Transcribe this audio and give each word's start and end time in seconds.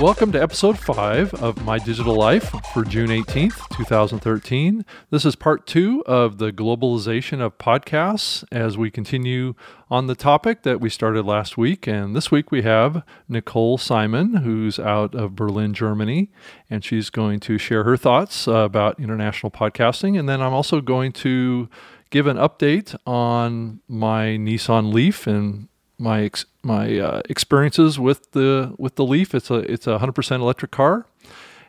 Welcome 0.00 0.32
to 0.32 0.42
episode 0.42 0.78
5 0.78 1.34
of 1.42 1.62
My 1.62 1.78
Digital 1.78 2.14
Life 2.14 2.54
for 2.72 2.84
June 2.84 3.10
18th, 3.10 3.76
2013. 3.76 4.86
This 5.10 5.26
is 5.26 5.36
part 5.36 5.66
2 5.66 6.04
of 6.06 6.38
the 6.38 6.50
globalization 6.52 7.42
of 7.42 7.58
podcasts 7.58 8.42
as 8.50 8.78
we 8.78 8.90
continue 8.90 9.52
on 9.90 10.06
the 10.06 10.14
topic 10.14 10.62
that 10.62 10.80
we 10.80 10.88
started 10.88 11.26
last 11.26 11.58
week. 11.58 11.86
And 11.86 12.16
this 12.16 12.30
week 12.30 12.50
we 12.50 12.62
have 12.62 13.04
Nicole 13.28 13.76
Simon, 13.76 14.36
who's 14.36 14.78
out 14.78 15.14
of 15.14 15.36
Berlin, 15.36 15.74
Germany, 15.74 16.30
and 16.70 16.82
she's 16.82 17.10
going 17.10 17.38
to 17.40 17.58
share 17.58 17.84
her 17.84 17.98
thoughts 17.98 18.46
about 18.46 18.98
international 18.98 19.50
podcasting. 19.50 20.18
And 20.18 20.26
then 20.26 20.40
I'm 20.40 20.54
also 20.54 20.80
going 20.80 21.12
to 21.12 21.68
give 22.08 22.26
an 22.26 22.38
update 22.38 22.96
on 23.06 23.82
my 23.86 24.28
Nissan 24.28 24.94
Leaf 24.94 25.26
and 25.26 25.68
my 26.00 26.22
ex- 26.22 26.46
my 26.62 26.98
uh, 26.98 27.22
experiences 27.28 27.98
with 27.98 28.32
the 28.32 28.74
with 28.78 28.96
the 28.96 29.04
Leaf. 29.04 29.34
It's 29.34 29.50
a 29.50 29.56
it's 29.70 29.86
a 29.86 29.98
hundred 29.98 30.14
percent 30.14 30.42
electric 30.42 30.70
car, 30.70 31.06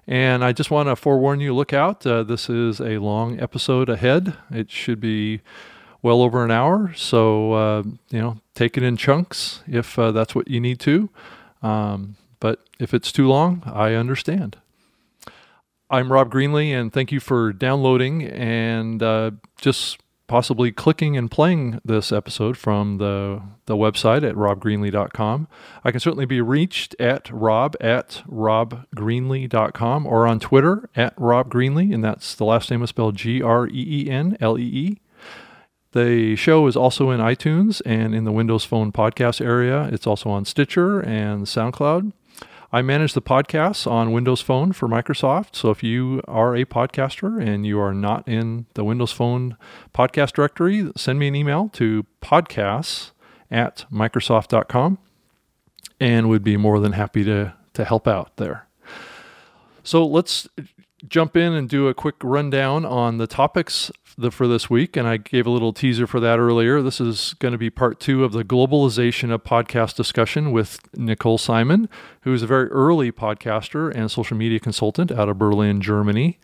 and 0.08 0.44
I 0.44 0.54
just 0.54 0.72
want 0.72 0.90
to 0.90 0.96
forewarn 0.96 1.40
you: 1.40 1.54
look 1.54 1.74
out. 1.74 2.06
Uh, 2.06 2.24
this 2.24 2.50
is 2.50 2.80
a 2.80 2.98
long 2.98 3.40
episode 3.40 3.90
ahead. 3.90 4.36
It 4.50 4.72
should 4.72 5.00
be 5.00 5.42
well 6.02 6.22
over 6.22 6.44
an 6.44 6.52
hour, 6.52 6.94
so 6.96 7.54
uh, 7.54 7.84
you 8.10 8.20
know 8.20 8.38
take 8.56 8.78
it 8.78 8.84
in 8.84 8.98
chunks 8.98 9.62
if 9.68 10.00
uh, 10.00 10.12
that's 10.12 10.34
what 10.34 10.48
you 10.48 10.60
need 10.60 10.80
to. 10.80 11.10
Um, 11.62 12.16
but 12.40 12.60
if 12.80 12.94
it's 12.94 13.12
too 13.12 13.28
long, 13.28 13.62
I 13.66 13.94
understand. 13.94 14.58
I'm 15.90 16.12
Rob 16.12 16.32
Greenlee, 16.32 16.72
and 16.72 16.92
thank 16.92 17.12
you 17.12 17.20
for 17.20 17.52
downloading 17.52 18.24
and 18.24 19.04
uh, 19.04 19.32
just 19.58 20.01
possibly 20.32 20.72
clicking 20.72 21.18
and 21.18 21.30
playing 21.30 21.82
this 21.84 22.10
episode 22.10 22.56
from 22.56 23.00
the, 23.00 23.42
the 23.66 23.76
website 23.76 24.24
at 24.24 24.34
robgreenlee.com. 24.34 25.46
I 25.84 25.92
can 25.92 26.00
certainly 26.00 26.26
be 26.26 26.40
reached 26.40 26.96
at 27.02 27.30
rob 27.30 27.76
at 27.82 28.24
robgreenlee.com 28.30 30.08
or 30.08 30.26
on 30.26 30.40
Twitter 30.40 30.90
at 30.96 31.14
robgreenlee, 31.18 31.94
and 31.94 32.02
that's 32.02 32.34
the 32.34 32.46
last 32.46 32.72
name 32.72 32.82
is 32.82 32.92
spelled 32.92 33.18
G 33.18 33.42
R 33.42 33.68
E 33.68 33.72
E 33.74 34.10
N 34.10 34.38
L 34.40 34.58
E 34.58 34.64
E. 34.64 35.02
The 35.92 36.38
show 36.38 36.66
is 36.66 36.78
also 36.78 37.10
in 37.10 37.20
iTunes 37.20 37.82
and 37.86 38.16
in 38.16 38.24
the 38.24 38.32
Windows 38.32 38.64
Phone 38.64 38.94
podcast 38.94 39.46
area. 39.46 39.90
It's 39.92 40.08
also 40.08 40.30
on 40.30 40.46
Stitcher 40.46 41.02
and 41.02 41.46
SoundCloud. 41.46 42.14
I 42.74 42.82
manage 42.82 43.14
the 43.14 43.22
podcasts 43.22 43.90
on 43.90 44.14
Windows 44.14 44.40
Phone 44.40 44.72
for 44.72 44.88
Microsoft. 44.88 45.58
So 45.58 45.72
if 45.72 45.84
you 45.84 46.22
are 46.26 46.56
a 46.56 46.64
podcaster 46.64 47.46
and 47.46 47.66
you 47.66 47.80
are 47.80 47.94
not 47.94 48.26
in 48.28 48.66
the 48.76 48.86
Windows 48.86 49.12
Phone 49.12 49.58
podcast 49.94 50.34
directory, 50.34 50.90
send 50.96 51.20
me 51.20 51.28
an 51.28 51.36
email 51.36 51.70
to 51.74 52.06
podcasts 52.22 53.12
at 53.50 53.86
Microsoft.com 53.92 55.00
and 56.00 56.30
would 56.30 56.44
be 56.44 56.56
more 56.56 56.80
than 56.80 56.94
happy 56.94 57.26
to, 57.26 57.54
to 57.74 57.84
help 57.84 58.08
out 58.08 58.38
there. 58.38 58.68
So 59.84 60.06
let's 60.06 60.48
jump 61.08 61.36
in 61.36 61.52
and 61.52 61.68
do 61.68 61.90
a 61.90 61.94
quick 61.94 62.16
rundown 62.24 62.86
on 62.86 63.18
the 63.18 63.28
topics 63.28 63.92
the, 64.18 64.32
for 64.32 64.48
this 64.48 64.70
week. 64.70 64.96
And 64.96 65.08
I 65.08 65.18
gave 65.18 65.46
a 65.46 65.50
little 65.50 65.74
teaser 65.74 66.08
for 66.08 66.20
that 66.20 66.40
earlier. 66.40 66.82
This 66.82 67.00
is 67.00 67.34
going 67.40 67.52
to 67.52 67.58
be 67.58 67.70
part 67.70 68.00
two 68.00 68.24
of 68.24 68.32
the 68.32 68.44
globalization 68.44 69.32
of 69.32 69.44
podcast 69.44 69.96
discussion 69.96 70.52
with 70.52 70.80
Nicole 70.96 71.38
Simon, 71.38 71.90
who 72.22 72.34
is 72.34 72.44
a 72.44 72.48
very 72.48 72.68
early 72.70 73.12
podcaster 73.12 73.94
and 73.94 74.10
social 74.10 74.38
media 74.38 74.60
consultant 74.60 75.12
out 75.12 75.30
of 75.30 75.38
Berlin, 75.38 75.82
Germany. 75.82 76.40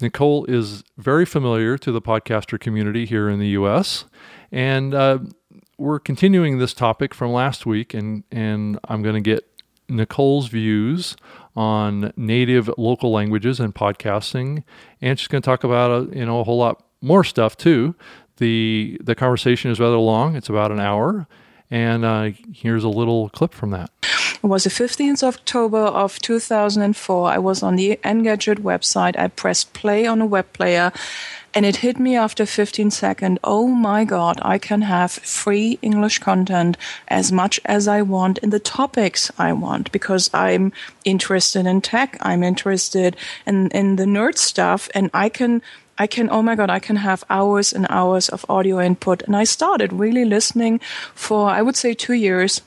Nicole 0.00 0.44
is 0.46 0.82
very 0.98 1.24
familiar 1.24 1.78
to 1.78 1.92
the 1.92 2.02
podcaster 2.02 2.58
community 2.58 3.06
here 3.06 3.28
in 3.28 3.38
the 3.38 3.48
US. 3.48 4.06
And 4.50 4.94
uh, 4.94 5.18
we're 5.78 6.00
continuing 6.00 6.58
this 6.58 6.74
topic 6.74 7.14
from 7.14 7.32
last 7.32 7.66
week, 7.66 7.94
and, 7.94 8.24
and 8.30 8.78
I'm 8.84 9.02
going 9.02 9.14
to 9.14 9.20
get 9.20 9.48
Nicole's 9.88 10.48
views 10.48 11.16
on 11.56 12.12
native 12.16 12.70
local 12.78 13.12
languages 13.12 13.60
and 13.60 13.74
podcasting, 13.74 14.64
and 15.00 15.18
she's 15.18 15.28
going 15.28 15.42
to 15.42 15.46
talk 15.46 15.64
about 15.64 15.90
a, 15.90 15.94
uh, 15.94 16.06
you 16.12 16.26
know 16.26 16.40
a 16.40 16.44
whole 16.44 16.58
lot 16.58 16.84
more 17.04 17.24
stuff 17.24 17.56
too. 17.56 17.94
the 18.38 18.98
The 19.02 19.14
conversation 19.14 19.70
is 19.70 19.78
rather 19.78 19.96
long; 19.96 20.36
it's 20.36 20.48
about 20.48 20.72
an 20.72 20.80
hour, 20.80 21.26
and 21.70 22.04
uh, 22.04 22.30
here's 22.52 22.84
a 22.84 22.88
little 22.88 23.28
clip 23.30 23.54
from 23.54 23.70
that. 23.70 23.90
It 24.44 24.48
was 24.48 24.64
the 24.64 24.70
15th 24.70 25.22
of 25.22 25.36
October 25.36 25.78
of 25.78 26.18
2004. 26.18 27.30
I 27.30 27.38
was 27.38 27.62
on 27.62 27.76
the 27.76 27.98
Engadget 28.04 28.58
website. 28.58 29.18
I 29.18 29.28
pressed 29.28 29.72
play 29.72 30.06
on 30.06 30.20
a 30.20 30.26
web 30.26 30.52
player 30.52 30.92
and 31.54 31.64
it 31.64 31.76
hit 31.76 31.98
me 31.98 32.16
after 32.16 32.44
15 32.44 32.90
seconds. 32.90 33.38
Oh 33.44 33.68
my 33.68 34.04
God, 34.04 34.40
I 34.42 34.58
can 34.58 34.82
have 34.82 35.12
free 35.12 35.78
English 35.80 36.18
content 36.18 36.76
as 37.08 37.30
much 37.30 37.60
as 37.64 37.86
I 37.86 38.02
want 38.02 38.38
in 38.38 38.50
the 38.50 38.58
topics 38.58 39.30
I 39.38 39.52
want 39.52 39.92
because 39.92 40.28
I'm 40.34 40.72
interested 41.04 41.64
in 41.64 41.80
tech. 41.80 42.18
I'm 42.20 42.42
interested 42.42 43.16
in, 43.46 43.68
in 43.68 43.96
the 43.96 44.04
nerd 44.04 44.36
stuff 44.36 44.88
and 44.94 45.10
I 45.14 45.28
can 45.28 45.62
I 45.98 46.06
can, 46.06 46.28
oh 46.30 46.42
my 46.42 46.54
God, 46.54 46.70
I 46.70 46.78
can 46.78 46.96
have 46.96 47.24
hours 47.30 47.72
and 47.72 47.86
hours 47.88 48.28
of 48.28 48.44
audio 48.48 48.80
input. 48.80 49.22
And 49.22 49.36
I 49.36 49.44
started 49.44 49.92
really 49.92 50.24
listening 50.24 50.80
for, 51.14 51.48
I 51.48 51.62
would 51.62 51.76
say, 51.76 51.94
two 51.94 52.14
years 52.14 52.60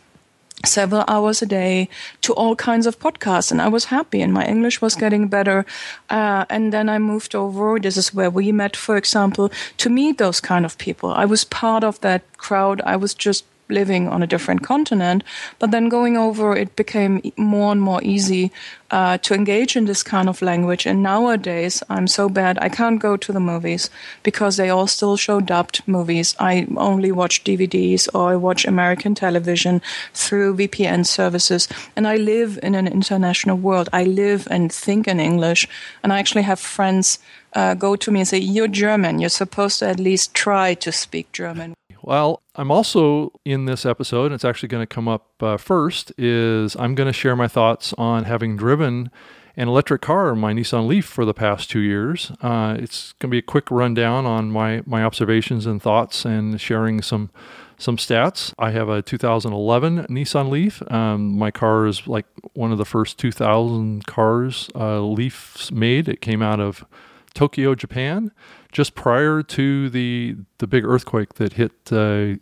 several 0.66 1.04
hours 1.08 1.42
a 1.42 1.46
day 1.46 1.88
to 2.22 2.34
all 2.34 2.56
kinds 2.56 2.88
of 2.88 3.00
podcasts. 3.00 3.52
And 3.52 3.62
i 3.62 3.68
was 3.68 3.86
happy 3.86 4.22
and 4.22 4.34
my 4.34 4.46
english 4.46 4.82
was 4.82 4.96
getting 4.96 5.28
better. 5.28 5.66
Uh, 6.10 6.46
and 6.50 6.74
then 6.74 6.90
i 6.90 6.98
moved 6.98 7.36
over. 7.36 7.80
This 7.80 7.98
is 7.98 8.14
where 8.14 8.30
we 8.30 8.52
met 8.52 8.76
for 8.76 8.98
example 8.98 9.52
to 9.78 9.90
meet 9.90 10.18
those 10.18 10.42
kind 10.42 10.66
of 10.66 10.78
people. 10.78 11.12
I 11.12 11.26
was 11.26 11.44
part 11.44 11.84
of 11.84 12.00
that 12.02 12.24
crowd. 12.38 12.82
I 12.82 12.96
was 12.96 13.14
just 13.14 13.46
living 13.70 14.08
on 14.08 14.24
a 14.24 14.28
different 14.28 14.64
continent. 14.64 15.24
But 15.60 15.72
then 15.72 15.90
going 15.90 16.18
over, 16.18 16.56
it 16.56 16.76
became 16.76 17.22
more 17.38 17.72
and 17.72 17.82
more 17.82 18.02
easy 18.04 18.52
uh, 18.92 19.18
to 19.18 19.34
engage 19.34 19.76
in 19.76 19.86
this 19.86 20.04
kind 20.04 20.30
of 20.30 20.42
language. 20.42 20.86
And 20.86 21.04
nowadays, 21.04 21.84
I'm 21.90 22.08
so 22.08 22.30
bad, 22.30 22.58
I 22.62 22.70
can't 22.70 23.00
go 23.00 23.18
to 23.18 23.34
the 23.34 23.40
movies 23.40 23.90
because 24.24 24.58
they 24.58 24.70
all 24.70 24.88
still 24.88 25.18
show 25.18 25.42
dubbed 25.42 25.82
movies. 25.88 26.36
I 26.40 26.68
only 26.78 27.12
watch 27.12 27.44
DVDs 27.44 28.08
or 28.14 28.32
I 28.32 28.36
watch 28.36 28.66
American 28.66 29.16
television 29.16 29.82
through 30.14 30.56
VPN 30.56 31.06
services. 31.06 31.68
And 31.96 32.08
I 32.08 32.16
live 32.16 32.60
in 32.64 32.76
an 32.76 32.88
international 32.88 33.58
world. 33.58 33.90
I 33.92 34.04
live 34.04 34.48
and 34.50 34.72
think 34.72 35.08
in 35.08 35.20
English. 35.20 35.68
And 36.04 36.14
I 36.14 36.20
actually 36.20 36.44
have 36.44 36.60
friends 36.60 37.20
uh, 37.54 37.74
go 37.74 37.96
to 37.96 38.12
me 38.12 38.20
and 38.20 38.28
say, 38.28 38.38
You're 38.38 38.68
German. 38.68 39.20
You're 39.20 39.30
supposed 39.30 39.80
to 39.80 39.88
at 39.88 40.00
least 40.00 40.34
try 40.34 40.74
to 40.76 40.92
speak 40.92 41.32
German. 41.32 41.74
Well, 42.08 42.42
I'm 42.56 42.72
also 42.72 43.34
in 43.44 43.66
this 43.66 43.86
episode, 43.86 44.28
and 44.28 44.36
it's 44.36 44.46
actually 44.46 44.70
going 44.70 44.82
to 44.82 44.88
come 44.88 45.10
up 45.10 45.44
uh, 45.44 45.58
first, 45.58 46.14
is 46.18 46.74
I'm 46.78 46.96
going 46.96 47.08
to 47.08 47.12
share 47.12 47.36
my 47.36 47.50
thoughts 47.50 47.94
on 47.98 48.24
having 48.24 48.56
driven 48.56 49.12
an 49.58 49.68
electric 49.68 50.04
car, 50.04 50.34
my 50.34 50.54
Nissan 50.54 50.88
Leaf, 50.88 51.04
for 51.04 51.26
the 51.26 51.34
past 51.34 51.70
two 51.70 51.82
years. 51.82 52.32
Uh, 52.42 52.78
it's 52.80 53.12
going 53.20 53.30
to 53.30 53.34
be 53.34 53.40
a 53.40 53.42
quick 53.42 53.70
rundown 53.70 54.26
on 54.26 54.52
my, 54.52 54.84
my 54.86 55.04
observations 55.04 55.66
and 55.66 55.82
thoughts 55.82 56.24
and 56.24 56.62
sharing 56.62 57.02
some 57.02 57.30
some 57.78 57.98
stats. 57.98 58.54
I 58.58 58.72
have 58.72 58.88
a 58.88 59.02
2011 59.02 60.06
Nissan 60.06 60.50
Leaf. 60.50 60.82
Um, 60.90 61.38
my 61.38 61.52
car 61.52 61.88
is 61.88 62.08
like 62.08 62.26
one 62.54 62.72
of 62.72 62.78
the 62.78 62.86
first 62.86 63.20
2,000 63.20 64.08
cars 64.08 64.70
uh, 64.76 65.02
Leafs 65.02 65.74
made. 65.74 66.08
It 66.08 66.22
came 66.22 66.42
out 66.42 66.62
of 66.62 66.86
Tokyo, 67.34 67.76
Japan 67.76 68.32
just 68.72 68.96
prior 68.96 69.42
to 69.44 69.90
the 69.90 70.36
the 70.60 70.68
big 70.68 70.86
earthquake 70.86 71.36
that 71.36 71.54
hit 71.54 71.72
uh, 71.92 72.36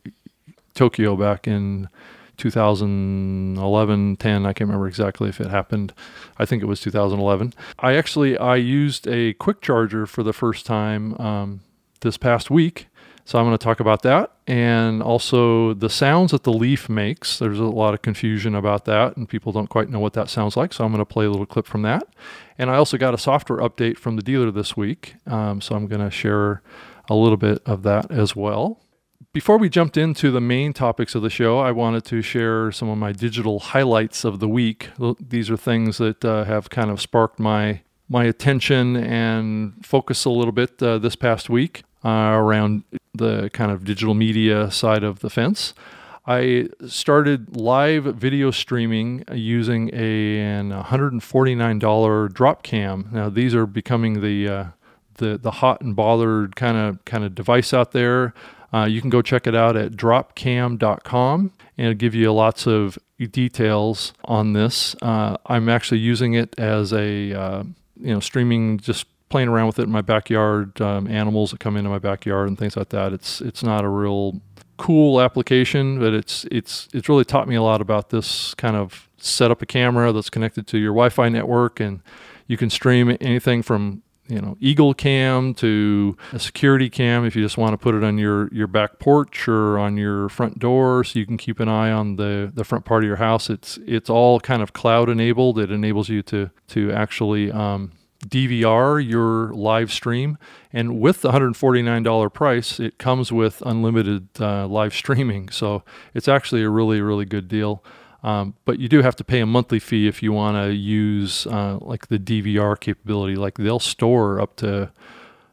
Tokyo 0.73 1.15
back 1.15 1.47
in 1.47 1.89
2011 2.37 4.17
10 4.17 4.45
i 4.45 4.51
can't 4.51 4.67
remember 4.67 4.89
exactly 4.89 5.29
if 5.29 5.39
it 5.39 5.47
happened 5.47 5.93
i 6.37 6.43
think 6.43 6.61
it 6.61 6.65
was 6.65 6.81
2011 6.81 7.53
i 7.79 7.95
actually 7.95 8.37
i 8.37 8.57
used 8.57 9.07
a 9.07 9.31
quick 9.35 9.61
charger 9.61 10.05
for 10.05 10.21
the 10.21 10.33
first 10.33 10.65
time 10.65 11.13
um, 11.17 11.61
this 12.01 12.17
past 12.17 12.51
week 12.51 12.87
so 13.25 13.39
I'm 13.39 13.45
going 13.45 13.57
to 13.57 13.63
talk 13.63 13.79
about 13.79 14.03
that 14.03 14.31
and 14.45 15.01
also 15.01 15.73
the 15.73 15.89
sounds 15.89 16.31
that 16.31 16.43
the 16.43 16.53
leaf 16.53 16.87
makes. 16.87 17.39
There's 17.39 17.59
a 17.59 17.63
lot 17.63 17.95
of 17.95 18.03
confusion 18.03 18.53
about 18.53 18.85
that, 18.85 19.17
and 19.17 19.27
people 19.27 19.51
don't 19.51 19.67
quite 19.67 19.89
know 19.89 19.99
what 19.99 20.13
that 20.13 20.29
sounds 20.29 20.55
like. 20.55 20.71
So 20.73 20.85
I'm 20.85 20.91
going 20.91 20.99
to 20.99 21.05
play 21.05 21.25
a 21.25 21.31
little 21.31 21.47
clip 21.47 21.65
from 21.65 21.81
that. 21.81 22.07
And 22.57 22.69
I 22.69 22.75
also 22.75 22.97
got 22.97 23.13
a 23.13 23.17
software 23.17 23.59
update 23.59 23.97
from 23.97 24.15
the 24.15 24.21
dealer 24.21 24.51
this 24.51 24.77
week. 24.77 25.15
Um, 25.27 25.61
so 25.61 25.75
I'm 25.75 25.87
going 25.87 26.01
to 26.01 26.11
share 26.11 26.61
a 27.09 27.15
little 27.15 27.37
bit 27.37 27.61
of 27.65 27.83
that 27.83 28.11
as 28.11 28.35
well. 28.35 28.81
Before 29.33 29.57
we 29.57 29.67
jumped 29.67 29.97
into 29.97 30.31
the 30.31 30.39
main 30.39 30.71
topics 30.71 31.13
of 31.13 31.21
the 31.21 31.29
show, 31.29 31.59
I 31.59 31.71
wanted 31.71 32.05
to 32.05 32.21
share 32.21 32.71
some 32.71 32.87
of 32.87 32.97
my 32.97 33.11
digital 33.11 33.59
highlights 33.59 34.23
of 34.23 34.39
the 34.39 34.47
week. 34.47 34.89
These 35.19 35.49
are 35.49 35.57
things 35.57 35.97
that 35.97 36.23
uh, 36.23 36.45
have 36.45 36.69
kind 36.69 36.89
of 36.89 37.01
sparked 37.01 37.39
my 37.39 37.81
my 38.07 38.25
attention 38.25 38.95
and 38.95 39.73
focus 39.83 40.25
a 40.25 40.29
little 40.29 40.51
bit 40.51 40.81
uh, 40.81 40.99
this 40.99 41.15
past 41.15 41.49
week 41.49 41.83
uh, 42.03 42.09
around 42.09 42.83
the 43.15 43.49
kind 43.49 43.71
of 43.71 43.83
digital 43.83 44.13
media 44.13 44.69
side 44.69 45.03
of 45.03 45.19
the 45.19 45.29
fence. 45.29 45.73
I 46.27 46.69
started 46.87 47.55
live 47.55 48.05
video 48.05 48.49
streaming 48.49 49.23
using 49.31 49.91
a, 49.93 50.39
an 50.39 50.71
$149 50.71 51.19
Dropcam. 52.29 53.11
Now 53.11 53.29
these 53.29 53.53
are 53.53 53.67
becoming 53.67 54.21
the 54.21 54.47
uh, 54.47 54.65
the 55.17 55.37
the 55.37 55.51
hot 55.51 55.81
and 55.81 55.95
bothered 55.95 56.55
kind 56.55 56.77
of 56.77 57.03
kind 57.05 57.23
of 57.23 57.35
device 57.35 57.73
out 57.73 57.91
there. 57.91 58.33
Uh, 58.73 58.85
you 58.85 59.01
can 59.01 59.09
go 59.09 59.21
check 59.21 59.47
it 59.47 59.55
out 59.55 59.77
at 59.77 59.93
dropcam.com 59.93 61.51
and 61.77 61.87
it'll 61.87 61.97
give 61.97 62.15
you 62.15 62.33
lots 62.33 62.67
of 62.67 62.97
details 63.31 64.13
on 64.25 64.53
this. 64.53 64.95
Uh, 65.01 65.37
I'm 65.45 65.69
actually 65.69 65.99
using 65.99 66.33
it 66.33 66.57
as 66.59 66.91
a 66.91 67.33
uh, 67.33 67.63
you 67.97 68.13
know 68.13 68.19
streaming 68.19 68.79
just 68.79 69.05
playing 69.29 69.47
around 69.47 69.67
with 69.67 69.79
it 69.79 69.83
in 69.83 69.91
my 69.91 70.01
backyard 70.01 70.79
um, 70.81 71.07
animals 71.07 71.51
that 71.51 71.59
come 71.59 71.77
into 71.77 71.89
my 71.89 71.99
backyard 71.99 72.47
and 72.47 72.57
things 72.57 72.77
like 72.77 72.89
that 72.89 73.11
it's 73.11 73.41
it's 73.41 73.63
not 73.63 73.83
a 73.83 73.89
real 73.89 74.39
cool 74.77 75.21
application 75.21 75.99
but 75.99 76.13
it's 76.13 76.45
it's 76.51 76.87
it's 76.93 77.07
really 77.07 77.25
taught 77.25 77.47
me 77.47 77.55
a 77.55 77.61
lot 77.61 77.81
about 77.81 78.09
this 78.09 78.53
kind 78.55 78.75
of 78.75 79.09
set 79.17 79.51
up 79.51 79.61
a 79.61 79.65
camera 79.65 80.11
that's 80.11 80.29
connected 80.29 80.67
to 80.67 80.77
your 80.77 80.91
wi-fi 80.91 81.29
network 81.29 81.79
and 81.79 82.01
you 82.47 82.57
can 82.57 82.69
stream 82.69 83.15
anything 83.21 83.61
from 83.61 84.03
you 84.27 84.41
know 84.41 84.57
eagle 84.59 84.93
cam 84.93 85.53
to 85.53 86.17
a 86.33 86.39
security 86.39 86.89
cam 86.89 87.25
if 87.25 87.35
you 87.35 87.43
just 87.43 87.57
want 87.57 87.73
to 87.73 87.77
put 87.77 87.93
it 87.93 88.03
on 88.03 88.17
your 88.17 88.51
your 88.53 88.67
back 88.67 88.99
porch 88.99 89.47
or 89.47 89.77
on 89.77 89.97
your 89.97 90.29
front 90.29 90.57
door 90.59 91.03
so 91.03 91.19
you 91.19 91.25
can 91.25 91.37
keep 91.37 91.59
an 91.59 91.69
eye 91.69 91.91
on 91.91 92.15
the 92.15 92.51
the 92.53 92.63
front 92.63 92.85
part 92.85 93.03
of 93.03 93.07
your 93.07 93.17
house. 93.17 93.49
It's 93.49 93.77
it's 93.85 94.09
all 94.09 94.39
kind 94.39 94.61
of 94.61 94.73
cloud 94.73 95.09
enabled 95.09 95.59
it 95.59 95.71
enables 95.71 96.09
you 96.09 96.23
to 96.23 96.49
to 96.69 96.91
actually 96.91 97.51
um, 97.51 97.91
DVR 98.27 99.05
your 99.07 99.53
live 99.53 99.91
stream. 99.91 100.37
And 100.71 100.99
with 100.99 101.21
the 101.21 101.31
$149 101.31 102.33
price, 102.33 102.79
it 102.79 102.97
comes 102.97 103.31
with 103.31 103.61
unlimited 103.65 104.29
uh, 104.39 104.67
live 104.67 104.93
streaming. 104.93 105.49
So 105.49 105.83
it's 106.13 106.27
actually 106.27 106.63
a 106.63 106.69
really, 106.69 107.01
really 107.01 107.25
good 107.25 107.47
deal. 107.47 107.83
Um, 108.23 108.55
but 108.65 108.79
you 108.79 108.89
do 108.89 109.03
have 109.03 109.15
to 109.17 109.23
pay 109.23 109.39
a 109.39 109.45
monthly 109.45 109.77
fee 109.77 110.07
if 110.07 110.23
you 110.23 110.33
want 110.33 110.57
to 110.57 110.73
use 110.73 111.45
uh, 111.45 111.77
like 111.79 112.07
the 112.07 112.17
DVR 112.17 112.79
capability. 112.79 113.35
Like 113.35 113.55
they'll 113.55 113.79
store 113.79 114.41
up 114.41 114.55
to 114.57 114.91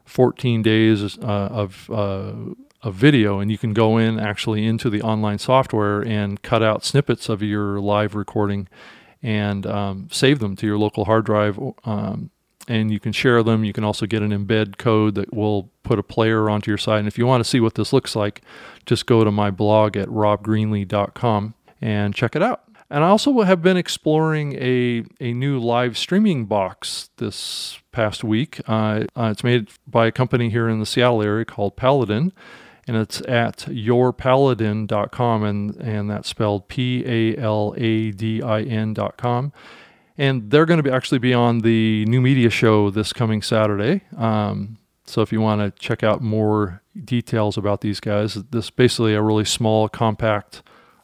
14 0.05 0.63
days 0.63 1.17
uh, 1.19 1.21
of 1.21 1.89
uh, 1.91 2.33
of 2.81 2.95
video, 2.95 3.39
and 3.39 3.49
you 3.49 3.57
can 3.57 3.73
go 3.73 3.97
in 3.97 4.19
actually 4.19 4.65
into 4.65 4.89
the 4.89 5.01
online 5.01 5.37
software 5.37 6.01
and 6.01 6.41
cut 6.41 6.61
out 6.61 6.83
snippets 6.83 7.29
of 7.29 7.41
your 7.41 7.79
live 7.79 8.13
recording 8.13 8.67
and 9.21 9.65
um, 9.65 10.09
save 10.11 10.39
them 10.39 10.55
to 10.57 10.67
your 10.67 10.77
local 10.77 11.05
hard 11.05 11.25
drive. 11.25 11.57
Um, 11.85 12.29
and 12.67 12.91
you 12.91 12.99
can 12.99 13.11
share 13.11 13.43
them. 13.43 13.63
You 13.63 13.73
can 13.73 13.83
also 13.83 14.05
get 14.05 14.21
an 14.21 14.31
embed 14.31 14.77
code 14.77 15.15
that 15.15 15.33
will 15.33 15.69
put 15.83 15.99
a 15.99 16.03
player 16.03 16.49
onto 16.49 16.71
your 16.71 16.77
site. 16.77 16.99
And 16.99 17.07
if 17.07 17.17
you 17.17 17.25
want 17.25 17.43
to 17.43 17.49
see 17.49 17.59
what 17.59 17.75
this 17.75 17.93
looks 17.93 18.15
like, 18.15 18.41
just 18.85 19.05
go 19.05 19.23
to 19.23 19.31
my 19.31 19.51
blog 19.51 19.97
at 19.97 20.07
robgreenlee.com 20.07 21.53
and 21.81 22.15
check 22.15 22.35
it 22.35 22.41
out. 22.41 22.63
And 22.89 23.03
I 23.03 23.07
also 23.07 23.41
have 23.41 23.61
been 23.61 23.75
exploring 23.75 24.53
a, 24.53 25.03
a 25.19 25.33
new 25.33 25.59
live 25.59 25.97
streaming 25.97 26.45
box 26.45 27.09
this 27.17 27.79
past 27.91 28.23
week. 28.23 28.61
Uh, 28.67 29.05
uh, 29.17 29.29
it's 29.31 29.43
made 29.43 29.69
by 29.87 30.07
a 30.07 30.11
company 30.11 30.49
here 30.49 30.69
in 30.69 30.79
the 30.79 30.85
Seattle 30.85 31.23
area 31.23 31.43
called 31.43 31.75
Paladin, 31.75 32.31
and 32.87 32.95
it's 32.95 33.21
at 33.21 33.65
yourpaladin.com, 33.69 35.43
and, 35.43 35.75
and 35.77 36.09
that's 36.09 36.29
spelled 36.29 36.67
P 36.67 37.03
A 37.07 37.35
L 37.37 37.73
A 37.77 38.11
D 38.11 38.43
I 38.43 38.61
N.com 38.61 39.53
and 40.17 40.51
they're 40.51 40.65
going 40.65 40.77
to 40.77 40.83
be 40.83 40.91
actually 40.91 41.19
be 41.19 41.33
on 41.33 41.59
the 41.59 42.05
new 42.05 42.21
media 42.21 42.49
show 42.49 42.89
this 42.89 43.13
coming 43.13 43.41
Saturday. 43.41 44.01
Um, 44.17 44.77
so 45.05 45.21
if 45.21 45.31
you 45.31 45.41
want 45.41 45.61
to 45.61 45.81
check 45.81 46.03
out 46.03 46.21
more 46.21 46.81
details 47.03 47.57
about 47.57 47.81
these 47.81 47.99
guys, 47.99 48.35
this 48.35 48.65
is 48.65 48.69
basically 48.71 49.15
a 49.15 49.21
really 49.21 49.45
small, 49.45 49.89
compact 49.89 50.63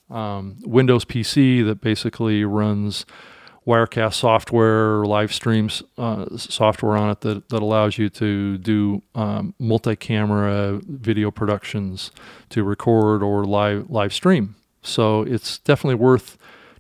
um, 0.10 0.58
Windows 0.64 1.06
PC 1.06 1.66
that 1.66 1.82
basically 1.82 2.44
runs 2.44 3.06
Wirecast 3.68 4.16
software, 4.16 5.06
live 5.06 5.32
streams 5.32 5.84
uh, 5.98 6.26
software 6.38 6.98
on 6.98 7.12
it 7.12 7.22
that, 7.22 7.50
that 7.50 7.62
allows 7.62 8.00
you 8.00 8.10
to 8.10 8.58
do 8.58 9.04
um, 9.14 9.54
multi-camera 9.60 10.82
video 10.88 11.30
productions 11.30 12.10
to 12.50 12.64
record 12.64 13.22
or 13.22 13.46
live 13.46 13.88
live 13.90 14.12
stream. 14.12 14.56
So 14.82 15.22
it's 15.22 15.60
definitely 15.60 15.96
worth 15.96 16.38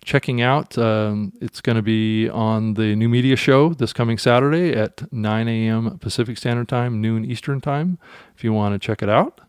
checking 0.09 0.41
out. 0.41 0.75
Um, 0.75 1.33
it's 1.39 1.61
going 1.61 1.75
to 1.75 1.83
be 1.83 2.27
on 2.29 2.73
the 2.73 2.95
New 2.95 3.07
Media 3.07 3.35
Show 3.35 3.75
this 3.75 3.93
coming 3.93 4.17
Saturday 4.17 4.73
at 4.73 5.13
9 5.13 5.47
a.m. 5.47 5.99
Pacific 5.99 6.35
Standard 6.35 6.67
Time, 6.67 6.99
noon 6.99 7.23
Eastern 7.23 7.61
Time, 7.61 7.99
if 8.35 8.43
you 8.43 8.51
want 8.51 8.73
to 8.73 8.79
check 8.79 9.03
it 9.03 9.09
out. 9.09 9.39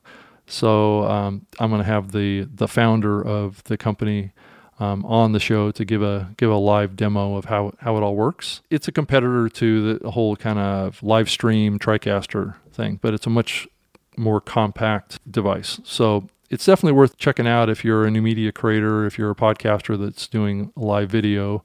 So 0.46 1.04
um, 1.04 1.46
I'm 1.58 1.70
going 1.70 1.80
to 1.80 1.86
have 1.86 2.12
the 2.12 2.46
the 2.54 2.68
founder 2.68 3.26
of 3.26 3.64
the 3.64 3.78
company 3.78 4.32
um, 4.78 5.02
on 5.06 5.32
the 5.32 5.40
show 5.40 5.70
to 5.70 5.82
give 5.82 6.02
a 6.02 6.34
give 6.36 6.50
a 6.50 6.56
live 6.56 6.94
demo 6.94 7.36
of 7.36 7.46
how 7.46 7.72
how 7.78 7.96
it 7.96 8.02
all 8.02 8.14
works. 8.14 8.60
It's 8.68 8.86
a 8.86 8.92
competitor 8.92 9.48
to 9.48 9.98
the 9.98 10.10
whole 10.10 10.36
kind 10.36 10.58
of 10.58 11.02
live 11.02 11.30
stream 11.30 11.78
TriCaster 11.78 12.56
thing, 12.70 12.98
but 13.00 13.14
it's 13.14 13.26
a 13.26 13.30
much 13.30 13.66
more 14.18 14.42
compact 14.42 15.20
device. 15.30 15.80
So 15.84 16.28
it's 16.50 16.66
definitely 16.66 16.96
worth 16.96 17.16
checking 17.16 17.46
out 17.46 17.70
if 17.70 17.84
you're 17.84 18.04
a 18.04 18.10
new 18.10 18.20
media 18.20 18.50
creator, 18.50 19.06
if 19.06 19.16
you're 19.16 19.30
a 19.30 19.36
podcaster 19.36 19.98
that's 19.98 20.26
doing 20.26 20.72
live 20.76 21.08
video, 21.08 21.64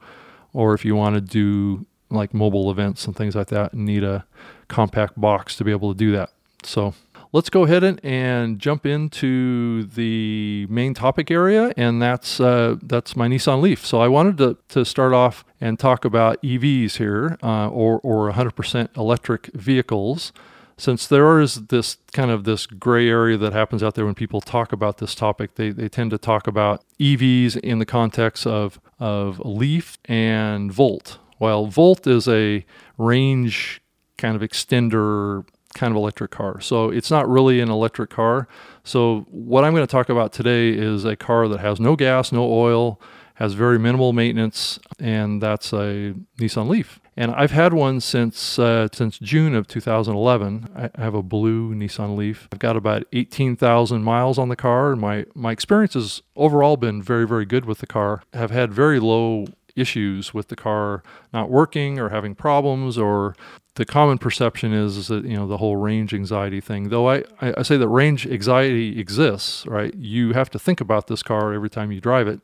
or 0.54 0.74
if 0.74 0.86
you 0.86 0.96
want 0.96 1.16
to 1.16 1.22
do 1.22 1.86
like 2.10 2.34
mobile 2.34 2.70
events 2.70 3.06
and 3.06 3.16
things 3.16 3.36
like 3.36 3.48
that 3.48 3.74
and 3.74 3.84
need 3.84 4.04
a 4.04 4.26
compact 4.68 5.20
box 5.20 5.56
to 5.58 5.64
be 5.64 5.72
able 5.72 5.92
to 5.92 5.98
do 5.98 6.12
that. 6.12 6.30
So 6.64 6.94
let's 7.34 7.50
go 7.50 7.64
ahead 7.64 7.84
and, 7.84 8.00
and 8.06 8.60
jump 8.60 8.86
into 8.86 9.84
the 9.84 10.68
main 10.70 10.94
topic 10.94 11.32
area, 11.32 11.74
and 11.76 12.00
that's 12.00 12.40
uh, 12.40 12.76
that's 12.84 13.16
my 13.16 13.28
Nissan 13.28 13.62
Leaf. 13.62 13.84
So 13.86 14.02
I 14.02 14.08
wanted 14.08 14.38
to, 14.38 14.58
to 14.70 14.86
start 14.86 15.14
off 15.14 15.44
and 15.60 15.80
talk 15.80 16.06
about 16.06 16.42
EVs 16.44 16.98
here, 16.98 17.40
uh, 17.42 17.70
or 17.70 18.00
or 18.02 18.32
100% 18.32 18.96
electric 18.96 19.48
vehicles 19.48 20.32
since 20.78 21.08
there 21.08 21.40
is 21.40 21.68
this 21.68 21.98
kind 22.12 22.32
of 22.32 22.44
this 22.44 22.66
gray 22.66 23.08
area 23.08 23.38
that 23.38 23.54
happens 23.54 23.82
out 23.82 23.96
there 23.96 24.06
when 24.06 24.16
people 24.16 24.42
talk 24.42 24.74
about 24.74 24.98
this 24.98 25.16
topic, 25.16 25.56
they, 25.56 25.70
they 25.70 25.88
tend 25.88 26.12
to 26.12 26.18
talk 26.18 26.48
about 26.48 26.84
EVs 27.00 27.58
in 27.58 27.80
the 27.80 27.86
context 27.86 28.46
of, 28.46 28.80
of 29.00 29.40
Leaf 29.40 29.98
and 30.06 30.72
Volt. 30.72 31.20
Well, 31.40 31.68
Volt 31.68 32.08
is 32.08 32.28
a 32.28 32.66
range 32.98 33.82
kind 34.18 34.36
of 34.36 34.42
extender 34.42 35.46
kind 35.76 35.92
of 35.92 35.98
electric 35.98 36.32
car. 36.32 36.60
So 36.62 36.90
it's 36.90 37.12
not 37.12 37.28
really 37.30 37.60
an 37.60 37.70
electric 37.70 38.10
car. 38.10 38.48
So 38.84 39.26
what 39.30 39.64
I'm 39.64 39.74
going 39.74 39.86
to 39.86 39.92
talk 39.92 40.10
about 40.10 40.32
today 40.32 40.70
is 40.70 41.06
a 41.06 41.16
car 41.16 41.48
that 41.50 41.60
has 41.60 41.80
no 41.80 41.96
gas, 41.96 42.32
no 42.32 42.50
oil, 42.50 43.00
has 43.36 43.54
very 43.54 43.78
minimal 43.78 44.14
maintenance, 44.14 44.80
and 45.00 45.42
that's 45.42 45.74
a 45.74 46.14
Nissan 46.40 46.68
Leaf. 46.68 47.00
And 47.18 47.32
I've 47.32 47.52
had 47.52 47.74
one 47.74 48.02
since 48.02 48.60
uh, 48.60 48.90
since 48.92 49.18
June 49.20 49.56
of 49.56 49.68
2011. 49.68 50.70
I 50.76 51.02
have 51.02 51.14
a 51.14 51.24
blue 51.24 51.74
Nissan 51.74 52.18
Leaf. 52.18 52.50
I've 52.52 52.60
got 52.60 52.76
about 52.76 53.04
18,000 53.14 54.04
miles 54.04 54.38
on 54.38 54.50
the 54.50 54.56
car, 54.56 54.92
and 54.92 55.00
my 55.00 55.26
my 55.34 55.52
experience 55.52 55.94
has 55.94 56.22
overall 56.36 56.76
been 56.76 57.02
very 57.02 57.26
very 57.26 57.46
good 57.46 57.66
with 57.66 57.80
the 57.80 57.88
car. 57.88 58.24
I've 58.34 58.52
had 58.52 58.74
very 58.74 59.00
low 59.00 59.46
issues 59.76 60.34
with 60.34 60.48
the 60.48 60.56
car 60.56 61.04
not 61.34 61.50
working 61.50 62.00
or 62.00 62.10
having 62.10 62.34
problems 62.34 62.98
or 62.98 63.36
the 63.76 63.86
common 63.86 64.18
perception 64.18 64.74
is, 64.74 64.96
is 64.96 65.08
that 65.08 65.26
you 65.26 65.36
know 65.36 65.48
the 65.48 65.58
whole 65.58 65.76
range 65.76 66.14
anxiety 66.14 66.62
thing 66.62 66.90
though 66.90 67.10
I, 67.10 67.24
I 67.42 67.62
say 67.62 67.76
that 67.76 67.88
range 67.90 68.26
anxiety 68.26 69.00
exists 69.00 69.66
right 69.68 69.94
you 69.94 70.32
have 70.32 70.50
to 70.52 70.60
think 70.60 70.80
about 70.80 71.08
this 71.08 71.22
car 71.22 71.54
every 71.54 71.70
time 71.70 71.92
you 71.92 72.00
drive 72.00 72.28
it 72.28 72.40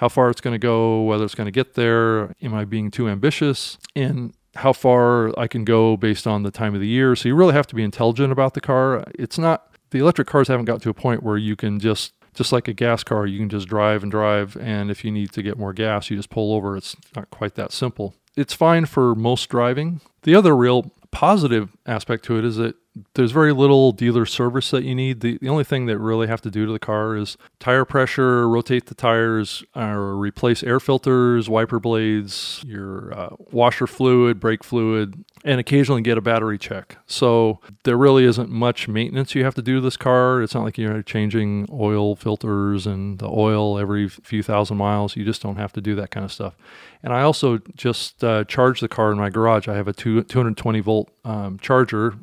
how 0.00 0.08
far 0.08 0.30
it's 0.30 0.40
going 0.40 0.54
to 0.54 0.58
go, 0.58 1.02
whether 1.02 1.26
it's 1.26 1.34
going 1.34 1.44
to 1.44 1.50
get 1.50 1.74
there. 1.74 2.34
Am 2.40 2.54
I 2.54 2.64
being 2.64 2.90
too 2.90 3.06
ambitious? 3.06 3.76
And 3.94 4.32
how 4.54 4.72
far 4.72 5.38
I 5.38 5.46
can 5.46 5.62
go 5.62 5.98
based 5.98 6.26
on 6.26 6.42
the 6.42 6.50
time 6.50 6.74
of 6.74 6.80
the 6.80 6.86
year. 6.86 7.14
So 7.14 7.28
you 7.28 7.34
really 7.34 7.52
have 7.52 7.66
to 7.66 7.74
be 7.74 7.82
intelligent 7.82 8.32
about 8.32 8.54
the 8.54 8.62
car. 8.62 9.04
It's 9.18 9.36
not, 9.36 9.76
the 9.90 9.98
electric 9.98 10.26
cars 10.26 10.48
haven't 10.48 10.64
got 10.64 10.80
to 10.82 10.88
a 10.88 10.94
point 10.94 11.22
where 11.22 11.36
you 11.36 11.54
can 11.54 11.78
just, 11.78 12.14
just 12.32 12.50
like 12.50 12.66
a 12.66 12.72
gas 12.72 13.04
car, 13.04 13.26
you 13.26 13.38
can 13.38 13.50
just 13.50 13.68
drive 13.68 14.02
and 14.02 14.10
drive. 14.10 14.56
And 14.56 14.90
if 14.90 15.04
you 15.04 15.10
need 15.10 15.32
to 15.32 15.42
get 15.42 15.58
more 15.58 15.74
gas, 15.74 16.08
you 16.08 16.16
just 16.16 16.30
pull 16.30 16.54
over. 16.54 16.78
It's 16.78 16.96
not 17.14 17.28
quite 17.28 17.56
that 17.56 17.70
simple. 17.70 18.14
It's 18.34 18.54
fine 18.54 18.86
for 18.86 19.14
most 19.14 19.50
driving. 19.50 20.00
The 20.22 20.34
other 20.34 20.56
real 20.56 20.92
positive 21.10 21.76
aspect 21.84 22.24
to 22.24 22.38
it 22.38 22.46
is 22.46 22.56
that 22.56 22.74
there's 23.14 23.30
very 23.30 23.52
little 23.52 23.92
dealer 23.92 24.26
service 24.26 24.70
that 24.70 24.82
you 24.82 24.94
need. 24.94 25.20
The, 25.20 25.38
the 25.38 25.48
only 25.48 25.62
thing 25.62 25.86
that 25.86 25.98
really 25.98 26.26
have 26.26 26.40
to 26.42 26.50
do 26.50 26.66
to 26.66 26.72
the 26.72 26.78
car 26.78 27.16
is 27.16 27.36
tire 27.60 27.84
pressure, 27.84 28.48
rotate 28.48 28.86
the 28.86 28.94
tires, 28.94 29.62
or 29.76 30.16
replace 30.16 30.62
air 30.64 30.80
filters, 30.80 31.48
wiper 31.48 31.78
blades, 31.78 32.64
your 32.66 33.14
uh, 33.14 33.28
washer 33.38 33.86
fluid, 33.86 34.40
brake 34.40 34.64
fluid, 34.64 35.24
and 35.44 35.60
occasionally 35.60 36.02
get 36.02 36.18
a 36.18 36.20
battery 36.20 36.58
check. 36.58 36.98
So 37.06 37.60
there 37.84 37.96
really 37.96 38.24
isn't 38.24 38.50
much 38.50 38.88
maintenance 38.88 39.34
you 39.36 39.44
have 39.44 39.54
to 39.54 39.62
do 39.62 39.76
to 39.76 39.80
this 39.80 39.96
car. 39.96 40.42
It's 40.42 40.54
not 40.54 40.64
like 40.64 40.76
you're 40.76 41.02
changing 41.02 41.68
oil 41.70 42.16
filters 42.16 42.86
and 42.86 43.20
the 43.20 43.28
oil 43.28 43.78
every 43.78 44.08
few 44.08 44.42
thousand 44.42 44.78
miles. 44.78 45.14
You 45.14 45.24
just 45.24 45.42
don't 45.42 45.56
have 45.56 45.72
to 45.74 45.80
do 45.80 45.94
that 45.94 46.10
kind 46.10 46.24
of 46.24 46.32
stuff. 46.32 46.56
And 47.04 47.12
I 47.12 47.22
also 47.22 47.58
just 47.76 48.22
uh, 48.24 48.44
charge 48.44 48.80
the 48.80 48.88
car 48.88 49.12
in 49.12 49.18
my 49.18 49.30
garage. 49.30 49.68
I 49.68 49.76
have 49.76 49.88
a 49.88 49.92
two, 49.92 50.22
220 50.24 50.80
volt 50.80 51.10
um, 51.24 51.58
charger 51.60 52.18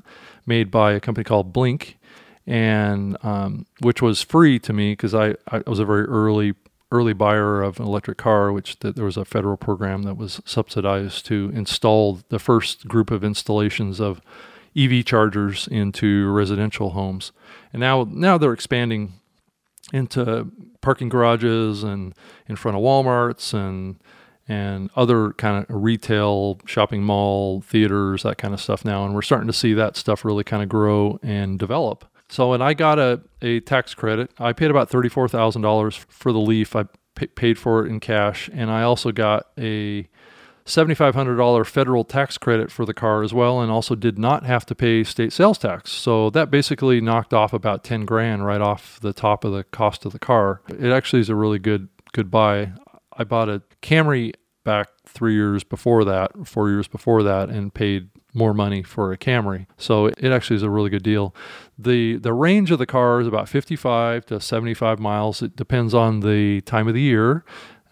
made 0.48 0.72
by 0.72 0.94
a 0.94 1.00
company 1.00 1.24
called 1.24 1.54
Blink, 1.54 1.98
and 2.48 3.18
um, 3.22 3.66
which 3.82 4.02
was 4.02 4.22
free 4.22 4.58
to 4.60 4.74
me 4.74 4.94
because 4.94 5.14
I, 5.14 5.36
I 5.52 5.62
was 5.68 5.80
a 5.80 5.86
very 5.86 6.06
early 6.06 6.54
early 6.90 7.12
buyer 7.12 7.62
of 7.62 7.80
an 7.80 7.86
electric 7.86 8.18
car, 8.18 8.52
which 8.54 8.80
there 8.80 9.04
was 9.04 9.18
a 9.18 9.26
federal 9.26 9.58
program 9.58 10.04
that 10.04 10.16
was 10.16 10.42
subsidized 10.46 11.26
to 11.26 11.52
install 11.54 12.22
the 12.30 12.40
first 12.40 12.88
group 12.88 13.12
of 13.12 13.26
installations 13.26 14.00
of 14.00 14.22
EV 14.76 15.04
chargers 15.04 15.68
into 15.68 16.32
residential 16.32 16.92
homes, 16.92 17.32
and 17.74 17.82
now 17.82 18.08
now 18.10 18.38
they're 18.38 18.54
expanding 18.54 19.14
into 19.94 20.52
parking 20.82 21.10
garages 21.10 21.84
and 21.84 22.14
in 22.48 22.56
front 22.56 22.78
of 22.78 22.84
Walmarts 22.84 23.54
and 23.54 23.98
and 24.48 24.90
other 24.96 25.34
kind 25.34 25.64
of 25.64 25.66
retail 25.70 26.60
shopping 26.66 27.04
mall 27.04 27.62
theaters 27.62 28.24
that 28.24 28.38
kind 28.38 28.54
of 28.54 28.62
stuff 28.62 28.86
now 28.86 29.06
and 29.06 29.14
we're 29.14 29.22
starting 29.22 29.48
to 29.48 29.54
see 29.54 29.74
that 29.74 29.96
stuff 29.96 30.24
really 30.24 30.44
kind 30.44 30.64
of 30.64 30.70
grow 30.70 31.20
and 31.22 31.60
develop 31.60 32.06
so 32.30 32.54
and 32.54 32.64
i 32.64 32.74
got 32.74 33.00
a, 33.00 33.22
a 33.42 33.60
tax 33.62 33.94
credit 33.94 34.32
i 34.40 34.54
paid 34.54 34.72
about 34.72 34.90
$34000 34.90 35.94
for 36.10 36.32
the 36.32 36.40
leaf 36.40 36.76
i 36.76 36.86
paid 37.36 37.58
for 37.58 37.86
it 37.86 37.90
in 37.90 38.00
cash 38.00 38.50
and 38.54 38.70
i 38.72 38.84
also 38.84 39.12
got 39.12 39.48
a 39.58 40.08
$7,500 40.68 41.66
federal 41.66 42.04
tax 42.04 42.38
credit 42.38 42.70
for 42.70 42.86
the 42.86 42.94
car 42.94 43.24
as 43.24 43.34
well, 43.34 43.62
and 43.62 43.72
also 43.72 43.96
did 43.96 44.20
not 44.20 44.46
have 44.46 44.66
to 44.66 44.76
pay 44.76 45.04
state 45.04 45.32
sales 45.32 45.58
tax. 45.58 45.94
So 45.94 46.30
that 46.32 46.52
basically 46.52 47.00
knocked 47.00 47.34
off 47.34 47.54
about 47.54 47.86
10 47.86 48.04
grand 48.06 48.46
right 48.46 48.60
off 48.60 49.00
the 49.00 49.14
top 49.14 49.46
of 49.46 49.54
the 49.54 49.64
cost 49.64 50.06
of 50.06 50.12
the 50.12 50.20
car. 50.20 50.62
It 50.68 50.92
actually 50.92 51.22
is 51.22 51.30
a 51.30 51.36
really 51.36 51.58
good 51.58 51.88
good 52.12 52.30
buy. 52.30 52.74
I 53.18 53.24
bought 53.24 53.50
a 53.50 53.62
Camry 53.82 54.34
back 54.64 54.90
three 55.06 55.34
years 55.34 55.64
before 55.64 56.04
that, 56.06 56.32
four 56.46 56.70
years 56.70 56.88
before 56.88 57.24
that, 57.24 57.50
and 57.50 57.74
paid 57.74 58.10
more 58.34 58.54
money 58.54 58.84
for 58.84 59.12
a 59.12 59.18
Camry. 59.18 59.66
So 59.78 60.08
it 60.08 60.26
actually 60.26 60.58
is 60.58 60.64
a 60.64 60.70
really 60.70 60.90
good 60.90 61.04
deal. 61.04 61.34
The 61.78 62.18
the 62.18 62.34
range 62.34 62.72
of 62.72 62.80
the 62.80 62.86
car 62.86 63.20
is 63.20 63.28
about 63.28 63.50
55 63.50 64.26
to 64.28 64.40
75 64.40 65.00
miles. 65.00 65.42
It 65.42 65.56
depends 65.56 65.94
on 65.94 66.20
the 66.20 66.62
time 66.62 66.88
of 66.88 66.94
the 66.94 67.02
year. 67.02 67.44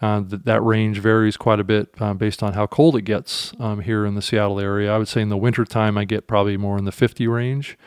Uh, 0.02 0.22
that, 0.26 0.62
range 0.62 0.98
varies 0.98 1.38
quite 1.38 1.58
a 1.58 1.64
bit 1.64 1.88
uh, 1.98 2.12
based 2.12 2.42
on 2.42 2.52
how 2.52 2.66
cold 2.66 2.96
it 2.96 3.02
gets 3.02 3.54
um, 3.58 3.80
here 3.80 4.04
in 4.04 4.14
the 4.14 4.20
Seattle 4.20 4.60
area. 4.60 4.92
I 4.92 4.98
would 4.98 5.08
say 5.08 5.22
in 5.22 5.30
the 5.30 5.38
wintertime, 5.38 5.96
I 5.96 6.04
get 6.04 6.26
probably 6.26 6.58
more 6.58 6.76
in 6.76 6.84
the 6.84 6.92
50 6.92 7.26
range. 7.26 7.78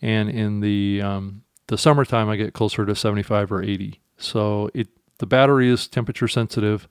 And 0.00 0.30
in 0.30 0.60
the, 0.60 1.02
um, 1.02 1.42
the 1.66 1.76
summertime, 1.76 2.30
I 2.30 2.36
get 2.36 2.54
closer 2.54 2.86
to 2.86 2.94
75 2.94 3.52
or 3.52 3.62
80. 3.62 4.00
So 4.16 4.70
it, 4.72 4.88
the 5.18 5.26
battery 5.26 5.68
is 5.68 5.88
temperature 5.88 6.28
sensitive, 6.28 6.88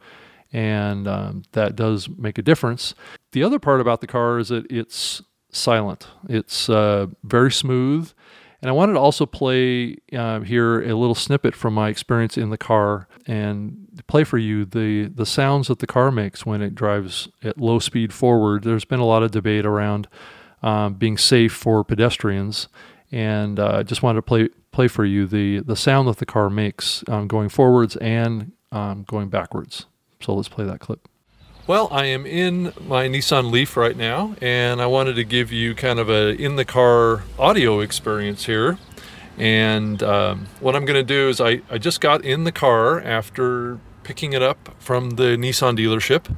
and 0.54 1.08
um, 1.08 1.44
that 1.54 1.76
does 1.76 2.10
make 2.10 2.38
a 2.38 2.42
difference. 2.42 2.94
The 3.32 3.44
other 3.44 3.60
part 3.60 3.82
about 3.82 4.02
the 4.02 4.08
car 4.08 4.40
is 4.40 4.50
that 4.50 4.70
it's 4.72 5.22
silent, 5.52 6.08
it's 6.30 6.70
uh, 6.70 7.08
very 7.24 7.52
smooth. 7.52 8.12
And 8.62 8.70
I 8.70 8.74
wanted 8.74 8.94
to 8.94 9.00
also 9.00 9.26
play 9.26 9.98
uh, 10.14 10.42
here 10.42 10.82
a 10.84 10.94
little 10.94 11.16
snippet 11.16 11.56
from 11.56 11.74
my 11.74 11.90
experience 11.90 12.38
in 12.38 12.52
the 12.52 12.60
car 12.60 13.08
and 13.26 13.88
play 14.06 14.24
for 14.24 14.38
you 14.38 14.66
the, 14.66 15.06
the 15.08 15.26
sounds 15.26 15.68
that 15.68 15.80
the 15.80 15.88
car 15.88 16.12
makes 16.12 16.46
when 16.46 16.62
it 16.62 16.76
drives 16.76 17.28
at 17.44 17.58
low 17.58 17.80
speed 17.80 18.14
forward. 18.14 18.64
There's 18.64 18.86
been 18.86 19.00
a 19.00 19.06
lot 19.06 19.24
of 19.24 19.32
debate 19.32 19.66
around 19.66 20.08
um, 20.62 20.94
being 20.94 21.18
safe 21.18 21.54
for 21.54 21.84
pedestrians, 21.84 22.68
and 23.12 23.60
I 23.60 23.64
uh, 23.64 23.84
just 23.84 24.04
wanted 24.04 24.18
to 24.18 24.22
play 24.22 24.50
play 24.72 24.88
for 24.88 25.06
you 25.06 25.28
the 25.28 25.60
the 25.60 25.76
sound 25.76 26.08
that 26.08 26.18
the 26.18 26.26
car 26.26 26.50
makes 26.50 27.04
um, 27.08 27.28
going 27.28 27.50
forwards 27.50 27.96
and 27.98 28.52
um, 28.72 29.04
going 29.04 29.30
backwards. 29.30 29.86
So 30.22 30.34
let's 30.34 30.50
play 30.50 30.66
that 30.66 30.80
clip. 30.80 31.08
Well, 31.68 31.90
I 31.92 32.06
am 32.06 32.26
in 32.26 32.74
my 32.88 33.08
Nissan 33.08 33.52
Leaf 33.52 33.78
right 33.78 33.96
now, 33.96 34.36
and 34.42 34.82
I 34.82 34.88
wanted 34.88 35.14
to 35.14 35.24
give 35.24 35.52
you 35.52 35.76
kind 35.76 36.00
of 36.00 36.10
a 36.10 36.30
in 36.36 36.56
the 36.56 36.66
car 36.66 37.24
audio 37.38 37.80
experience 37.82 38.46
here. 38.46 38.78
And 39.38 40.02
um, 40.04 40.48
what 40.60 40.76
I'm 40.76 40.86
going 40.86 41.00
to 41.00 41.04
do 41.04 41.30
is 41.30 41.40
I, 41.40 41.62
I 41.70 41.78
just 41.78 42.02
got 42.02 42.26
in 42.26 42.44
the 42.44 42.52
car 42.52 43.00
after 43.00 43.80
picking 44.04 44.34
it 44.34 44.42
up 44.42 44.76
from 44.80 45.12
the 45.12 45.38
Nissan 45.38 45.78
dealership 45.78 46.36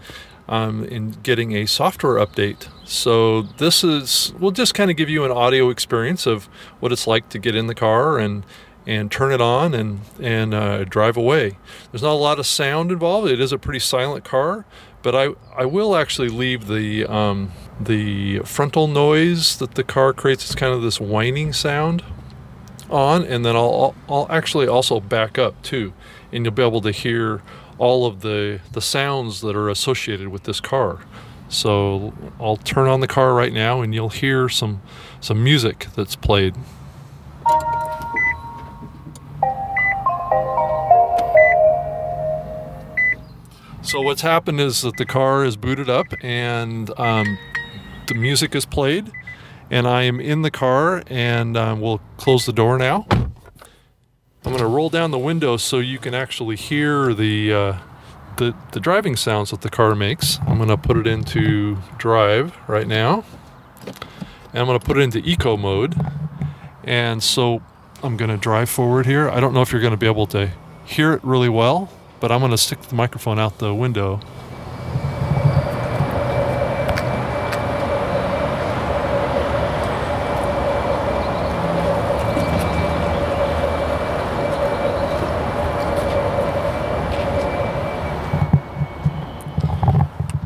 um, 0.48 0.84
and 0.84 1.22
getting 1.24 1.56
a 1.56 1.66
software 1.66 2.16
update. 2.16 2.68
So 2.86 3.44
this 3.44 3.84
is 3.84 4.34
we'll 4.40 4.52
just 4.52 4.74
kind 4.74 4.92
of 4.92 4.98
give 4.98 5.10
you 5.10 5.24
an 5.26 5.32
audio 5.32 5.70
experience 5.70 6.26
of 6.26 6.46
what 6.80 6.92
it's 6.92 7.08
like 7.08 7.30
to 7.30 7.40
get 7.40 7.56
in 7.56 7.68
the 7.68 7.76
car 7.76 8.20
and 8.20 8.46
and 8.86 9.12
turn 9.12 9.32
it 9.32 9.42
on 9.42 9.74
and 9.74 10.02
and 10.20 10.54
uh, 10.54 10.84
drive 10.84 11.18
away. 11.18 11.58
There's 11.92 12.04
not 12.04 12.12
a 12.12 12.14
lot 12.14 12.40
of 12.40 12.46
sound 12.46 12.92
involved. 12.92 13.30
It 13.30 13.40
is 13.40 13.52
a 13.52 13.58
pretty 13.58 13.80
silent 13.80 14.26
car, 14.26 14.66
but 15.02 15.16
I, 15.16 15.30
I 15.56 15.66
will 15.66 15.96
actually 15.96 16.30
leave 16.30 16.68
the 16.68 17.06
um, 17.06 17.52
the 17.80 18.40
frontal 18.40 18.88
noise 18.88 19.58
that 19.58 19.76
the 19.76 19.84
car 19.84 20.14
creates. 20.14 20.46
It's 20.46 20.56
kind 20.56 20.74
of 20.74 20.82
this 20.82 21.00
whining 21.00 21.54
sound 21.54 22.04
on, 22.90 23.24
and 23.24 23.46
then 23.46 23.56
I'll 23.56 23.96
I'll 24.10 24.28
actually 24.30 24.68
also 24.68 25.00
back 25.00 25.38
up 25.38 25.62
too, 25.62 25.94
and 26.32 26.46
you'll 26.46 26.54
be 26.54 26.64
able 26.64 26.82
to 26.82 26.92
hear 26.92 27.42
all 27.78 28.06
of 28.06 28.22
the 28.22 28.60
the 28.72 28.82
sounds 28.82 29.42
that 29.42 29.56
are 29.56 29.70
associated 29.70 30.30
with 30.30 30.44
this 30.44 30.60
car. 30.60 31.00
So 31.50 32.14
I'll 32.40 32.58
turn 32.58 32.88
on 32.88 33.00
the 33.00 33.08
car 33.08 33.34
right 33.34 33.54
now, 33.54 33.82
and 33.82 33.94
you'll 33.94 34.10
hear 34.10 34.50
some 34.50 34.82
some 35.20 35.44
music 35.44 35.88
that's 35.96 36.16
played. 36.16 36.56
So 43.84 44.02
what's 44.02 44.22
happened 44.22 44.60
is 44.60 44.82
that 44.82 44.98
the 44.98 45.06
car 45.06 45.46
is 45.46 45.56
booted 45.56 45.90
up 45.90 46.08
and 46.24 46.90
um, 47.00 47.38
the 48.08 48.16
music 48.16 48.56
is 48.56 48.66
played, 48.66 49.12
and 49.70 49.88
I 49.88 50.04
am 50.04 50.20
in 50.20 50.42
the 50.42 50.50
car, 50.50 51.04
and 51.08 51.56
um, 51.56 51.80
we'll 51.80 52.02
close 52.18 52.48
the 52.48 52.54
door 52.54 52.80
now. 52.80 53.06
I'm 54.46 54.52
going 54.52 54.60
to 54.60 54.68
roll 54.68 54.90
down 54.90 55.12
the 55.12 55.20
window 55.20 55.58
so 55.58 55.80
you 55.80 56.00
can 56.00 56.14
actually 56.14 56.56
hear 56.56 57.14
the, 57.14 57.54
uh, 57.54 57.78
the 58.38 58.56
the 58.72 58.80
driving 58.80 59.16
sounds 59.16 59.52
that 59.52 59.62
the 59.62 59.70
car 59.70 59.96
makes. 59.96 60.40
I'm 60.48 60.58
going 60.58 60.70
to 60.70 60.78
put 60.78 60.98
it 60.98 61.08
into 61.08 61.78
drive 61.98 62.58
right 62.68 62.88
now, 62.88 63.24
and 63.86 64.60
I'm 64.60 64.66
going 64.66 64.80
to 64.80 64.86
put 64.86 64.98
it 64.98 65.02
into 65.02 65.20
eco 65.20 65.56
mode. 65.56 65.96
And 66.84 67.24
so 67.24 67.62
I'm 68.04 68.18
going 68.18 68.32
to 68.32 68.38
drive 68.38 68.70
forward 68.70 69.06
here. 69.06 69.30
I 69.30 69.40
don't 69.40 69.54
know 69.54 69.62
if 69.62 69.72
you're 69.72 69.82
going 69.82 69.92
to 69.92 69.98
be 69.98 70.08
able 70.08 70.28
to 70.28 70.52
hear 70.86 71.14
it 71.14 71.24
really 71.24 71.50
well 71.50 71.90
but 72.24 72.32
I'm 72.32 72.40
going 72.40 72.52
to 72.52 72.58
stick 72.58 72.82
the 72.84 72.96
microphone 72.96 73.38
out 73.38 73.58
the 73.58 73.76
window. 73.76 74.22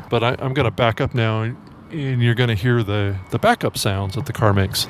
But 0.09 0.23
I, 0.23 0.29
am 0.39 0.53
going 0.53 0.65
to 0.65 0.71
back 0.71 1.01
up 1.01 1.13
now, 1.13 1.41
and 1.41 2.21
you're 2.21 2.35
going 2.35 2.49
to 2.49 2.55
hear 2.55 2.83
the, 2.83 3.17
the 3.31 3.39
backup 3.39 3.77
sounds 3.77 4.15
that 4.15 4.25
the 4.25 4.33
car 4.33 4.53
makes. 4.53 4.87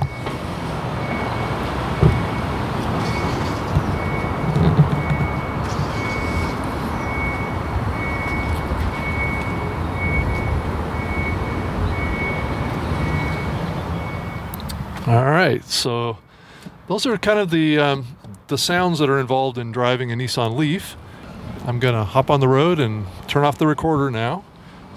All 15.07 15.24
right, 15.24 15.63
so 15.63 16.17
those 16.88 17.05
are 17.05 17.17
kind 17.17 17.39
of 17.39 17.50
the 17.50 17.79
um, 17.79 18.07
the 18.47 18.57
sounds 18.57 19.00
that 19.00 19.09
are 19.09 19.21
involved 19.21 19.57
in 19.57 19.71
driving 19.71 20.12
a 20.12 20.15
Nissan 20.15 20.57
Leaf. 20.57 20.97
I'm 21.65 21.79
gonna 21.79 22.03
hop 22.03 22.29
on 22.29 22.41
the 22.41 22.50
road 22.50 22.77
and 22.77 23.05
turn 23.25 23.45
off 23.45 23.57
the 23.57 23.67
recorder 23.67 24.12
now, 24.12 24.43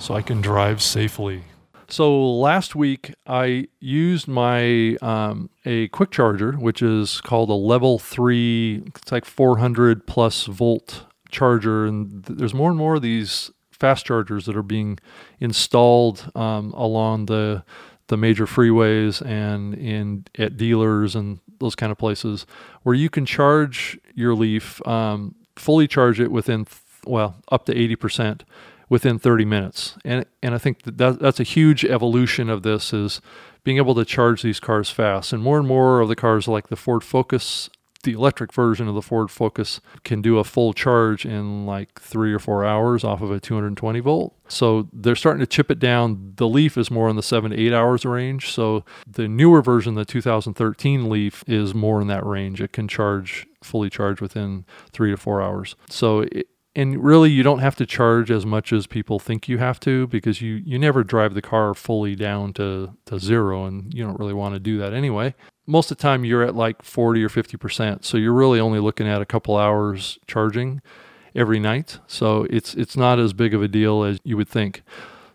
so 0.00 0.14
I 0.14 0.22
can 0.22 0.40
drive 0.40 0.82
safely. 0.82 1.44
So 1.88 2.32
last 2.38 2.74
week 2.74 3.14
I 3.26 3.68
used 3.80 4.26
my 4.26 4.96
um, 5.02 5.50
a 5.64 5.88
quick 5.88 6.10
charger, 6.10 6.52
which 6.52 6.82
is 6.82 7.20
called 7.20 7.50
a 7.50 7.54
level 7.54 7.98
three. 7.98 8.82
It's 8.86 9.12
like 9.12 9.24
400 9.24 10.06
plus 10.06 10.46
volt 10.46 11.04
charger, 11.30 11.86
and 11.86 12.24
th- 12.24 12.38
there's 12.38 12.54
more 12.54 12.70
and 12.70 12.78
more 12.78 12.96
of 12.96 13.02
these 13.02 13.50
fast 13.70 14.06
chargers 14.06 14.46
that 14.46 14.56
are 14.56 14.62
being 14.62 14.98
installed 15.38 16.30
um, 16.34 16.72
along 16.72 17.26
the 17.26 17.64
the 18.06 18.16
major 18.16 18.44
freeways 18.44 19.24
and 19.24 19.74
in 19.74 20.24
at 20.36 20.56
dealers 20.56 21.14
and 21.14 21.38
those 21.60 21.76
kind 21.76 21.92
of 21.92 21.98
places 21.98 22.44
where 22.82 22.94
you 22.94 23.08
can 23.08 23.24
charge 23.24 23.98
your 24.14 24.34
Leaf, 24.34 24.84
um, 24.86 25.34
fully 25.54 25.86
charge 25.86 26.18
it 26.18 26.32
within 26.32 26.66
well 27.04 27.36
up 27.50 27.66
to 27.66 27.76
eighty 27.76 27.96
percent 27.96 28.44
within 28.90 29.18
30 29.18 29.46
minutes. 29.46 29.96
And 30.04 30.26
and 30.42 30.54
I 30.54 30.58
think 30.58 30.82
that, 30.82 30.98
that 30.98 31.20
that's 31.20 31.40
a 31.40 31.44
huge 31.44 31.82
evolution 31.86 32.50
of 32.50 32.62
this 32.62 32.92
is 32.92 33.22
being 33.64 33.78
able 33.78 33.94
to 33.94 34.04
charge 34.04 34.42
these 34.42 34.60
cars 34.60 34.90
fast. 34.90 35.32
And 35.32 35.42
more 35.42 35.58
and 35.58 35.66
more 35.66 36.00
of 36.00 36.08
the 36.08 36.16
cars 36.16 36.46
like 36.46 36.68
the 36.68 36.76
Ford 36.76 37.02
Focus 37.02 37.70
the 38.02 38.12
electric 38.12 38.52
version 38.52 38.88
of 38.88 38.94
the 38.94 39.02
Ford 39.02 39.30
Focus 39.30 39.80
can 40.04 40.22
do 40.22 40.38
a 40.38 40.44
full 40.44 40.72
charge 40.72 41.26
in 41.26 41.66
like 41.66 42.00
three 42.00 42.32
or 42.32 42.38
four 42.38 42.64
hours 42.64 43.04
off 43.04 43.20
of 43.20 43.30
a 43.30 43.38
220 43.38 44.00
volt. 44.00 44.34
So 44.48 44.88
they're 44.92 45.14
starting 45.14 45.40
to 45.40 45.46
chip 45.46 45.70
it 45.70 45.78
down. 45.78 46.32
The 46.36 46.48
Leaf 46.48 46.78
is 46.78 46.90
more 46.90 47.10
in 47.10 47.16
the 47.16 47.22
seven 47.22 47.50
to 47.50 47.60
eight 47.60 47.74
hours 47.74 48.04
range. 48.04 48.50
So 48.50 48.84
the 49.06 49.28
newer 49.28 49.60
version, 49.60 49.94
the 49.94 50.04
2013 50.04 51.10
Leaf, 51.10 51.44
is 51.46 51.74
more 51.74 52.00
in 52.00 52.06
that 52.06 52.24
range. 52.24 52.62
It 52.62 52.72
can 52.72 52.88
charge 52.88 53.46
fully 53.62 53.90
charge 53.90 54.22
within 54.22 54.64
three 54.92 55.10
to 55.10 55.18
four 55.18 55.42
hours. 55.42 55.76
So 55.90 56.20
it, 56.20 56.48
and 56.74 57.02
really 57.02 57.30
you 57.30 57.42
don't 57.42 57.58
have 57.58 57.76
to 57.76 57.86
charge 57.86 58.30
as 58.30 58.46
much 58.46 58.72
as 58.72 58.86
people 58.86 59.18
think 59.18 59.48
you 59.48 59.58
have 59.58 59.80
to 59.80 60.06
because 60.06 60.40
you 60.40 60.54
you 60.64 60.78
never 60.78 61.02
drive 61.02 61.34
the 61.34 61.42
car 61.42 61.74
fully 61.74 62.14
down 62.14 62.52
to 62.52 62.96
to 63.06 63.18
zero 63.18 63.64
and 63.64 63.92
you 63.92 64.04
don't 64.04 64.18
really 64.18 64.34
want 64.34 64.54
to 64.54 64.60
do 64.60 64.78
that 64.78 64.92
anyway 64.92 65.34
most 65.70 65.90
of 65.90 65.96
the 65.96 66.02
time 66.02 66.24
you're 66.24 66.42
at 66.42 66.56
like 66.56 66.82
40 66.82 67.22
or 67.22 67.28
50%. 67.28 68.04
So 68.04 68.16
you're 68.16 68.32
really 68.32 68.58
only 68.58 68.80
looking 68.80 69.06
at 69.06 69.22
a 69.22 69.26
couple 69.26 69.56
hours 69.56 70.18
charging 70.26 70.82
every 71.34 71.60
night. 71.60 72.00
So 72.08 72.46
it's 72.50 72.74
it's 72.74 72.96
not 72.96 73.20
as 73.20 73.32
big 73.32 73.54
of 73.54 73.62
a 73.62 73.68
deal 73.68 74.02
as 74.02 74.18
you 74.24 74.36
would 74.36 74.48
think. 74.48 74.82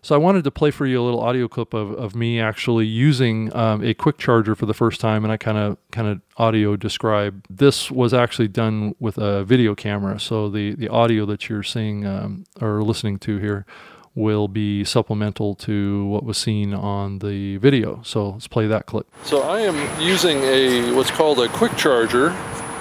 So 0.06 0.14
I 0.14 0.18
wanted 0.18 0.44
to 0.44 0.52
play 0.52 0.70
for 0.70 0.86
you 0.86 1.02
a 1.02 1.04
little 1.04 1.18
audio 1.18 1.48
clip 1.48 1.74
of, 1.74 1.90
of 1.90 2.14
me 2.14 2.38
actually 2.38 2.86
using 2.86 3.52
um, 3.56 3.82
a 3.82 3.92
quick 3.92 4.18
charger 4.18 4.54
for 4.54 4.64
the 4.64 4.72
first 4.72 5.00
time, 5.00 5.24
and 5.24 5.32
I 5.32 5.36
kind 5.36 5.58
of 5.58 5.78
kind 5.90 6.06
of 6.06 6.20
audio 6.36 6.76
describe. 6.76 7.44
This 7.50 7.90
was 7.90 8.14
actually 8.14 8.46
done 8.46 8.94
with 9.00 9.18
a 9.18 9.42
video 9.42 9.74
camera, 9.74 10.20
so 10.20 10.48
the 10.48 10.76
the 10.76 10.86
audio 10.86 11.26
that 11.26 11.48
you're 11.48 11.64
seeing 11.64 12.06
um, 12.06 12.44
or 12.60 12.84
listening 12.84 13.18
to 13.18 13.38
here 13.38 13.66
will 14.14 14.46
be 14.46 14.84
supplemental 14.84 15.56
to 15.56 16.06
what 16.06 16.22
was 16.22 16.38
seen 16.38 16.72
on 16.72 17.18
the 17.18 17.56
video. 17.56 18.00
So 18.04 18.30
let's 18.30 18.46
play 18.46 18.68
that 18.68 18.86
clip. 18.86 19.08
So 19.24 19.42
I 19.42 19.62
am 19.62 20.00
using 20.00 20.38
a 20.44 20.92
what's 20.94 21.10
called 21.10 21.40
a 21.40 21.48
quick 21.48 21.76
charger, 21.76 22.30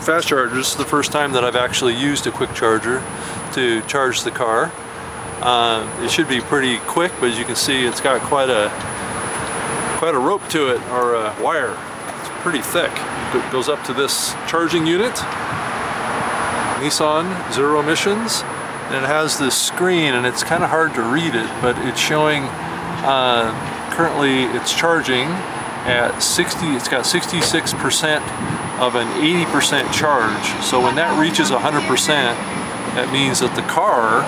fast 0.02 0.28
charger. 0.28 0.54
This 0.58 0.74
is 0.74 0.76
the 0.76 0.86
first 0.86 1.12
time 1.12 1.32
that 1.32 1.44
I've 1.44 1.56
actually 1.56 1.96
used 1.96 2.28
a 2.28 2.32
quick 2.32 2.54
charger 2.54 3.04
to 3.54 3.82
charge 3.88 4.22
the 4.22 4.30
car. 4.30 4.72
Uh, 5.46 5.88
it 6.04 6.10
should 6.10 6.28
be 6.28 6.42
pretty 6.42 6.80
quick, 6.80 7.12
but 7.20 7.30
as 7.30 7.38
you 7.38 7.46
can 7.46 7.56
see, 7.56 7.86
it's 7.86 8.02
got 8.02 8.20
quite 8.22 8.50
a 8.50 8.70
quite 10.00 10.16
a 10.16 10.20
rope 10.20 10.42
to 10.50 10.70
it 10.70 10.82
or 10.90 11.14
a 11.14 11.36
wire. 11.40 11.78
It's 12.20 12.30
pretty 12.42 12.62
thick. 12.62 12.92
It 13.36 13.52
goes 13.52 13.70
up 13.70 13.84
to 13.86 13.94
this 13.94 14.34
charging 14.48 14.88
unit. 14.88 15.14
Nissan 16.82 17.54
zero 17.54 17.80
emissions 17.80 18.42
and 18.90 19.04
it 19.04 19.08
has 19.08 19.38
this 19.40 19.56
screen 19.56 20.14
and 20.14 20.26
it's 20.26 20.44
kind 20.44 20.64
of 20.64 20.70
hard 20.70 20.94
to 20.94 21.02
read 21.02 21.34
it 21.34 21.50
but 21.62 21.78
it's 21.88 22.00
showing 22.00 22.44
uh, 23.06 23.50
currently 23.94 24.44
it's 24.58 24.74
charging 24.74 25.28
at 25.86 26.20
60 26.20 26.66
it's 26.68 26.88
got 26.88 27.06
66 27.06 27.74
percent 27.76 28.24
of 28.80 28.96
an 28.96 29.08
80 29.24 29.46
percent 29.46 29.94
charge 29.94 30.46
so 30.64 30.82
when 30.82 30.96
that 30.96 31.20
reaches 31.20 31.50
100 31.50 31.82
percent 31.84 32.38
that 32.94 33.12
means 33.12 33.40
that 33.40 33.56
the 33.56 33.64
car 33.64 34.22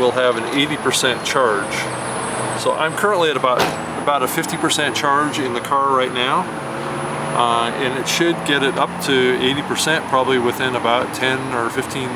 will 0.00 0.12
have 0.12 0.36
an 0.36 0.44
80 0.58 0.76
percent 0.78 1.24
charge 1.24 1.72
so 2.60 2.72
I'm 2.72 2.94
currently 2.96 3.30
at 3.30 3.36
about 3.36 3.60
about 4.02 4.22
a 4.22 4.28
50 4.28 4.56
percent 4.56 4.96
charge 4.96 5.38
in 5.38 5.52
the 5.52 5.60
car 5.60 5.94
right 5.94 6.12
now 6.12 6.40
uh, 7.36 7.70
and 7.70 7.98
it 7.98 8.08
should 8.08 8.34
get 8.46 8.62
it 8.62 8.76
up 8.76 8.90
to 9.04 9.38
80 9.40 9.62
percent 9.62 10.04
probably 10.06 10.38
within 10.38 10.74
about 10.74 11.14
10 11.14 11.54
or 11.54 11.70
15 11.70 12.08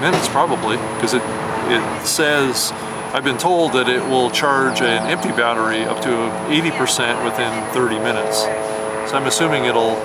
minutes 0.00 0.28
probably 0.28 0.76
because 0.96 1.14
it 1.14 1.22
it 1.70 2.06
says 2.06 2.72
I've 3.12 3.24
been 3.24 3.38
told 3.38 3.72
that 3.72 3.88
it 3.88 4.02
will 4.04 4.30
charge 4.30 4.82
an 4.82 5.10
empty 5.10 5.30
battery 5.30 5.82
up 5.82 6.00
to 6.02 6.10
80% 6.46 7.24
within 7.24 7.50
30 7.74 7.98
minutes. 7.98 8.42
So 9.10 9.16
I'm 9.16 9.26
assuming 9.26 9.64
it'll 9.64 9.96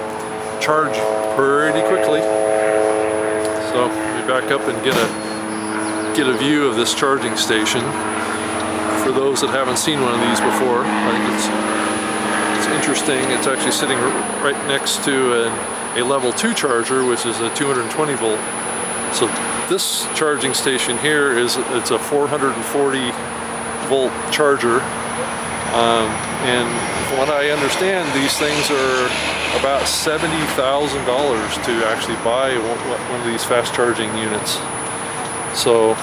charge 0.59 0.97
pretty 1.37 1.85
quickly. 1.85 2.21
So 3.69 3.85
let 3.85 4.21
me 4.21 4.27
back 4.27 4.49
up 4.49 4.61
and 4.61 4.83
get 4.83 4.97
a 4.97 5.25
get 6.15 6.27
a 6.27 6.38
view 6.38 6.65
of 6.65 6.77
this 6.77 6.93
charging 6.93 7.36
station. 7.36 7.81
For 9.03 9.12
those 9.12 9.41
that 9.41 9.51
haven't 9.51 9.77
seen 9.77 10.00
one 10.00 10.15
of 10.15 10.22
these 10.24 10.39
before, 10.39 10.88
I 10.88 11.12
think 11.12 11.27
it's 11.36 11.48
it's 12.55 12.67
interesting. 12.72 13.19
It's 13.36 13.48
actually 13.48 13.75
sitting 13.75 13.98
right 14.39 14.55
next 14.67 15.03
to 15.03 15.43
a, 15.43 16.00
a 16.00 16.03
level 16.03 16.31
2 16.31 16.53
charger, 16.53 17.03
which 17.03 17.25
is 17.25 17.41
a 17.41 17.53
220 17.53 18.13
volt. 18.15 18.39
So 19.13 19.27
this 19.67 20.07
charging 20.15 20.53
station 20.53 20.98
here 21.00 21.38
is 21.38 21.57
it's 21.75 21.91
a 21.91 22.00
440 22.00 23.12
volt 23.91 24.13
charger 24.31 24.79
um, 25.75 26.07
and 26.48 26.65
from 27.10 27.19
what 27.19 27.29
I 27.29 27.51
understand 27.51 28.07
these 28.15 28.31
things 28.39 28.72
are 28.72 29.05
about 29.60 29.84
$70,000 29.84 30.24
to 30.55 31.74
actually 31.91 32.15
buy 32.24 32.55
one 32.55 33.19
of 33.19 33.27
these 33.27 33.43
fast 33.43 33.74
charging 33.75 34.07
units 34.15 34.57
so 35.55 35.93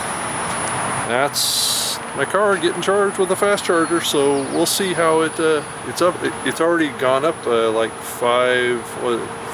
that's 1.08 1.98
my 2.16 2.24
car 2.24 2.56
getting 2.56 2.82
charged 2.82 3.18
with 3.18 3.30
a 3.30 3.36
fast 3.36 3.64
charger 3.64 4.00
so 4.00 4.42
we'll 4.52 4.66
see 4.66 4.92
how 4.92 5.20
it 5.20 5.38
uh, 5.38 5.62
it's 5.86 6.02
up 6.02 6.14
it, 6.22 6.32
it's 6.46 6.60
already 6.60 6.88
gone 6.98 7.24
up 7.24 7.36
uh, 7.46 7.70
like 7.70 7.92
five 7.92 8.82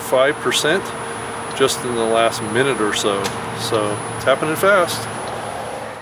five 0.08 0.34
percent 0.36 0.82
just 1.58 1.84
in 1.84 1.94
the 1.96 2.04
last 2.04 2.40
minute 2.40 2.80
or 2.80 2.94
so. 2.94 3.22
So 3.58 3.90
it's 4.14 4.24
happening 4.24 4.54
fast. 4.54 5.04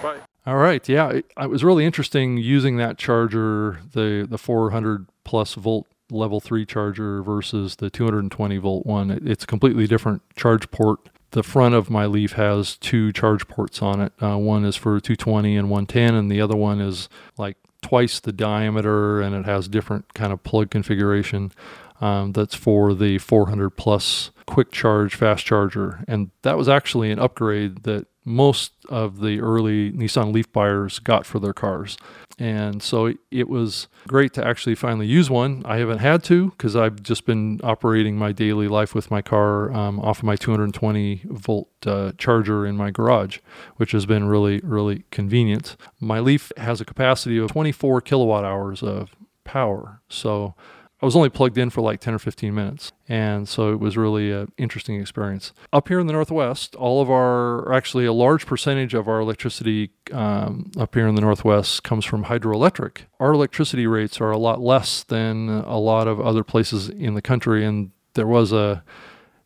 Bye. 0.02 0.18
All 0.44 0.58
right. 0.58 0.86
Yeah, 0.86 1.08
it, 1.08 1.32
it 1.40 1.48
was 1.48 1.64
really 1.64 1.86
interesting 1.86 2.36
using 2.36 2.76
that 2.76 2.98
charger, 2.98 3.80
the 3.92 4.26
the 4.28 4.36
400 4.36 5.08
plus 5.24 5.54
volt 5.54 5.86
level 6.10 6.40
three 6.40 6.66
charger 6.66 7.22
versus 7.22 7.76
the 7.76 7.88
220 7.88 8.58
volt 8.58 8.84
one. 8.84 9.10
It, 9.10 9.26
it's 9.26 9.44
a 9.44 9.46
completely 9.46 9.86
different 9.86 10.20
charge 10.36 10.70
port. 10.70 11.08
The 11.36 11.42
front 11.42 11.74
of 11.74 11.90
my 11.90 12.06
Leaf 12.06 12.32
has 12.32 12.78
two 12.78 13.12
charge 13.12 13.46
ports 13.46 13.82
on 13.82 14.00
it. 14.00 14.14
Uh, 14.22 14.38
one 14.38 14.64
is 14.64 14.74
for 14.74 14.98
220 14.98 15.54
and 15.54 15.68
110, 15.68 16.14
and 16.14 16.32
the 16.32 16.40
other 16.40 16.56
one 16.56 16.80
is 16.80 17.10
like 17.36 17.58
twice 17.82 18.20
the 18.20 18.32
diameter, 18.32 19.20
and 19.20 19.34
it 19.34 19.44
has 19.44 19.68
different 19.68 20.14
kind 20.14 20.32
of 20.32 20.42
plug 20.44 20.70
configuration. 20.70 21.52
Um, 22.00 22.32
that's 22.32 22.54
for 22.54 22.94
the 22.94 23.18
400 23.18 23.68
plus 23.68 24.30
quick 24.46 24.72
charge 24.72 25.14
fast 25.14 25.44
charger. 25.44 26.02
And 26.08 26.30
that 26.40 26.56
was 26.56 26.70
actually 26.70 27.10
an 27.10 27.18
upgrade 27.18 27.82
that 27.82 28.06
most 28.24 28.72
of 28.88 29.20
the 29.20 29.38
early 29.40 29.92
Nissan 29.92 30.32
Leaf 30.32 30.50
buyers 30.54 31.00
got 31.00 31.26
for 31.26 31.38
their 31.38 31.52
cars. 31.52 31.98
And 32.38 32.82
so 32.82 33.14
it 33.30 33.48
was 33.48 33.88
great 34.06 34.34
to 34.34 34.46
actually 34.46 34.74
finally 34.74 35.06
use 35.06 35.30
one. 35.30 35.62
I 35.64 35.78
haven't 35.78 35.98
had 35.98 36.22
to 36.24 36.50
because 36.50 36.76
I've 36.76 37.02
just 37.02 37.24
been 37.24 37.60
operating 37.64 38.16
my 38.16 38.32
daily 38.32 38.68
life 38.68 38.94
with 38.94 39.10
my 39.10 39.22
car 39.22 39.72
um, 39.72 39.98
off 40.00 40.18
of 40.18 40.24
my 40.24 40.36
220 40.36 41.22
volt 41.24 41.68
uh, 41.86 42.12
charger 42.18 42.66
in 42.66 42.76
my 42.76 42.90
garage, 42.90 43.38
which 43.76 43.92
has 43.92 44.04
been 44.04 44.26
really, 44.28 44.60
really 44.62 45.04
convenient. 45.10 45.76
My 45.98 46.20
Leaf 46.20 46.52
has 46.58 46.80
a 46.80 46.84
capacity 46.84 47.38
of 47.38 47.50
24 47.50 48.02
kilowatt 48.02 48.44
hours 48.44 48.82
of 48.82 49.16
power. 49.44 50.02
So 50.10 50.54
I 51.00 51.04
was 51.04 51.14
only 51.14 51.28
plugged 51.28 51.58
in 51.58 51.68
for 51.68 51.82
like 51.82 52.00
10 52.00 52.14
or 52.14 52.18
15 52.18 52.54
minutes. 52.54 52.92
And 53.06 53.46
so 53.48 53.70
it 53.72 53.80
was 53.80 53.96
really 53.96 54.32
an 54.32 54.50
interesting 54.56 54.98
experience. 54.98 55.52
Up 55.72 55.88
here 55.88 56.00
in 56.00 56.06
the 56.06 56.14
Northwest, 56.14 56.74
all 56.74 57.02
of 57.02 57.10
our, 57.10 57.70
actually, 57.72 58.06
a 58.06 58.12
large 58.14 58.46
percentage 58.46 58.94
of 58.94 59.06
our 59.06 59.20
electricity 59.20 59.90
um, 60.12 60.70
up 60.78 60.94
here 60.94 61.06
in 61.06 61.14
the 61.14 61.20
Northwest 61.20 61.82
comes 61.84 62.06
from 62.06 62.24
hydroelectric. 62.24 63.02
Our 63.20 63.32
electricity 63.32 63.86
rates 63.86 64.20
are 64.20 64.30
a 64.30 64.38
lot 64.38 64.60
less 64.60 65.02
than 65.02 65.48
a 65.48 65.78
lot 65.78 66.08
of 66.08 66.18
other 66.18 66.42
places 66.42 66.88
in 66.88 67.14
the 67.14 67.22
country. 67.22 67.64
And 67.64 67.90
there 68.14 68.26
was 68.26 68.52
a, 68.52 68.82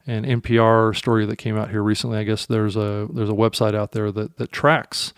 an 0.06 0.24
NPR 0.24 0.96
story 0.96 1.26
that 1.26 1.36
came 1.36 1.56
out 1.56 1.70
here 1.70 1.82
recently. 1.82 2.18
I 2.18 2.24
guess 2.24 2.46
there's 2.46 2.76
a 2.76 3.08
there's 3.12 3.28
a 3.28 3.34
website 3.34 3.74
out 3.74 3.92
there 3.92 4.10
that 4.12 4.36
that 4.38 4.52
tracks 4.52 5.12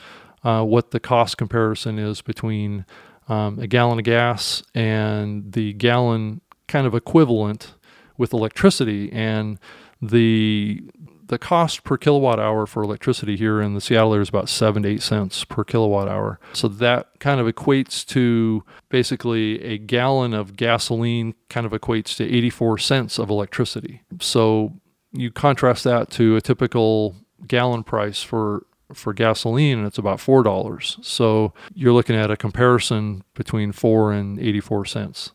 uh, 0.45 0.65
what 0.65 0.91
the 0.91 1.01
cost 1.01 1.39
comparison 1.39 1.99
is 1.99 2.21
between 2.21 2.85
um, 3.33 3.59
a 3.59 3.67
gallon 3.67 3.99
of 3.99 4.05
gas 4.05 4.63
and 4.75 5.53
the 5.53 5.73
gallon 5.73 6.43
kind 6.69 6.87
of 6.87 6.95
equivalent 6.95 7.75
with 8.19 8.33
electricity 8.33 9.11
and 9.13 9.59
the 10.01 10.83
the 11.29 11.39
cost 11.39 11.83
per 11.83 11.97
kilowatt 11.97 12.39
hour 12.39 12.67
for 12.67 12.83
electricity 12.83 13.37
here 13.37 13.63
in 13.63 13.73
the 13.73 13.81
Seattle 13.81 14.13
area 14.13 14.21
is 14.21 14.29
about 14.29 14.51
seven 14.51 14.83
to 14.83 14.89
eight 14.91 15.01
cents 15.01 15.45
per 15.45 15.65
kilowatt 15.65 16.07
hour. 16.07 16.39
So 16.53 16.69
that 16.69 17.09
kind 17.21 17.41
of 17.41 17.47
equates 17.47 18.05
to 18.09 18.65
basically 18.91 19.63
a 19.63 19.79
gallon 19.79 20.35
of 20.35 20.57
gasoline 20.57 21.35
kind 21.49 21.65
of 21.65 21.73
equates 21.73 22.15
to 22.17 22.25
84 22.25 22.77
cents 22.79 23.19
of 23.19 23.31
electricity. 23.31 24.03
So 24.21 24.75
you 25.13 25.31
contrast 25.31 25.85
that 25.85 26.11
to 26.11 26.37
a 26.37 26.43
typical 26.43 27.17
gallon 27.47 27.83
price 27.83 28.23
for 28.23 28.67
for 28.95 29.13
gasoline 29.13 29.79
and 29.79 29.87
it's 29.87 29.99
about 29.99 30.21
four 30.21 30.43
dollars. 30.43 30.99
So 31.03 31.53
you're 31.75 31.93
looking 31.93 32.17
at 32.17 32.31
a 32.31 32.37
comparison 32.37 33.25
between 33.35 33.73
four 33.73 34.13
and 34.13 34.39
84 34.39 34.85
cents 34.87 35.33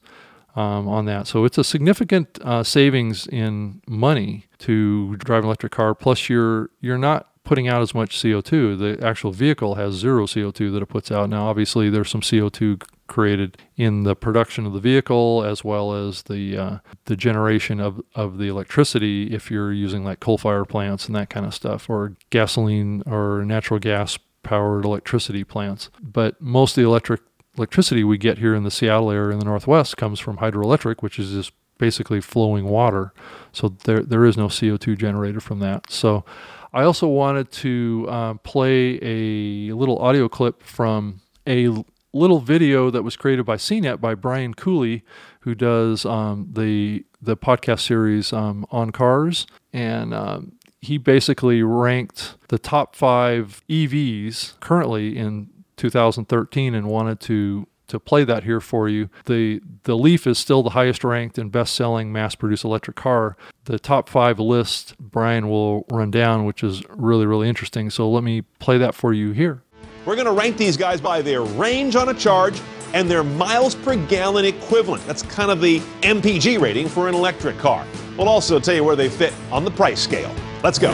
um, 0.55 0.87
on 0.87 1.05
that. 1.05 1.27
So 1.27 1.45
it's 1.45 1.57
a 1.57 1.63
significant 1.63 2.39
uh, 2.41 2.63
savings 2.63 3.27
in 3.27 3.81
money 3.87 4.47
to 4.59 5.15
drive 5.17 5.43
an 5.43 5.45
electric 5.45 5.71
car. 5.71 5.93
Plus, 5.93 6.29
you're 6.29 6.71
you're 6.81 6.97
not 6.97 7.29
putting 7.43 7.67
out 7.67 7.81
as 7.81 7.93
much 7.93 8.17
CO2. 8.17 8.77
The 8.77 9.05
actual 9.05 9.31
vehicle 9.31 9.75
has 9.75 9.93
zero 9.93 10.25
CO2 10.25 10.73
that 10.73 10.81
it 10.81 10.87
puts 10.87 11.11
out. 11.11 11.29
Now, 11.29 11.47
obviously, 11.47 11.89
there's 11.89 12.09
some 12.09 12.21
CO2 12.21 12.81
created 13.07 13.57
in 13.75 14.03
the 14.03 14.15
production 14.15 14.65
of 14.65 14.73
the 14.73 14.79
vehicle 14.79 15.43
as 15.43 15.63
well 15.63 15.93
as 15.93 16.23
the 16.23 16.57
uh, 16.57 16.77
the 17.05 17.15
generation 17.15 17.79
of, 17.79 18.01
of 18.15 18.37
the 18.37 18.47
electricity 18.47 19.33
if 19.33 19.49
you're 19.49 19.73
using 19.73 20.03
like 20.03 20.19
coal 20.19 20.37
fire 20.37 20.65
plants 20.65 21.07
and 21.07 21.15
that 21.15 21.29
kind 21.29 21.45
of 21.45 21.53
stuff 21.53 21.89
or 21.89 22.13
gasoline 22.29 23.03
or 23.05 23.43
natural 23.45 23.79
gas 23.79 24.17
powered 24.43 24.85
electricity 24.85 25.43
plants. 25.43 25.89
But 26.01 26.41
most 26.41 26.77
of 26.77 26.83
the 26.83 26.89
electric 26.89 27.21
electricity 27.57 28.03
we 28.03 28.17
get 28.17 28.37
here 28.37 28.53
in 28.53 28.63
the 28.63 28.71
Seattle 28.71 29.11
area 29.11 29.33
in 29.33 29.39
the 29.39 29.45
northwest 29.45 29.97
comes 29.97 30.19
from 30.19 30.37
hydroelectric 30.37 31.01
which 31.01 31.17
is 31.17 31.31
just 31.31 31.51
basically 31.77 32.21
flowing 32.21 32.65
water. 32.65 33.13
So 33.51 33.69
there 33.69 33.99
there 33.99 34.25
is 34.25 34.37
no 34.37 34.47
CO2 34.47 34.97
generated 34.97 35.43
from 35.43 35.59
that. 35.59 35.91
So 35.91 36.25
I 36.73 36.83
also 36.83 37.07
wanted 37.07 37.51
to 37.53 38.05
uh, 38.09 38.33
play 38.35 38.99
a 39.01 39.73
little 39.73 39.97
audio 39.99 40.27
clip 40.27 40.61
from 40.61 41.21
a 41.47 41.69
little 42.17 42.39
video 42.39 42.89
that 42.89 43.03
was 43.03 43.15
created 43.15 43.45
by 43.45 43.55
CNET 43.55 44.01
by 44.01 44.15
Brian 44.15 44.53
Cooley, 44.53 45.03
who 45.41 45.55
does 45.55 46.05
um, 46.05 46.49
the 46.51 47.05
the 47.21 47.37
podcast 47.37 47.81
series 47.81 48.33
um, 48.33 48.65
on 48.71 48.91
cars, 48.91 49.47
and 49.73 50.13
um, 50.13 50.53
he 50.81 50.97
basically 50.97 51.63
ranked 51.63 52.35
the 52.49 52.59
top 52.59 52.95
five 52.95 53.63
EVs 53.69 54.59
currently 54.59 55.17
in 55.17 55.49
2013 55.77 56.73
and 56.73 56.87
wanted 56.87 57.19
to 57.21 57.67
to 57.87 57.99
play 57.99 58.23
that 58.25 58.43
here 58.43 58.59
for 58.59 58.89
you. 58.89 59.09
The 59.25 59.61
the 59.83 59.97
Leaf 59.97 60.27
is 60.27 60.37
still 60.37 60.61
the 60.61 60.71
highest 60.71 61.03
ranked 61.03 61.37
and 61.37 61.51
best 61.51 61.73
selling 61.73 62.11
mass 62.11 62.35
produced 62.35 62.65
electric 62.65 62.97
car. 62.97 63.37
The 63.65 63.79
top 63.79 64.09
five 64.09 64.39
list 64.39 64.95
Brian 64.99 65.49
will 65.49 65.85
run 65.89 66.11
down, 66.11 66.45
which 66.45 66.63
is 66.63 66.83
really, 66.89 67.25
really 67.25 67.47
interesting. 67.49 67.89
So 67.89 68.09
let 68.09 68.23
me 68.23 68.41
play 68.59 68.77
that 68.77 68.93
for 68.93 69.13
you 69.13 69.31
here. 69.31 69.63
We're 70.07 70.15
going 70.15 70.25
to 70.25 70.31
rank 70.31 70.55
these 70.55 70.77
guys 70.77 71.01
by 71.01 71.21
their 71.21 71.41
range 71.41 71.97
on 71.97 72.07
a 72.07 72.13
charge 72.13 72.61
and 72.93 73.11
their 73.11 73.25
miles 73.25 73.75
per 73.75 73.97
gallon 73.97 74.45
equivalent. 74.45 75.05
That's 75.05 75.21
kind 75.21 75.51
of 75.51 75.59
the 75.59 75.79
MPG 76.01 76.61
rating 76.61 76.87
for 76.87 77.09
an 77.09 77.13
electric 77.13 77.57
car. 77.57 77.85
We'll 78.17 78.29
also 78.29 78.57
tell 78.57 78.73
you 78.73 78.85
where 78.85 78.95
they 78.95 79.09
fit 79.09 79.33
on 79.51 79.65
the 79.65 79.71
price 79.71 79.99
scale. 79.99 80.33
Let's 80.63 80.79
go. 80.79 80.93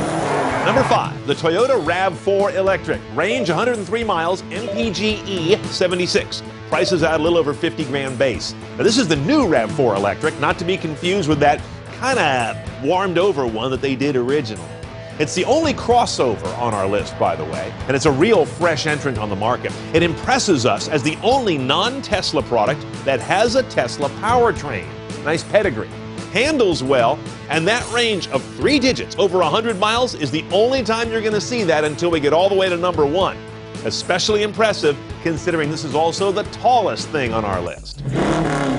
Number 0.66 0.82
five, 0.86 1.28
the 1.28 1.36
Toyota 1.36 1.80
RAV4 1.86 2.56
Electric. 2.56 3.00
Range 3.14 3.48
103 3.48 4.04
miles, 4.04 4.42
MPGE 4.44 5.64
76. 5.64 6.42
Prices 6.70 7.04
out 7.04 7.20
a 7.20 7.24
little 7.24 7.38
over 7.38 7.54
50 7.54 7.86
grand 7.86 8.18
base. 8.18 8.56
Now, 8.78 8.84
this 8.84 8.98
is 8.98 9.08
the 9.08 9.18
new 9.18 9.46
RAV4 9.46 9.96
Electric, 9.96 10.40
not 10.40 10.58
to 10.58 10.66
be 10.66 10.76
confused 10.76 11.30
with 11.30 11.40
that 11.40 11.62
kind 12.00 12.18
of 12.18 12.84
warmed 12.84 13.20
over 13.20 13.46
one 13.46 13.70
that 13.70 13.82
they 13.82 13.96
did 13.96 14.16
originally. 14.16 14.83
It's 15.24 15.36
the 15.36 15.46
only 15.46 15.74
crossover 15.74 16.46
on 16.58 16.74
our 16.74 16.86
list, 16.86 17.18
by 17.18 17.38
the 17.38 17.46
way, 17.46 17.74
and 17.88 17.96
it's 17.96 18.08
a 18.08 18.12
real 18.12 18.46
fresh 18.46 18.88
entrant 18.88 19.18
on 19.18 19.30
the 19.30 19.38
market. 19.38 19.72
It 19.94 20.04
impresses 20.04 20.66
us 20.66 20.90
as 20.90 21.02
the 21.02 21.16
only 21.24 21.58
non 21.58 22.02
Tesla 22.02 22.44
product 22.44 22.86
that 23.06 23.22
has 23.22 23.56
a 23.56 23.64
Tesla 23.64 24.10
powertrain. 24.20 24.86
Nice 25.24 25.42
pedigree. 25.46 25.88
Handles 26.34 26.84
well, 26.84 27.18
and 27.48 27.66
that 27.66 27.90
range 27.94 28.28
of 28.32 28.44
three 28.58 28.80
digits 28.80 29.16
over 29.18 29.38
100 29.38 29.80
miles 29.80 30.14
is 30.14 30.30
the 30.30 30.44
only 30.52 30.84
time 30.84 31.10
you're 31.10 31.22
going 31.22 31.32
to 31.32 31.40
see 31.40 31.64
that 31.64 31.86
until 31.86 32.12
we 32.12 32.20
get 32.20 32.34
all 32.34 32.50
the 32.50 32.56
way 32.56 32.68
to 32.68 32.76
number 32.76 33.06
one. 33.06 33.38
Especially 33.86 34.44
impressive 34.44 34.98
considering 35.22 35.72
this 35.72 35.86
is 35.86 35.96
also 35.96 36.34
the 36.34 36.44
tallest 36.52 37.08
thing 37.12 37.34
on 37.34 37.46
our 37.46 37.62
list. 37.62 38.04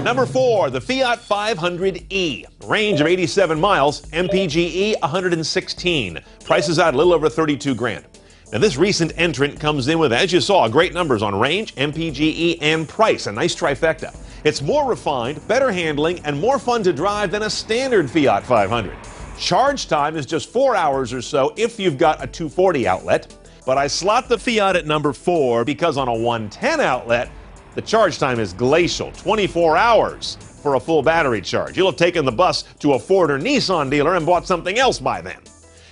Number 0.04 0.26
four, 0.26 0.68
the 0.68 0.80
Fiat 0.82 1.20
500e. 1.20 2.53
Range 2.66 2.98
of 2.98 3.06
87 3.06 3.60
miles, 3.60 4.00
MPGE 4.06 4.98
116. 5.02 6.18
Prices 6.44 6.78
out 6.78 6.94
a 6.94 6.96
little 6.96 7.12
over 7.12 7.28
32 7.28 7.74
grand. 7.74 8.06
Now, 8.52 8.58
this 8.58 8.78
recent 8.78 9.12
entrant 9.16 9.60
comes 9.60 9.88
in 9.88 9.98
with, 9.98 10.14
as 10.14 10.32
you 10.32 10.40
saw, 10.40 10.66
great 10.68 10.94
numbers 10.94 11.22
on 11.22 11.38
range, 11.38 11.74
MPGE, 11.74 12.58
and 12.62 12.88
price. 12.88 13.26
A 13.26 13.32
nice 13.32 13.54
trifecta. 13.54 14.16
It's 14.44 14.62
more 14.62 14.88
refined, 14.88 15.46
better 15.46 15.70
handling, 15.70 16.20
and 16.20 16.40
more 16.40 16.58
fun 16.58 16.82
to 16.84 16.92
drive 16.94 17.30
than 17.30 17.42
a 17.42 17.50
standard 17.50 18.10
Fiat 18.10 18.44
500. 18.44 18.96
Charge 19.38 19.86
time 19.86 20.16
is 20.16 20.24
just 20.24 20.48
four 20.48 20.74
hours 20.74 21.12
or 21.12 21.20
so 21.20 21.52
if 21.58 21.78
you've 21.78 21.98
got 21.98 22.24
a 22.24 22.26
240 22.26 22.88
outlet. 22.88 23.36
But 23.66 23.76
I 23.76 23.88
slot 23.88 24.30
the 24.30 24.38
Fiat 24.38 24.74
at 24.76 24.86
number 24.86 25.12
four 25.12 25.66
because 25.66 25.98
on 25.98 26.08
a 26.08 26.14
110 26.14 26.80
outlet, 26.80 27.30
the 27.74 27.82
charge 27.82 28.18
time 28.18 28.40
is 28.40 28.54
glacial 28.54 29.12
24 29.12 29.76
hours 29.76 30.38
for 30.64 30.76
a 30.76 30.80
full 30.80 31.02
battery 31.02 31.42
charge. 31.42 31.76
You'll 31.76 31.90
have 31.90 31.96
taken 31.96 32.24
the 32.24 32.32
bus 32.32 32.62
to 32.80 32.94
a 32.94 32.98
Ford 32.98 33.30
or 33.30 33.38
Nissan 33.38 33.90
dealer 33.90 34.16
and 34.16 34.24
bought 34.24 34.46
something 34.46 34.78
else 34.78 34.98
by 34.98 35.20
then. 35.20 35.36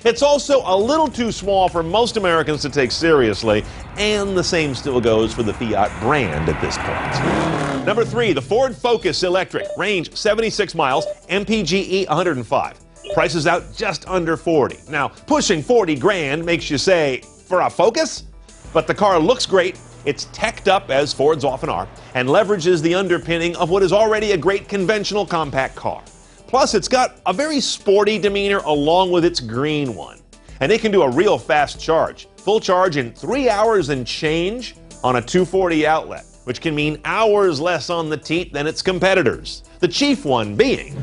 It's 0.03 0.23
also 0.23 0.63
a 0.65 0.75
little 0.75 1.07
too 1.07 1.31
small 1.31 1.69
for 1.69 1.83
most 1.83 2.17
Americans 2.17 2.63
to 2.63 2.71
take 2.71 2.91
seriously, 2.91 3.65
and 3.99 4.37
the 4.37 4.43
same 4.43 4.75
still 4.75 4.99
goes 4.99 5.33
for 5.35 5.43
the 5.43 5.53
Fiat 5.53 5.93
brand 6.01 6.49
at 6.49 6.61
this 6.63 6.77
point. 6.79 7.87
Number 7.87 8.03
three, 8.05 8.33
the 8.33 8.41
Ford 8.41 8.75
Focus 8.75 9.23
Electric, 9.23 9.69
range 9.77 10.17
76 10.17 10.75
miles, 10.75 11.07
MPGE 11.29 12.09
105. 12.09 12.81
Prices 13.13 13.47
out 13.47 13.63
just 13.77 14.09
under 14.09 14.39
40. 14.39 14.79
Now, 14.89 15.09
pushing 15.09 15.63
40 15.63 15.97
grand 15.97 16.45
makes 16.45 16.71
you 16.71 16.79
say, 16.79 17.19
for 17.47 17.61
a 17.61 17.69
Focus? 17.69 18.25
But 18.73 18.87
the 18.87 18.95
car 18.95 19.19
looks 19.19 19.45
great, 19.45 19.77
it's 20.05 20.27
teched 20.33 20.69
up, 20.69 20.91
as 20.91 21.13
Fords 21.13 21.45
often 21.45 21.69
are, 21.69 21.89
and 22.15 22.29
leverages 22.29 22.83
the 22.83 22.95
underpinning 22.95 23.57
of 23.57 23.71
what 23.71 23.83
is 23.83 23.93
already 23.93 24.33
a 24.33 24.37
great 24.37 24.69
conventional 24.69 25.27
compact 25.27 25.77
car. 25.77 26.03
Plus, 26.47 26.75
it's 26.75 26.89
got 26.89 27.21
a 27.27 27.33
very 27.33 27.61
sporty 27.61 28.19
demeanor 28.19 28.59
along 28.59 29.11
with 29.11 29.25
its 29.25 29.41
green 29.41 29.95
one. 29.95 30.21
And 30.61 30.71
it 30.71 30.81
can 30.81 30.93
do 30.93 31.03
a 31.03 31.11
real 31.11 31.39
fast 31.39 31.81
charge. 31.81 32.29
Full 32.37 32.61
charge 32.61 32.97
in 32.97 33.13
three 33.13 33.49
hours 33.49 33.89
and 33.89 34.07
change 34.07 34.77
on 35.03 35.17
a 35.17 35.23
240 35.23 35.87
outlet, 35.87 36.25
which 36.45 36.61
can 36.61 36.75
mean 36.75 37.01
hours 37.05 37.61
less 37.61 37.91
on 37.91 38.09
the 38.09 38.17
teat 38.17 38.53
than 38.53 38.67
its 38.67 38.83
competitors. 38.83 39.63
The 39.81 39.89
chief 39.89 40.25
one 40.25 40.55
being 40.55 40.95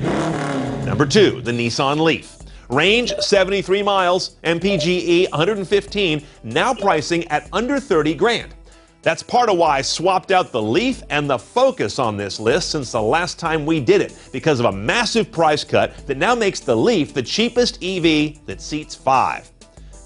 number 0.85 1.05
two, 1.05 1.41
the 1.41 1.51
Nissan 1.51 1.99
Leaf. 1.99 2.35
Range 2.69 3.11
73 3.19 3.83
miles, 3.83 4.37
MPGE 4.43 5.29
115, 5.31 6.23
now 6.43 6.73
pricing 6.73 7.27
at 7.29 7.47
under 7.51 7.79
30 7.79 8.13
grand. 8.15 8.53
That's 9.01 9.23
part 9.23 9.49
of 9.49 9.57
why 9.57 9.77
I 9.77 9.81
swapped 9.81 10.31
out 10.31 10.51
the 10.51 10.61
Leaf 10.61 11.03
and 11.09 11.29
the 11.29 11.39
Focus 11.39 11.99
on 11.99 12.17
this 12.17 12.37
list 12.37 12.71
since 12.71 12.91
the 12.91 13.01
last 13.01 13.39
time 13.39 13.65
we 13.65 13.79
did 13.79 14.01
it, 14.01 14.13
because 14.33 14.59
of 14.59 14.65
a 14.65 14.71
massive 14.71 15.31
price 15.31 15.63
cut 15.63 15.95
that 16.05 16.17
now 16.17 16.35
makes 16.35 16.59
the 16.59 16.75
Leaf 16.75 17.13
the 17.13 17.23
cheapest 17.23 17.81
EV 17.81 18.45
that 18.45 18.59
seats 18.59 18.95
five. 18.95 19.49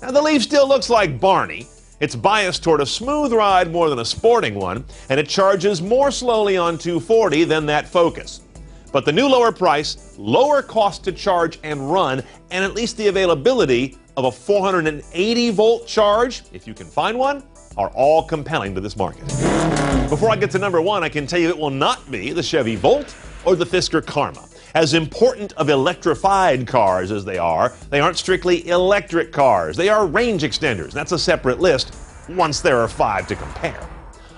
Now, 0.03 0.11
the 0.11 0.21
Leaf 0.21 0.43
still 0.43 0.67
looks 0.67 0.91
like 0.91 1.19
Barney. 1.19 1.65
It's 2.01 2.15
biased 2.15 2.63
toward 2.63 2.81
a 2.81 2.85
smooth 2.85 3.33
ride 3.33 3.71
more 3.71 3.89
than 3.89 3.99
a 3.99 4.05
sporting 4.05 4.55
one, 4.55 4.85
and 5.09 5.19
it 5.19 5.27
charges 5.27 5.81
more 5.81 6.11
slowly 6.11 6.57
on 6.57 6.77
240 6.77 7.45
than 7.45 7.65
that 7.65 7.87
Focus. 7.87 8.41
But 8.91 9.05
the 9.05 9.11
new 9.11 9.27
lower 9.27 9.51
price, 9.51 10.13
lower 10.19 10.61
cost 10.61 11.03
to 11.05 11.11
charge 11.11 11.57
and 11.63 11.91
run, 11.91 12.21
and 12.51 12.63
at 12.63 12.75
least 12.75 12.97
the 12.97 13.07
availability 13.07 13.97
of 14.17 14.25
a 14.25 14.31
480 14.31 15.49
volt 15.49 15.87
charge, 15.87 16.43
if 16.53 16.67
you 16.67 16.75
can 16.75 16.85
find 16.85 17.17
one, 17.17 17.41
are 17.77 17.89
all 17.89 18.23
compelling 18.23 18.75
to 18.75 18.81
this 18.81 18.95
market. 18.95 19.25
Before 20.09 20.29
I 20.29 20.35
get 20.35 20.51
to 20.51 20.59
number 20.59 20.81
one, 20.81 21.03
I 21.03 21.09
can 21.09 21.25
tell 21.27 21.39
you 21.39 21.49
it 21.49 21.57
will 21.57 21.69
not 21.69 22.09
be 22.11 22.31
the 22.31 22.43
Chevy 22.43 22.75
Volt 22.75 23.15
or 23.45 23.55
the 23.55 23.65
Fisker 23.65 24.05
Karma. 24.05 24.47
As 24.75 24.93
important 24.93 25.53
of 25.53 25.69
electrified 25.69 26.65
cars 26.65 27.11
as 27.11 27.23
they 27.25 27.37
are, 27.37 27.73
they 27.89 27.99
aren't 27.99 28.17
strictly 28.17 28.67
electric 28.67 29.31
cars. 29.31 29.77
They 29.77 29.89
are 29.89 30.07
range 30.07 30.41
extenders. 30.41 30.91
That's 30.91 31.11
a 31.11 31.19
separate 31.19 31.59
list 31.59 31.95
once 32.29 32.61
there 32.61 32.79
are 32.79 32.87
five 32.87 33.27
to 33.27 33.35
compare. 33.35 33.87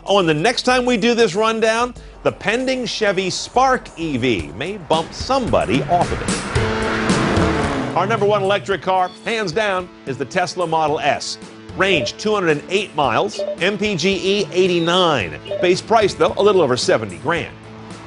Oh, 0.05 0.19
and 0.19 0.29
the 0.29 0.33
next 0.33 0.63
time 0.63 0.85
we 0.85 0.97
do 0.97 1.15
this 1.15 1.35
rundown, 1.35 1.93
the 2.23 2.31
pending 2.31 2.85
Chevy 2.85 3.29
Spark 3.29 3.87
EV 3.99 4.55
may 4.55 4.77
bump 4.77 5.13
somebody 5.13 5.81
off 5.83 6.11
of 6.11 6.21
it. 6.21 7.95
Our 7.95 8.05
number 8.05 8.25
one 8.25 8.43
electric 8.43 8.81
car, 8.81 9.07
hands 9.23 9.51
down, 9.51 9.87
is 10.05 10.17
the 10.17 10.25
Tesla 10.25 10.67
Model 10.67 10.99
S. 10.99 11.37
Range 11.77 12.15
208 12.15 12.95
miles, 12.95 13.37
MPGE 13.37 14.49
89. 14.49 15.39
Base 15.61 15.81
price, 15.81 16.13
though, 16.13 16.33
a 16.37 16.41
little 16.41 16.61
over 16.61 16.77
70 16.77 17.17
grand. 17.17 17.53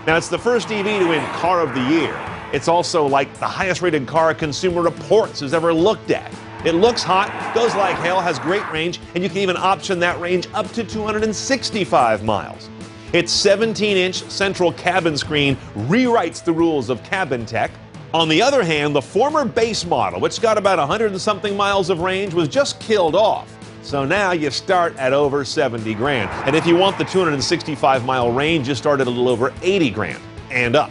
Now, 0.06 0.16
it's 0.16 0.30
the 0.30 0.38
first 0.38 0.70
EV 0.70 0.86
to 0.86 1.08
win 1.08 1.22
Car 1.32 1.60
of 1.60 1.74
the 1.74 1.82
Year. 1.82 2.18
It's 2.54 2.66
also 2.66 3.04
like 3.04 3.32
the 3.34 3.46
highest 3.46 3.82
rated 3.82 4.06
car 4.06 4.32
Consumer 4.32 4.80
Reports 4.80 5.40
has 5.40 5.52
ever 5.52 5.74
looked 5.74 6.10
at. 6.10 6.32
It 6.64 6.76
looks 6.76 7.02
hot, 7.02 7.54
goes 7.54 7.74
like 7.74 7.96
hell, 7.96 8.22
has 8.22 8.38
great 8.38 8.66
range, 8.72 9.00
and 9.14 9.22
you 9.22 9.28
can 9.28 9.38
even 9.38 9.56
option 9.58 9.98
that 10.00 10.18
range 10.18 10.48
up 10.54 10.66
to 10.72 10.82
265 10.82 12.24
miles. 12.24 12.70
Its 13.12 13.30
17 13.30 13.98
inch 13.98 14.22
central 14.30 14.72
cabin 14.72 15.18
screen 15.18 15.58
rewrites 15.74 16.42
the 16.42 16.52
rules 16.52 16.88
of 16.88 17.02
cabin 17.04 17.44
tech. 17.44 17.70
On 18.14 18.30
the 18.30 18.40
other 18.40 18.64
hand, 18.64 18.94
the 18.94 19.02
former 19.02 19.44
base 19.44 19.84
model, 19.84 20.20
which 20.20 20.40
got 20.40 20.56
about 20.56 20.78
100 20.78 21.10
and 21.12 21.20
something 21.20 21.54
miles 21.54 21.90
of 21.90 22.00
range, 22.00 22.32
was 22.32 22.48
just 22.48 22.80
killed 22.80 23.14
off. 23.14 23.57
So 23.82 24.04
now 24.04 24.32
you 24.32 24.50
start 24.50 24.96
at 24.96 25.12
over 25.12 25.44
70 25.44 25.94
grand. 25.94 26.30
And 26.46 26.54
if 26.54 26.66
you 26.66 26.76
want 26.76 26.98
the 26.98 27.04
265 27.04 28.04
mile 28.04 28.30
range, 28.30 28.68
you 28.68 28.74
start 28.74 29.00
at 29.00 29.06
a 29.06 29.10
little 29.10 29.28
over 29.28 29.52
80 29.62 29.90
grand 29.90 30.22
and 30.50 30.76
up. 30.76 30.90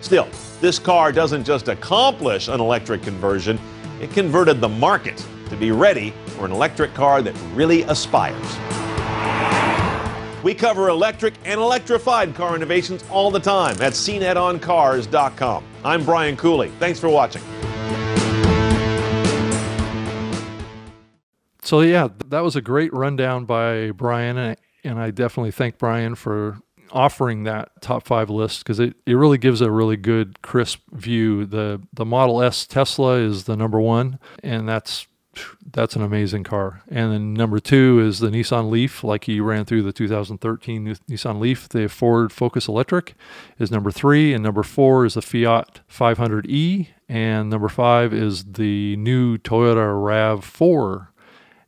Still, 0.00 0.28
this 0.60 0.78
car 0.78 1.12
doesn't 1.12 1.44
just 1.44 1.68
accomplish 1.68 2.48
an 2.48 2.60
electric 2.60 3.02
conversion, 3.02 3.58
it 4.00 4.10
converted 4.12 4.60
the 4.60 4.68
market 4.68 5.24
to 5.50 5.56
be 5.56 5.70
ready 5.72 6.12
for 6.26 6.44
an 6.44 6.52
electric 6.52 6.94
car 6.94 7.22
that 7.22 7.34
really 7.54 7.82
aspires. 7.82 8.56
We 10.42 10.54
cover 10.54 10.88
electric 10.88 11.34
and 11.44 11.60
electrified 11.60 12.34
car 12.34 12.54
innovations 12.54 13.04
all 13.10 13.30
the 13.30 13.40
time 13.40 13.80
at 13.82 13.92
cnetoncars.com. 13.92 15.64
I'm 15.84 16.04
Brian 16.04 16.36
Cooley. 16.36 16.70
Thanks 16.78 17.00
for 17.00 17.08
watching. 17.08 17.42
So, 21.68 21.82
yeah, 21.82 22.08
that 22.28 22.40
was 22.40 22.56
a 22.56 22.62
great 22.62 22.94
rundown 22.94 23.44
by 23.44 23.90
Brian, 23.90 24.56
and 24.84 24.98
I 24.98 25.10
definitely 25.10 25.50
thank 25.50 25.76
Brian 25.76 26.14
for 26.14 26.60
offering 26.92 27.44
that 27.44 27.82
top 27.82 28.06
five 28.06 28.30
list 28.30 28.60
because 28.60 28.80
it, 28.80 28.96
it 29.04 29.12
really 29.12 29.36
gives 29.36 29.60
a 29.60 29.70
really 29.70 29.98
good, 29.98 30.40
crisp 30.40 30.80
view. 30.92 31.44
The, 31.44 31.82
the 31.92 32.06
Model 32.06 32.40
S 32.40 32.66
Tesla 32.66 33.16
is 33.16 33.44
the 33.44 33.54
number 33.54 33.78
one, 33.78 34.18
and 34.42 34.66
that's 34.66 35.08
that's 35.70 35.94
an 35.94 36.00
amazing 36.00 36.42
car. 36.42 36.80
And 36.88 37.12
then 37.12 37.34
number 37.34 37.60
two 37.60 38.00
is 38.00 38.20
the 38.20 38.30
Nissan 38.30 38.70
Leaf, 38.70 39.04
like 39.04 39.24
he 39.24 39.38
ran 39.38 39.66
through 39.66 39.82
the 39.82 39.92
2013 39.92 40.96
Nissan 41.06 41.38
Leaf. 41.38 41.68
The 41.68 41.86
Ford 41.90 42.32
Focus 42.32 42.66
Electric 42.66 43.14
is 43.58 43.70
number 43.70 43.90
three, 43.90 44.32
and 44.32 44.42
number 44.42 44.62
four 44.62 45.04
is 45.04 45.12
the 45.12 45.20
Fiat 45.20 45.80
500e, 45.86 46.88
and 47.10 47.50
number 47.50 47.68
five 47.68 48.14
is 48.14 48.52
the 48.52 48.96
new 48.96 49.36
Toyota 49.36 49.92
RAV4. 49.92 51.08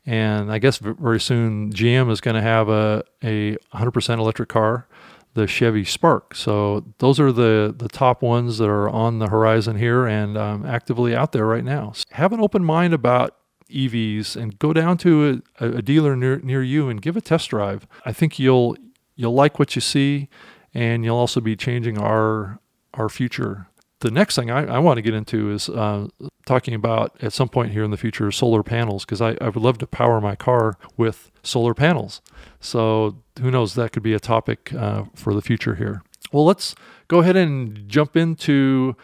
And 0.07 0.51
I 0.51 0.59
guess 0.59 0.79
very 0.79 1.21
soon 1.21 1.73
GM 1.73 2.11
is 2.11 2.21
going 2.21 2.37
to 2.37 2.43
have 2.43 2.69
a, 2.69 3.05
a 3.23 3.57
100% 3.75 4.19
electric 4.19 4.49
car, 4.49 4.87
the 5.35 5.47
Chevy 5.47 5.85
Spark. 5.85 6.35
So 6.35 6.85
those 6.99 7.21
are 7.21 7.33
the, 7.33 7.75
the 7.77 7.89
top 7.89 8.23
ones 8.23 8.59
that 8.59 8.69
are 8.69 8.89
on 8.89 9.19
the 9.19 9.29
horizon 9.29 9.77
here 9.77 10.07
and 10.07 10.37
um, 10.37 10.65
actively 10.67 11.15
out 11.15 11.33
there 11.33 11.47
right 11.47 11.65
now. 11.65 11.93
So 11.93 12.05
have 12.13 12.33
an 12.33 12.41
open 12.41 12.65
mind 12.65 12.95
about 12.95 13.37
EVs 13.71 14.37
and 14.37 14.59
go 14.59 14.73
down 14.73 14.99
to 14.99 15.43
a, 15.61 15.67
a 15.67 15.83
dealer 15.83 16.17
near, 16.17 16.39
near 16.41 16.63
you 16.63 16.89
and 16.89 17.01
give 17.01 17.17
a 17.17 17.21
test 17.21 17.51
drive. 17.51 17.87
I 18.05 18.13
think 18.13 18.39
you'll 18.39 18.77
you'll 19.17 19.35
like 19.35 19.59
what 19.59 19.75
you 19.75 19.81
see, 19.81 20.29
and 20.75 21.05
you'll 21.05 21.17
also 21.17 21.41
be 21.41 21.57
changing 21.57 21.99
our 21.99 22.59
our 22.95 23.09
future. 23.09 23.69
The 24.01 24.11
next 24.11 24.37
thing 24.37 24.51
I, 24.51 24.65
I 24.65 24.79
want 24.79 24.97
to 24.97 25.03
get 25.03 25.15
into 25.15 25.51
is 25.51 25.69
uh, 25.69 26.09
talking 26.47 26.75
about 26.75 27.15
at 27.23 27.33
some 27.33 27.49
point 27.49 27.73
here 27.73 27.85
in 27.85 27.91
the 27.91 27.97
future 27.97 28.31
solar 28.33 28.63
panels 28.63 29.05
because 29.05 29.21
I, 29.21 29.37
I 29.41 29.51
would 29.51 29.57
love 29.57 29.79
to 29.79 29.87
power 29.87 30.21
my 30.21 30.35
car 30.35 30.79
with 30.97 31.31
solar 31.43 31.75
panels. 31.75 32.23
So 32.61 33.17
who 33.41 33.51
knows? 33.51 33.75
That 33.75 33.93
could 33.93 34.03
be 34.03 34.15
a 34.15 34.21
topic 34.21 34.73
uh, 34.73 35.05
for 35.15 35.35
the 35.35 35.43
future 35.43 35.75
here. 35.75 36.03
Well, 36.33 36.45
let's 36.45 36.75
go 37.09 37.19
ahead 37.19 37.37
and 37.37 37.89
jump 37.89 38.17
into 38.17 38.97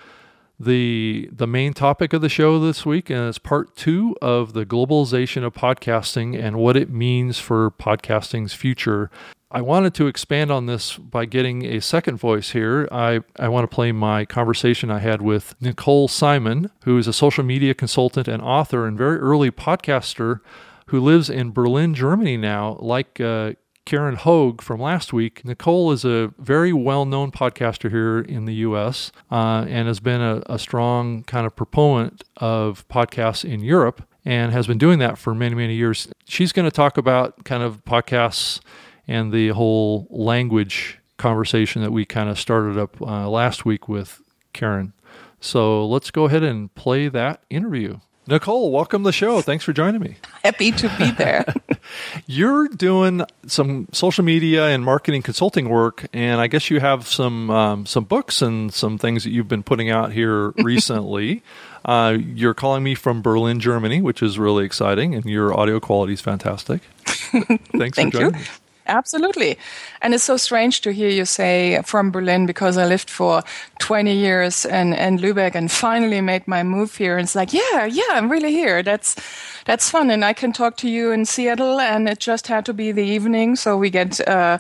the 0.59 1.29
the 1.31 1.47
main 1.47 1.75
topic 1.75 2.13
of 2.13 2.23
the 2.23 2.29
show 2.31 2.59
this 2.59 2.87
week, 2.87 3.11
and 3.11 3.29
it's 3.29 3.39
part 3.39 3.77
two 3.77 4.17
of 4.23 4.55
the 4.55 4.65
globalization 4.65 5.45
of 5.45 5.53
podcasting 5.53 6.39
and 6.43 6.57
what 6.57 6.77
it 6.77 6.89
means 6.89 7.39
for 7.39 7.71
podcasting's 7.71 8.55
future. 8.55 9.11
I 9.57 9.63
wanted 9.63 9.95
to 9.95 10.07
expand 10.07 10.51
on 10.51 10.67
this 10.67 10.99
by 10.99 11.25
getting 11.25 11.65
a 11.65 11.81
second 11.81 12.19
voice 12.19 12.51
here. 12.51 12.87
I, 12.93 13.21
I 13.39 13.49
want 13.49 13.65
to 13.65 13.75
play 13.75 13.91
my 13.91 14.27
conversation 14.27 14.91
I 14.91 14.99
had 14.99 15.23
with 15.23 15.55
Nicole 15.63 16.09
Simon, 16.09 16.71
who 16.85 16.99
is 16.99 17.09
a 17.09 17.13
social 17.15 17.43
media 17.43 17.73
consultant 17.73 18.29
and 18.29 18.43
author 18.43 18.87
and 18.87 18.99
very 18.99 19.17
early 19.17 19.51
podcaster 19.51 20.41
who 20.89 21.01
lives 21.01 21.31
in 21.31 21.53
Berlin, 21.53 21.95
Germany 21.95 22.37
now, 22.37 22.77
like 22.81 23.19
uh, 23.19 23.55
Karen 23.87 24.17
Hogue 24.17 24.61
from 24.61 24.79
last 24.79 25.15
week. 25.15 25.43
Nicole 25.43 25.91
is 25.91 26.05
a 26.05 26.35
very 26.39 26.75
well 26.75 27.07
known 27.07 27.33
podcaster 27.33 27.91
here 27.91 28.19
in 28.19 28.45
the 28.45 28.57
US 28.57 29.11
uh, 29.31 29.65
and 29.67 29.89
has 29.89 30.01
been 30.01 30.21
a, 30.21 30.43
a 30.45 30.59
strong 30.59 31.23
kind 31.23 31.47
of 31.47 31.57
proponent 31.57 32.25
of 32.37 32.87
podcasts 32.89 33.43
in 33.43 33.61
Europe 33.61 34.07
and 34.23 34.53
has 34.53 34.67
been 34.67 34.77
doing 34.77 34.99
that 34.99 35.17
for 35.17 35.35
many, 35.35 35.55
many 35.55 35.77
years. 35.77 36.09
She's 36.27 36.53
going 36.53 36.69
to 36.69 36.71
talk 36.71 36.99
about 36.99 37.45
kind 37.45 37.63
of 37.63 37.83
podcasts 37.87 38.61
and 39.09 39.33
the 39.33 39.49
whole 39.49 40.07
language 40.11 40.99
conversation 41.17 41.83
that 41.83 41.93
we 41.93 42.05
kind 42.05 42.29
of 42.29 42.39
started 42.39 42.79
up 42.79 43.01
uh, 43.01 43.29
last 43.29 43.65
week 43.65 43.89
with 43.89 44.21
Karen. 44.53 44.93
So 45.41 45.87
let's 45.87 46.11
go 46.11 46.25
ahead 46.25 46.43
and 46.43 46.75
play 46.75 47.09
that 47.09 47.41
interview. 47.51 47.99
Nicole, 48.29 48.73
welcome 48.73 49.05
to 49.05 49.09
the 49.09 49.13
show. 49.13 49.41
Thanks 49.41 49.65
for 49.65 49.73
joining 49.73 50.01
me. 50.01 50.17
Happy 50.43 50.73
to 50.73 50.89
be 50.99 51.13
there. 51.13 51.45
You're 52.27 52.67
doing 52.67 53.23
some 53.47 53.87
social 53.93 54.25
media 54.25 54.67
and 54.67 54.85
marketing 54.85 55.23
consulting 55.23 55.69
work, 55.69 56.07
and 56.13 56.41
I 56.41 56.49
guess 56.49 56.69
you 56.69 56.81
have 56.81 57.07
some 57.07 57.51
um, 57.51 57.87
some 57.87 58.03
books 58.03 58.43
and 58.43 58.75
some 58.75 58.99
things 58.99 59.23
that 59.23 59.31
you've 59.31 59.47
been 59.47 59.63
putting 59.63 59.91
out 59.91 60.11
here 60.11 60.49
recently. 60.57 61.45
uh, 61.85 62.17
you're 62.21 62.55
calling 62.55 62.83
me 62.83 62.97
from 62.97 63.23
Berlin, 63.23 63.61
Germany, 63.61 64.03
which 64.03 64.21
is 64.23 64.41
really 64.41 64.65
exciting, 64.65 65.15
and 65.15 65.25
your 65.27 65.57
audio 65.57 65.79
quality 65.79 66.15
is 66.15 66.21
fantastic. 66.21 66.81
Thanks 67.07 67.95
Thank 67.97 68.13
for 68.13 68.19
joining 68.19 68.35
you. 68.35 68.41
me. 68.41 68.47
Absolutely. 68.89 69.59
And 70.01 70.15
it's 70.15 70.25
so 70.25 70.37
strange 70.37 70.81
to 70.83 70.93
hear 70.93 71.09
you 71.09 71.25
say 71.25 71.81
from 71.85 72.11
Berlin 72.11 72.47
because 72.47 72.77
I 72.79 72.87
lived 72.87 73.11
for 73.11 73.43
20 73.81 74.15
years 74.15 74.65
in, 74.65 74.93
in 74.93 75.19
Lübeck 75.19 75.55
and 75.55 75.71
finally 75.71 76.21
made 76.21 76.47
my 76.47 76.63
move 76.63 76.97
here. 76.97 77.17
And 77.17 77.25
it's 77.25 77.35
like, 77.35 77.53
yeah, 77.53 77.85
yeah, 77.85 78.05
I'm 78.11 78.31
really 78.31 78.53
here. 78.53 78.83
That's, 78.83 79.17
that's 79.65 79.91
fun. 79.91 80.11
And 80.11 80.25
I 80.25 80.33
can 80.33 80.53
talk 80.53 80.77
to 80.79 80.89
you 80.89 81.11
in 81.11 81.25
Seattle 81.25 81.81
and 81.81 82.09
it 82.09 82.21
just 82.21 82.47
had 82.47 82.65
to 82.67 82.73
be 82.73 82.93
the 82.93 83.05
evening. 83.05 83.57
So 83.57 83.77
we 83.77 83.91
get, 83.91 84.27
uh, 84.29 84.59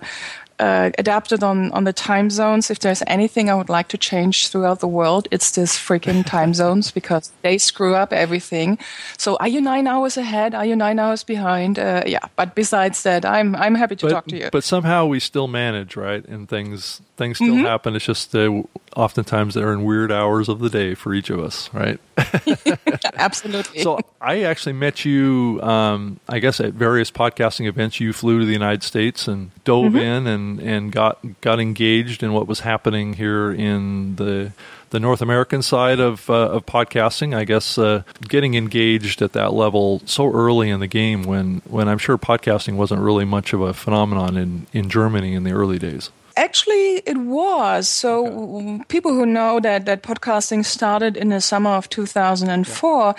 uh, 0.58 0.90
adapted 0.98 1.42
on, 1.42 1.70
on 1.72 1.84
the 1.84 1.92
time 1.92 2.30
zones. 2.30 2.70
If 2.70 2.78
there's 2.80 3.02
anything 3.06 3.50
I 3.50 3.54
would 3.54 3.68
like 3.68 3.88
to 3.88 3.98
change 3.98 4.48
throughout 4.48 4.80
the 4.80 4.88
world, 4.88 5.28
it's 5.30 5.50
this 5.52 5.76
freaking 5.76 6.24
time 6.36 6.54
zones 6.54 6.90
because 6.90 7.30
they 7.42 7.58
screw 7.58 7.94
up 7.94 8.12
everything. 8.12 8.78
So 9.18 9.36
are 9.36 9.48
you 9.48 9.60
nine 9.60 9.86
hours 9.86 10.16
ahead? 10.16 10.54
Are 10.54 10.64
you 10.64 10.76
nine 10.76 10.98
hours 10.98 11.24
behind? 11.24 11.78
Uh, 11.78 12.02
yeah, 12.06 12.20
but 12.36 12.54
besides 12.54 13.02
that, 13.02 13.24
I'm 13.24 13.54
I'm 13.56 13.74
happy 13.74 13.96
to 13.96 14.06
but, 14.06 14.12
talk 14.12 14.26
to 14.28 14.36
you. 14.36 14.48
But 14.50 14.64
somehow 14.64 15.06
we 15.06 15.20
still 15.20 15.46
manage, 15.48 15.96
right? 15.96 16.24
And 16.26 16.48
things 16.48 17.00
things 17.16 17.36
still 17.38 17.46
Mm-hmm. 17.54 17.64
happen. 17.64 17.96
It's 17.96 18.04
just 18.04 18.34
uh, 18.36 18.62
oftentimes 18.94 19.54
they're 19.54 19.72
in 19.72 19.84
weird 19.84 20.12
hours 20.12 20.48
of 20.48 20.58
the 20.58 20.68
day 20.68 20.94
for 20.94 21.14
each 21.14 21.30
of 21.30 21.38
us, 21.40 21.70
right? 21.72 21.98
Absolutely. 23.16 23.80
so 23.82 23.98
I 24.20 24.42
actually 24.42 24.72
met 24.74 25.04
you, 25.04 25.60
um, 25.62 26.20
I 26.28 26.38
guess, 26.38 26.60
at 26.60 26.74
various 26.74 27.10
podcasting 27.10 27.66
events. 27.68 28.00
You 28.00 28.12
flew 28.12 28.40
to 28.40 28.46
the 28.46 28.52
United 28.52 28.82
States 28.82 29.28
and 29.28 29.50
dove 29.64 29.86
Mm-hmm. 29.86 29.96
in 29.98 30.26
and, 30.26 30.45
and 30.60 30.92
got 30.92 31.18
got 31.40 31.60
engaged 31.60 32.22
in 32.22 32.32
what 32.32 32.46
was 32.46 32.60
happening 32.60 33.14
here 33.14 33.52
in 33.52 34.16
the 34.16 34.52
the 34.90 35.00
North 35.00 35.20
American 35.20 35.62
side 35.62 36.00
of 36.00 36.28
uh, 36.30 36.50
of 36.50 36.66
podcasting. 36.66 37.36
I 37.36 37.44
guess 37.44 37.78
uh, 37.78 38.02
getting 38.20 38.54
engaged 38.54 39.22
at 39.22 39.32
that 39.32 39.52
level 39.52 40.02
so 40.06 40.32
early 40.32 40.70
in 40.70 40.80
the 40.80 40.86
game 40.86 41.24
when 41.24 41.62
when 41.64 41.88
I'm 41.88 41.98
sure 41.98 42.18
podcasting 42.18 42.76
wasn't 42.76 43.00
really 43.02 43.24
much 43.24 43.52
of 43.52 43.60
a 43.60 43.74
phenomenon 43.74 44.36
in 44.36 44.66
in 44.72 44.88
Germany 44.88 45.34
in 45.34 45.44
the 45.44 45.52
early 45.52 45.78
days. 45.78 46.10
Actually, 46.38 46.98
it 47.06 47.16
was. 47.16 47.88
So 47.88 48.26
w- 48.26 48.84
people 48.88 49.14
who 49.14 49.24
know 49.24 49.58
that 49.58 49.86
that 49.86 50.02
podcasting 50.02 50.66
started 50.66 51.16
in 51.16 51.30
the 51.30 51.40
summer 51.40 51.70
of 51.70 51.88
2004, 51.88 53.14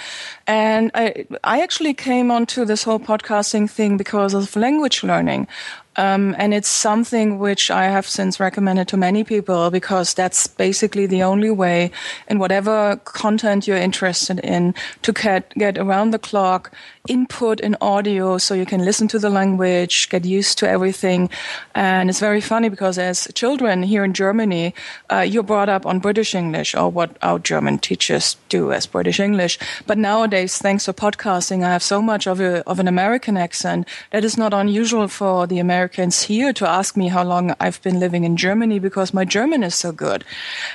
and 0.46 0.92
I 0.94 1.26
I 1.44 1.62
actually 1.62 1.96
came 1.96 2.30
onto 2.30 2.64
this 2.64 2.84
whole 2.84 3.00
podcasting 3.00 3.70
thing 3.70 3.98
because 3.98 4.36
of 4.36 4.56
language 4.56 5.04
learning. 5.04 5.48
Um, 5.98 6.36
and 6.38 6.54
it's 6.54 6.70
something 6.70 7.40
which 7.40 7.72
I 7.72 7.86
have 7.86 8.08
since 8.08 8.40
recommended 8.40 8.88
to 8.90 8.98
many 8.98 9.24
people 9.24 9.72
because 9.72 10.14
that's 10.14 10.46
basically 10.46 11.08
the 11.08 11.24
only 11.24 11.50
way 11.50 11.92
in 12.28 12.38
whatever 12.38 12.98
content 13.04 13.68
you're 13.68 13.78
interested 13.78 14.40
in 14.42 14.76
to 15.02 15.12
get, 15.12 15.50
get 15.56 15.78
around 15.78 16.12
the 16.12 16.20
clock 16.20 16.72
input 17.08 17.60
in 17.60 17.76
audio 17.82 18.38
so 18.38 18.54
you 18.54 18.66
can 18.66 18.86
listen 18.86 19.08
to 19.10 19.20
the 19.20 19.30
language, 19.30 20.10
get 20.10 20.26
used 20.26 20.58
to 20.60 20.70
everything. 20.70 21.30
And 21.76 22.10
it's 22.10 22.20
very 22.20 22.42
funny 22.42 22.70
because 22.70 22.98
as 22.98 23.28
children 23.34 23.84
here 23.84 24.04
in 24.04 24.14
Germany, 24.14 24.74
uh, 25.12 25.20
you're 25.20 25.44
brought 25.44 25.70
up 25.70 25.86
on 25.86 26.00
British 26.00 26.36
English 26.36 26.76
or 26.76 26.90
what 26.90 27.18
our 27.22 27.40
German 27.40 27.80
teachers 27.80 28.38
do 28.50 28.72
as 28.72 28.86
British 28.86 29.20
English. 29.20 29.60
But 29.86 29.98
nowadays, 29.98 30.58
thanks 30.58 30.86
to 30.86 30.94
podcasting, 30.94 31.64
I 31.64 31.70
have 31.70 31.84
so 31.84 32.02
much 32.02 32.28
of, 32.28 32.40
a, 32.40 32.68
of 32.68 32.80
an 32.80 32.88
American 32.88 33.38
accent 33.38 33.88
that 34.12 34.24
is 34.24 34.38
not 34.38 34.54
unusual 34.54 35.08
for 35.08 35.48
the 35.48 35.60
Americans 35.60 36.24
here 36.24 36.54
to 36.54 36.68
ask 36.68 36.98
me 36.98 37.08
how 37.08 37.24
long 37.24 37.56
I've 37.60 37.82
been 37.82 38.00
living 38.00 38.24
in 38.24 38.38
Germany 38.38 38.80
because 38.80 39.14
my 39.14 39.26
German 39.26 39.64
is 39.64 39.76
so 39.76 39.92
good. 39.92 40.24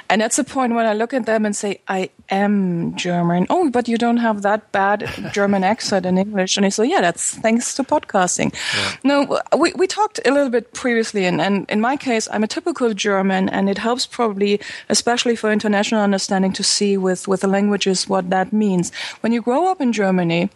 And 0.08 0.20
that's 0.20 0.36
the 0.36 0.44
point 0.44 0.74
when 0.74 0.86
I 0.86 0.94
look 0.94 1.14
at 1.14 1.26
them 1.26 1.44
and 1.44 1.54
say, 1.54 1.80
I 1.88 2.10
am 2.30 2.94
German. 2.96 3.46
Oh, 3.50 3.70
but 3.70 3.88
you 3.88 3.98
don't 3.98 4.18
have 4.18 4.42
that 4.42 4.72
bad 4.72 5.08
German 5.32 5.64
accent 5.64 6.06
English. 6.24 6.56
And 6.56 6.64
I 6.66 6.70
said, 6.70 6.88
yeah, 6.88 7.02
that's 7.06 7.24
thanks 7.44 7.74
to 7.76 7.82
podcasting. 7.84 8.50
No, 9.04 9.40
we, 9.62 9.72
we 9.80 9.86
talked 9.86 10.20
a 10.24 10.32
little 10.36 10.50
bit 10.56 10.72
previously, 10.72 11.24
and, 11.26 11.40
and 11.40 11.54
in 11.68 11.80
my 11.80 11.96
case, 11.96 12.28
I'm 12.32 12.44
a 12.44 12.48
typical 12.56 12.94
German, 12.94 13.48
and 13.48 13.68
it 13.68 13.78
helps 13.78 14.06
probably, 14.06 14.60
especially 14.88 15.36
for 15.36 15.52
international 15.52 16.00
understanding, 16.00 16.52
to 16.54 16.62
see 16.62 16.96
with, 16.96 17.28
with 17.28 17.40
the 17.40 17.48
languages 17.48 18.08
what 18.08 18.30
that 18.30 18.52
means. 18.52 18.92
When 19.20 19.32
you 19.32 19.42
grow 19.42 19.70
up 19.70 19.80
in 19.80 19.92
Germany, 19.92 20.50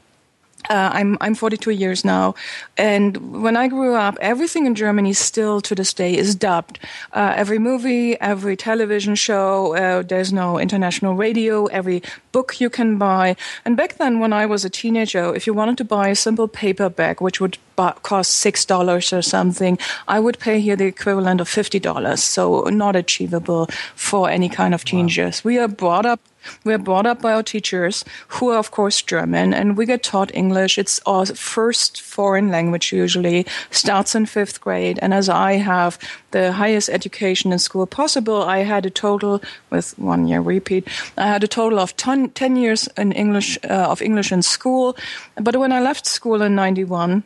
uh, 0.68 0.90
I'm 0.92 1.16
I'm 1.20 1.35
42 1.35 1.70
years 1.70 2.05
now, 2.05 2.35
and 2.76 3.42
when 3.42 3.57
I 3.57 3.68
grew 3.68 3.94
up, 3.94 4.16
everything 4.20 4.66
in 4.66 4.74
Germany 4.74 5.12
still 5.12 5.61
to 5.62 5.74
this 5.74 5.92
day 5.92 6.16
is 6.16 6.35
dubbed. 6.35 6.79
Uh, 7.12 7.33
every 7.37 7.59
movie, 7.59 8.20
every 8.20 8.57
television 8.57 9.14
show, 9.14 9.76
uh, 9.76 10.02
there's 10.02 10.33
no 10.33 10.59
international 10.59 11.14
radio. 11.14 11.66
Every 11.66 12.02
book 12.33 12.61
you 12.61 12.70
can 12.70 12.98
buy, 12.98 13.37
and 13.64 13.76
back 13.76 13.96
then, 13.96 14.20
when 14.20 14.33
I 14.33 14.46
was 14.46 14.64
a 14.64 14.70
teenager, 14.70 15.35
if 15.35 15.46
you 15.46 15.55
wanted 15.55 15.79
to 15.79 15.85
buy 15.85 16.09
a 16.09 16.14
simple 16.14 16.48
paperback, 16.48 17.20
which 17.20 17.40
would 17.40 17.59
bu- 17.76 17.98
cost 18.02 18.33
six 18.33 18.64
dollars 18.64 19.12
or 19.12 19.22
something, 19.22 19.79
I 20.09 20.20
would 20.20 20.38
pay 20.38 20.61
here 20.61 20.76
the 20.76 20.87
equivalent 20.87 21.40
of 21.40 21.48
fifty 21.48 21.79
dollars. 21.79 22.22
So 22.22 22.62
not 22.64 22.96
achievable 22.96 23.68
for 23.94 24.29
any 24.29 24.48
kind 24.48 24.74
of 24.74 24.85
teenagers. 24.85 25.44
We 25.44 25.59
are 25.59 25.68
brought 25.68 26.07
up 26.07 26.20
we're 26.65 26.79
brought 26.79 27.07
up 27.07 27.21
by 27.21 27.35
our 27.35 27.43
teachers, 27.43 28.05
who 28.29 28.51
are, 28.51 28.59
of 28.59 28.71
course, 28.71 29.03
German, 29.03 29.55
and 29.55 29.77
we 29.77 29.87
get 29.87 30.03
taught 30.03 30.35
English. 30.35 30.79
It's 30.79 31.01
our 31.07 31.27
first 31.27 32.01
foreign 32.01 32.51
language, 32.51 32.93
usually, 32.93 33.47
starts 33.71 34.15
in 34.15 34.27
fifth 34.27 34.61
grade. 34.61 34.99
And 35.03 35.13
as 35.13 35.29
I 35.29 35.55
have 35.55 35.99
the 36.31 36.53
highest 36.53 36.89
education 36.89 37.53
in 37.53 37.59
school 37.59 37.87
possible, 37.87 38.43
I 38.43 38.59
had 38.59 38.87
a 38.87 38.91
total, 38.91 39.43
with 39.71 39.99
one 39.99 40.27
year 40.27 40.41
repeat, 40.41 40.89
I 41.17 41.27
had 41.27 41.45
a 41.45 41.49
total 41.49 41.79
of 41.79 41.97
10, 41.97 42.31
10, 42.31 42.47
10 42.47 42.57
years 42.57 42.89
in 42.97 43.13
English 43.13 43.59
uh, 43.65 43.91
of 43.91 44.01
English 44.01 44.33
in 44.33 44.43
school, 44.43 44.97
but 45.35 45.57
when 45.57 45.73
I 45.73 45.81
left 45.81 46.07
school 46.07 46.43
in 46.43 46.55
'91 46.55 47.23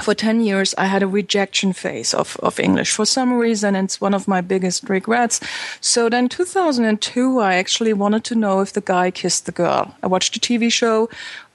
for 0.00 0.14
10 0.14 0.40
years, 0.40 0.74
I 0.78 0.86
had 0.86 1.02
a 1.02 1.06
rejection 1.06 1.72
phase 1.72 2.14
of, 2.14 2.36
of 2.42 2.60
English. 2.60 2.92
For 2.92 3.04
some 3.04 3.32
reason, 3.32 3.74
it's 3.74 4.00
one 4.00 4.14
of 4.14 4.28
my 4.28 4.40
biggest 4.40 4.88
regrets. 4.88 5.40
So 5.80 6.08
then 6.08 6.28
2002, 6.28 7.40
I 7.40 7.54
actually 7.54 7.92
wanted 7.92 8.24
to 8.24 8.34
know 8.34 8.60
if 8.60 8.72
the 8.72 8.80
guy 8.80 9.10
kissed 9.10 9.46
the 9.46 9.52
girl. 9.52 9.94
I 10.02 10.06
watched 10.06 10.36
a 10.36 10.40
TV 10.40 10.70
show 10.72 11.08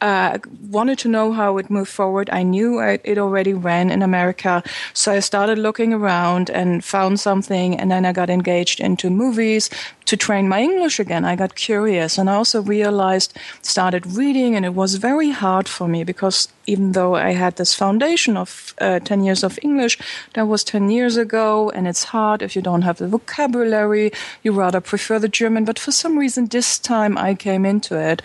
uh, 0.04 0.38
wanted 0.70 1.00
to 1.00 1.08
know 1.08 1.32
how 1.32 1.58
it 1.58 1.70
moved 1.70 1.90
forward. 1.90 2.30
I 2.30 2.44
knew 2.44 2.82
it 2.82 3.18
already 3.18 3.54
ran 3.54 3.90
in 3.90 4.02
America, 4.02 4.62
so 4.94 5.14
I 5.14 5.20
started 5.20 5.58
looking 5.58 5.94
around 5.94 6.50
and 6.50 6.84
found 6.84 7.22
something, 7.22 7.80
and 7.80 7.90
then 7.90 8.06
I 8.06 8.12
got 8.12 8.30
engaged 8.30 8.82
into 8.82 9.10
movies 9.10 9.70
to 10.06 10.18
train 10.18 10.50
my 10.50 10.62
English 10.62 11.00
again. 11.00 11.24
I 11.24 11.38
got 11.38 11.56
curious, 11.56 12.18
and 12.18 12.30
I 12.30 12.34
also 12.34 12.62
realized, 12.62 13.34
started 13.62 14.06
reading, 14.06 14.58
and 14.58 14.66
it 14.66 14.74
was 14.74 14.96
very 14.96 15.32
hard 15.32 15.70
for 15.70 15.88
me 15.88 16.04
because 16.04 16.50
even 16.66 16.92
though 16.92 17.16
I 17.16 17.32
had 17.32 17.56
this 17.56 17.74
foundation 17.74 18.36
of 18.36 18.74
uh, 18.80 19.00
10 19.00 19.24
years 19.24 19.44
of 19.44 19.58
English, 19.62 19.98
that 20.34 20.48
was 20.48 20.66
10 20.66 20.90
years 20.90 21.16
ago, 21.16 21.70
and 21.70 21.88
it's 21.88 22.04
hard 22.04 22.42
if 22.42 22.56
you 22.56 22.62
don't 22.62 22.82
have 22.82 22.98
the 22.98 23.08
vocabulary, 23.08 24.12
you 24.44 24.52
rather 24.52 24.82
prefer 24.82 25.20
the 25.20 25.30
German, 25.30 25.64
but 25.64 25.80
for 25.80 25.92
some 25.92 26.20
reason 26.20 26.48
this 26.48 26.78
time 26.78 27.18
I 27.18 27.36
came 27.36 27.66
into 27.66 27.98
it. 27.98 28.22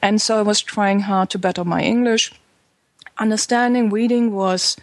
And 0.00 0.22
so 0.22 0.38
I 0.38 0.42
was 0.42 0.60
trying 0.60 1.00
hard 1.00 1.17
to 1.26 1.38
better 1.38 1.64
my 1.64 1.82
English. 1.82 2.32
Understanding 3.18 3.90
reading 3.90 4.32
was 4.32 4.76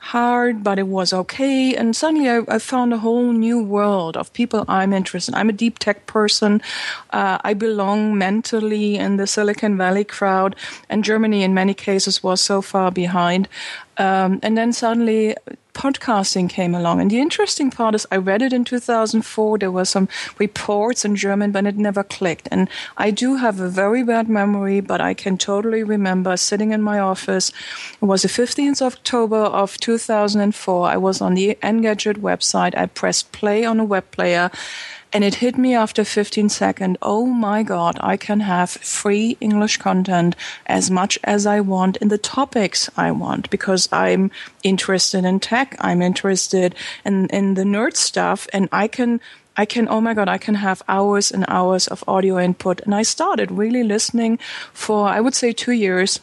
hard, 0.00 0.64
but 0.64 0.78
it 0.78 0.86
was 0.86 1.12
okay. 1.12 1.74
And 1.76 1.94
suddenly 1.94 2.28
I, 2.28 2.40
I, 2.48 2.58
found 2.58 2.92
a 2.92 2.98
whole 2.98 3.32
new 3.32 3.62
world 3.62 4.16
of 4.16 4.32
people 4.32 4.64
I'm 4.66 4.92
interested 4.92 5.34
in. 5.34 5.38
I'm 5.38 5.50
a 5.50 5.52
deep 5.52 5.78
tech 5.78 6.06
person. 6.06 6.62
Uh, 7.10 7.38
I 7.44 7.54
belong 7.54 8.16
mentally 8.16 8.96
in 8.96 9.18
the 9.18 9.26
Silicon 9.26 9.76
Valley 9.76 10.04
crowd, 10.04 10.56
and 10.88 11.04
Germany 11.04 11.42
in 11.42 11.52
many 11.52 11.74
cases 11.74 12.22
was 12.22 12.40
so 12.40 12.62
far 12.62 12.90
behind. 12.90 13.48
Um, 13.98 14.40
and 14.42 14.56
then 14.56 14.72
suddenly 14.72 15.36
podcasting 15.74 16.48
came 16.48 16.74
along. 16.74 17.00
And 17.00 17.10
the 17.10 17.20
interesting 17.20 17.70
part 17.70 17.94
is 17.94 18.06
I 18.10 18.16
read 18.16 18.42
it 18.42 18.52
in 18.52 18.64
2004. 18.64 19.58
There 19.58 19.70
were 19.70 19.84
some 19.84 20.08
reports 20.38 21.04
in 21.04 21.16
German, 21.16 21.52
but 21.52 21.66
it 21.66 21.76
never 21.76 22.02
clicked. 22.02 22.48
And 22.50 22.68
I 22.96 23.10
do 23.10 23.36
have 23.36 23.60
a 23.60 23.68
very 23.68 24.02
bad 24.02 24.28
memory, 24.28 24.80
but 24.80 25.00
I 25.00 25.14
can 25.14 25.38
totally 25.38 25.82
remember 25.82 26.36
sitting 26.36 26.72
in 26.72 26.82
my 26.82 26.98
office. 26.98 27.52
It 28.00 28.04
was 28.04 28.22
the 28.22 28.28
15th 28.28 28.82
of 28.82 28.94
October 28.94 29.36
of 29.36 29.78
2004. 29.78 30.88
I 30.88 30.96
was 30.96 31.20
on 31.20 31.34
the 31.34 31.56
Engadget 31.62 32.18
website. 32.18 32.76
I 32.76 32.86
pressed 32.86 33.32
play 33.32 33.64
on 33.64 33.80
a 33.80 33.84
web 33.84 34.10
player 34.10 34.50
and 35.12 35.24
it 35.24 35.36
hit 35.36 35.58
me 35.58 35.74
after 35.74 36.04
15 36.04 36.48
seconds. 36.48 36.96
Oh 37.02 37.26
my 37.26 37.62
God, 37.62 37.98
I 38.00 38.16
can 38.16 38.40
have 38.40 38.70
free 38.70 39.36
English 39.40 39.78
content 39.78 40.36
as 40.66 40.90
much 40.90 41.18
as 41.24 41.46
I 41.46 41.60
want 41.60 41.96
in 41.98 42.08
the 42.08 42.18
topics 42.18 42.90
I 42.96 43.10
want 43.10 43.50
because 43.50 43.88
I'm 43.92 44.30
interested 44.62 45.24
in 45.24 45.40
tech. 45.40 45.76
I'm 45.80 46.02
interested 46.02 46.74
in, 47.04 47.26
in 47.28 47.54
the 47.54 47.64
nerd 47.64 47.96
stuff 47.96 48.46
and 48.52 48.68
I 48.72 48.88
can 48.88 49.20
I 49.56 49.66
can, 49.66 49.88
oh 49.88 50.00
my 50.00 50.14
God, 50.14 50.28
I 50.28 50.38
can 50.38 50.54
have 50.54 50.80
hours 50.88 51.30
and 51.30 51.44
hours 51.48 51.86
of 51.88 52.04
audio 52.06 52.38
input. 52.38 52.80
And 52.80 52.94
I 52.94 53.02
started 53.02 53.50
really 53.50 53.82
listening 53.82 54.38
for, 54.72 55.06
I 55.06 55.20
would 55.20 55.34
say, 55.34 55.52
two 55.52 55.72
years 55.72 56.20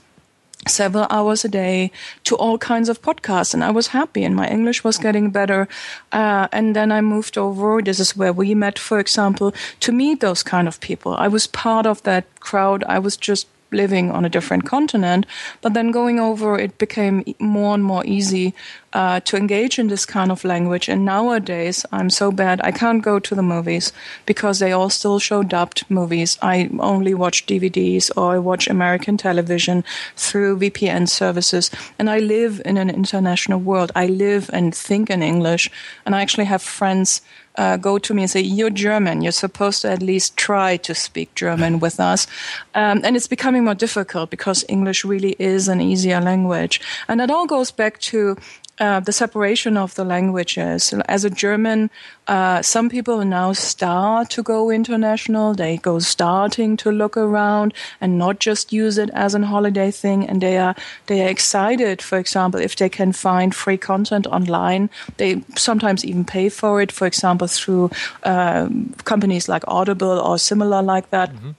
several 0.67 1.07
hours 1.09 1.43
a 1.45 1.49
day 1.49 1.91
to 2.23 2.35
all 2.35 2.57
kinds 2.57 2.89
of 2.89 3.01
podcasts 3.01 3.53
and 3.53 3.63
i 3.63 3.71
was 3.71 3.87
happy 3.87 4.23
and 4.23 4.35
my 4.35 4.47
english 4.47 4.83
was 4.83 4.97
getting 4.97 5.29
better. 5.29 5.67
Uh, 6.11 6.47
and 6.51 6.75
then 6.75 6.91
i 6.91 7.01
moved 7.01 7.37
over. 7.37 7.81
This 7.81 7.99
is 7.99 8.15
where 8.15 8.33
we 8.33 8.53
met 8.55 8.79
for 8.79 8.99
example 8.99 9.53
to 9.79 9.91
meet 9.91 10.19
those 10.19 10.43
kind 10.43 10.67
of 10.67 10.79
people. 10.79 11.15
I 11.15 11.27
was 11.27 11.47
part 11.47 11.85
of 11.85 12.03
that 12.03 12.25
crowd. 12.39 12.83
I 12.83 12.99
was 12.99 13.17
just 13.17 13.47
living 13.71 14.11
on 14.11 14.25
a 14.25 14.29
different 14.29 14.65
continent. 14.65 15.25
But 15.61 15.73
then 15.73 15.91
going 15.91 16.19
over, 16.19 16.57
it 16.57 16.77
became 16.77 17.23
more 17.39 17.73
and 17.73 17.83
more 17.83 18.05
easy 18.05 18.53
uh, 18.93 19.19
to 19.21 19.37
engage 19.37 19.77
in 19.77 19.87
this 19.87 20.05
kind 20.05 20.31
of 20.31 20.43
language. 20.43 20.89
And 20.89 21.05
nowadays, 21.05 21.85
I'm 21.91 22.09
so 22.09 22.31
bad, 22.31 22.61
I 22.63 22.71
can't 22.71 23.03
go 23.03 23.19
to 23.19 23.35
the 23.35 23.43
movies 23.43 23.93
because 24.25 24.59
they 24.59 24.71
all 24.71 24.89
still 24.89 25.19
show 25.19 25.43
dubbed 25.43 25.85
movies. 25.89 26.37
I 26.41 26.69
only 26.79 27.13
watch 27.13 27.45
DVDs 27.45 28.09
or 28.15 28.33
I 28.33 28.39
watch 28.39 28.67
American 28.67 29.17
television 29.17 29.83
through 30.15 30.59
VPN 30.59 31.09
services. 31.09 31.69
And 31.99 32.09
I 32.09 32.19
live 32.19 32.61
in 32.65 32.77
an 32.77 32.89
international 32.89 33.59
world. 33.59 33.91
I 33.95 34.07
live 34.07 34.49
and 34.53 34.73
think 34.73 35.09
in 35.09 35.21
English. 35.21 35.69
And 36.05 36.15
I 36.15 36.21
actually 36.21 36.45
have 36.45 36.61
friends 36.61 37.21
uh, 37.57 37.77
go 37.77 37.97
to 37.97 38.13
me 38.13 38.23
and 38.23 38.31
say, 38.31 38.41
You're 38.41 38.69
German. 38.69 39.21
You're 39.21 39.31
supposed 39.31 39.81
to 39.81 39.91
at 39.91 40.01
least 40.01 40.37
try 40.37 40.77
to 40.77 40.93
speak 40.93 41.33
German 41.35 41.79
with 41.79 41.99
us. 41.99 42.27
Um, 42.75 43.01
and 43.03 43.15
it's 43.15 43.27
becoming 43.27 43.63
more 43.63 43.75
difficult 43.75 44.29
because 44.29 44.63
English 44.69 45.03
really 45.03 45.35
is 45.39 45.67
an 45.67 45.81
easier 45.81 46.21
language. 46.21 46.79
And 47.07 47.21
it 47.21 47.31
all 47.31 47.47
goes 47.47 47.71
back 47.71 47.99
to 47.99 48.37
uh, 48.79 48.99
the 48.99 49.11
separation 49.11 49.77
of 49.77 49.95
the 49.95 50.03
languages. 50.03 50.93
As 51.07 51.25
a 51.25 51.29
German, 51.29 51.89
uh, 52.27 52.61
some 52.61 52.89
people 52.89 53.25
now 53.25 53.53
start 53.53 54.29
to 54.31 54.43
go 54.43 54.69
international. 54.69 55.53
They 55.53 55.77
go 55.77 55.99
starting 55.99 56.77
to 56.77 56.91
look 56.91 57.17
around 57.17 57.73
and 57.99 58.17
not 58.17 58.39
just 58.39 58.71
use 58.71 58.97
it 58.97 59.09
as 59.13 59.33
an 59.33 59.43
holiday 59.43 59.91
thing. 59.91 60.27
And 60.29 60.41
they 60.41 60.57
are 60.57 60.75
they 61.07 61.25
are 61.25 61.29
excited. 61.29 62.01
For 62.01 62.17
example, 62.17 62.59
if 62.59 62.75
they 62.75 62.89
can 62.89 63.13
find 63.13 63.55
free 63.55 63.77
content 63.77 64.27
online, 64.27 64.89
they 65.17 65.41
sometimes 65.55 66.05
even 66.05 66.25
pay 66.25 66.49
for 66.49 66.81
it. 66.81 66.91
For 66.91 67.07
example, 67.07 67.47
through 67.47 67.89
uh, 68.23 68.69
companies 69.05 69.47
like 69.47 69.63
Audible 69.67 70.19
or 70.19 70.37
similar 70.37 70.81
like 70.81 71.09
that. 71.09 71.33
Mm-hmm 71.33 71.51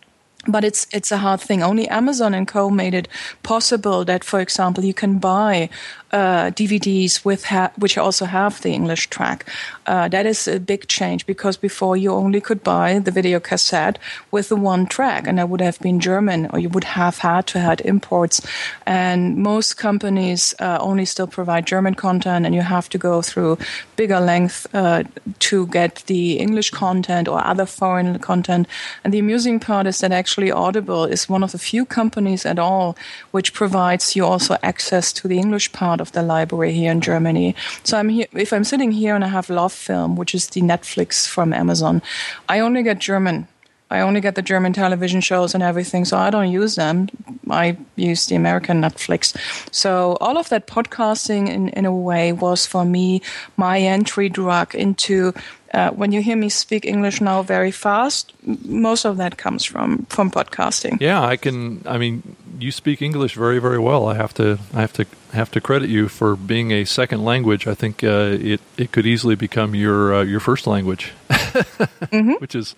but 0.49 0.65
it's 0.65 0.87
it's 0.93 1.13
a 1.13 1.19
hard 1.19 1.41
thing. 1.41 1.63
Only 1.63 1.89
Amazon 1.89 2.35
and 2.35 2.49
Co 2.49 2.71
made 2.71 2.95
it 2.95 3.09
possible 3.43 4.05
that, 4.05 4.25
for 4.25 4.41
example, 4.41 4.85
you 4.85 4.95
can 4.95 5.19
buy 5.19 5.69
uh, 6.13 6.51
DVDs 6.51 7.25
with 7.25 7.45
ha- 7.45 7.73
which 7.77 7.99
also 7.99 8.25
have 8.25 8.61
the 8.63 8.73
English 8.73 9.09
track. 9.09 9.45
Uh, 9.87 10.09
that 10.09 10.27
is 10.27 10.49
a 10.49 10.59
big 10.59 10.87
change 10.89 11.27
because 11.27 11.57
before 11.57 11.97
you 11.97 12.13
only 12.13 12.41
could 12.41 12.63
buy 12.63 12.99
the 12.99 13.11
video 13.11 13.41
cassette 13.41 13.99
with 14.31 14.49
the 14.49 14.57
one 14.57 14.87
track, 14.87 15.27
and 15.27 15.39
that 15.39 15.49
would 15.49 15.61
have 15.61 15.79
been 15.81 16.01
German, 16.01 16.49
or 16.53 16.59
you 16.59 16.69
would 16.69 16.85
have 16.85 17.19
had 17.19 17.47
to 17.47 17.59
had 17.59 17.81
imports. 17.83 18.41
And 18.87 19.37
most 19.37 19.77
companies 19.77 20.55
uh, 20.61 20.79
only 20.81 21.05
still 21.05 21.27
provide 21.27 21.67
German 21.67 21.95
content, 21.95 22.47
and 22.47 22.55
you 22.55 22.63
have 22.63 22.89
to 22.91 22.99
go 22.99 23.23
through 23.23 23.59
bigger 23.97 24.21
length 24.21 24.67
uh, 24.75 25.03
to 25.39 25.67
get 25.67 26.05
the 26.07 26.39
English 26.39 26.71
content 26.71 27.29
or 27.29 27.45
other 27.45 27.67
foreign 27.67 28.19
content. 28.19 28.67
And 29.05 29.13
the 29.13 29.19
amusing 29.19 29.61
part 29.61 29.87
is 29.87 29.99
that 30.01 30.13
actually 30.13 30.51
Audible 30.51 31.05
is 31.05 31.29
one 31.29 31.43
of 31.43 31.53
the 31.53 31.59
few 31.59 31.85
companies 31.85 32.47
at 32.47 32.59
all 32.59 32.97
which 33.31 33.53
provides 33.53 34.17
you 34.17 34.25
also 34.25 34.57
access 34.63 35.13
to 35.13 35.29
the 35.29 35.39
English 35.39 35.73
part 35.73 35.98
of 36.01 36.13
the 36.13 36.23
library 36.23 36.73
here 36.73 36.93
in 36.93 37.01
Germany. 37.01 37.55
So 37.85 37.99
I'm 37.99 38.09
here, 38.09 38.27
if 38.33 38.53
I'm 38.53 38.65
sitting 38.65 38.93
here 38.93 39.15
and 39.15 39.25
I 39.25 39.29
have 39.29 39.47
LoveFilm, 39.47 40.17
which 40.17 40.35
is 40.35 40.49
the 40.49 40.61
Netflix 40.63 41.27
from 41.29 41.53
Amazon, 41.53 42.03
I 42.49 42.61
only 42.61 42.83
get 42.83 42.99
German. 42.99 43.49
I 43.91 44.01
only 44.01 44.21
get 44.21 44.35
the 44.35 44.43
German 44.43 44.75
television 44.75 45.23
shows 45.23 45.55
and 45.55 45.63
everything, 45.63 46.05
so 46.05 46.19
I 46.19 46.29
don't 46.29 46.51
use 46.51 46.75
them. 46.75 47.09
I 47.49 47.79
use 47.97 48.27
the 48.27 48.35
American 48.35 48.83
Netflix. 48.83 49.35
So 49.73 50.19
all 50.21 50.37
of 50.37 50.51
that 50.51 50.67
podcasting, 50.67 51.49
in, 51.49 51.71
in 51.71 51.87
a 51.87 51.95
way, 51.95 52.33
was 52.33 52.67
for 52.67 52.85
me 52.85 53.23
my 53.57 53.81
entry 53.81 54.29
drug 54.29 54.75
into 54.75 55.33
uh, 55.73 55.91
when 55.91 56.13
you 56.13 56.23
hear 56.23 56.37
me 56.37 56.49
speak 56.49 56.85
English 56.85 57.21
now 57.21 57.43
very 57.43 57.71
fast, 57.71 58.33
most 58.65 59.05
of 59.05 59.17
that 59.19 59.37
comes 59.37 59.65
from 59.65 60.07
from 60.07 60.31
podcasting. 60.31 61.01
Yeah, 61.01 61.23
I 61.23 61.37
can. 61.37 61.83
I 61.87 61.99
mean, 61.99 62.23
you 62.59 62.73
speak 62.73 63.03
English 63.03 63.35
very 63.35 63.59
very 63.59 63.79
well. 63.79 64.07
I 64.07 64.15
have 64.15 64.35
to 64.35 64.59
I 64.75 64.81
have 64.81 64.93
to 64.95 65.07
have 65.33 65.51
to 65.53 65.61
credit 65.61 65.89
you 65.89 66.09
for 66.09 66.37
being 66.37 66.71
a 66.73 66.85
second 66.85 67.25
language. 67.25 67.67
I 67.67 67.75
think 67.75 68.03
uh, 68.03 68.37
it 68.41 68.61
it 68.77 68.93
could 68.93 69.07
easily 69.07 69.37
become 69.37 69.75
your 69.75 70.15
uh, 70.15 70.23
your 70.23 70.41
first 70.41 70.67
language, 70.67 71.13
mm-hmm. 71.29 72.33
which 72.41 72.55
is 72.55 72.75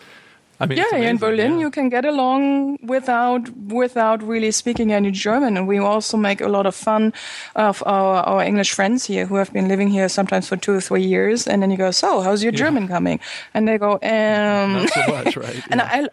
I 0.60 0.66
mean, 0.66 0.76
yeah, 0.76 0.96
in 0.96 1.16
Berlin 1.16 1.52
yeah. 1.52 1.60
you 1.60 1.70
can 1.70 1.88
get 1.88 2.04
along 2.04 2.78
without 2.82 3.48
without 3.72 4.22
really 4.22 4.50
speaking 4.50 4.92
any 4.92 5.10
German, 5.10 5.56
and 5.56 5.66
we 5.66 5.78
also 5.78 6.18
make 6.18 6.42
a 6.42 6.48
lot 6.48 6.66
of 6.66 6.74
fun 6.74 7.14
of 7.56 7.82
our, 7.86 8.22
our 8.22 8.42
English 8.42 8.72
friends 8.72 9.06
here 9.06 9.24
who 9.24 9.36
have 9.36 9.50
been 9.54 9.68
living 9.68 9.88
here 9.88 10.08
sometimes 10.10 10.48
for 10.48 10.58
two 10.58 10.72
or 10.72 10.80
three 10.82 11.02
years, 11.02 11.46
and 11.46 11.62
then 11.62 11.70
you 11.70 11.78
go, 11.78 11.90
"So, 11.90 12.20
how's 12.20 12.42
your 12.42 12.52
yeah. 12.52 12.58
German 12.58 12.88
coming?" 12.88 13.20
And 13.54 13.66
they 13.66 13.78
go, 13.78 13.92
um, 14.02 14.84
"Not 14.84 14.90
so 14.90 15.06
much, 15.08 15.36
right?" 15.36 15.64
and 15.70 15.80
I 15.80 16.08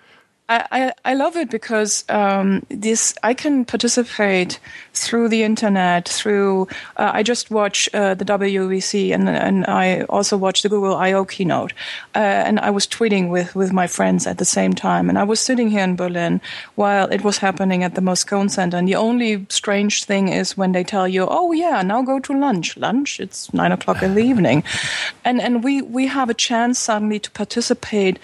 I, 0.50 0.94
I, 1.04 1.14
love 1.14 1.36
it 1.36 1.50
because 1.50 2.06
um, 2.08 2.66
this 2.70 3.14
I 3.22 3.34
can 3.34 3.66
participate 3.66 4.62
through 4.94 5.28
the 5.28 5.44
internet. 5.44 6.08
Through 6.08 6.70
uh, 6.96 7.12
I 7.14 7.22
just 7.22 7.52
watch 7.52 7.90
uh, 7.94 8.14
the 8.14 8.24
WWDC 8.24 9.14
and 9.14 9.28
and 9.28 9.66
I 9.66 10.04
also 10.04 10.38
watch 10.38 10.62
the 10.62 10.70
Google 10.70 10.96
I/O 10.96 11.26
keynote, 11.26 11.74
uh, 12.16 12.20
and 12.20 12.62
I 12.62 12.70
was 12.70 12.88
tweeting 12.88 13.30
with 13.30 13.56
with 13.56 13.74
my 13.74 13.88
friends 13.88 14.26
at 14.26 14.38
the 14.38 14.46
same 14.46 14.72
time. 14.72 15.10
And 15.10 15.20
I 15.20 15.26
was 15.26 15.42
sitting 15.42 15.70
here 15.70 15.84
in 15.84 15.98
Berlin 15.98 16.40
while 16.76 17.12
it 17.12 17.26
was 17.26 17.40
happening 17.40 17.84
at 17.84 17.96
the 17.96 18.02
Moscone 18.02 18.50
Center. 18.50 18.78
And 18.78 18.88
the 18.88 18.96
only 18.96 19.46
strange 19.50 20.06
thing 20.06 20.30
is 20.30 20.56
when 20.56 20.72
they 20.72 20.84
tell 20.86 21.10
you, 21.10 21.28
"Oh 21.30 21.52
yeah, 21.52 21.82
now 21.82 22.02
go 22.04 22.20
to 22.20 22.34
lunch." 22.34 22.78
Lunch. 22.78 23.20
It's 23.20 23.54
nine 23.54 23.74
o'clock 23.74 24.02
in 24.02 24.16
the 24.16 24.24
evening, 24.24 24.64
and 25.26 25.42
and 25.42 25.62
we 25.62 25.82
we 25.82 26.08
have 26.08 26.30
a 26.30 26.34
chance 26.34 26.80
suddenly 26.80 27.20
to 27.20 27.32
participate 27.32 28.18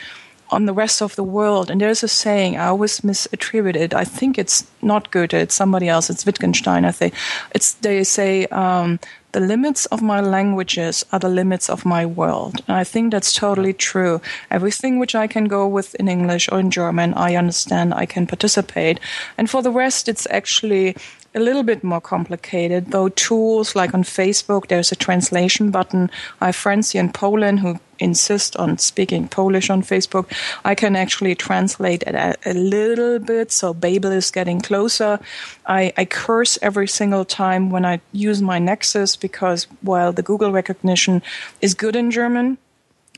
on 0.54 0.66
the 0.66 0.74
rest 0.74 1.02
of 1.02 1.16
the 1.16 1.24
world. 1.24 1.70
And 1.70 1.82
there's 1.82 2.04
a 2.04 2.08
saying 2.08 2.58
I 2.58 2.68
always 2.68 3.02
misattribute 3.02 3.76
it. 3.76 3.94
I 3.94 4.06
think 4.06 4.38
it's 4.38 4.66
not 4.82 5.12
Goethe. 5.12 5.34
It's 5.34 5.56
somebody 5.56 5.90
else. 5.90 6.10
It's 6.10 6.26
Wittgenstein. 6.26 6.86
I 6.86 6.92
think 6.92 7.14
it's 7.56 7.74
they 7.74 8.04
say 8.04 8.46
um, 8.48 9.00
the 9.34 9.40
limits 9.40 9.88
of 9.88 10.02
my 10.02 10.22
languages 10.22 11.06
are 11.12 11.20
the 11.20 11.30
limits 11.30 11.70
of 11.70 11.86
my 11.86 12.06
world. 12.06 12.62
And 12.68 12.78
I 12.78 12.84
think 12.84 13.12
that's 13.12 13.34
totally 13.34 13.74
true. 13.74 14.22
Everything 14.52 15.00
which 15.00 15.16
I 15.16 15.28
can 15.28 15.46
go 15.46 15.68
with 15.68 15.96
in 15.96 16.08
English 16.08 16.50
or 16.52 16.60
in 16.60 16.70
German, 16.70 17.14
I 17.16 17.36
understand, 17.36 17.94
I 17.94 18.06
can 18.06 18.28
participate. 18.28 19.00
And 19.38 19.50
for 19.50 19.62
the 19.64 19.72
rest, 19.72 20.08
it's 20.08 20.28
actually 20.30 20.96
a 21.36 21.40
little 21.40 21.64
bit 21.64 21.84
more 21.84 22.02
complicated, 22.02 22.92
though 22.92 23.10
tools 23.10 23.76
like 23.76 23.94
on 23.94 24.04
Facebook, 24.04 24.68
there's 24.68 24.92
a 24.92 24.96
translation 24.96 25.72
button. 25.72 26.12
I 26.40 26.48
have 26.48 26.56
friends 26.56 26.92
here 26.92 27.02
in 27.02 27.12
Poland 27.12 27.60
who 27.60 27.80
insist 28.04 28.56
on 28.58 28.78
speaking 28.78 29.28
Polish 29.28 29.70
on 29.70 29.82
Facebook. 29.82 30.32
I 30.64 30.76
can 30.76 30.96
actually 30.96 31.36
translate 31.36 32.04
it 32.04 32.16
a, 32.16 32.36
a 32.46 32.54
little 32.54 33.20
bit, 33.20 33.52
so 33.52 33.74
Babel 33.74 34.12
is 34.12 34.32
getting 34.32 34.62
closer. 34.62 35.20
I, 35.66 35.94
I 35.98 36.06
curse 36.06 36.60
every 36.62 36.88
single 36.88 37.26
time 37.26 37.70
when 37.70 37.86
I 37.86 38.02
use 38.12 38.42
my 38.42 38.60
Nexus 38.60 39.16
because 39.16 39.68
while 39.82 40.12
the 40.14 40.24
Google 40.24 40.52
recognition 40.52 41.22
is 41.62 41.74
good 41.74 41.96
in 41.96 42.12
German, 42.12 42.58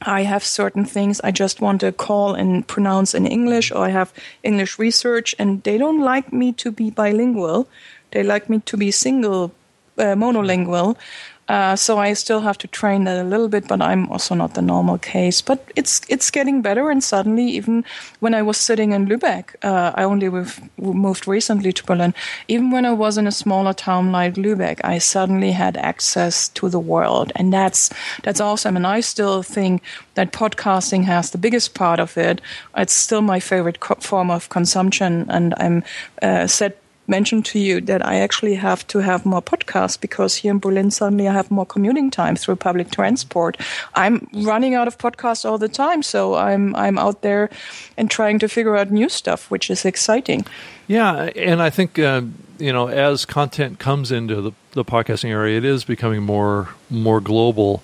I 0.02 0.24
have 0.24 0.44
certain 0.44 0.86
things 0.86 1.22
I 1.24 1.32
just 1.32 1.62
want 1.62 1.82
to 1.82 1.92
call 1.92 2.36
and 2.36 2.68
pronounce 2.68 3.14
in 3.14 3.26
English, 3.26 3.72
or 3.72 3.86
I 3.86 3.90
have 3.90 4.14
English 4.44 4.78
research, 4.78 5.36
and 5.40 5.64
they 5.64 5.78
don't 5.78 6.02
like 6.02 6.34
me 6.34 6.52
to 6.54 6.72
be 6.72 6.90
bilingual. 6.90 7.68
They 8.12 8.24
like 8.24 8.50
me 8.50 8.60
to 8.60 8.78
be 8.78 8.92
single, 8.92 9.52
uh, 9.98 10.16
monolingual. 10.16 10.98
Uh, 11.48 11.76
so 11.76 12.00
I 12.00 12.14
still 12.14 12.41
have 12.41 12.58
to 12.58 12.68
train 12.68 13.04
that 13.04 13.24
a 13.24 13.30
little 13.30 13.48
bit, 13.48 13.68
but 13.68 13.82
I'm 13.82 14.10
also 14.10 14.34
not 14.34 14.56
the 14.56 14.62
normal 14.62 14.98
case. 14.98 15.43
But 15.43 15.60
it's 15.76 16.02
it's 16.10 16.32
getting 16.32 16.62
better, 16.62 16.89
and 16.89 17.04
suddenly, 17.04 17.46
even 17.50 17.86
when 18.20 18.34
I 18.34 18.41
was 18.41 18.58
sitting 18.58 18.93
in 18.93 19.06
Lübeck, 19.06 19.56
uh, 19.64 19.91
I 19.93 20.04
only 20.06 20.30
moved 20.78 21.28
recently 21.28 21.72
to 21.74 21.84
Berlin. 21.84 22.16
Even 22.48 22.72
when 22.72 22.86
I 22.86 22.93
was 22.93 23.18
in 23.18 23.28
a 23.28 23.32
smaller 23.32 23.74
town 23.74 24.12
like 24.12 24.34
Lübeck, 24.34 24.82
I 24.84 24.98
suddenly 24.98 25.52
had 25.52 25.78
access 25.78 26.50
to 26.50 26.68
the 26.68 26.80
world, 26.80 27.32
and 27.36 27.54
that's 27.54 27.91
that's 28.24 28.41
awesome. 28.41 28.76
And 28.76 28.88
I 28.88 29.02
still 29.02 29.43
think 29.43 29.84
that 30.16 30.32
podcasting 30.32 31.04
has 31.04 31.30
the 31.30 31.38
biggest 31.38 31.76
part 31.76 32.00
of 32.00 32.18
it. 32.18 32.41
It's 32.76 32.93
still 32.93 33.22
my 33.22 33.39
favorite 33.39 33.80
co- 33.80 34.02
form 34.02 34.32
of 34.32 34.50
consumption, 34.50 35.28
and 35.30 35.54
I'm 35.58 35.84
uh, 36.24 36.48
set 36.48 36.82
mentioned 37.08 37.45
to 37.45 37.60
you 37.60 37.82
that 37.82 38.06
I 38.06 38.16
actually 38.16 38.56
have 38.56 38.86
to 38.88 38.99
have 38.99 39.26
more 39.26 39.41
podcasts 39.41 39.99
because 39.99 40.36
here 40.36 40.51
in 40.51 40.60
Berlin 40.60 40.91
suddenly 40.91 41.28
I 41.28 41.34
have 41.34 41.51
more 41.51 41.66
commuting 41.66 42.12
time 42.12 42.36
through 42.36 42.58
public 42.58 42.91
transport. 42.91 43.58
I'm 43.93 44.28
running 44.34 44.76
out 44.76 44.88
of 44.88 44.97
podcasts 44.97 45.45
all 45.45 45.58
the 45.58 45.70
time, 45.70 46.03
so 46.03 46.36
I'm 46.36 46.76
I'm 46.76 46.97
out 46.97 47.22
there 47.22 47.49
and 47.97 48.10
trying 48.10 48.39
to 48.39 48.47
figure 48.47 48.76
out 48.76 48.91
new 48.91 49.10
stuff, 49.10 49.49
which 49.51 49.70
is 49.70 49.86
exciting. 49.86 50.45
Yeah, 50.88 51.30
and 51.36 51.62
I 51.62 51.70
think 51.70 51.99
uh, 51.99 52.22
you 52.58 52.74
know 52.74 52.88
as 52.88 53.26
content 53.26 53.80
comes 53.80 54.12
into 54.12 54.41
the, 54.41 54.51
the 54.72 54.86
podcasting 54.86 55.30
area, 55.30 55.58
it 55.58 55.66
is 55.66 55.84
becoming 55.84 56.24
more 56.24 56.70
more 56.89 57.22
global. 57.22 57.84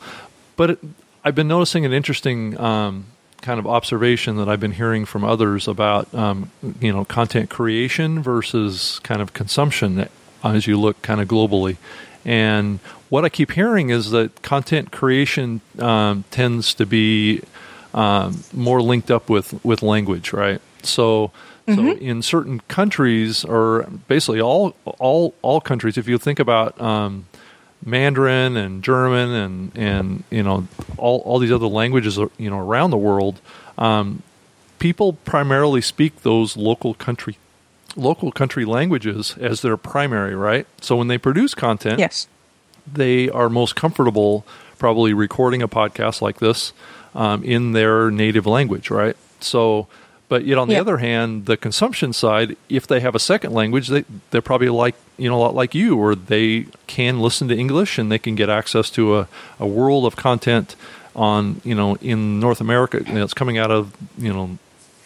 But 0.55 0.72
it, 0.72 0.80
I've 1.24 1.36
been 1.36 1.47
noticing 1.47 1.86
an 1.86 1.93
interesting. 1.93 2.59
Um, 2.59 3.05
kind 3.42 3.60
of 3.60 3.68
observation 3.68 4.38
that 4.38 4.48
I've 4.48 4.60
been 4.60 4.74
hearing 4.74 5.06
from 5.06 5.24
others 5.24 5.68
about 5.68 6.14
um, 6.14 6.52
you 6.80 6.92
know 6.94 7.06
content 7.06 7.50
creation 7.50 8.22
versus 8.22 9.00
kind 9.04 9.22
of 9.22 9.34
consumption 9.34 10.08
as 10.44 10.68
you 10.68 10.80
look 10.80 11.02
kind 11.02 11.22
of 11.22 11.28
globally. 11.28 11.78
And 12.24 12.80
what 13.10 13.26
I 13.26 13.30
keep 13.30 13.52
hearing 13.52 13.89
is 13.89 14.12
that 14.12 14.42
content 14.42 14.92
creation 14.92 15.62
um, 15.80 16.24
tends 16.32 16.74
to 16.76 16.86
be 16.86 17.42
um, 17.94 18.44
more 18.54 18.82
linked 18.82 19.12
up 19.12 19.30
with 19.30 19.64
with 19.66 19.82
language, 19.82 20.34
right? 20.34 20.62
So. 20.84 21.32
Mm-hmm. 21.68 21.88
So 21.88 21.96
in 21.98 22.22
certain 22.24 22.60
countries, 22.62 23.46
or 23.46 23.84
basically 24.08 24.42
all 24.42 24.76
all 24.98 25.36
all 25.44 25.62
countries, 25.62 25.96
if 25.96 26.08
you 26.08 26.18
think 26.18 26.39
about 26.39 26.82
um, 26.82 27.28
Mandarin 27.86 28.57
and 28.57 28.84
German 28.84 29.29
and 29.32 29.71
and 29.75 30.23
you 30.29 30.43
know 30.43 30.67
all 30.97 31.19
all 31.19 31.39
these 31.39 31.51
other 31.51 31.67
languages 31.67 32.17
you 32.38 32.49
know 32.49 32.59
around 32.59 32.91
the 32.91 32.97
world, 32.97 33.41
um, 33.77 34.21
people 34.79 35.13
primarily 35.13 35.82
speak 35.82 36.21
those 36.21 36.55
local 36.55 36.93
country 36.93 37.38
local 37.95 38.32
country 38.32 38.65
languages 38.65 39.36
as 39.39 39.61
their 39.61 39.77
primary, 39.77 40.36
right? 40.36 40.65
So 40.79 40.95
when 40.95 41.07
they 41.07 41.17
produce 41.17 41.53
content, 41.53 41.99
yes, 41.99 42.27
they 42.91 43.29
are 43.29 43.49
most 43.49 43.75
comfortable 43.75 44.45
probably 44.77 45.13
recording 45.13 45.61
a 45.61 45.67
podcast 45.67 46.21
like 46.21 46.39
this 46.39 46.73
um, 47.13 47.43
in 47.43 47.73
their 47.73 48.09
native 48.09 48.45
language, 48.47 48.89
right? 48.89 49.15
So 49.39 49.88
but 50.32 50.45
yet, 50.45 50.57
on 50.57 50.69
the 50.69 50.77
other 50.77 50.99
hand, 50.99 51.45
the 51.45 51.57
consumption 51.57 52.13
side, 52.13 52.55
if 52.69 52.88
they 52.88 53.01
have 53.01 53.15
a 53.15 53.19
second 53.19 53.51
language, 53.51 53.89
they 53.89 54.05
they're 54.29 54.41
probably 54.41 54.69
like 54.69 54.95
you 55.17 55.27
know 55.27 55.36
a 55.36 55.41
lot 55.41 55.53
like 55.53 55.75
you, 55.75 55.97
or 55.97 56.15
they 56.15 56.67
can 56.88 57.19
listen 57.19 57.49
to 57.49 57.57
English 57.57 57.97
and 57.97 58.09
they 58.09 58.17
can 58.17 58.36
get 58.36 58.49
access 58.49 58.89
to 58.91 59.17
a, 59.17 59.27
a 59.59 59.67
world 59.67 60.05
of 60.05 60.15
content 60.15 60.77
on 61.17 61.59
you 61.65 61.75
know 61.75 61.95
in 61.95 62.39
North 62.39 62.61
America 62.61 63.01
that's 63.01 63.34
coming 63.34 63.57
out 63.57 63.71
of 63.71 63.93
you 64.17 64.32
know 64.32 64.57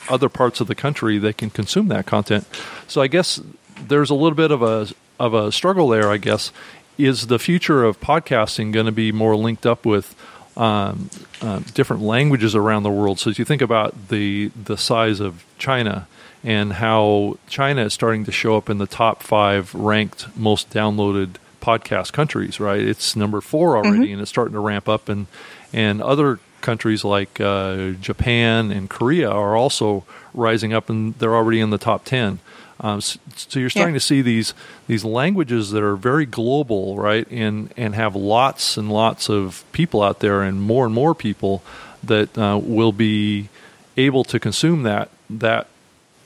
other 0.09 0.30
parts 0.30 0.61
of 0.61 0.67
the 0.67 0.76
country. 0.76 1.17
They 1.17 1.34
can 1.34 1.49
consume 1.49 1.88
that 1.88 2.05
content. 2.05 2.45
So 2.88 3.01
I 3.01 3.07
guess 3.07 3.41
there's 3.82 4.11
a 4.11 4.15
little 4.15 4.36
bit 4.36 4.51
of 4.51 4.61
a 4.61 4.89
of 5.19 5.34
a 5.34 5.51
struggle 5.51 5.88
there. 5.88 6.11
I 6.11 6.17
guess 6.17 6.51
is 6.99 7.26
the 7.26 7.39
future 7.39 7.84
of 7.84 7.99
podcasting 7.99 8.71
going 8.71 8.86
to 8.86 8.91
be 8.91 9.11
more 9.11 9.36
linked 9.36 9.65
up 9.65 9.88
with 9.88 10.15
um, 10.58 11.10
uh, 11.41 11.60
different 11.74 12.01
languages 12.01 12.56
around 12.56 12.84
the 12.84 12.89
world. 12.89 13.20
So 13.20 13.30
as 13.30 13.39
you 13.39 13.45
think 13.45 13.62
about 13.62 14.10
the 14.10 14.49
the 14.49 14.78
size 14.78 15.20
of 15.20 15.45
China 15.58 16.08
and 16.43 16.74
how 16.74 17.38
China 17.47 17.86
is 17.86 17.93
starting 17.93 18.26
to 18.26 18.32
show 18.32 18.56
up 18.56 18.70
in 18.70 18.78
the 18.78 18.88
top 18.88 19.24
five 19.24 19.74
ranked 19.74 20.36
most 20.38 20.70
downloaded 20.70 21.36
podcast 21.62 22.14
countries, 22.14 22.60
right? 22.60 22.82
It's 22.82 23.16
number 23.16 23.41
four 23.41 23.78
already, 23.78 24.06
mm-hmm. 24.06 24.14
and 24.14 24.22
it's 24.22 24.30
starting 24.30 24.53
to 24.53 24.60
ramp 24.60 24.88
up. 24.88 25.10
And 25.10 25.28
and 25.74 26.01
other 26.01 26.39
countries 26.62 27.03
like 27.03 27.41
uh, 27.41 27.91
Japan 28.01 28.72
and 28.72 28.89
Korea 28.89 29.30
are 29.30 29.56
also 29.56 30.06
rising 30.34 30.74
up, 30.74 30.89
and 30.89 31.16
they're 31.16 31.36
already 31.36 31.60
in 31.60 31.72
the 31.72 31.78
top 31.78 32.06
ten. 32.06 32.39
Um, 32.80 32.99
so, 32.99 33.19
so, 33.36 33.59
you're 33.59 33.69
starting 33.69 33.95
yeah. 33.95 33.99
to 33.99 34.05
see 34.05 34.21
these 34.21 34.53
these 34.88 35.05
languages 35.05 35.71
that 35.71 35.82
are 35.82 35.95
very 35.95 36.26
global, 36.26 36.97
right, 36.97 37.26
and 37.32 37.73
and 37.78 37.95
have 37.95 38.15
lots 38.15 38.76
and 38.76 38.91
lots 38.91 39.30
of 39.30 39.63
people 39.71 40.03
out 40.03 40.19
there, 40.19 40.41
and 40.41 40.61
more 40.61 40.86
and 40.86 40.93
more 40.93 41.15
people 41.15 41.63
that 42.03 42.38
uh, 42.38 42.59
will 42.61 42.91
be 42.91 43.49
able 43.95 44.23
to 44.26 44.39
consume 44.39 44.84
that 44.84 45.09
that 45.30 45.67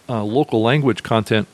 uh, 0.07 0.23
local 0.23 0.61
language 0.61 1.03
content. 1.03 1.47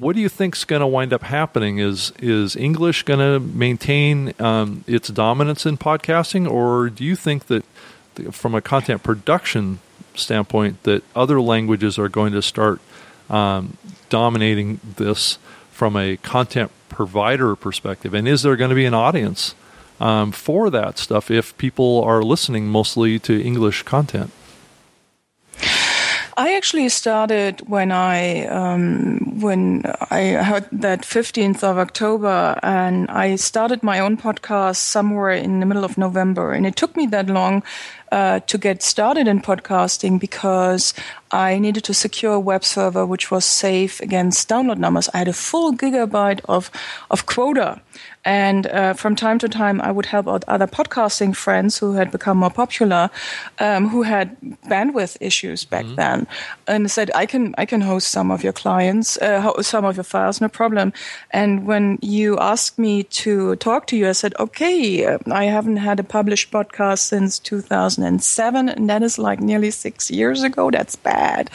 What 0.00 0.16
do 0.16 0.22
you 0.22 0.28
think 0.28 0.56
is 0.56 0.64
going 0.64 0.80
to 0.80 0.86
wind 0.86 1.12
up 1.12 1.22
happening? 1.22 1.78
Is 1.78 2.12
is 2.18 2.56
English 2.56 3.04
going 3.04 3.20
to 3.20 3.38
maintain 3.38 4.34
um, 4.40 4.84
its 4.88 5.10
dominance 5.10 5.64
in 5.64 5.78
podcasting, 5.78 6.50
or 6.50 6.90
do 6.90 7.04
you 7.04 7.14
think 7.14 7.46
that 7.46 7.64
from 8.32 8.54
a 8.54 8.60
content 8.60 9.02
production 9.02 9.78
standpoint 10.14 10.82
that 10.82 11.02
other 11.14 11.40
languages 11.40 11.98
are 11.98 12.08
going 12.08 12.32
to 12.32 12.42
start 12.42 12.80
um, 13.30 13.76
dominating 14.08 14.80
this 14.96 15.38
from 15.70 15.96
a 15.96 16.16
content 16.18 16.70
provider 16.88 17.56
perspective? 17.56 18.14
And 18.14 18.28
is 18.28 18.42
there 18.42 18.56
going 18.56 18.70
to 18.70 18.76
be 18.76 18.84
an 18.84 18.94
audience 18.94 19.54
um, 20.00 20.32
for 20.32 20.70
that 20.70 20.98
stuff 20.98 21.30
if 21.30 21.56
people 21.58 22.02
are 22.04 22.22
listening 22.22 22.66
mostly 22.66 23.18
to 23.20 23.42
English 23.42 23.82
content? 23.82 24.30
I 26.36 26.54
actually 26.54 26.88
started 26.88 27.60
when 27.68 27.92
I 27.92 28.46
um, 28.46 29.40
when 29.40 29.84
I 30.10 30.42
heard 30.42 30.66
that 30.72 31.02
15th 31.02 31.62
of 31.62 31.76
October, 31.76 32.58
and 32.62 33.08
I 33.10 33.36
started 33.36 33.82
my 33.82 34.00
own 34.00 34.16
podcast 34.16 34.76
somewhere 34.76 35.32
in 35.32 35.60
the 35.60 35.66
middle 35.66 35.84
of 35.84 35.98
November, 35.98 36.52
and 36.52 36.66
it 36.66 36.74
took 36.74 36.96
me 36.96 37.06
that 37.06 37.28
long 37.28 37.62
uh, 38.12 38.40
to 38.40 38.58
get 38.58 38.82
started 38.82 39.26
in 39.26 39.40
podcasting 39.40 40.20
because 40.20 40.92
I 41.30 41.58
needed 41.58 41.82
to 41.84 41.94
secure 41.94 42.34
a 42.34 42.40
web 42.40 42.62
server 42.62 43.06
which 43.06 43.30
was 43.30 43.44
safe 43.44 44.00
against 44.00 44.48
download 44.50 44.76
numbers. 44.76 45.08
I 45.14 45.18
had 45.18 45.28
a 45.28 45.32
full 45.32 45.72
gigabyte 45.72 46.40
of 46.44 46.70
of 47.10 47.24
quota, 47.24 47.80
and 48.24 48.68
uh, 48.68 48.92
from 48.94 49.16
time 49.16 49.38
to 49.40 49.48
time, 49.48 49.80
I 49.80 49.90
would 49.90 50.06
help 50.06 50.28
out 50.28 50.44
other 50.46 50.68
podcasting 50.68 51.34
friends 51.34 51.78
who 51.78 51.94
had 51.94 52.12
become 52.12 52.38
more 52.38 52.50
popular, 52.50 53.10
um, 53.58 53.88
who 53.88 54.02
had 54.02 54.36
bandwidth 54.66 55.16
issues 55.20 55.64
back 55.64 55.84
mm-hmm. 55.84 55.96
then, 55.96 56.26
and 56.68 56.88
said, 56.88 57.10
"I 57.16 57.26
can 57.26 57.52
I 57.58 57.66
can 57.66 57.80
host 57.80 58.08
some 58.08 58.30
of 58.30 58.44
your 58.44 58.52
clients, 58.52 59.16
uh, 59.18 59.60
some 59.62 59.84
of 59.84 59.96
your 59.96 60.04
files, 60.04 60.40
no 60.40 60.48
problem." 60.48 60.92
And 61.32 61.66
when 61.66 61.98
you 62.00 62.38
asked 62.38 62.78
me 62.78 63.02
to 63.24 63.56
talk 63.56 63.88
to 63.88 63.96
you, 63.96 64.08
I 64.08 64.12
said, 64.12 64.34
"Okay, 64.38 65.04
uh, 65.04 65.18
I 65.32 65.44
haven't 65.46 65.78
had 65.78 65.98
a 65.98 66.04
published 66.04 66.52
podcast 66.52 67.00
since 67.00 67.40
2007, 67.40 68.68
and 68.68 68.88
that 68.88 69.02
is 69.02 69.18
like 69.18 69.40
nearly 69.40 69.72
six 69.72 70.12
years 70.12 70.44
ago. 70.44 70.70
That's 70.70 70.94
bad." 70.94 71.50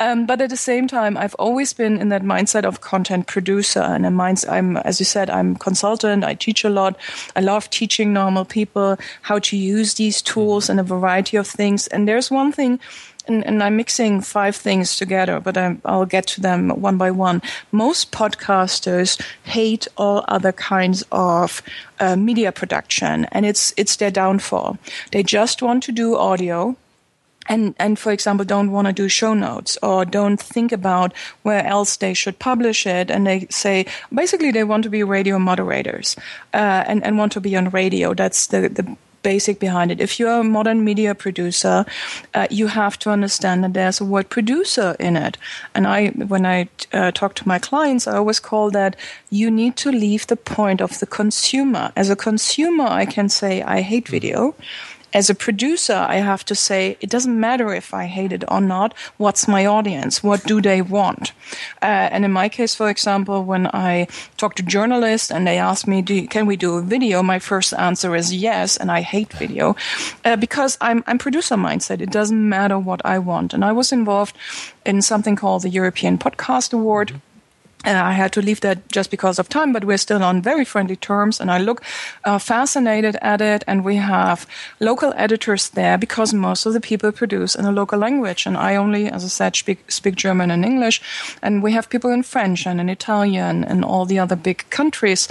Um, 0.00 0.26
but 0.26 0.40
at 0.40 0.50
the 0.50 0.56
same 0.56 0.88
time, 0.88 1.16
I've 1.16 1.36
always 1.38 1.72
been 1.72 1.98
in 1.98 2.08
that 2.08 2.22
mindset 2.22 2.64
of 2.64 2.80
content 2.80 3.28
producer, 3.28 3.80
and 3.80 4.04
a 4.04 4.08
mindset. 4.08 4.50
I'm, 4.50 4.76
as 4.78 4.98
you 4.98 5.06
said, 5.06 5.30
I'm 5.30 5.54
consulting 5.54 5.99
consultant. 6.00 6.24
I 6.24 6.34
teach 6.34 6.64
a 6.64 6.70
lot. 6.70 6.96
I 7.36 7.40
love 7.40 7.68
teaching 7.70 8.12
normal 8.12 8.44
people 8.44 8.96
how 9.22 9.38
to 9.40 9.56
use 9.56 9.94
these 9.94 10.22
tools 10.22 10.70
and 10.70 10.80
a 10.80 10.82
variety 10.82 11.38
of 11.38 11.46
things. 11.46 11.88
And 11.88 12.06
there's 12.06 12.30
one 12.30 12.52
thing 12.52 12.80
and, 13.26 13.46
and, 13.46 13.62
I'm 13.62 13.76
mixing 13.76 14.22
five 14.22 14.56
things 14.56 14.96
together, 14.96 15.40
but 15.40 15.56
i 15.56 15.76
will 15.84 16.06
get 16.06 16.26
to 16.28 16.40
them 16.40 16.70
one 16.70 16.96
by 16.96 17.10
one. 17.10 17.42
Most 17.70 18.12
podcasters 18.12 19.20
hate 19.44 19.86
all 19.96 20.24
other 20.26 20.52
kinds 20.52 21.04
of 21.12 21.62
uh, 22.00 22.16
media 22.16 22.50
production, 22.50 23.26
and 23.30 23.44
it's 23.44 23.74
it's 23.76 23.96
their 23.96 24.10
downfall. 24.10 24.78
They 25.12 25.22
just 25.22 25.62
want 25.62 25.82
to 25.84 25.92
do 25.92 26.16
audio. 26.16 26.76
And, 27.50 27.74
and 27.78 27.98
for 27.98 28.12
example, 28.12 28.46
don't 28.46 28.70
want 28.70 28.86
to 28.86 28.92
do 28.92 29.08
show 29.08 29.34
notes 29.34 29.76
or 29.82 30.04
don't 30.04 30.40
think 30.40 30.72
about 30.72 31.12
where 31.42 31.66
else 31.66 31.96
they 31.96 32.14
should 32.14 32.38
publish 32.38 32.86
it. 32.86 33.10
And 33.10 33.26
they 33.26 33.46
say, 33.50 33.86
basically, 34.14 34.52
they 34.52 34.64
want 34.64 34.84
to 34.84 34.90
be 34.90 35.02
radio 35.02 35.38
moderators, 35.38 36.16
uh, 36.54 36.84
and, 36.86 37.04
and 37.04 37.18
want 37.18 37.32
to 37.32 37.40
be 37.40 37.56
on 37.56 37.70
radio. 37.70 38.14
That's 38.14 38.46
the, 38.46 38.68
the 38.68 38.96
basic 39.22 39.58
behind 39.58 39.90
it. 39.90 40.00
If 40.00 40.18
you're 40.18 40.40
a 40.40 40.44
modern 40.44 40.84
media 40.84 41.14
producer, 41.14 41.84
uh, 42.34 42.46
you 42.50 42.68
have 42.68 42.98
to 43.00 43.10
understand 43.10 43.64
that 43.64 43.74
there's 43.74 44.00
a 44.00 44.04
word 44.04 44.28
producer 44.30 44.96
in 44.98 45.16
it. 45.16 45.36
And 45.74 45.86
I, 45.86 46.08
when 46.08 46.46
I 46.46 46.68
uh, 46.92 47.10
talk 47.10 47.34
to 47.34 47.48
my 47.48 47.58
clients, 47.58 48.06
I 48.06 48.16
always 48.16 48.40
call 48.40 48.70
that 48.70 48.96
you 49.30 49.50
need 49.50 49.76
to 49.76 49.90
leave 49.90 50.26
the 50.26 50.36
point 50.36 50.80
of 50.80 50.98
the 51.00 51.06
consumer. 51.06 51.92
As 51.96 52.10
a 52.10 52.16
consumer, 52.16 52.86
I 52.86 53.06
can 53.06 53.28
say 53.28 53.62
I 53.62 53.82
hate 53.82 54.08
video 54.08 54.54
as 55.12 55.30
a 55.30 55.34
producer, 55.34 55.94
I 55.94 56.16
have 56.16 56.44
to 56.46 56.54
say 56.54 56.96
it 57.00 57.10
doesn't 57.10 57.38
matter 57.38 57.74
if 57.74 57.92
I 57.92 58.06
hate 58.06 58.32
it 58.32 58.44
or 58.48 58.60
not. 58.60 58.94
What's 59.16 59.48
my 59.48 59.66
audience? 59.66 60.22
What 60.22 60.44
do 60.44 60.60
they 60.60 60.82
want? 60.82 61.32
Uh, 61.82 62.08
and 62.12 62.24
in 62.24 62.32
my 62.32 62.48
case, 62.48 62.74
for 62.74 62.88
example, 62.88 63.44
when 63.44 63.66
I 63.68 64.06
talk 64.36 64.54
to 64.56 64.62
journalists 64.62 65.30
and 65.30 65.46
they 65.46 65.58
ask 65.58 65.86
me, 65.86 66.02
do, 66.02 66.26
"Can 66.26 66.46
we 66.46 66.56
do 66.56 66.76
a 66.76 66.82
video?" 66.82 67.22
My 67.22 67.38
first 67.38 67.74
answer 67.74 68.14
is 68.14 68.34
yes, 68.34 68.76
and 68.76 68.90
I 68.90 69.00
hate 69.00 69.32
video 69.32 69.76
uh, 70.24 70.36
because 70.36 70.78
I'm 70.80 71.02
I'm 71.06 71.18
producer 71.18 71.56
mindset. 71.56 72.00
It 72.00 72.10
doesn't 72.10 72.48
matter 72.48 72.78
what 72.78 73.00
I 73.04 73.18
want, 73.18 73.54
and 73.54 73.64
I 73.64 73.72
was 73.72 73.92
involved 73.92 74.36
in 74.86 75.02
something 75.02 75.36
called 75.36 75.62
the 75.62 75.70
European 75.70 76.18
Podcast 76.18 76.72
Award. 76.72 77.08
Mm-hmm 77.08 77.29
uh, 77.86 77.92
I 77.92 78.12
had 78.12 78.32
to 78.32 78.42
leave 78.42 78.60
that 78.60 78.88
just 78.88 79.10
because 79.10 79.38
of 79.38 79.48
time, 79.48 79.72
but 79.72 79.84
we're 79.84 79.96
still 79.96 80.22
on 80.22 80.42
very 80.42 80.64
friendly 80.66 80.96
terms. 80.96 81.40
And 81.40 81.50
I 81.50 81.58
look 81.58 81.82
uh, 82.24 82.38
fascinated 82.38 83.16
at 83.22 83.40
it. 83.40 83.64
And 83.66 83.84
we 83.84 83.96
have 83.96 84.46
local 84.80 85.14
editors 85.16 85.70
there 85.70 85.96
because 85.96 86.34
most 86.34 86.66
of 86.66 86.74
the 86.74 86.80
people 86.80 87.10
produce 87.10 87.54
in 87.54 87.64
a 87.64 87.72
local 87.72 87.98
language. 87.98 88.44
And 88.44 88.56
I 88.56 88.76
only, 88.76 89.08
as 89.08 89.24
I 89.24 89.28
said, 89.28 89.56
speak, 89.56 89.90
speak 89.90 90.14
German 90.16 90.50
and 90.50 90.64
English. 90.64 91.00
And 91.40 91.62
we 91.62 91.72
have 91.72 91.88
people 91.88 92.10
in 92.10 92.22
French 92.22 92.66
and 92.66 92.80
in 92.80 92.90
Italian 92.90 93.64
and 93.64 93.82
all 93.82 94.04
the 94.04 94.18
other 94.18 94.36
big 94.36 94.68
countries 94.68 95.26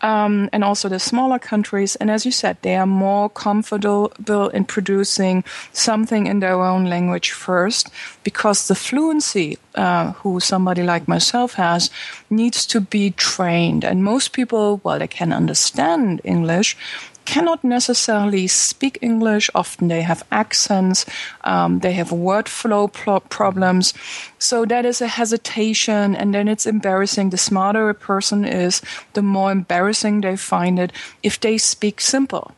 um, 0.00 0.48
and 0.52 0.64
also 0.64 0.88
the 0.88 0.98
smaller 0.98 1.38
countries. 1.38 1.94
And 1.96 2.10
as 2.10 2.26
you 2.26 2.32
said, 2.32 2.56
they 2.62 2.76
are 2.76 2.86
more 2.86 3.30
comfortable 3.30 4.48
in 4.48 4.64
producing 4.64 5.44
something 5.72 6.26
in 6.26 6.40
their 6.40 6.60
own 6.60 6.86
language 6.86 7.30
first 7.30 7.90
because 8.24 8.66
the 8.66 8.74
fluency 8.74 9.58
uh, 9.74 10.12
who 10.12 10.40
somebody 10.40 10.82
like 10.82 11.06
myself 11.06 11.54
has 11.54 11.90
needs 12.30 12.66
to 12.66 12.80
be 12.80 13.10
trained. 13.12 13.84
And 13.84 14.04
most 14.04 14.32
people, 14.32 14.80
well, 14.84 14.98
they 14.98 15.08
can 15.08 15.32
understand 15.32 16.20
English, 16.24 16.76
cannot 17.24 17.62
necessarily 17.62 18.46
speak 18.46 18.98
English. 19.00 19.50
Often 19.54 19.88
they 19.88 20.02
have 20.02 20.24
accents, 20.30 21.06
um, 21.44 21.80
they 21.80 21.92
have 21.92 22.12
word 22.12 22.48
flow 22.48 22.88
pro- 22.88 23.20
problems. 23.20 23.94
So 24.38 24.64
that 24.66 24.84
is 24.84 25.00
a 25.00 25.06
hesitation, 25.06 26.16
and 26.16 26.34
then 26.34 26.48
it's 26.48 26.66
embarrassing. 26.66 27.30
The 27.30 27.38
smarter 27.38 27.88
a 27.88 27.94
person 27.94 28.44
is, 28.44 28.82
the 29.12 29.22
more 29.22 29.52
embarrassing 29.52 30.20
they 30.20 30.36
find 30.36 30.78
it 30.78 30.92
if 31.22 31.38
they 31.38 31.58
speak 31.58 32.00
simple. 32.00 32.52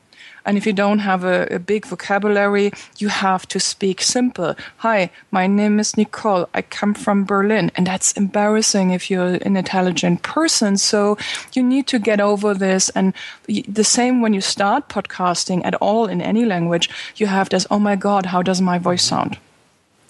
And 0.45 0.59
if 0.59 0.67
you 0.67 0.73
don't 0.73 0.99
have 0.99 1.25
a, 1.25 1.47
a, 1.51 1.59
big 1.59 1.87
vocabulary, 1.87 2.71
you 2.99 3.09
have 3.09 3.47
to 3.49 3.59
speak 3.59 4.03
simple. 4.03 4.55
Hi, 4.79 5.11
my 5.31 5.47
name 5.47 5.81
is 5.81 5.97
Nicole. 5.97 6.49
I 6.53 6.63
come 6.63 6.95
from 6.95 7.25
Berlin. 7.25 7.71
And 7.77 7.87
that's 7.87 8.13
embarrassing 8.13 8.91
if 8.91 9.11
you're 9.11 9.35
an 9.43 9.57
intelligent 9.57 10.23
person. 10.23 10.77
So 10.77 11.17
you 11.55 11.63
need 11.63 11.87
to 11.89 11.99
get 11.99 12.21
over 12.21 12.53
this. 12.53 12.91
And 12.91 13.15
the 13.47 13.85
same 13.85 14.21
when 14.21 14.35
you 14.35 14.41
start 14.41 14.89
podcasting 14.89 15.65
at 15.65 15.75
all 15.77 16.07
in 16.07 16.21
any 16.21 16.45
language, 16.45 16.91
you 17.17 17.27
have 17.27 17.49
this, 17.49 17.67
oh 17.71 17.79
my 17.79 17.97
God, 17.97 18.27
how 18.27 18.43
does 18.43 18.61
my 18.61 18.79
voice 18.79 19.03
sound? 19.03 19.39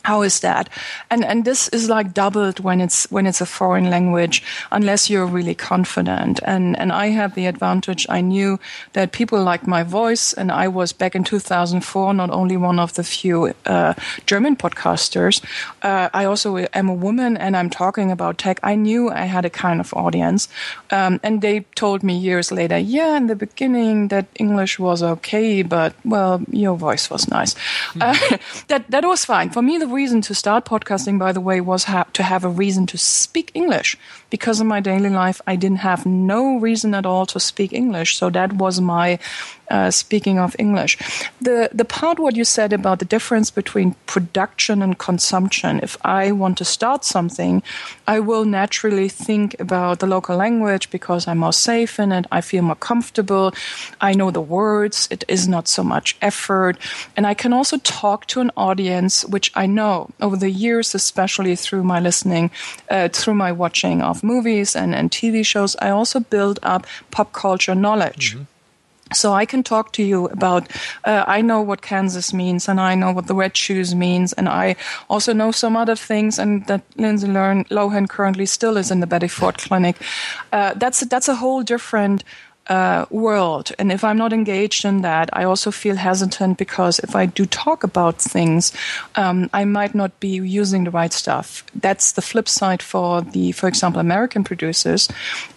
How 0.04 0.22
is 0.22 0.40
that? 0.40 0.68
And 1.10 1.24
and 1.24 1.44
this 1.44 1.68
is 1.68 1.88
like 1.88 2.14
doubled 2.14 2.60
when 2.60 2.80
it's 2.80 3.10
when 3.10 3.26
it's 3.26 3.40
a 3.40 3.46
foreign 3.46 3.90
language 3.90 4.42
unless 4.70 5.10
you're 5.10 5.26
really 5.26 5.54
confident. 5.54 6.40
And 6.44 6.78
and 6.78 6.92
i 6.92 7.08
had 7.08 7.34
the 7.34 7.46
advantage. 7.46 8.06
I 8.08 8.20
knew 8.20 8.58
that 8.92 9.12
people 9.12 9.42
liked 9.42 9.66
my 9.66 9.82
voice 9.82 10.32
and 10.32 10.52
i 10.52 10.68
was 10.68 10.92
back 10.92 11.14
in 11.14 11.24
2004 11.24 12.14
not 12.14 12.30
only 12.30 12.56
one 12.56 12.78
of 12.78 12.92
the 12.94 13.04
few 13.04 13.52
uh, 13.66 13.94
german 14.26 14.56
podcasters 14.56 15.42
uh, 15.82 16.08
i 16.12 16.24
also 16.24 16.56
am 16.72 16.88
a 16.88 16.94
woman 16.94 17.36
and 17.36 17.56
i'm 17.56 17.70
talking 17.70 18.10
about 18.10 18.38
tech. 18.38 18.58
I 18.62 18.74
knew 18.74 19.10
i 19.10 19.24
had 19.24 19.44
a 19.44 19.50
kind 19.50 19.80
of 19.80 19.92
audience. 19.94 20.48
Um, 20.90 21.20
and 21.22 21.40
they 21.42 21.60
told 21.74 22.02
me 22.02 22.16
years 22.16 22.52
later 22.52 22.78
yeah 22.78 23.16
in 23.16 23.26
the 23.26 23.36
beginning 23.36 24.08
that 24.08 24.26
english 24.34 24.78
was 24.78 25.02
okay 25.02 25.62
but 25.62 25.94
well 26.04 26.40
your 26.50 26.76
voice 26.76 27.10
was 27.10 27.28
nice. 27.28 27.54
Uh, 28.00 28.16
that 28.68 28.90
that 28.90 29.04
was 29.04 29.24
fine. 29.24 29.50
For 29.50 29.62
me 29.62 29.78
the 29.78 29.88
reason 29.94 30.20
to 30.22 30.34
start 30.34 30.64
podcasting, 30.64 31.18
by 31.18 31.32
the 31.32 31.40
way, 31.40 31.60
was 31.60 31.84
ha- 31.84 32.06
to 32.12 32.22
have 32.22 32.44
a 32.44 32.48
reason 32.48 32.86
to 32.86 32.98
speak 32.98 33.50
English. 33.54 33.96
Because 34.28 34.60
in 34.60 34.66
my 34.66 34.80
daily 34.80 35.08
life, 35.08 35.40
I 35.46 35.56
didn't 35.56 35.78
have 35.78 36.04
no 36.04 36.58
reason 36.58 36.94
at 36.94 37.06
all 37.06 37.26
to 37.26 37.40
speak 37.40 37.72
English. 37.72 38.16
So 38.16 38.30
that 38.30 38.52
was 38.54 38.80
my 38.80 39.18
uh, 39.70 39.90
speaking 39.90 40.38
of 40.38 40.54
English. 40.58 40.98
The 41.40 41.70
the 41.72 41.84
part 41.84 42.18
what 42.18 42.36
you 42.36 42.44
said 42.44 42.72
about 42.72 42.98
the 42.98 43.04
difference 43.04 43.50
between 43.50 43.94
production 44.06 44.82
and 44.82 44.98
consumption. 44.98 45.80
If 45.82 45.96
I 46.04 46.32
want 46.32 46.58
to 46.58 46.64
start 46.64 47.04
something, 47.04 47.62
I 48.06 48.20
will 48.20 48.44
naturally 48.44 49.08
think 49.08 49.56
about 49.60 49.98
the 49.98 50.06
local 50.06 50.36
language 50.36 50.90
because 50.90 51.28
I'm 51.28 51.38
more 51.38 51.52
safe 51.52 51.98
in 51.98 52.12
it. 52.12 52.26
I 52.30 52.40
feel 52.40 52.62
more 52.62 52.76
comfortable. 52.76 53.52
I 54.00 54.14
know 54.14 54.30
the 54.30 54.40
words. 54.40 55.08
It 55.10 55.24
is 55.28 55.48
not 55.48 55.68
so 55.68 55.82
much 55.82 56.16
effort, 56.20 56.76
and 57.16 57.26
I 57.26 57.34
can 57.34 57.52
also 57.52 57.78
talk 57.78 58.26
to 58.26 58.40
an 58.40 58.50
audience 58.56 59.24
which 59.24 59.50
I 59.54 59.66
know 59.66 60.10
over 60.20 60.36
the 60.36 60.50
years, 60.50 60.94
especially 60.94 61.56
through 61.56 61.84
my 61.84 62.00
listening, 62.00 62.50
uh, 62.90 63.08
through 63.08 63.34
my 63.34 63.52
watching 63.52 64.02
of 64.02 64.22
movies 64.22 64.76
and, 64.76 64.94
and 64.94 65.10
TV 65.10 65.44
shows. 65.44 65.76
I 65.80 65.90
also 65.90 66.20
build 66.20 66.58
up 66.62 66.86
pop 67.10 67.32
culture 67.32 67.74
knowledge. 67.74 68.34
Mm-hmm. 68.34 68.53
So 69.14 69.32
I 69.32 69.46
can 69.46 69.62
talk 69.62 69.92
to 69.92 70.02
you 70.02 70.26
about, 70.26 70.70
uh, 71.04 71.24
I 71.26 71.40
know 71.40 71.60
what 71.60 71.82
Kansas 71.82 72.32
means 72.32 72.68
and 72.68 72.80
I 72.80 72.94
know 72.94 73.12
what 73.12 73.26
the 73.26 73.34
red 73.34 73.56
shoes 73.56 73.94
means. 73.94 74.32
And 74.32 74.48
I 74.48 74.76
also 75.08 75.32
know 75.32 75.52
some 75.52 75.76
other 75.76 75.96
things 75.96 76.38
and 76.38 76.66
that 76.66 76.82
Lindsay 76.96 77.28
Lohan 77.28 78.08
currently 78.08 78.46
still 78.46 78.76
is 78.76 78.90
in 78.90 79.00
the 79.00 79.06
Betty 79.06 79.28
Ford 79.28 79.58
Clinic. 79.58 79.96
Uh, 80.52 80.74
that's, 80.74 81.00
that's 81.00 81.28
a 81.28 81.36
whole 81.36 81.62
different 81.62 82.24
uh, 82.66 83.06
world. 83.10 83.72
And 83.78 83.92
if 83.92 84.04
I'm 84.04 84.16
not 84.16 84.32
engaged 84.32 84.84
in 84.84 85.02
that, 85.02 85.28
I 85.32 85.44
also 85.44 85.70
feel 85.70 85.96
hesitant 85.96 86.58
because 86.58 86.98
if 87.00 87.14
I 87.14 87.26
do 87.26 87.46
talk 87.46 87.84
about 87.84 88.20
things, 88.20 88.72
um, 89.16 89.50
I 89.52 89.64
might 89.64 89.94
not 89.94 90.18
be 90.20 90.28
using 90.28 90.84
the 90.84 90.90
right 90.90 91.12
stuff. 91.12 91.64
That's 91.74 92.12
the 92.12 92.22
flip 92.22 92.48
side 92.48 92.82
for 92.82 93.20
the, 93.20 93.52
for 93.52 93.68
example, 93.68 94.00
American 94.00 94.44
producers. 94.44 95.08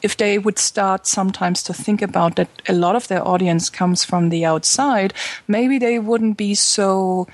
If 0.02 0.18
they 0.18 0.38
would 0.38 0.60
start 0.60 1.08
sometimes 1.08 1.64
to 1.64 1.74
think 1.74 2.02
about 2.02 2.36
that 2.36 2.50
a 2.68 2.74
lot 2.74 2.96
of 2.96 3.08
their 3.08 3.26
audience 3.26 3.70
comes 3.70 4.04
from 4.04 4.30
the 4.30 4.46
outside, 4.46 5.14
maybe 5.48 5.80
they 5.80 6.00
wouldn't 6.00 6.38
be 6.38 6.56
so 6.56 7.28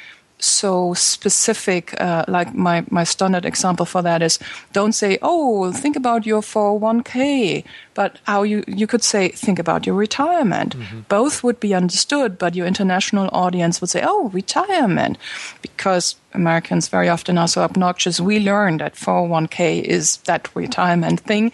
so 0.44 0.94
specific. 0.94 2.00
Uh, 2.00 2.26
like 2.28 2.54
my, 2.54 2.84
my 2.90 3.04
standard 3.04 3.46
example 3.46 3.86
for 3.86 4.02
that 4.02 4.22
is 4.22 4.40
don't 4.74 4.92
say, 4.94 5.18
oh, 5.22 5.72
think 5.72 5.96
about 5.96 6.26
your 6.26 6.42
401k 6.42 7.64
but 7.94 8.20
how 8.24 8.44
you, 8.44 8.64
you 8.68 8.88
could 8.88 9.04
say, 9.04 9.30
think 9.30 9.60
about 9.60 9.86
your 9.86 9.96
retirement. 9.96 10.78
Mm-hmm. 10.78 11.02
Both 11.10 11.44
would 11.44 11.60
be 11.60 11.74
understood, 11.74 12.38
but 12.38 12.56
your 12.56 12.68
international 12.68 13.30
audience 13.32 13.82
would 13.82 13.90
say, 13.90 14.04
oh, 14.06 14.30
retirement. 14.30 15.18
Because 15.62 16.16
Americans 16.34 16.88
very 16.88 17.10
often 17.10 17.38
are 17.38 17.48
so 17.48 17.62
obnoxious. 17.62 18.20
We 18.20 18.40
learn 18.40 18.78
that 18.78 18.96
401k 18.96 19.84
is 19.84 20.18
that 20.26 20.54
retirement 20.56 21.20
thing. 21.20 21.52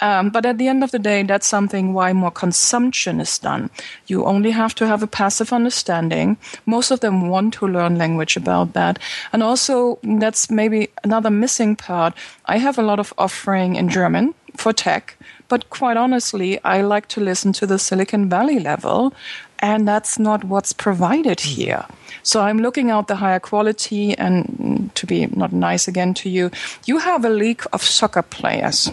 Um, 0.00 0.30
but 0.30 0.46
at 0.46 0.58
the 0.58 0.68
end 0.68 0.82
of 0.82 0.90
the 0.90 0.98
day, 0.98 1.22
that's 1.22 1.46
something 1.46 1.92
why 1.92 2.12
more 2.12 2.30
consumption 2.30 3.20
is 3.20 3.38
done. 3.38 3.70
You 4.06 4.24
only 4.24 4.50
have 4.50 4.74
to 4.76 4.86
have 4.86 5.02
a 5.02 5.06
passive 5.06 5.52
understanding. 5.52 6.36
Most 6.66 6.90
of 6.90 7.00
them 7.00 7.28
want 7.28 7.54
to 7.54 7.66
learn 7.66 7.98
language 7.98 8.36
about 8.36 8.72
that. 8.72 8.98
And 9.32 9.42
also, 9.42 9.98
that's 10.02 10.50
maybe 10.50 10.88
another 11.04 11.30
missing 11.30 11.76
part. 11.76 12.14
I 12.46 12.58
have 12.58 12.78
a 12.78 12.82
lot 12.82 12.98
of 12.98 13.12
offering 13.18 13.76
in 13.76 13.88
German 13.88 14.34
for 14.56 14.72
tech 14.72 15.16
but 15.52 15.68
quite 15.68 15.98
honestly, 15.98 16.58
I 16.64 16.80
like 16.80 17.08
to 17.08 17.20
listen 17.20 17.52
to 17.52 17.66
the 17.66 17.78
Silicon 17.78 18.30
Valley 18.30 18.58
level, 18.58 19.12
and 19.58 19.86
that's 19.86 20.18
not 20.18 20.44
what's 20.44 20.72
provided 20.72 21.42
hmm. 21.42 21.48
here. 21.48 21.84
So 22.22 22.40
I'm 22.40 22.56
looking 22.56 22.90
out 22.90 23.06
the 23.06 23.16
higher 23.16 23.38
quality, 23.38 24.16
and 24.16 24.90
to 24.94 25.06
be 25.06 25.26
not 25.26 25.52
nice 25.52 25.86
again 25.86 26.14
to 26.14 26.30
you, 26.30 26.50
you 26.86 26.96
have 27.00 27.26
a 27.26 27.28
league 27.28 27.64
of 27.74 27.82
soccer 27.82 28.22
players, 28.22 28.90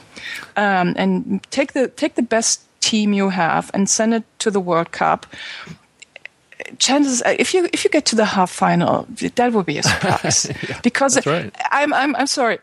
um, 0.58 0.96
and 0.98 1.42
take 1.50 1.72
the 1.72 1.88
take 1.88 2.16
the 2.16 2.28
best 2.36 2.60
team 2.82 3.14
you 3.14 3.30
have 3.30 3.72
and 3.74 3.90
send 3.90 4.14
it 4.14 4.24
to 4.40 4.52
the 4.52 4.60
World 4.60 4.92
Cup, 4.92 5.26
chances 6.78 7.24
if 7.26 7.54
you 7.54 7.70
if 7.72 7.84
you 7.86 7.90
get 7.90 8.06
to 8.06 8.16
the 8.18 8.26
half 8.26 8.52
final, 8.52 9.08
that 9.36 9.54
would 9.54 9.66
be 9.66 9.78
a 9.78 9.84
surprise. 9.94 10.52
Yeah, 10.68 10.80
because 10.84 11.26
right. 11.26 11.56
I'm 11.72 11.94
I'm 11.94 12.16
I'm 12.18 12.28
sorry. 12.28 12.60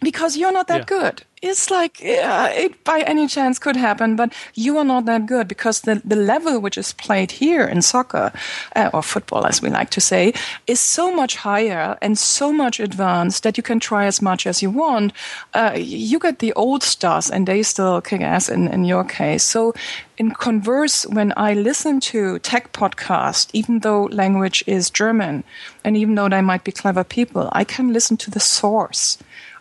Because 0.00 0.36
you're 0.36 0.52
not 0.52 0.66
that 0.68 0.90
Yeah. 0.90 0.98
good. 0.98 1.22
It's 1.42 1.70
like 1.70 2.02
uh, 2.04 2.50
it 2.52 2.84
by 2.84 3.00
any 3.00 3.26
chance 3.26 3.58
could 3.58 3.76
happen, 3.76 4.14
but 4.14 4.32
you 4.54 4.76
are 4.76 4.84
not 4.84 5.06
that 5.06 5.24
good 5.24 5.48
because 5.48 5.80
the, 5.80 6.02
the 6.04 6.16
level 6.16 6.60
which 6.60 6.76
is 6.76 6.92
played 6.92 7.30
here 7.32 7.64
in 7.66 7.80
soccer 7.80 8.30
uh, 8.76 8.90
or 8.92 9.02
football, 9.02 9.46
as 9.46 9.62
we 9.62 9.70
like 9.70 9.88
to 9.90 10.00
say, 10.02 10.34
is 10.66 10.80
so 10.80 11.10
much 11.14 11.36
higher 11.36 11.96
and 12.02 12.18
so 12.18 12.52
much 12.52 12.78
advanced 12.78 13.42
that 13.42 13.56
you 13.56 13.62
can 13.62 13.80
try 13.80 14.04
as 14.04 14.20
much 14.20 14.46
as 14.46 14.60
you 14.62 14.70
want. 14.70 15.12
Uh, 15.54 15.72
you 15.76 16.18
get 16.18 16.40
the 16.40 16.52
old 16.54 16.82
stars, 16.82 17.30
and 17.30 17.46
they 17.46 17.62
still 17.62 18.02
kick 18.02 18.20
ass 18.20 18.50
in, 18.50 18.68
in 18.68 18.84
your 18.84 19.04
case. 19.04 19.42
So, 19.42 19.72
in 20.18 20.32
converse, 20.32 21.06
when 21.06 21.32
I 21.38 21.54
listen 21.54 22.00
to 22.12 22.38
tech 22.40 22.72
podcast, 22.74 23.48
even 23.54 23.78
though 23.80 24.04
language 24.12 24.62
is 24.66 24.90
German, 24.90 25.42
and 25.84 25.96
even 25.96 26.16
though 26.16 26.28
they 26.28 26.42
might 26.42 26.64
be 26.64 26.72
clever 26.72 27.02
people, 27.04 27.48
I 27.52 27.64
can 27.64 27.94
listen 27.94 28.18
to 28.18 28.30
the 28.30 28.40
source. 28.40 29.16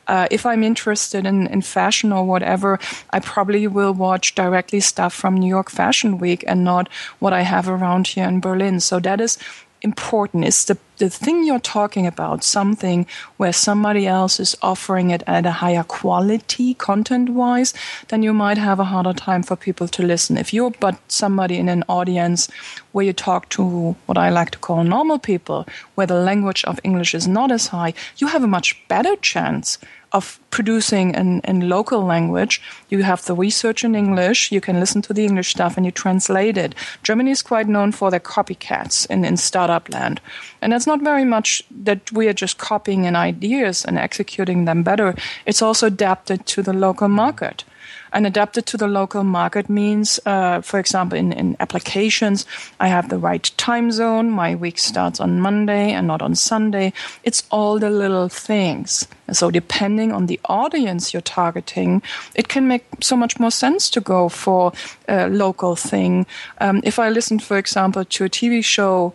Uh, 0.09 0.27
if 0.31 0.43
I'm 0.45 0.63
interested 0.63 1.25
in, 1.25 1.45
in 1.47 1.61
fashion 1.61 2.11
or 2.11 2.25
whatever, 2.25 2.79
I 3.11 3.19
probably 3.19 3.67
will 3.67 3.93
watch 3.93 4.33
directly 4.33 4.79
stuff 4.79 5.13
from 5.13 5.37
New 5.37 5.47
York 5.47 5.69
Fashion 5.69 6.17
Week 6.17 6.43
and 6.47 6.63
not 6.63 6.89
what 7.19 7.31
I 7.31 7.41
have 7.41 7.69
around 7.69 8.07
here 8.07 8.27
in 8.27 8.41
Berlin. 8.41 8.79
So 8.79 8.99
that 8.99 9.21
is 9.21 9.37
important. 9.81 10.45
It's 10.45 10.65
the, 10.65 10.77
the 10.97 11.09
thing 11.09 11.45
you're 11.45 11.59
talking 11.59 12.05
about, 12.07 12.43
something 12.43 13.05
where 13.37 13.53
somebody 13.53 14.07
else 14.07 14.39
is 14.39 14.57
offering 14.61 15.11
it 15.11 15.23
at 15.27 15.45
a 15.45 15.51
higher 15.51 15.83
quality 15.83 16.73
content 16.73 17.29
wise, 17.29 17.73
then 18.09 18.23
you 18.23 18.33
might 18.33 18.57
have 18.57 18.79
a 18.79 18.85
harder 18.85 19.13
time 19.13 19.43
for 19.43 19.55
people 19.55 19.87
to 19.87 20.03
listen. 20.03 20.37
If 20.37 20.53
you're 20.53 20.71
but 20.79 20.99
somebody 21.07 21.57
in 21.57 21.69
an 21.69 21.83
audience 21.87 22.49
where 22.91 23.05
you 23.05 23.13
talk 23.13 23.49
to 23.49 23.95
what 24.05 24.17
I 24.17 24.29
like 24.29 24.51
to 24.51 24.59
call 24.59 24.83
normal 24.83 25.19
people, 25.19 25.65
where 25.95 26.07
the 26.07 26.19
language 26.19 26.65
of 26.65 26.79
English 26.83 27.13
is 27.13 27.27
not 27.27 27.51
as 27.51 27.67
high, 27.67 27.93
you 28.17 28.27
have 28.27 28.43
a 28.43 28.47
much 28.47 28.87
better 28.87 29.15
chance 29.17 29.77
of 30.11 30.39
producing 30.49 31.13
in, 31.13 31.39
in 31.41 31.69
local 31.69 32.03
language. 32.03 32.61
You 32.89 33.03
have 33.03 33.25
the 33.25 33.35
research 33.35 33.83
in 33.83 33.95
English, 33.95 34.51
you 34.51 34.61
can 34.61 34.79
listen 34.79 35.01
to 35.03 35.13
the 35.13 35.25
English 35.25 35.51
stuff 35.51 35.77
and 35.77 35.85
you 35.85 35.91
translate 35.91 36.57
it. 36.57 36.73
Germany 37.03 37.31
is 37.31 37.41
quite 37.41 37.67
known 37.67 37.91
for 37.91 38.09
their 38.09 38.19
copycats 38.19 39.09
in, 39.09 39.23
in 39.23 39.37
startup 39.37 39.89
land. 39.89 40.19
And 40.61 40.73
that's 40.73 40.87
not 40.87 41.01
very 41.01 41.25
much 41.25 41.63
that 41.83 42.11
we 42.11 42.27
are 42.27 42.33
just 42.33 42.57
copying 42.57 43.05
in 43.05 43.15
ideas 43.15 43.85
and 43.85 43.97
executing 43.97 44.65
them 44.65 44.83
better. 44.83 45.15
It's 45.45 45.61
also 45.61 45.87
adapted 45.87 46.45
to 46.47 46.61
the 46.61 46.73
local 46.73 47.07
market. 47.07 47.63
And 48.11 48.25
adapted 48.25 48.65
to 48.67 48.77
the 48.77 48.87
local 48.87 49.23
market 49.23 49.69
means, 49.69 50.19
uh, 50.25 50.61
for 50.61 50.79
example, 50.79 51.17
in, 51.17 51.31
in 51.33 51.55
applications, 51.59 52.45
I 52.79 52.87
have 52.87 53.09
the 53.09 53.17
right 53.17 53.51
time 53.57 53.91
zone. 53.91 54.29
My 54.29 54.55
week 54.55 54.79
starts 54.79 55.19
on 55.19 55.39
Monday 55.39 55.91
and 55.91 56.07
not 56.07 56.21
on 56.21 56.35
Sunday. 56.35 56.93
It's 57.23 57.43
all 57.51 57.79
the 57.79 57.89
little 57.89 58.29
things. 58.29 59.07
So, 59.31 59.51
depending 59.51 60.11
on 60.11 60.25
the 60.25 60.39
audience 60.45 61.13
you're 61.13 61.21
targeting, 61.21 62.01
it 62.35 62.47
can 62.47 62.67
make 62.67 62.85
so 63.01 63.15
much 63.15 63.39
more 63.39 63.51
sense 63.51 63.89
to 63.91 64.01
go 64.01 64.29
for 64.29 64.73
a 65.07 65.29
local 65.29 65.75
thing. 65.75 66.25
Um, 66.59 66.81
if 66.83 66.99
I 66.99 67.09
listen, 67.09 67.39
for 67.39 67.57
example, 67.57 68.05
to 68.05 68.25
a 68.25 68.29
TV 68.29 68.63
show 68.63 69.13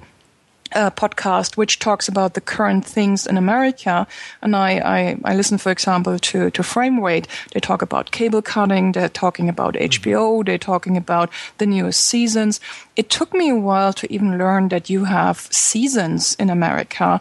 uh, 0.75 0.91
podcast 0.91 1.57
which 1.57 1.79
talks 1.79 2.09
about 2.09 2.35
the 2.35 2.41
current 2.41 2.85
things 2.85 3.27
in 3.27 3.37
America. 3.37 4.07
And 4.43 4.57
I, 4.57 4.70
I, 4.79 5.18
I 5.25 5.35
listen, 5.35 5.59
for 5.59 5.70
example, 5.70 6.18
to, 6.18 6.51
to 6.51 6.62
Frame 6.62 7.01
Rate. 7.01 7.29
They 7.53 7.61
talk 7.61 7.83
about 7.83 8.11
cable 8.11 8.43
cutting, 8.43 8.93
they're 8.93 9.09
talking 9.09 9.49
about 9.49 9.75
HBO, 9.75 10.45
they're 10.45 10.59
talking 10.59 10.97
about 10.97 11.31
the 11.59 11.66
newest 11.66 12.01
seasons. 12.01 12.61
It 12.97 13.11
took 13.11 13.33
me 13.33 13.51
a 13.51 13.57
while 13.57 13.93
to 13.95 14.12
even 14.12 14.39
learn 14.39 14.68
that 14.68 14.91
you 14.91 15.05
have 15.05 15.39
seasons 15.51 16.35
in 16.39 16.51
America 16.51 17.20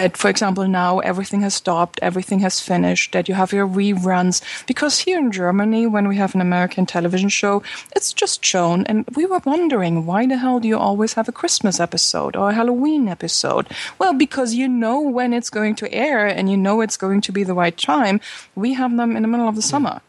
that, 0.00 0.16
for 0.16 0.30
example, 0.30 0.66
now 0.66 1.00
everything 1.00 1.42
has 1.42 1.54
stopped, 1.54 1.98
everything 2.00 2.38
has 2.40 2.58
finished, 2.58 3.12
that 3.12 3.28
you 3.28 3.34
have 3.34 3.52
your 3.52 3.68
reruns. 3.68 4.40
Because 4.66 5.00
here 5.00 5.18
in 5.18 5.30
Germany, 5.30 5.86
when 5.86 6.08
we 6.08 6.16
have 6.16 6.34
an 6.34 6.40
American 6.40 6.86
television 6.86 7.28
show, 7.28 7.62
it's 7.94 8.12
just 8.12 8.42
shown. 8.42 8.86
And 8.86 9.04
we 9.14 9.26
were 9.26 9.42
wondering, 9.44 10.06
why 10.06 10.26
the 10.26 10.38
hell 10.38 10.58
do 10.58 10.68
you 10.68 10.78
always 10.78 11.12
have 11.14 11.28
a 11.28 11.32
Christmas 11.32 11.80
episode 11.80 12.34
or 12.34 12.48
a 12.48 12.54
Halloween 12.54 13.08
episode? 13.08 13.68
Well, 13.98 14.14
because 14.14 14.54
you 14.54 14.68
know 14.68 15.00
when 15.00 15.34
it's 15.34 15.50
going 15.50 15.74
to 15.76 15.92
air 15.92 16.26
and 16.26 16.50
you 16.50 16.56
know 16.56 16.80
it's 16.80 16.96
going 16.96 17.20
to 17.22 17.32
be 17.32 17.44
the 17.44 17.54
right 17.54 17.76
time. 17.76 18.20
We 18.54 18.72
have 18.74 18.96
them 18.96 19.16
in 19.16 19.22
the 19.22 19.28
middle 19.28 19.48
of 19.48 19.56
the 19.56 19.60
hmm. 19.60 19.74
summer 19.74 20.00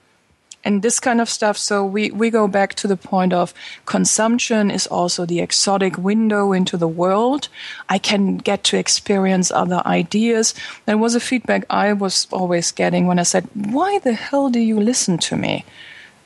and 0.64 0.82
this 0.82 1.00
kind 1.00 1.22
of 1.22 1.30
stuff. 1.30 1.58
So 1.58 1.86
we, 1.86 2.12
we 2.12 2.30
go 2.30 2.48
back 2.48 2.74
to 2.76 2.88
the 2.88 2.98
point 2.98 3.34
of 3.34 3.54
consumption 3.86 4.72
is 4.72 4.88
also 4.88 5.26
the 5.26 5.40
exotic 5.40 5.98
window 5.98 6.52
into 6.52 6.78
the 6.78 6.88
world. 6.88 7.50
I 7.90 7.98
can 7.98 8.38
get 8.38 8.64
to 8.66 8.78
experience 8.78 9.52
other 9.52 9.82
ideas. 9.86 10.54
That 10.86 11.00
was 11.00 11.16
a 11.16 11.20
feedback 11.20 11.66
I 11.70 11.94
was 11.94 12.28
always 12.32 12.72
getting 12.72 13.08
when 13.08 13.20
I 13.20 13.24
said, 13.24 13.48
why 13.54 14.00
the 14.00 14.14
hell 14.14 14.50
do 14.50 14.60
you 14.60 14.80
listen 14.80 15.18
to 15.20 15.36
me? 15.36 15.66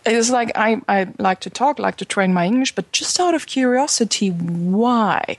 It's 0.05 0.29
like 0.29 0.51
I, 0.55 0.81
I 0.88 1.07
like 1.17 1.39
to 1.41 1.49
talk, 1.49 1.79
like 1.79 1.97
to 1.97 2.05
train 2.05 2.31
my 2.31 2.45
English, 2.45 2.75
but 2.75 2.91
just 2.91 3.19
out 3.19 3.33
of 3.33 3.47
curiosity, 3.47 4.29
why? 4.29 5.38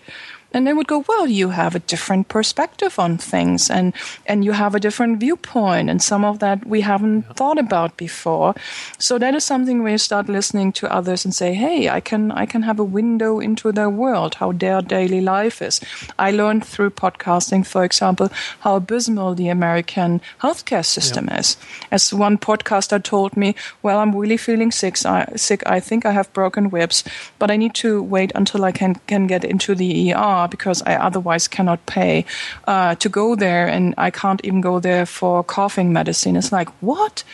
And 0.56 0.66
they 0.66 0.72
would 0.72 0.88
go, 0.88 1.04
"Well, 1.06 1.26
you 1.28 1.50
have 1.50 1.74
a 1.74 1.80
different 1.80 2.28
perspective 2.28 2.98
on 2.98 3.18
things, 3.18 3.70
and 3.70 3.92
and 4.24 4.42
you 4.42 4.52
have 4.52 4.74
a 4.74 4.80
different 4.80 5.20
viewpoint, 5.20 5.90
and 5.90 6.02
some 6.02 6.24
of 6.24 6.38
that 6.38 6.66
we 6.66 6.80
haven't 6.80 7.24
yeah. 7.26 7.34
thought 7.34 7.58
about 7.58 7.96
before." 7.98 8.54
So 8.98 9.18
that 9.18 9.34
is 9.34 9.44
something 9.44 9.82
where 9.82 9.92
you 9.92 9.98
start 9.98 10.28
listening 10.28 10.72
to 10.72 10.90
others 10.90 11.26
and 11.26 11.34
say, 11.34 11.52
"Hey, 11.54 11.90
I 11.90 12.00
can 12.00 12.32
I 12.32 12.46
can 12.46 12.62
have 12.62 12.80
a 12.80 12.84
window 12.84 13.38
into 13.38 13.70
their 13.70 13.90
world, 13.90 14.36
how 14.36 14.52
their 14.52 14.80
daily 14.80 15.20
life 15.20 15.60
is." 15.60 15.80
I 16.18 16.30
learned 16.30 16.64
through 16.64 16.90
podcasting, 16.90 17.66
for 17.66 17.84
example, 17.84 18.30
how 18.60 18.76
abysmal 18.76 19.34
the 19.34 19.50
American 19.50 20.20
healthcare 20.40 20.86
system 20.86 21.28
yeah. 21.28 21.40
is. 21.40 21.56
As 21.90 22.14
one 22.14 22.38
podcaster 22.38 23.02
told 23.02 23.36
me, 23.36 23.54
"Well, 23.82 23.98
I'm 23.98 24.16
really 24.16 24.38
feeling 24.38 24.72
sick. 24.72 24.96
I, 25.04 25.26
sick. 25.36 25.62
I 25.66 25.80
think 25.80 26.06
I 26.06 26.12
have 26.12 26.32
broken 26.32 26.70
ribs, 26.70 27.04
but 27.38 27.50
I 27.50 27.56
need 27.58 27.74
to 27.74 28.02
wait 28.02 28.32
until 28.34 28.64
I 28.64 28.72
can 28.72 28.94
can 29.06 29.26
get 29.26 29.44
into 29.44 29.74
the 29.74 30.14
ER." 30.14 30.45
Because 30.46 30.82
I 30.82 30.94
otherwise 30.96 31.48
cannot 31.48 31.84
pay 31.86 32.24
uh, 32.66 32.94
to 32.96 33.08
go 33.08 33.34
there, 33.34 33.66
and 33.66 33.94
I 33.98 34.10
can't 34.10 34.44
even 34.44 34.60
go 34.60 34.80
there 34.80 35.06
for 35.06 35.44
coughing 35.44 35.92
medicine. 35.92 36.36
It's 36.36 36.52
like 36.52 36.68
what? 36.80 37.24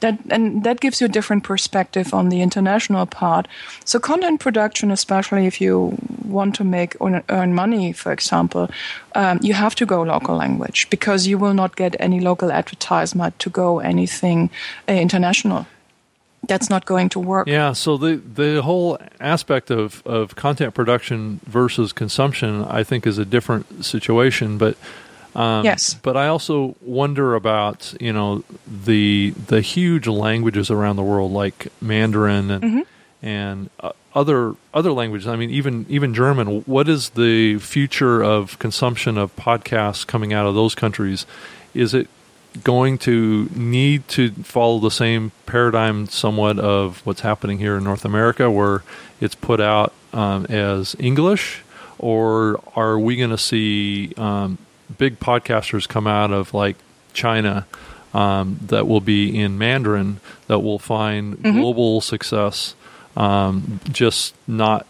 That 0.00 0.18
and 0.30 0.62
that 0.62 0.78
gives 0.78 1.00
you 1.00 1.06
a 1.06 1.08
different 1.10 1.42
perspective 1.42 2.14
on 2.14 2.28
the 2.28 2.40
international 2.40 3.04
part. 3.06 3.48
So 3.84 3.98
content 3.98 4.40
production, 4.40 4.92
especially 4.92 5.46
if 5.46 5.60
you 5.60 5.98
want 6.24 6.54
to 6.56 6.64
make 6.64 6.96
or 7.00 7.22
earn 7.28 7.52
money, 7.52 7.92
for 7.92 8.12
example, 8.12 8.70
um, 9.16 9.40
you 9.42 9.54
have 9.54 9.74
to 9.74 9.86
go 9.86 10.02
local 10.02 10.36
language 10.36 10.88
because 10.90 11.26
you 11.26 11.36
will 11.36 11.54
not 11.54 11.74
get 11.74 11.96
any 11.98 12.20
local 12.20 12.52
advertisement 12.52 13.38
to 13.40 13.50
go 13.50 13.80
anything 13.80 14.50
uh, 14.88 14.92
international 14.92 15.66
that's 16.46 16.70
not 16.70 16.84
going 16.84 17.08
to 17.10 17.20
work. 17.20 17.48
Yeah, 17.48 17.72
so 17.72 17.96
the 17.96 18.16
the 18.16 18.62
whole 18.62 18.98
aspect 19.20 19.70
of, 19.70 20.02
of 20.06 20.36
content 20.36 20.74
production 20.74 21.40
versus 21.46 21.92
consumption, 21.92 22.64
I 22.64 22.84
think, 22.84 23.06
is 23.06 23.18
a 23.18 23.24
different 23.24 23.84
situation. 23.84 24.58
But 24.58 24.76
um, 25.34 25.64
yes, 25.64 25.94
but 25.94 26.16
I 26.16 26.28
also 26.28 26.76
wonder 26.80 27.34
about 27.34 27.94
you 28.00 28.12
know 28.12 28.44
the 28.66 29.30
the 29.46 29.60
huge 29.60 30.06
languages 30.06 30.70
around 30.70 30.96
the 30.96 31.02
world 31.02 31.32
like 31.32 31.68
Mandarin 31.80 32.50
and 32.50 32.64
mm-hmm. 32.64 33.26
and 33.26 33.70
uh, 33.80 33.92
other 34.14 34.54
other 34.72 34.92
languages. 34.92 35.26
I 35.28 35.36
mean, 35.36 35.50
even 35.50 35.86
even 35.88 36.14
German. 36.14 36.62
What 36.62 36.88
is 36.88 37.10
the 37.10 37.58
future 37.58 38.22
of 38.22 38.58
consumption 38.58 39.18
of 39.18 39.34
podcasts 39.36 40.06
coming 40.06 40.32
out 40.32 40.46
of 40.46 40.54
those 40.54 40.74
countries? 40.74 41.26
Is 41.74 41.94
it 41.94 42.08
going 42.64 42.98
to 42.98 43.48
need 43.54 44.06
to 44.08 44.30
follow 44.30 44.78
the 44.78 44.90
same 44.90 45.32
paradigm 45.46 46.06
somewhat 46.06 46.58
of 46.58 47.04
what's 47.06 47.20
happening 47.20 47.58
here 47.58 47.76
in 47.76 47.84
North 47.84 48.04
America, 48.04 48.50
where 48.50 48.82
it's 49.20 49.34
put 49.34 49.60
out 49.60 49.92
um, 50.12 50.46
as 50.46 50.96
English, 50.98 51.62
or 51.98 52.60
are 52.74 52.98
we 52.98 53.16
going 53.16 53.30
to 53.30 53.38
see 53.38 54.12
um, 54.16 54.58
big 54.96 55.20
podcasters 55.20 55.88
come 55.88 56.06
out 56.06 56.32
of 56.32 56.54
like 56.54 56.76
China 57.12 57.66
um, 58.14 58.58
that 58.66 58.86
will 58.86 59.00
be 59.00 59.38
in 59.38 59.58
Mandarin 59.58 60.20
that 60.46 60.60
will 60.60 60.78
find 60.78 61.36
mm-hmm. 61.36 61.58
global 61.58 62.00
success, 62.00 62.74
um, 63.16 63.80
just 63.90 64.34
not 64.46 64.86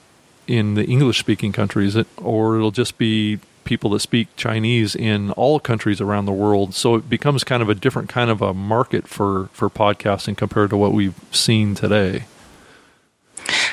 in 0.47 0.75
the 0.75 0.85
English 0.85 1.19
speaking 1.19 1.53
countries, 1.53 1.97
or 2.17 2.57
it'll 2.57 2.71
just 2.71 2.97
be 2.97 3.39
people 3.69 3.91
that 3.91 4.01
speak 4.01 4.29
Chinese 4.35 4.97
in 4.97 5.31
all 5.33 5.61
countries 5.61 6.01
around 6.01 6.25
the 6.25 6.33
world. 6.33 6.75
So 6.75 6.95
it 6.95 7.11
becomes 7.11 7.45
kind 7.45 7.63
of 7.63 7.69
a 7.69 7.75
different 7.75 8.09
kind 8.09 8.31
of 8.31 8.41
a 8.41 8.55
market 8.55 9.07
for, 9.07 9.51
for 9.53 9.69
podcasting 9.69 10.39
compared 10.39 10.71
to 10.71 10.77
what 10.79 10.93
we've 10.93 11.15
seen 11.31 11.75
today. 11.75 12.25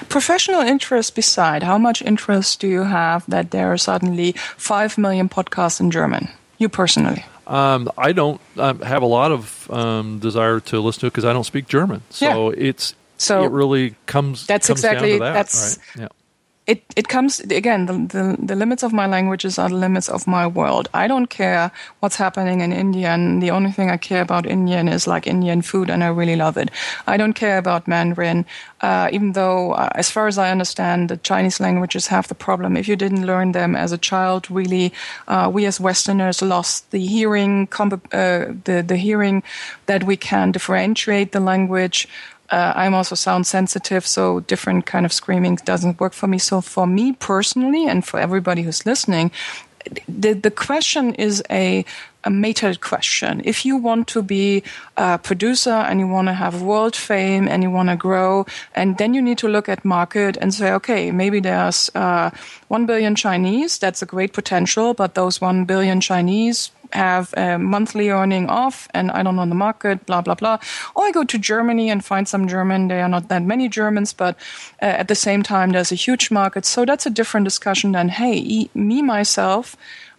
Professional 0.09 0.59
interest 0.59 1.15
beside, 1.15 1.63
how 1.63 1.77
much 1.77 2.01
interest 2.01 2.59
do 2.59 2.67
you 2.67 2.83
have 2.83 3.23
that 3.29 3.51
there 3.51 3.71
are 3.71 3.77
suddenly 3.77 4.33
5 4.33 4.97
million 4.97 5.29
podcasts 5.29 5.79
in 5.79 5.91
German? 5.91 6.27
You 6.57 6.67
personally? 6.67 7.23
Um, 7.47 7.89
I 7.97 8.11
don't 8.11 8.41
um, 8.57 8.81
have 8.81 9.01
a 9.01 9.07
lot 9.07 9.31
of 9.31 9.71
um, 9.71 10.19
desire 10.19 10.59
to 10.59 10.81
listen 10.81 11.01
to 11.01 11.07
it 11.07 11.11
because 11.11 11.25
I 11.25 11.31
don't 11.31 11.45
speak 11.45 11.69
German. 11.69 12.01
So 12.09 12.51
yeah. 12.51 12.67
it's 12.67 12.95
So 13.17 13.45
it 13.45 13.51
really 13.51 13.95
comes. 14.07 14.45
That's 14.45 14.67
comes 14.67 14.79
exactly 14.79 15.19
that, 15.19 15.33
that's 15.33 15.79
right? 15.95 16.01
yeah 16.03 16.07
it, 16.67 16.83
it 16.95 17.07
comes 17.07 17.39
again 17.41 17.85
the, 17.85 17.93
the, 17.93 18.37
the 18.39 18.55
limits 18.55 18.81
of 18.81 18.91
my 18.91 19.05
languages 19.05 19.59
are 19.59 19.69
the 19.69 19.75
limits 19.75 20.09
of 20.09 20.25
my 20.25 20.47
world. 20.47 20.89
I 20.93 21.07
don't 21.07 21.27
care 21.27 21.71
what's 21.99 22.15
happening 22.15 22.61
in 22.61 22.73
india 22.73 23.09
and 23.09 23.41
the 23.41 23.51
only 23.51 23.71
thing 23.71 23.89
i 23.89 23.97
care 23.97 24.21
about 24.21 24.45
indian 24.45 24.87
is 24.87 25.07
like 25.07 25.27
indian 25.27 25.61
food 25.61 25.89
and 25.89 26.03
i 26.03 26.07
really 26.07 26.35
love 26.35 26.57
it. 26.57 26.71
I 27.05 27.17
don't 27.17 27.33
care 27.33 27.57
about 27.57 27.87
mandarin 27.87 28.45
uh, 28.81 29.09
even 29.11 29.33
though 29.33 29.73
uh, 29.73 29.89
as 29.95 30.09
far 30.09 30.27
as 30.27 30.37
i 30.37 30.49
understand 30.51 31.09
the 31.09 31.17
chinese 31.17 31.59
languages 31.59 32.07
have 32.07 32.27
the 32.27 32.35
problem. 32.35 32.77
If 32.77 32.87
you 32.87 32.95
didn't 32.95 33.25
learn 33.25 33.51
them 33.51 33.75
as 33.75 33.91
a 33.91 33.97
child 33.97 34.49
really 34.49 34.91
uh, 35.27 35.49
we 35.53 35.65
as 35.65 35.79
westerners 35.79 36.41
lost 36.41 36.91
the 36.91 37.05
hearing 37.05 37.67
comp- 37.67 38.07
uh, 38.13 38.45
the, 38.63 38.83
the 38.85 38.97
hearing 38.97 39.43
that 39.85 40.03
we 40.03 40.17
can 40.17 40.51
differentiate 40.51 41.31
the 41.31 41.39
language 41.39 42.07
uh, 42.51 42.73
I'm 42.75 42.93
also 42.93 43.15
sound 43.15 43.47
sensitive, 43.47 44.05
so 44.05 44.41
different 44.41 44.85
kind 44.85 45.05
of 45.05 45.13
screaming 45.13 45.55
doesn't 45.65 45.99
work 45.99 46.13
for 46.13 46.27
me. 46.27 46.37
So 46.37 46.61
for 46.61 46.87
me 46.87 47.13
personally, 47.13 47.87
and 47.87 48.05
for 48.05 48.19
everybody 48.19 48.61
who's 48.61 48.85
listening, 48.85 49.31
the 50.07 50.33
the 50.33 50.51
question 50.51 51.13
is 51.15 51.43
a 51.49 51.85
a 52.23 52.29
meta 52.29 52.75
question. 52.81 53.41
If 53.45 53.65
you 53.65 53.77
want 53.77 54.07
to 54.07 54.23
be 54.23 54.63
a 54.97 55.19
producer 55.19 55.69
and 55.69 55.99
you 55.99 56.07
want 56.07 56.27
to 56.27 56.33
have 56.33 56.63
world 56.63 56.95
fame 56.95 57.47
and 57.47 57.61
you 57.61 57.69
want 57.69 57.89
to 57.89 57.95
grow, 57.95 58.47
and 58.73 58.97
then 58.97 59.13
you 59.13 59.21
need 59.21 59.37
to 59.37 59.47
look 59.47 59.69
at 59.69 59.85
market 59.85 60.35
and 60.41 60.51
say, 60.51 60.71
okay, 60.73 61.11
maybe 61.11 61.39
there's 61.39 61.91
uh, 61.93 62.31
one 62.67 62.87
billion 62.87 63.15
Chinese. 63.15 63.77
That's 63.77 64.01
a 64.01 64.07
great 64.07 64.33
potential, 64.33 64.95
but 64.95 65.13
those 65.13 65.39
one 65.39 65.65
billion 65.65 66.01
Chinese 66.01 66.71
have 66.93 67.33
a 67.37 67.57
monthly 67.57 68.09
earning 68.09 68.49
off 68.49 68.87
and 68.93 69.11
I 69.11 69.23
don't 69.23 69.35
know 69.35 69.45
the 69.45 69.55
market, 69.55 70.05
blah, 70.05 70.21
blah, 70.21 70.35
blah. 70.35 70.59
Or 70.95 71.05
I 71.05 71.11
go 71.11 71.23
to 71.23 71.37
Germany 71.37 71.89
and 71.89 72.03
find 72.03 72.27
some 72.27 72.47
German. 72.47 72.87
There 72.87 73.03
are 73.03 73.09
not 73.09 73.27
that 73.29 73.43
many 73.43 73.69
Germans, 73.69 74.13
but 74.13 74.35
uh, 74.81 74.85
at 74.85 75.07
the 75.07 75.15
same 75.15 75.43
time, 75.43 75.71
there's 75.71 75.91
a 75.91 75.95
huge 75.95 76.31
market. 76.31 76.65
So 76.65 76.85
that's 76.85 77.05
a 77.05 77.09
different 77.09 77.45
discussion 77.45 77.91
than, 77.93 78.09
hey, 78.09 78.69
me, 78.73 79.01
myself, 79.01 79.75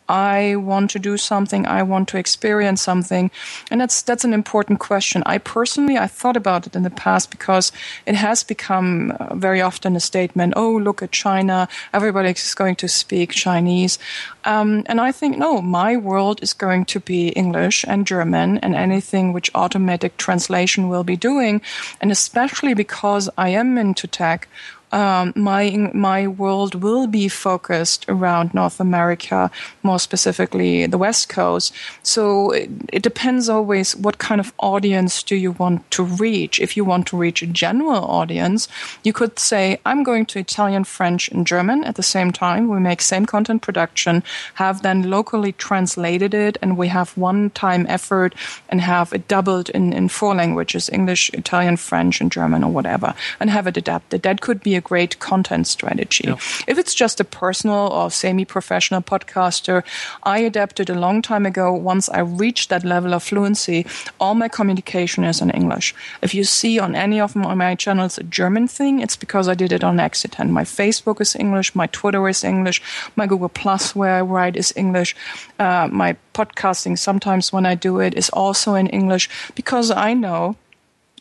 I 0.09 0.57
want 0.57 0.91
to 0.91 0.99
do 0.99 1.17
something, 1.17 1.67
I 1.67 1.83
want 1.83 2.09
to 2.09 2.19
experience 2.19 2.83
something. 2.83 3.31
And 3.71 3.81
that's 3.81 4.03
that's 4.03 4.25
an 4.25 4.33
important 4.33 4.79
question. 4.79 5.23
I 5.27 5.39
personally 5.39 5.99
I 5.99 6.07
thought 6.07 6.37
about 6.37 6.67
it 6.67 6.77
in 6.77 6.83
the 6.83 6.91
past 6.91 7.31
because 7.31 7.73
it 8.07 8.15
has 8.15 8.43
become 8.43 9.13
uh, 9.13 9.35
very 9.35 9.61
often 9.61 9.97
a 9.97 10.01
statement, 10.01 10.55
oh, 10.57 10.77
look 10.77 11.03
at 11.03 11.13
China, 11.13 11.69
everybody 11.93 12.31
is 12.31 12.55
going 12.55 12.77
to 12.77 12.89
speak 12.89 13.31
Chinese. 13.33 13.99
Um, 14.45 14.85
and 14.87 15.01
I 15.01 15.13
think 15.13 15.39
no, 15.39 15.61
my 15.61 15.97
world 15.97 16.43
is 16.43 16.53
going 16.53 16.85
to 16.87 17.01
be 17.01 17.29
English 17.31 17.85
and 17.89 18.07
German 18.07 18.59
and 18.59 18.75
anything 18.75 19.33
which 19.33 19.51
automatic 19.55 20.17
translation 20.17 20.89
will 20.89 21.05
be 21.05 21.17
doing. 21.17 21.61
And 22.01 22.13
especially 22.13 22.75
because 22.75 23.29
I 23.37 23.49
am 23.51 23.77
into 23.79 24.07
tech, 24.07 24.49
um, 24.97 25.35
my 25.37 25.91
my 25.93 26.27
world 26.27 26.75
will 26.83 27.07
be 27.07 27.29
focused 27.29 28.07
around 28.09 28.55
North 28.55 28.81
America, 28.81 29.51
more 29.83 29.99
specifically 29.99 30.87
the 30.87 30.97
West 30.97 31.29
Coast. 31.29 31.75
So 32.03 32.51
it, 32.53 32.71
it, 32.95 33.03
depends 33.03 33.51
always 33.51 33.95
what 33.95 34.17
kind 34.17 34.41
of 34.41 34.55
audience 34.59 35.23
do 35.23 35.37
you 35.37 35.53
want 35.53 35.91
to 35.91 36.03
reach. 36.03 36.59
If 36.59 36.79
you 36.79 36.85
want 36.87 37.07
to 37.09 37.17
reach 37.19 37.43
a 37.43 37.47
general 37.47 38.05
audience, 38.07 38.69
you 39.05 39.13
could 39.13 39.39
say, 39.39 39.79
"I'm 39.85 40.03
going 40.03 40.25
to 40.27 40.39
Italian, 40.39 40.85
French, 40.85 41.29
and 41.29 41.47
German 41.47 41.85
at 41.85 41.97
the 41.97 42.03
same 42.03 42.33
time. 42.33 42.67
We 42.69 42.81
make 42.81 43.03
same 43.03 43.27
content 43.27 43.61
production, 43.61 44.23
have 44.55 44.81
then 44.81 45.11
locally 45.11 45.53
translated 45.53 46.33
it, 46.33 46.57
and 46.63 46.79
we 46.79 46.89
have 46.89 47.11
one 47.19 47.51
time 47.51 47.85
effort 47.91 48.35
and 48.71 48.81
have 48.81 49.13
it 49.13 49.29
doubled 49.29 49.69
in 49.69 49.93
in 49.93 50.09
four 50.09 50.35
languages: 50.35 50.89
English, 50.89 51.29
Italian, 51.35 51.77
French, 51.77 52.23
and 52.23 52.33
German, 52.33 52.65
or 52.65 52.73
whatever, 52.73 53.15
and 53.39 53.51
have 53.51 53.67
it 53.67 53.77
adapted. 53.77 54.23
That 54.23 54.41
could 54.41 54.63
be 54.63 54.75
a 54.75 54.86
great 54.87 55.18
content 55.18 55.66
strategy. 55.66 56.24
Yeah. 56.28 56.39
If 56.66 56.78
it's 56.78 56.95
just 56.95 57.20
a 57.20 57.24
personal 57.24 57.89
or 57.99 58.11
semi 58.11 58.45
professional 58.45 59.03
podcaster, 59.03 59.82
I 60.22 60.39
adapted 60.51 60.91
a 60.91 60.95
long 61.07 61.22
time 61.22 61.45
ago. 61.47 61.66
Once 61.72 62.09
I 62.09 62.20
reached 62.20 62.68
that 62.70 62.84
level 62.84 63.12
of 63.14 63.22
fluency, 63.22 63.84
all 64.20 64.34
my 64.34 64.49
communication 64.49 65.24
is 65.24 65.41
in 65.41 65.51
English. 65.51 65.95
If 66.22 66.34
you 66.34 66.45
see 66.45 66.78
on 66.78 66.95
any 66.95 67.20
of 67.20 67.34
my 67.34 67.74
channels 67.74 68.18
a 68.18 68.22
German 68.22 68.68
thing, 68.68 69.01
it's 69.01 69.16
because 69.16 69.49
I 69.49 69.55
did 69.55 69.72
it 69.72 69.82
on 69.82 69.99
accident. 69.99 70.51
My 70.51 70.64
Facebook 70.64 71.20
is 71.20 71.34
English, 71.34 71.74
my 71.74 71.89
Twitter 71.89 72.28
is 72.28 72.45
English, 72.45 72.80
my 73.16 73.26
Google 73.26 73.49
Plus 73.49 73.97
where 73.97 74.14
I 74.18 74.20
write 74.20 74.57
is 74.57 74.72
English, 74.76 75.16
uh, 75.59 75.89
my 75.91 76.16
podcasting 76.32 76.99
sometimes 76.99 77.53
when 77.53 77.66
I 77.66 77.74
do 77.74 77.99
it 77.99 78.14
is 78.14 78.30
also 78.30 78.74
in 78.74 78.87
English 78.87 79.28
because 79.55 79.91
I 79.91 80.14
know 80.14 80.57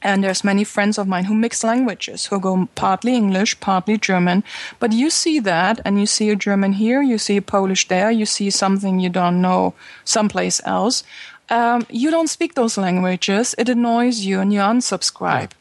and 0.02 0.24
there's 0.24 0.44
many 0.44 0.64
friends 0.64 0.98
of 0.98 1.08
mine 1.08 1.26
who 1.26 1.34
mix 1.34 1.64
languages, 1.64 2.28
who 2.28 2.40
go 2.40 2.68
partly 2.76 3.16
English, 3.16 3.60
partly 3.60 3.98
German. 3.98 4.44
But 4.80 4.92
you 4.92 5.10
see 5.10 5.40
that, 5.40 5.80
and 5.86 6.00
you 6.00 6.06
see 6.06 6.30
a 6.30 6.36
German 6.36 6.74
here, 6.74 7.02
you 7.02 7.18
see 7.18 7.38
a 7.38 7.42
Polish 7.42 7.88
there, 7.88 8.12
you 8.12 8.26
see 8.26 8.50
something 8.50 9.00
you 9.00 9.10
don't 9.10 9.42
know 9.42 9.74
someplace 10.04 10.62
else. 10.66 11.04
Um, 11.50 11.86
you 11.90 12.12
don't 12.12 12.28
speak 12.28 12.56
those 12.56 12.78
languages. 12.78 13.56
It 13.58 13.70
annoys 13.70 14.26
you, 14.26 14.40
and 14.40 14.52
you 14.52 14.60
unsubscribe. 14.60 15.52
Yeah. 15.52 15.58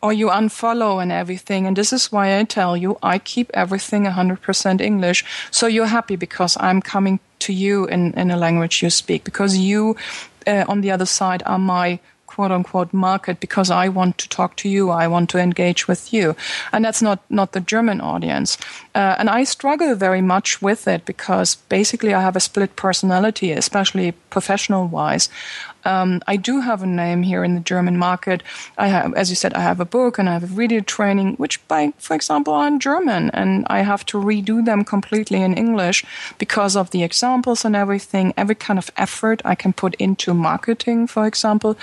Or 0.00 0.12
you 0.12 0.28
unfollow 0.28 1.02
and 1.02 1.10
everything. 1.10 1.66
And 1.66 1.76
this 1.76 1.92
is 1.92 2.12
why 2.12 2.38
I 2.38 2.44
tell 2.44 2.76
you, 2.76 2.98
I 3.02 3.18
keep 3.18 3.50
everything 3.52 4.04
100% 4.04 4.80
English. 4.80 5.24
So 5.50 5.66
you're 5.66 5.86
happy 5.86 6.14
because 6.14 6.56
I'm 6.60 6.80
coming 6.80 7.18
to 7.40 7.52
you 7.52 7.86
in, 7.86 8.12
in 8.14 8.30
a 8.30 8.36
language 8.36 8.80
you 8.80 8.90
speak, 8.90 9.24
because 9.24 9.56
you, 9.56 9.96
uh, 10.46 10.64
on 10.68 10.82
the 10.82 10.92
other 10.92 11.06
side, 11.06 11.42
are 11.46 11.58
my 11.58 11.98
quote 12.38 12.52
unquote 12.52 12.92
market 12.92 13.40
because 13.40 13.68
I 13.68 13.88
want 13.88 14.16
to 14.18 14.28
talk 14.28 14.54
to 14.58 14.68
you, 14.68 14.90
I 14.90 15.08
want 15.08 15.28
to 15.30 15.38
engage 15.38 15.88
with 15.88 16.12
you. 16.12 16.36
And 16.72 16.84
that's 16.84 17.02
not, 17.02 17.18
not 17.28 17.50
the 17.50 17.58
German 17.58 18.00
audience. 18.00 18.56
Uh, 18.94 19.16
and 19.18 19.28
I 19.28 19.42
struggle 19.42 19.96
very 19.96 20.22
much 20.22 20.62
with 20.62 20.86
it 20.86 21.04
because 21.04 21.56
basically 21.68 22.14
I 22.14 22.20
have 22.20 22.36
a 22.36 22.40
split 22.40 22.76
personality, 22.76 23.50
especially 23.50 24.12
professional 24.30 24.86
wise. 24.86 25.28
Um, 25.88 26.20
I 26.26 26.36
do 26.36 26.60
have 26.60 26.82
a 26.82 26.86
name 26.86 27.22
here 27.22 27.42
in 27.42 27.54
the 27.54 27.60
German 27.72 27.96
market. 27.96 28.42
I 28.76 28.88
have, 28.88 29.14
as 29.14 29.30
you 29.30 29.36
said, 29.36 29.54
I 29.54 29.60
have 29.60 29.80
a 29.80 29.86
book 29.86 30.18
and 30.18 30.28
I 30.28 30.34
have 30.34 30.42
a 30.42 30.54
video 30.60 30.80
training, 30.80 31.36
which 31.36 31.66
by, 31.66 31.94
for 31.96 32.14
example, 32.14 32.52
are 32.52 32.68
in 32.68 32.78
German 32.78 33.30
and 33.30 33.66
I 33.68 33.80
have 33.80 34.04
to 34.06 34.18
redo 34.18 34.62
them 34.62 34.84
completely 34.84 35.40
in 35.40 35.54
English 35.54 36.04
because 36.36 36.76
of 36.76 36.90
the 36.90 37.02
examples 37.02 37.64
and 37.64 37.74
everything, 37.74 38.34
every 38.36 38.54
kind 38.54 38.78
of 38.78 38.90
effort 38.98 39.40
I 39.46 39.54
can 39.54 39.72
put 39.72 39.94
into 39.94 40.34
marketing, 40.34 41.06
for 41.06 41.26
example. 41.26 41.78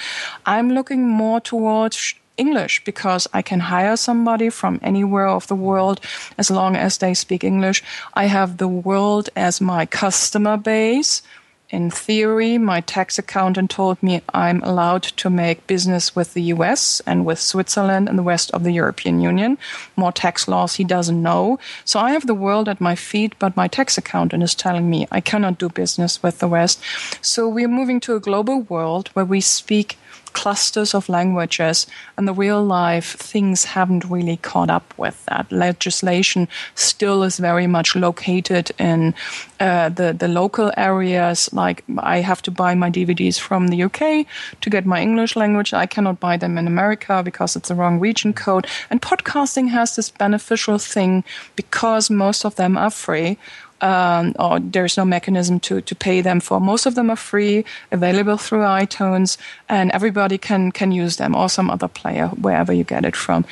I'm 0.46 0.70
looking 0.70 1.10
more 1.10 1.40
towards 1.42 2.14
English 2.38 2.84
because 2.84 3.28
I 3.34 3.42
can 3.42 3.60
hire 3.60 3.98
somebody 3.98 4.52
from 4.52 4.80
anywhere 4.84 5.28
of 5.28 5.48
the 5.48 5.56
world 5.56 6.00
as 6.38 6.52
long 6.52 6.76
as 6.76 7.00
they 7.00 7.16
speak 7.16 7.44
English. 7.44 7.82
I 8.14 8.26
have 8.26 8.58
the 8.58 8.68
world 8.68 9.30
as 9.36 9.60
my 9.60 9.88
customer 9.88 10.58
base 10.58 11.24
in 11.70 11.90
theory, 11.90 12.58
my 12.58 12.82
tax 12.82 13.18
accountant 13.18 13.72
told 13.72 14.02
me 14.04 14.22
I'm 14.34 14.62
allowed 14.62 15.04
to 15.04 15.30
make 15.30 15.66
business 15.66 16.16
with 16.16 16.34
the 16.34 16.44
US 16.54 17.02
and 17.08 17.26
with 17.26 17.40
Switzerland 17.40 18.08
and 18.08 18.20
the 18.20 18.24
rest 18.24 18.52
of 18.52 18.64
the 18.64 18.72
European 18.72 19.20
Union. 19.20 19.58
More 19.96 20.12
tax 20.12 20.48
laws 20.48 20.76
he 20.76 20.84
doesn't 20.84 21.22
know. 21.22 21.58
So 21.84 22.00
I 22.00 22.12
have 22.12 22.28
the 22.28 22.36
world 22.36 22.70
at 22.70 22.80
my 22.80 22.96
feet, 22.96 23.34
but 23.40 23.58
my 23.58 23.68
tax 23.68 23.98
accountant 23.98 24.44
is 24.44 24.54
telling 24.54 24.90
me 24.90 25.08
I 25.12 25.22
cannot 25.22 25.58
do 25.58 25.70
business 25.70 26.22
with 26.22 26.40
the 26.40 26.48
West. 26.48 26.80
So 27.22 27.50
we're 27.50 27.68
moving 27.68 28.00
to 28.02 28.16
a 28.16 28.20
global 28.20 28.62
world 28.62 29.10
where 29.14 29.26
we 29.26 29.42
speak 29.42 29.98
clusters 30.36 30.94
of 30.94 31.10
languages, 31.10 31.88
and 32.18 32.28
the 32.28 32.34
real 32.34 32.62
life 32.64 33.16
things 33.32 33.64
haven't 33.64 34.06
really 34.06 34.38
caught 34.38 34.70
up 34.70 34.94
with 34.98 35.26
that. 35.26 35.52
Legislation 35.52 36.48
still 36.76 37.24
is 37.24 37.38
very 37.38 37.68
much 37.68 37.96
located 37.96 38.72
in 38.78 39.14
uh, 39.60 39.90
the 39.90 40.14
the 40.14 40.28
local 40.28 40.72
areas. 40.78 41.50
Like 41.54 41.84
I 41.98 42.18
have 42.22 42.42
to 42.44 42.52
buy 42.52 42.76
my 42.76 42.92
DVDs 42.92 43.40
from 43.40 43.70
the 43.70 43.84
UK 43.84 44.28
to 44.62 44.70
get 44.70 44.86
my 44.86 45.02
English 45.02 45.36
language. 45.36 45.74
I 45.74 45.88
cannot 45.88 46.20
buy 46.20 46.38
them 46.38 46.58
in 46.58 46.68
America 46.68 47.24
because 47.24 47.56
it's 47.56 47.70
the 47.70 47.76
wrong 47.76 48.00
region 48.00 48.34
code. 48.34 48.68
And 48.90 49.02
podcasting 49.02 49.70
has 49.70 49.96
this 49.96 50.12
beneficial 50.12 50.78
thing 50.78 51.24
because 51.56 52.10
most 52.10 52.46
of 52.46 52.56
them 52.56 52.78
are 52.78 52.92
free 52.92 53.38
um, 53.82 54.34
or 54.40 54.60
there's 54.60 54.98
no 54.98 55.06
mechanism 55.06 55.60
to, 55.62 55.82
to 55.82 55.96
pay 55.96 56.22
them 56.22 56.40
for. 56.40 56.60
Most 56.60 56.86
of 56.86 56.96
them 56.96 57.10
are 57.10 57.16
free, 57.16 57.66
available 57.92 58.38
through 58.38 58.60
iTunes, 58.60 59.38
and 59.68 59.92
everybody 59.92 60.38
can, 60.38 60.72
can 60.72 60.92
use 60.92 61.18
them 61.18 61.36
or 61.36 61.50
some 61.50 61.70
other 61.70 61.88
player, 61.88 62.28
wherever 62.28 62.74
you 62.74 62.84
get 62.84 63.06
it 63.06 63.16
from. 63.16 63.46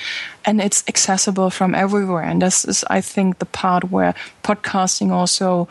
And 0.46 0.62
it's 0.62 0.84
accessible 0.88 1.50
from 1.50 1.76
everywhere. 1.76 2.24
And 2.24 2.42
this 2.42 2.66
is, 2.66 2.84
I 2.90 3.02
think, 3.02 3.40
the 3.40 3.46
part 3.46 3.92
where 3.92 4.16
podcasting 4.44 5.12
also 5.12 5.68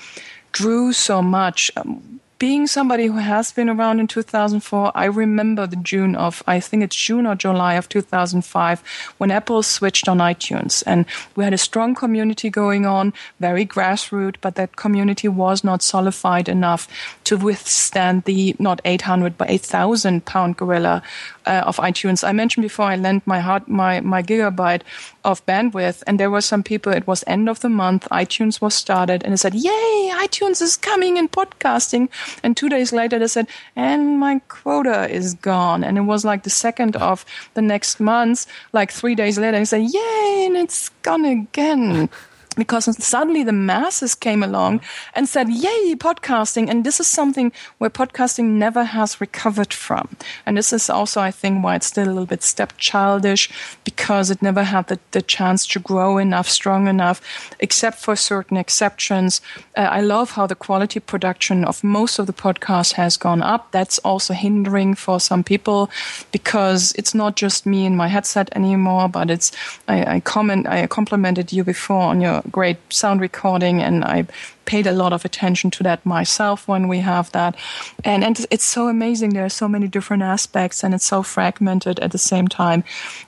drew 0.52 0.92
so 0.92 1.22
much. 1.22 1.70
Um, 1.76 2.20
being 2.42 2.66
somebody 2.66 3.06
who 3.06 3.18
has 3.18 3.52
been 3.52 3.68
around 3.68 4.00
in 4.00 4.08
2004, 4.08 4.90
I 4.96 5.04
remember 5.04 5.64
the 5.64 5.76
June 5.76 6.16
of, 6.16 6.42
I 6.44 6.58
think 6.58 6.82
it's 6.82 6.96
June 6.96 7.24
or 7.24 7.36
July 7.36 7.74
of 7.74 7.88
2005, 7.88 8.82
when 9.18 9.30
Apple 9.30 9.62
switched 9.62 10.08
on 10.08 10.18
iTunes. 10.18 10.82
And 10.84 11.06
we 11.36 11.44
had 11.44 11.54
a 11.54 11.56
strong 11.56 11.94
community 11.94 12.50
going 12.50 12.84
on, 12.84 13.12
very 13.38 13.64
grassroots, 13.64 14.38
but 14.40 14.56
that 14.56 14.74
community 14.74 15.28
was 15.28 15.62
not 15.62 15.82
solidified 15.82 16.48
enough 16.48 16.88
to 17.22 17.36
withstand 17.36 18.24
the 18.24 18.56
not 18.58 18.80
800 18.84 19.38
but 19.38 19.48
8,000 19.48 20.24
pound 20.24 20.56
gorilla 20.56 21.00
uh, 21.46 21.62
of 21.64 21.76
iTunes. 21.76 22.26
I 22.26 22.32
mentioned 22.32 22.62
before 22.62 22.86
I 22.86 22.96
lent 22.96 23.24
my 23.24 23.38
hard, 23.38 23.68
my 23.68 24.00
my 24.00 24.20
gigabyte 24.22 24.82
of 25.24 25.44
bandwidth, 25.46 26.02
and 26.06 26.18
there 26.18 26.30
were 26.30 26.40
some 26.40 26.62
people. 26.62 26.92
It 26.92 27.06
was 27.06 27.24
end 27.26 27.48
of 27.48 27.60
the 27.60 27.68
month. 27.68 28.08
iTunes 28.10 28.60
was 28.60 28.74
started, 28.74 29.22
and 29.22 29.34
it 29.34 29.38
said, 29.38 29.54
"Yay, 29.54 30.10
iTunes 30.14 30.60
is 30.62 30.76
coming 30.76 31.16
in 31.16 31.28
podcasting." 31.28 32.08
And 32.42 32.56
two 32.56 32.68
days 32.68 32.92
later, 32.92 33.18
they 33.18 33.28
said, 33.28 33.46
"And 33.76 34.18
my 34.18 34.40
quota 34.48 35.08
is 35.08 35.34
gone." 35.34 35.84
And 35.84 35.98
it 35.98 36.02
was 36.02 36.24
like 36.24 36.42
the 36.42 36.50
second 36.50 36.96
of 36.96 37.24
the 37.54 37.62
next 37.62 38.00
month. 38.00 38.46
Like 38.72 38.92
three 38.92 39.14
days 39.14 39.38
later, 39.38 39.58
they 39.58 39.64
said, 39.64 39.82
"Yay, 39.82 40.46
and 40.46 40.56
it's 40.56 40.90
gone 41.02 41.24
again." 41.24 42.08
because 42.54 42.84
suddenly 43.04 43.42
the 43.42 43.52
masses 43.52 44.14
came 44.14 44.42
along 44.42 44.80
and 45.14 45.28
said, 45.28 45.48
Yay, 45.48 45.94
podcasting. 45.94 46.68
And 46.68 46.84
this 46.84 47.00
is 47.00 47.06
something 47.06 47.52
where 47.78 47.90
podcasting 47.90 48.44
never 48.44 48.84
has 48.84 49.20
recovered 49.20 49.72
from. 49.72 50.08
And 50.46 50.56
this 50.56 50.72
is 50.72 50.90
also, 50.90 51.20
I 51.20 51.30
think, 51.30 51.64
why 51.64 51.76
it's 51.76 51.86
still 51.86 52.06
a 52.06 52.08
little 52.08 52.26
bit 52.26 52.40
stepchildish 52.40 53.50
because 53.84 54.30
it 54.30 54.42
never 54.42 54.64
had 54.64 54.88
the, 54.88 54.98
the 55.12 55.22
chance 55.22 55.66
to 55.68 55.78
grow 55.78 56.18
enough, 56.18 56.48
strong 56.48 56.88
enough, 56.88 57.20
except 57.60 57.98
for 57.98 58.16
certain 58.16 58.56
exceptions. 58.56 59.40
Uh, 59.76 59.80
I 59.82 60.00
love 60.00 60.32
how 60.32 60.46
the 60.46 60.54
quality 60.54 61.00
production 61.00 61.64
of 61.64 61.82
most 61.82 62.18
of 62.18 62.26
the 62.26 62.32
podcasts 62.32 62.92
has 62.92 63.16
gone 63.16 63.42
up. 63.42 63.70
That's 63.72 63.98
also 64.00 64.34
hindering 64.34 64.94
for 64.94 65.20
some 65.20 65.42
people 65.44 65.90
because 66.32 66.92
it's 66.92 67.14
not 67.14 67.36
just 67.36 67.66
me 67.66 67.86
in 67.86 67.96
my 67.96 68.08
headset 68.08 68.54
anymore, 68.54 69.08
but 69.08 69.30
it's, 69.30 69.52
I, 69.88 70.16
I 70.16 70.20
comment, 70.20 70.66
I 70.66 70.86
complimented 70.86 71.52
you 71.52 71.64
before 71.64 72.02
on 72.02 72.20
your 72.20 72.41
great 72.50 72.78
sound 72.90 73.20
recording, 73.20 73.82
and 73.82 74.04
I 74.04 74.26
paid 74.64 74.86
a 74.86 74.92
lot 74.92 75.12
of 75.12 75.24
attention 75.24 75.70
to 75.72 75.82
that 75.82 76.06
myself 76.06 76.68
when 76.68 76.88
we 76.88 77.00
have 77.00 77.30
that. 77.32 77.56
And, 78.04 78.24
and 78.24 78.46
it's 78.50 78.64
so 78.64 78.88
amazing. 78.88 79.30
There 79.30 79.44
are 79.44 79.50
so 79.50 79.68
many 79.68 79.88
different 79.88 80.22
aspects, 80.22 80.84
and 80.84 80.94
it's 80.94 81.04
so 81.04 81.22
fragmented 81.22 81.98
at 82.00 82.12
the 82.12 82.18
same 82.18 82.48
time. 82.48 82.84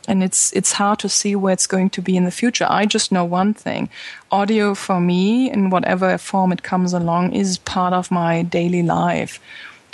And 0.09 0.23
it's 0.23 0.53
it's 0.53 0.73
hard 0.73 0.99
to 1.01 1.09
see 1.09 1.37
where 1.37 1.53
it's 1.53 1.67
going 1.67 1.91
to 1.91 2.03
be 2.03 2.17
in 2.17 2.25
the 2.25 2.31
future. 2.31 2.67
I 2.69 2.87
just 2.87 3.13
know 3.13 3.25
one 3.25 3.55
thing: 3.55 3.89
audio 4.31 4.75
for 4.75 5.01
me, 5.01 5.51
in 5.51 5.71
whatever 5.71 6.19
form 6.19 6.53
it 6.53 6.63
comes 6.63 6.93
along, 6.93 7.33
is 7.33 7.59
part 7.59 7.93
of 7.93 8.11
my 8.11 8.43
daily 8.43 8.83
life 8.83 9.41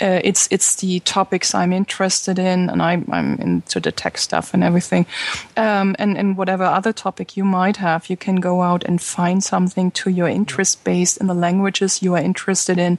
uh, 0.01 0.19
it's 0.23 0.47
it's 0.51 0.75
the 0.75 0.99
topics 1.01 1.53
I'm 1.53 1.71
interested 1.71 2.39
in, 2.39 2.69
and 2.69 2.81
I, 2.81 3.03
I'm 3.11 3.35
into 3.39 3.79
the 3.79 3.91
tech 3.91 4.17
stuff 4.17 4.53
and 4.53 4.63
everything. 4.63 5.05
Um, 5.55 5.95
and 5.99 6.17
and 6.17 6.37
whatever 6.37 6.63
other 6.63 6.91
topic 6.91 7.37
you 7.37 7.45
might 7.45 7.77
have, 7.77 8.09
you 8.09 8.17
can 8.17 8.37
go 8.37 8.61
out 8.61 8.83
and 8.83 9.01
find 9.01 9.43
something 9.43 9.91
to 9.91 10.09
your 10.09 10.27
interest 10.27 10.83
based 10.83 11.17
in 11.17 11.27
the 11.27 11.33
languages 11.33 12.01
you 12.01 12.15
are 12.15 12.21
interested 12.21 12.77
in. 12.77 12.97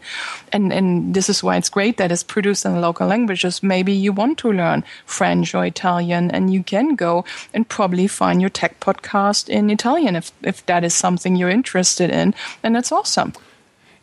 And 0.52 0.72
and 0.72 1.14
this 1.14 1.28
is 1.28 1.42
why 1.42 1.56
it's 1.56 1.68
great 1.68 1.96
that 1.96 2.12
it's 2.12 2.22
produced 2.22 2.64
in 2.64 2.80
local 2.80 3.08
languages. 3.08 3.62
Maybe 3.62 3.92
you 3.92 4.12
want 4.12 4.38
to 4.38 4.52
learn 4.52 4.84
French 5.04 5.54
or 5.54 5.66
Italian, 5.66 6.30
and 6.30 6.52
you 6.52 6.62
can 6.62 6.94
go 6.94 7.24
and 7.52 7.68
probably 7.68 8.06
find 8.06 8.40
your 8.40 8.50
tech 8.50 8.80
podcast 8.80 9.48
in 9.48 9.70
Italian 9.70 10.16
if 10.16 10.30
if 10.42 10.64
that 10.66 10.84
is 10.84 10.94
something 10.94 11.36
you're 11.36 11.50
interested 11.50 12.10
in, 12.10 12.34
and 12.62 12.76
that's 12.76 12.92
awesome. 12.92 13.32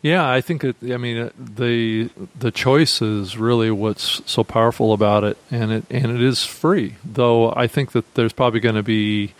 Yeah, 0.02 0.28
I 0.28 0.40
think 0.40 0.62
that 0.62 0.76
I 0.82 0.96
mean 0.96 1.30
the 1.38 2.08
the 2.38 2.50
choice 2.50 3.02
is 3.02 3.36
really 3.36 3.70
what's 3.70 4.22
so 4.24 4.42
powerful 4.42 4.94
about 4.94 5.24
it, 5.24 5.36
and 5.50 5.70
it 5.70 5.84
and 5.90 6.06
it 6.06 6.22
is 6.22 6.44
free. 6.44 6.96
Though 7.04 7.52
I 7.52 7.66
think 7.66 7.92
that 7.92 8.14
there's 8.14 8.32
probably 8.32 8.60
going 8.60 8.76
to 8.76 8.82
be 8.82 9.34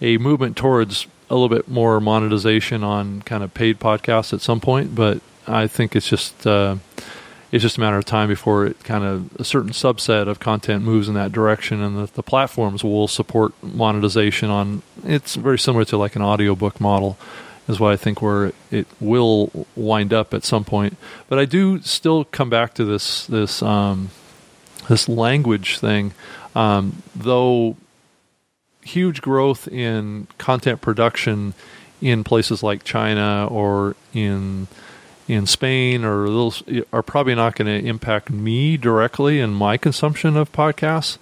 a 0.00 0.18
movement 0.18 0.56
towards 0.56 1.08
a 1.28 1.34
little 1.34 1.48
bit 1.48 1.66
more 1.66 2.00
monetization 2.00 2.84
on 2.84 3.22
kind 3.22 3.42
of 3.42 3.52
paid 3.52 3.80
podcasts 3.80 4.32
at 4.32 4.40
some 4.40 4.60
point, 4.60 4.94
but 4.94 5.20
I 5.48 5.66
think 5.66 5.96
it's 5.96 6.08
just 6.08 6.46
uh, 6.46 6.76
it's 7.50 7.62
just 7.62 7.76
a 7.76 7.80
matter 7.80 7.98
of 7.98 8.04
time 8.04 8.28
before 8.28 8.64
it 8.64 8.84
kind 8.84 9.02
of 9.02 9.34
a 9.40 9.44
certain 9.44 9.70
subset 9.70 10.28
of 10.28 10.38
content 10.38 10.84
moves 10.84 11.08
in 11.08 11.14
that 11.14 11.32
direction, 11.32 11.82
and 11.82 11.98
the, 11.98 12.12
the 12.12 12.22
platforms 12.22 12.84
will 12.84 13.08
support 13.08 13.54
monetization 13.60 14.50
on. 14.50 14.82
It's 15.04 15.34
very 15.34 15.58
similar 15.58 15.84
to 15.86 15.96
like 15.96 16.14
an 16.14 16.22
audiobook 16.22 16.80
model 16.80 17.18
is 17.68 17.80
what 17.80 17.92
I 17.92 17.96
think 17.96 18.22
where 18.22 18.52
it 18.70 18.86
will 19.00 19.66
wind 19.74 20.12
up 20.12 20.34
at 20.34 20.44
some 20.44 20.64
point. 20.64 20.96
But 21.28 21.38
I 21.38 21.44
do 21.44 21.80
still 21.82 22.24
come 22.24 22.50
back 22.50 22.74
to 22.74 22.84
this 22.84 23.26
this 23.26 23.62
um, 23.62 24.10
this 24.88 25.08
language 25.08 25.78
thing, 25.78 26.12
um, 26.54 27.02
though. 27.14 27.76
Huge 28.82 29.20
growth 29.20 29.66
in 29.66 30.28
content 30.38 30.80
production 30.80 31.54
in 32.00 32.22
places 32.22 32.62
like 32.62 32.84
China 32.84 33.48
or 33.50 33.96
in 34.14 34.68
in 35.26 35.44
Spain 35.44 36.04
or 36.04 36.28
those 36.28 36.62
are 36.92 37.02
probably 37.02 37.34
not 37.34 37.56
going 37.56 37.66
to 37.66 37.88
impact 37.88 38.30
me 38.30 38.76
directly 38.76 39.40
in 39.40 39.50
my 39.50 39.76
consumption 39.76 40.36
of 40.36 40.52
podcasts. 40.52 41.18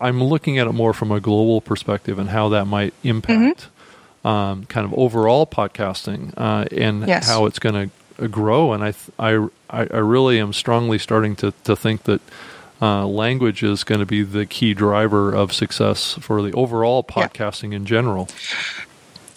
I'm 0.00 0.24
looking 0.24 0.58
at 0.58 0.66
it 0.66 0.72
more 0.72 0.92
from 0.92 1.12
a 1.12 1.20
global 1.20 1.60
perspective 1.60 2.18
and 2.18 2.30
how 2.30 2.48
that 2.48 2.64
might 2.64 2.94
impact 3.04 3.60
mm-hmm 3.60 3.73
um, 4.24 4.64
kind 4.66 4.84
of 4.84 4.94
overall 4.94 5.46
podcasting 5.46 6.32
uh, 6.36 6.64
and 6.72 7.06
yes. 7.06 7.28
how 7.28 7.46
it's 7.46 7.58
going 7.58 7.90
to 7.90 8.24
uh, 8.24 8.26
grow. 8.28 8.72
And 8.72 8.82
I, 8.82 8.92
th- 8.92 9.10
I, 9.18 9.48
I 9.70 9.98
really 9.98 10.40
am 10.40 10.52
strongly 10.52 10.98
starting 10.98 11.36
to, 11.36 11.52
to 11.64 11.76
think 11.76 12.04
that 12.04 12.20
uh, 12.80 13.06
language 13.06 13.62
is 13.62 13.84
going 13.84 14.00
to 14.00 14.06
be 14.06 14.22
the 14.22 14.46
key 14.46 14.74
driver 14.74 15.32
of 15.32 15.52
success 15.52 16.14
for 16.20 16.42
the 16.42 16.52
overall 16.52 17.04
podcasting 17.04 17.70
yeah. 17.70 17.76
in 17.76 17.86
general. 17.86 18.28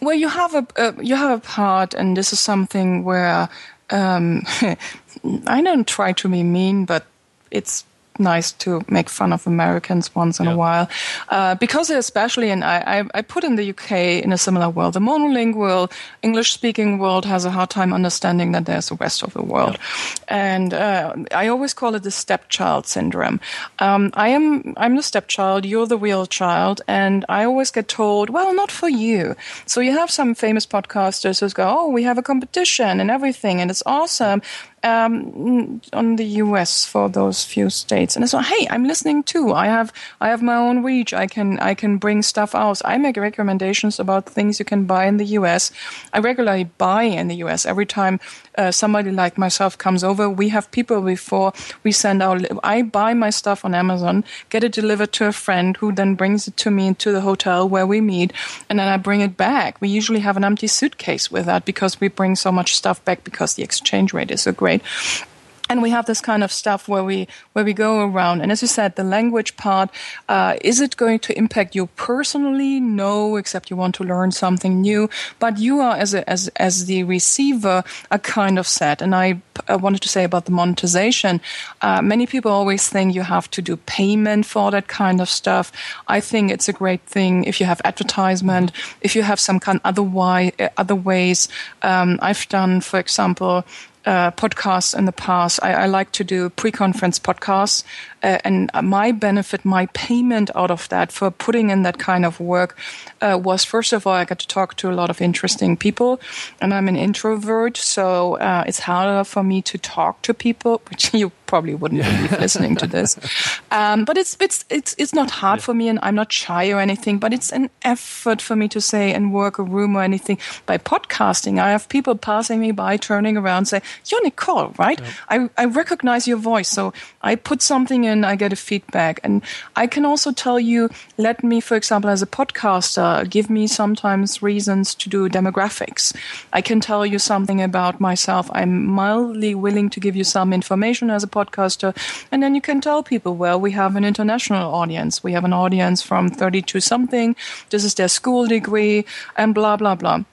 Well, 0.02 0.16
you 0.16 0.28
have 0.28 0.54
a 0.54 0.68
uh, 0.78 0.92
you 1.02 1.16
have 1.16 1.40
a 1.40 1.42
part, 1.42 1.94
and 1.94 2.16
this 2.16 2.32
is 2.32 2.40
something 2.40 3.04
where 3.04 3.50
um, 3.90 4.44
I 5.48 5.62
don't 5.62 5.88
try 5.88 6.14
to 6.14 6.30
be 6.30 6.44
mean, 6.44 6.86
but 6.86 7.06
it's 7.50 7.84
nice 8.20 8.52
to 8.54 8.84
make 8.90 9.10
fun 9.10 9.34
of 9.34 9.48
Americans 9.48 10.14
once 10.16 10.40
in 10.40 10.46
yeah. 10.46 10.54
a 10.54 10.58
while, 10.58 10.90
uh, 11.30 11.56
because 11.56 11.90
especially, 11.90 12.50
and 12.50 12.64
I, 12.64 12.78
I, 13.00 13.20
I, 13.20 13.22
put 13.22 13.44
in 13.44 13.56
the 13.56 13.70
UK 13.70 14.24
in 14.24 14.32
a 14.32 14.38
similar 14.38 14.70
world, 14.70 14.94
the 14.94 15.00
monolingual 15.00 15.92
English-speaking 16.22 17.00
world 17.00 17.26
has 17.26 17.46
a 17.46 17.52
hard 17.52 17.70
time 17.70 17.94
understanding 17.94 18.52
that 18.54 18.66
there's 18.66 18.90
the 18.90 18.96
rest 18.96 19.24
of 19.24 19.34
the 19.34 19.44
world, 19.44 19.78
yeah. 19.78 20.54
and 20.56 20.74
uh, 20.74 21.16
I 21.32 21.48
always 21.48 21.74
call 21.74 21.96
it 21.96 22.04
the 22.04 22.12
stepchild 22.12 22.88
syndrome. 22.88 23.40
Um, 23.80 24.12
I 24.14 24.30
am 24.30 24.74
I'm 24.78 24.96
the 24.96 25.04
stepchild, 25.04 25.66
you're 25.66 25.88
the 25.88 25.98
real 25.98 26.26
child, 26.26 26.82
and 26.88 27.26
I 27.30 27.44
always 27.46 27.72
get 27.72 27.88
told, 27.88 28.30
well, 28.30 28.54
not 28.54 28.72
for 28.72 28.90
you. 28.90 29.36
So 29.66 29.82
you 29.82 29.92
have 29.92 30.12
some 30.12 30.36
famous 30.36 30.66
podcasters 30.66 31.40
who 31.40 31.50
go, 31.50 31.66
oh, 31.68 31.90
we 31.90 32.04
have 32.04 32.18
a 32.18 32.24
competition 32.24 33.00
and 33.00 33.10
everything, 33.10 33.62
and 33.62 33.72
it's 33.72 33.84
awesome 33.86 34.42
um, 34.84 35.82
on 35.94 36.16
the 36.18 36.26
US 36.44 36.86
for 36.86 37.10
those 37.10 37.44
few 37.44 37.70
states. 37.70 38.16
And 38.16 38.28
thought, 38.30 38.46
hey, 38.46 38.68
I'm 38.70 38.84
listening 38.86 39.24
too. 39.24 39.54
I 39.54 39.68
have 39.68 39.92
I 40.22 40.30
have 40.30 40.42
my 40.42 40.56
own 40.56 40.84
reach. 40.84 41.14
I 41.14 41.28
can 41.28 41.60
I 41.60 41.74
can 41.74 41.98
bring 41.98 42.22
stuff 42.22 42.54
out. 42.54 42.82
I 42.86 42.98
make 42.98 43.18
recommendations 43.18 44.00
about 44.00 44.26
things 44.26 44.60
you 44.60 44.66
can 44.66 44.86
buy 44.86 45.06
in 45.06 45.18
the 45.18 45.26
US. 45.38 45.72
I 46.14 46.20
regularly 46.20 46.66
buy 46.78 47.04
in 47.04 47.28
the 47.28 47.36
US 47.38 47.66
every 47.66 47.86
time 47.86 48.20
uh, 48.58 48.72
somebody 48.72 49.12
like 49.12 49.38
myself 49.38 49.78
comes 49.78 50.04
over. 50.04 50.30
We 50.30 50.50
have 50.50 50.70
people 50.72 51.02
before 51.02 51.54
we 51.84 51.92
send 51.92 52.22
out. 52.22 52.46
I 52.64 52.82
buy 52.82 53.14
my 53.14 53.30
stuff 53.30 53.66
on 53.66 53.74
Amazon, 53.74 54.24
get 54.50 54.64
it 54.64 54.72
delivered 54.72 55.12
to 55.14 55.26
a 55.26 55.32
friend 55.32 55.78
who 55.78 55.92
then 55.92 56.16
brings 56.16 56.48
it 56.48 56.58
to 56.58 56.72
me 56.72 56.88
into 56.88 57.12
the 57.12 57.22
hotel 57.22 57.68
where 57.68 57.88
we 57.88 58.02
meet, 58.02 58.34
and 58.70 58.80
then 58.80 58.88
I 58.88 58.98
bring 58.98 59.22
it 59.22 59.38
back. 59.38 59.80
We 59.80 59.90
usually 59.90 60.20
have 60.22 60.38
an 60.38 60.44
empty 60.44 60.68
suitcase 60.68 61.32
with 61.32 61.46
that 61.46 61.66
because 61.66 62.00
we 62.00 62.08
bring 62.08 62.36
so 62.36 62.52
much 62.52 62.76
stuff 62.76 63.04
back 63.06 63.24
because 63.24 63.54
the 63.54 63.64
exchange 63.64 64.14
rate 64.14 64.32
is 64.32 64.44
so 64.44 64.52
great 64.52 64.77
right? 64.82 65.28
and 65.70 65.82
we 65.82 65.90
have 65.90 66.06
this 66.06 66.22
kind 66.22 66.44
of 66.44 66.52
stuff 66.52 66.88
where 66.88 67.04
we 67.04 67.28
where 67.54 67.66
we 67.66 67.74
go 67.74 68.06
around. 68.06 68.42
And 68.42 68.52
as 68.52 68.62
you 68.62 68.68
said 68.68 68.96
the 68.96 69.04
language 69.04 69.58
part 69.58 69.90
uh, 70.30 70.56
is 70.62 70.80
it 70.80 70.98
going 70.98 71.20
to 71.20 71.38
impact 71.38 71.76
you 71.76 71.88
personally? 71.96 72.80
No 72.80 73.36
except 73.36 73.70
you 73.70 73.76
want 73.76 73.96
to 73.96 74.04
learn 74.04 74.32
something 74.32 74.82
new. 74.82 75.10
But 75.40 75.58
you 75.58 75.80
are 75.80 75.96
as 75.96 76.14
a, 76.14 76.28
as 76.30 76.48
as 76.56 76.86
the 76.86 77.04
receiver 77.04 77.84
a 78.12 78.20
kind 78.20 78.60
of 78.60 78.68
set. 78.68 79.02
And 79.02 79.16
i, 79.16 79.42
I 79.68 79.76
wanted 79.76 80.02
to 80.02 80.10
say 80.10 80.24
about 80.24 80.46
the 80.46 80.52
monetization 80.52 81.42
uh, 81.82 82.02
many 82.02 82.26
people 82.26 82.52
always 82.52 82.88
think 82.90 83.16
you 83.16 83.24
have 83.24 83.50
to 83.52 83.62
do 83.62 83.78
payment 83.78 84.46
for 84.46 84.72
that 84.72 84.88
kind 84.88 85.22
of 85.22 85.30
stuff. 85.30 85.72
I 86.08 86.20
think 86.20 86.52
it's 86.52 86.70
a 86.70 86.74
great 86.74 87.02
thing 87.02 87.44
if 87.44 87.60
you 87.60 87.66
have 87.66 87.82
advertisement 87.84 88.72
if 89.02 89.16
you 89.16 89.24
have 89.24 89.40
some 89.40 89.60
kind 89.60 89.82
other 89.84 90.04
why 90.04 90.52
other 90.78 90.96
ways. 90.96 91.50
Um, 91.82 92.20
i've 92.22 92.48
done 92.50 92.82
for 92.82 93.00
example 93.00 93.66
uh, 94.08 94.32
podcasts 94.32 94.98
in 94.98 95.06
the 95.06 95.12
past. 95.12 95.60
I, 95.62 95.74
I 95.74 95.86
like 95.86 96.12
to 96.14 96.24
do 96.24 96.50
pre-conference 96.50 97.20
podcasts, 97.20 97.84
uh, 98.24 98.40
and 98.44 98.70
my 98.84 99.12
benefit, 99.12 99.64
my 99.66 99.88
payment 99.88 100.50
out 100.56 100.72
of 100.72 100.90
that 100.90 101.12
for 101.12 101.32
putting 101.32 101.70
in 101.70 101.84
that 101.84 101.98
kind 101.98 102.26
of 102.26 102.40
work 102.40 102.78
uh, 103.22 103.40
was 103.42 103.64
first 103.64 103.94
of 103.94 104.08
all 104.08 104.14
I 104.14 104.26
got 104.26 104.40
to 104.40 104.48
talk 104.48 104.76
to 104.78 104.90
a 104.90 104.94
lot 104.94 105.10
of 105.10 105.22
interesting 105.22 105.78
people, 105.78 106.20
and 106.62 106.74
I'm 106.74 106.88
an 106.88 106.96
introvert, 106.96 107.78
so 107.78 108.38
uh, 108.38 108.64
it's 108.68 108.80
harder 108.80 109.24
for 109.24 109.44
me 109.44 109.62
to 109.64 109.78
talk 109.78 110.22
to 110.24 110.34
people, 110.34 110.82
which 110.90 111.14
you 111.20 111.32
probably 111.48 111.74
wouldn't 111.74 112.04
be 112.04 112.38
listening 112.38 112.76
to 112.78 112.88
this. 112.88 113.18
Um, 113.70 114.06
but 114.06 114.18
it's 114.18 114.38
it's 114.40 114.66
it's 114.70 114.96
it's 114.98 115.14
not 115.14 115.30
hard 115.30 115.60
yeah. 115.60 115.66
for 115.66 115.74
me, 115.74 115.90
and 115.90 116.00
I'm 116.02 116.16
not 116.16 116.32
shy 116.32 116.72
or 116.72 116.80
anything. 116.80 117.20
But 117.20 117.34
it's 117.34 117.52
an 117.52 117.70
effort 117.84 118.42
for 118.42 118.56
me 118.56 118.68
to 118.70 118.80
say 118.80 119.14
and 119.14 119.34
work 119.34 119.60
a 119.60 119.64
room 119.64 119.96
or 119.98 120.04
anything. 120.04 120.38
By 120.66 120.78
podcasting, 120.78 121.60
I 121.60 121.72
have 121.72 121.90
people 121.90 122.16
passing 122.16 122.60
me 122.60 122.72
by, 122.72 122.98
turning 122.98 123.36
around, 123.36 123.66
say, 123.66 123.82
"You're 124.06 124.24
Nicole, 124.24 124.74
right? 124.78 125.02
I 125.30 125.50
I 125.58 125.66
recognize 125.66 126.28
your 126.28 126.38
voice." 126.38 126.70
So 126.70 126.94
I 127.22 127.36
put 127.36 127.62
something 127.62 128.07
in, 128.08 128.24
I 128.24 128.36
get 128.36 128.54
a 128.54 128.56
feedback, 128.56 129.20
and 129.24 129.44
I 129.76 129.86
can 129.86 130.06
also 130.06 130.32
tell 130.32 130.60
you, 130.60 130.90
let 131.18 131.44
me, 131.44 131.62
for 131.62 131.76
example, 131.76 132.10
as 132.10 132.22
a 132.22 132.26
podcaster, 132.26 133.30
give 133.30 133.50
me 133.50 133.68
sometimes 133.68 134.42
reasons 134.42 134.96
to 134.96 135.10
do 135.10 135.30
demographics. 135.30 136.16
I 136.54 136.62
can 136.62 136.80
tell 136.80 137.06
you 137.06 137.20
something 137.20 137.62
about 137.62 138.00
myself. 138.00 138.50
I'm 138.54 138.86
mildly 138.86 139.54
willing 139.54 139.90
to 139.92 140.00
give 140.00 140.16
you 140.16 140.24
some 140.24 140.54
information 140.54 141.10
as 141.10 141.24
a 141.24 141.28
podcaster. 141.28 141.94
And 142.32 142.42
then 142.42 142.56
you 142.56 142.62
can 142.62 142.82
tell 142.82 143.04
people, 143.04 143.36
well, 143.36 143.60
we 143.60 143.72
have 143.72 143.96
an 143.96 144.06
international 144.06 144.74
audience. 144.74 145.24
We 145.24 145.34
have 145.34 145.46
an 145.46 145.54
audience 145.54 146.02
from 146.02 146.30
32 146.30 146.80
something. 146.80 147.36
This 147.70 147.84
is 147.84 147.96
their 147.96 148.08
school 148.08 148.48
degree 148.48 149.06
and 149.36 149.54
blah, 149.54 149.78
blah, 149.78 149.96
blah. 149.96 150.24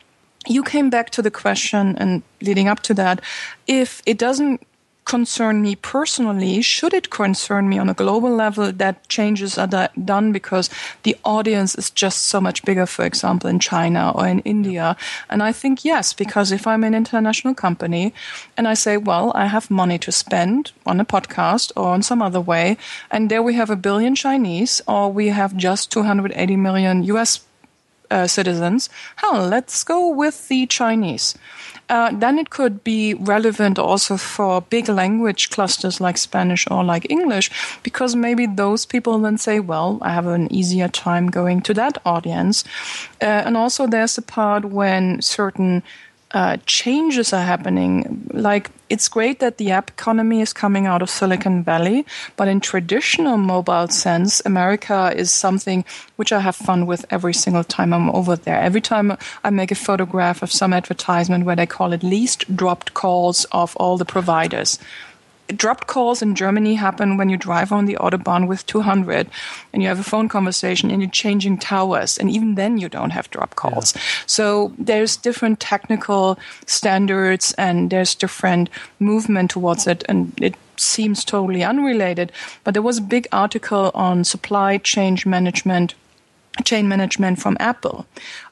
You 0.47 0.63
came 0.63 0.91
back 0.91 1.11
to 1.11 1.23
the 1.23 1.31
question 1.31 1.97
and 1.97 2.23
leading 2.41 2.69
up 2.69 2.81
to 2.81 2.95
that, 2.95 3.21
if 3.67 4.03
it 4.07 4.19
doesn't 4.19 4.61
concern 5.05 5.63
me 5.63 5.77
personally, 5.77 6.63
should 6.63 6.95
it 6.95 7.11
concern 7.11 7.69
me 7.69 7.79
on 7.79 7.89
a 7.89 7.95
global 7.95 8.31
level 8.31 8.73
that 8.73 9.09
changes 9.09 9.59
are 9.59 9.89
done 10.05 10.33
because 10.33 10.71
the 11.03 11.17
audience 11.25 11.75
is 11.75 11.91
just 11.91 12.23
so 12.23 12.41
much 12.41 12.65
bigger, 12.65 12.87
for 12.87 13.05
example, 13.05 13.49
in 13.49 13.59
China 13.59 14.13
or 14.15 14.27
in 14.27 14.41
India? 14.41 14.97
And 15.29 15.43
I 15.43 15.53
think 15.53 15.85
yes, 15.85 16.13
because 16.13 16.53
if 16.53 16.67
I'm 16.67 16.85
an 16.85 16.95
international 16.95 17.55
company 17.55 18.15
and 18.57 18.67
I 18.67 18.75
say, 18.75 18.97
well, 18.97 19.33
I 19.35 19.47
have 19.47 19.71
money 19.71 19.99
to 19.99 20.13
spend 20.13 20.73
on 20.87 21.01
a 21.01 21.05
podcast 21.05 21.73
or 21.77 21.89
on 21.89 22.03
some 22.03 22.23
other 22.23 22.41
way, 22.41 22.77
and 23.11 23.31
there 23.31 23.43
we 23.43 23.55
have 23.55 23.71
a 23.71 23.77
billion 23.77 24.15
Chinese 24.15 24.81
or 24.89 25.13
we 25.13 25.29
have 25.29 25.57
just 25.57 25.93
280 25.93 26.57
million 26.57 27.03
US 27.05 27.41
uh, 28.11 28.27
citizens, 28.27 28.89
hell, 29.17 29.47
let's 29.47 29.85
go 29.85 30.09
with 30.09 30.49
the 30.49 30.67
Chinese. 30.67 31.35
Uh, 31.91 32.11
then 32.13 32.39
it 32.39 32.49
could 32.49 32.83
be 32.83 33.13
relevant 33.15 33.79
also 33.79 34.17
for 34.17 34.63
big 34.63 34.89
language 34.89 35.51
clusters 35.51 36.01
like 36.01 36.17
Spanish 36.17 36.67
or 36.71 36.83
like 36.83 37.07
English, 37.11 37.51
because 37.83 38.17
maybe 38.17 38.47
those 38.47 38.87
people 38.87 39.19
then 39.19 39.37
say, 39.37 39.61
well, 39.61 39.99
I 40.01 40.15
have 40.15 40.27
an 40.27 40.51
easier 40.53 40.89
time 40.89 41.31
going 41.31 41.61
to 41.63 41.75
that 41.75 41.99
audience. 42.07 42.65
Uh, 43.21 43.45
and 43.47 43.57
also, 43.57 43.87
there's 43.87 44.17
a 44.17 44.23
part 44.23 44.65
when 44.65 45.21
certain 45.21 45.83
uh, 46.35 46.57
changes 46.67 47.33
are 47.33 47.43
happening. 47.43 48.29
Like, 48.33 48.71
it's 48.91 49.09
great 49.09 49.39
that 49.39 49.57
the 49.57 49.71
app 49.71 49.89
economy 49.91 50.41
is 50.41 50.53
coming 50.53 50.85
out 50.85 51.01
of 51.01 51.09
Silicon 51.09 51.63
Valley, 51.63 52.05
but 52.37 52.49
in 52.49 52.61
traditional 52.61 53.37
mobile 53.37 53.89
sense, 53.89 54.43
America 54.45 55.13
is 55.17 55.31
something 55.31 55.85
which 56.17 56.33
I 56.33 56.41
have 56.41 56.57
fun 56.57 56.87
with 56.87 57.07
every 57.09 57.35
single 57.35 57.65
time 57.65 57.95
I'm 57.95 58.11
over 58.11 58.35
there. 58.35 58.61
Every 58.61 58.81
time 58.81 59.17
I 59.45 59.51
make 59.51 59.71
a 59.71 59.77
photograph 59.77 60.43
of 60.43 60.53
some 60.53 60.73
advertisement 60.73 61.45
where 61.45 61.57
they 61.57 61.67
call 61.67 61.93
it 61.93 62.03
least 62.03 62.55
dropped 62.55 62.95
calls 62.95 63.47
of 63.53 63.77
all 63.77 63.97
the 63.97 64.05
providers 64.05 64.79
dropped 65.49 65.87
calls 65.87 66.23
in 66.23 66.35
Germany 66.35 66.75
happen 66.75 67.17
when 67.17 67.29
you 67.29 67.37
drive 67.37 67.73
on 67.73 67.85
the 67.87 67.97
Autobahn 67.97 68.49
with 68.49 68.65
200 68.67 69.29
and 69.73 69.83
you 69.83 69.89
have 69.89 70.01
a 70.01 70.05
phone 70.05 70.29
conversation 70.29 70.91
and 70.91 71.03
you're 71.03 71.11
changing 71.11 71.59
towers. 71.59 72.19
And 72.19 72.31
even 72.31 72.55
then 72.55 72.79
you 72.79 72.89
don't 72.89 73.11
have 73.11 73.31
drop 73.31 73.55
calls. 73.55 73.95
Yeah. 73.95 74.03
So 74.27 74.73
there's 74.79 75.17
different 75.17 75.61
technical 75.61 76.39
standards 76.67 77.55
and 77.59 77.91
there's 77.91 78.15
different 78.15 78.71
movement 78.99 79.51
towards 79.51 79.87
it. 79.87 80.05
And 80.09 80.33
it 80.41 80.55
seems 80.77 81.25
totally 81.25 81.63
unrelated. 81.63 82.33
But 82.65 82.75
there 82.75 82.83
was 82.83 82.99
a 82.99 83.03
big 83.03 83.29
article 83.33 83.91
on 83.95 84.25
supply 84.25 84.79
chain 84.79 85.19
management 85.27 85.95
chain 86.63 86.89
management 86.89 87.41
from 87.41 87.57
Apple. 87.59 88.07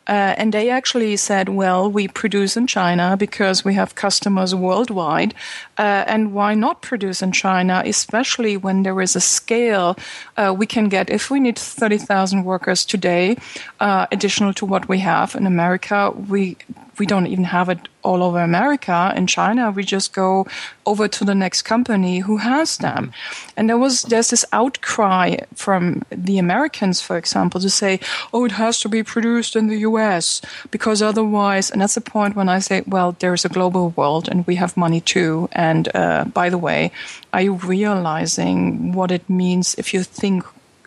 Uh, 0.09 0.34
and 0.36 0.53
they 0.53 0.70
actually 0.70 1.16
said, 1.16 1.48
well, 1.48 1.90
we 1.90 2.09
produce 2.09 2.57
in 2.57 2.66
China 2.66 3.16
because 3.16 3.64
we 3.64 3.74
have 3.74 3.94
customers 3.94 4.55
worldwide. 4.55 5.34
Uh, 5.78 6.05
and 6.07 6.32
why 6.32 6.55
not 6.55 6.82
produce 6.82 7.22
in 7.22 7.32
China, 7.32 7.82
especially 7.84 8.57
when 8.57 8.82
there 8.82 9.00
is 9.00 9.16
a 9.16 9.20
scale 9.20 9.96
uh, 10.36 10.55
we 10.57 10.66
can 10.66 10.88
get? 10.88 11.11
If 11.11 11.30
we 11.30 11.40
need 11.40 11.59
30,000 11.59 12.44
workers 12.44 12.84
today, 12.84 13.36
uh, 13.80 14.07
additional 14.11 14.53
to 14.55 14.66
what 14.66 14.88
we 14.88 14.98
have 14.98 15.34
in 15.34 15.46
America, 15.46 16.11
we 16.28 16.57
we 16.99 17.07
don't 17.07 17.26
even 17.26 17.45
have 17.45 17.68
it 17.68 17.88
all 18.03 18.22
over 18.22 18.40
America. 18.40 19.12
In 19.16 19.26
China, 19.26 19.70
we 19.70 19.84
just 19.84 20.12
go 20.12 20.47
over 20.84 21.09
to 21.09 21.24
the 21.24 21.34
next 21.34 21.62
company 21.62 22.20
who 22.20 22.38
has 22.38 22.78
them. 22.78 23.12
And 23.57 23.68
there 23.68 23.78
was 23.78 24.03
there's 24.03 24.30
this 24.30 24.45
outcry 24.53 25.36
from 25.55 26.03
the 26.11 26.38
Americans, 26.38 27.01
for 27.01 27.16
example, 27.16 27.61
to 27.61 27.70
say, 27.70 28.01
"Oh, 28.32 28.45
it 28.45 28.53
has 28.53 28.80
to 28.80 28.88
be 28.88 29.03
produced 29.03 29.57
in 29.57 29.68
the 29.68 29.78
U.S. 29.88 30.43
because 30.70 31.03
otherwise." 31.03 31.70
And 31.70 31.80
that's 31.80 31.95
the 31.95 32.01
point 32.01 32.36
when 32.36 32.49
I 32.49 32.61
say, 32.61 32.82
"Well, 32.86 33.16
there's 33.18 33.45
a 33.45 33.49
global 33.49 33.90
world, 33.90 34.28
and 34.28 34.47
we 34.47 34.57
have 34.57 34.76
money 34.76 35.01
too." 35.01 35.49
And 35.53 35.88
uh, 35.95 36.24
by 36.24 36.51
the 36.51 36.59
way, 36.59 36.93
are 37.32 37.43
you 37.43 37.55
realizing 37.55 38.93
what 38.93 39.11
it 39.11 39.28
means 39.28 39.74
if 39.78 39.95
you 39.95 40.03
think 40.03 40.45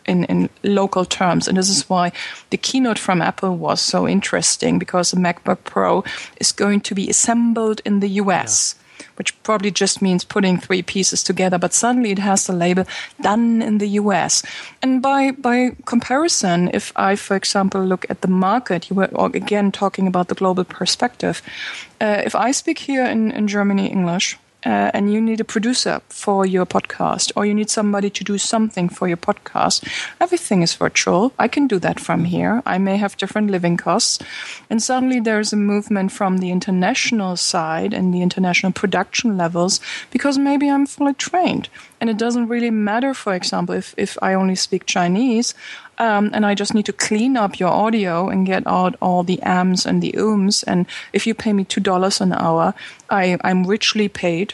in, 0.07 0.25
in 0.25 0.49
local 0.63 1.05
terms. 1.05 1.47
And 1.47 1.57
this 1.57 1.69
is 1.69 1.89
why 1.89 2.11
the 2.49 2.57
keynote 2.57 2.99
from 2.99 3.21
Apple 3.21 3.55
was 3.55 3.81
so 3.81 4.07
interesting 4.07 4.79
because 4.79 5.11
the 5.11 5.17
MacBook 5.17 5.63
Pro 5.63 6.03
is 6.39 6.51
going 6.51 6.81
to 6.81 6.95
be 6.95 7.09
assembled 7.09 7.81
in 7.85 7.99
the 7.99 8.09
US. 8.09 8.75
Yeah 8.77 8.81
which 9.15 9.41
probably 9.43 9.71
just 9.71 10.01
means 10.01 10.23
putting 10.23 10.57
three 10.57 10.81
pieces 10.81 11.23
together, 11.23 11.57
but 11.57 11.73
suddenly 11.73 12.11
it 12.11 12.19
has 12.19 12.47
the 12.47 12.53
label 12.53 12.85
done 13.21 13.61
in 13.61 13.77
the 13.77 13.87
US. 13.99 14.43
And 14.81 15.01
by, 15.01 15.31
by 15.31 15.75
comparison, 15.85 16.69
if 16.73 16.91
I, 16.95 17.15
for 17.15 17.35
example, 17.35 17.83
look 17.83 18.05
at 18.09 18.21
the 18.21 18.27
market, 18.27 18.89
you 18.89 18.95
were 18.95 19.09
again 19.33 19.71
talking 19.71 20.07
about 20.07 20.27
the 20.27 20.35
global 20.35 20.63
perspective. 20.63 21.41
Uh, 22.01 22.21
if 22.25 22.35
I 22.35 22.51
speak 22.51 22.79
here 22.79 23.05
in, 23.05 23.31
in 23.31 23.47
Germany 23.47 23.87
English, 23.87 24.37
uh, 24.65 24.89
and 24.93 25.13
you 25.13 25.21
need 25.21 25.39
a 25.39 25.45
producer 25.45 26.01
for 26.09 26.45
your 26.45 26.65
podcast, 26.65 27.31
or 27.35 27.45
you 27.45 27.53
need 27.53 27.69
somebody 27.69 28.09
to 28.09 28.23
do 28.23 28.37
something 28.37 28.89
for 28.89 29.07
your 29.07 29.17
podcast, 29.17 29.87
everything 30.19 30.63
is 30.63 30.73
virtual. 30.73 31.31
I 31.37 31.47
can 31.47 31.67
do 31.67 31.79
that 31.79 31.99
from 31.99 32.25
here. 32.25 32.63
I 32.65 32.77
may 32.77 32.97
have 32.97 33.17
different 33.17 33.51
living 33.51 33.77
costs. 33.77 34.19
And 34.69 34.81
suddenly 34.81 35.19
there's 35.19 35.53
a 35.53 35.57
movement 35.57 36.11
from 36.11 36.39
the 36.39 36.51
international 36.51 37.37
side 37.37 37.93
and 37.93 38.13
the 38.13 38.21
international 38.21 38.71
production 38.71 39.37
levels 39.37 39.79
because 40.11 40.37
maybe 40.37 40.69
I'm 40.69 40.87
fully 40.87 41.13
trained. 41.13 41.69
And 42.01 42.09
it 42.09 42.17
doesn't 42.17 42.47
really 42.47 42.71
matter, 42.71 43.13
for 43.13 43.33
example, 43.33 43.75
if, 43.75 43.93
if 43.97 44.17
I 44.21 44.33
only 44.33 44.55
speak 44.55 44.85
Chinese. 44.85 45.53
Um, 45.97 46.31
and 46.33 46.45
I 46.45 46.55
just 46.55 46.73
need 46.73 46.85
to 46.87 46.93
clean 46.93 47.37
up 47.37 47.59
your 47.59 47.69
audio 47.69 48.27
and 48.29 48.45
get 48.45 48.63
out 48.65 48.95
all 49.01 49.23
the 49.23 49.41
ams 49.41 49.85
and 49.85 50.01
the 50.01 50.11
ooms. 50.13 50.63
And 50.67 50.85
if 51.13 51.25
you 51.25 51.33
pay 51.33 51.53
me 51.53 51.63
two 51.63 51.81
dollars 51.81 52.21
an 52.21 52.33
hour, 52.33 52.73
I, 53.09 53.37
I'm 53.41 53.65
richly 53.65 54.07
paid. 54.09 54.53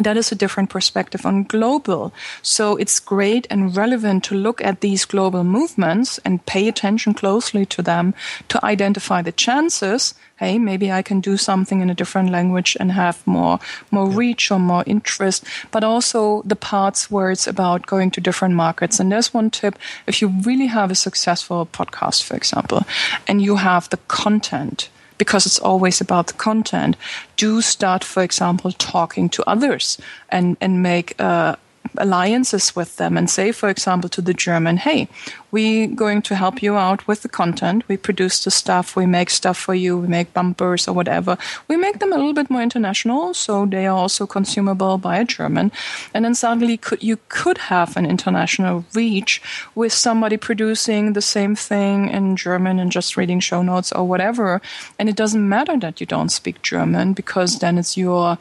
That 0.00 0.16
is 0.16 0.30
a 0.30 0.36
different 0.36 0.70
perspective 0.70 1.26
on 1.26 1.42
global. 1.42 2.12
So 2.42 2.76
it's 2.76 3.00
great 3.00 3.46
and 3.50 3.76
relevant 3.76 4.24
to 4.24 4.36
look 4.36 4.62
at 4.62 4.80
these 4.80 5.04
global 5.04 5.42
movements 5.42 6.18
and 6.24 6.44
pay 6.46 6.68
attention 6.68 7.14
closely 7.14 7.66
to 7.66 7.82
them 7.82 8.14
to 8.48 8.64
identify 8.64 9.22
the 9.22 9.32
chances 9.32 10.14
hey, 10.38 10.56
maybe 10.58 10.92
I 10.92 11.02
can 11.02 11.20
do 11.20 11.36
something 11.36 11.80
in 11.80 11.90
a 11.90 11.94
different 11.94 12.30
language 12.30 12.76
and 12.80 12.92
have 12.92 13.26
more 13.26 13.58
more 13.90 14.08
yeah. 14.08 14.16
reach 14.16 14.50
or 14.50 14.58
more 14.58 14.84
interest, 14.86 15.44
but 15.70 15.84
also 15.84 16.42
the 16.42 16.56
parts 16.56 17.10
where 17.10 17.30
it's 17.30 17.46
about 17.46 17.86
going 17.86 18.10
to 18.12 18.20
different 18.20 18.54
markets. 18.54 19.00
And 19.00 19.10
there's 19.10 19.34
one 19.34 19.50
tip: 19.50 19.78
if 20.06 20.22
you 20.22 20.28
really 20.28 20.66
have 20.66 20.90
a 20.90 20.94
successful 20.94 21.66
podcast, 21.66 22.22
for 22.22 22.36
example, 22.36 22.82
and 23.26 23.42
you 23.42 23.56
have 23.56 23.90
the 23.90 23.98
content 24.08 24.88
because 25.18 25.46
it's 25.46 25.58
always 25.58 26.00
about 26.00 26.28
the 26.28 26.32
content. 26.32 26.96
Do 27.36 27.60
start, 27.60 28.04
for 28.04 28.22
example, 28.22 28.72
talking 28.72 29.28
to 29.30 29.42
others 29.46 29.98
and 30.28 30.56
and 30.60 30.82
make 30.82 31.20
uh, 31.20 31.56
alliances 31.96 32.76
with 32.76 32.96
them 32.96 33.16
and 33.16 33.28
say, 33.30 33.52
for 33.52 33.68
example, 33.68 34.08
to 34.10 34.22
the 34.22 34.34
German, 34.34 34.76
hey, 34.76 35.08
we're 35.50 35.88
going 35.88 36.22
to 36.22 36.34
help 36.34 36.62
you 36.62 36.76
out 36.76 37.06
with 37.06 37.22
the 37.22 37.28
content. 37.28 37.88
We 37.88 37.96
produce 37.96 38.44
the 38.44 38.50
stuff, 38.50 38.96
we 38.96 39.06
make 39.06 39.30
stuff 39.30 39.56
for 39.56 39.74
you, 39.74 39.96
we 39.96 40.06
make 40.06 40.34
bumpers 40.34 40.86
or 40.86 40.92
whatever. 40.92 41.38
We 41.66 41.76
make 41.76 41.98
them 41.98 42.12
a 42.12 42.16
little 42.16 42.34
bit 42.34 42.50
more 42.50 42.62
international, 42.62 43.34
so 43.34 43.66
they 43.66 43.86
are 43.86 43.96
also 43.96 44.26
consumable 44.26 44.98
by 44.98 45.18
a 45.18 45.24
German. 45.24 45.72
And 46.12 46.24
then 46.24 46.34
suddenly 46.34 46.76
could, 46.76 47.02
you 47.02 47.18
could 47.28 47.58
have 47.58 47.96
an 47.96 48.06
international 48.06 48.84
reach 48.94 49.40
with 49.74 49.92
somebody 49.92 50.36
producing 50.36 51.14
the 51.14 51.22
same 51.22 51.56
thing 51.56 52.08
in 52.10 52.36
German 52.36 52.78
and 52.78 52.92
just 52.92 53.16
reading 53.16 53.40
show 53.40 53.62
notes 53.62 53.92
or 53.92 54.06
whatever. 54.06 54.60
And 54.98 55.08
it 55.08 55.16
doesn't 55.16 55.48
matter 55.48 55.76
that 55.78 56.00
you 56.00 56.06
don't 56.06 56.30
speak 56.30 56.62
German 56.62 57.14
because 57.14 57.58
then 57.58 57.78
it's 57.78 57.96
your 57.96 58.38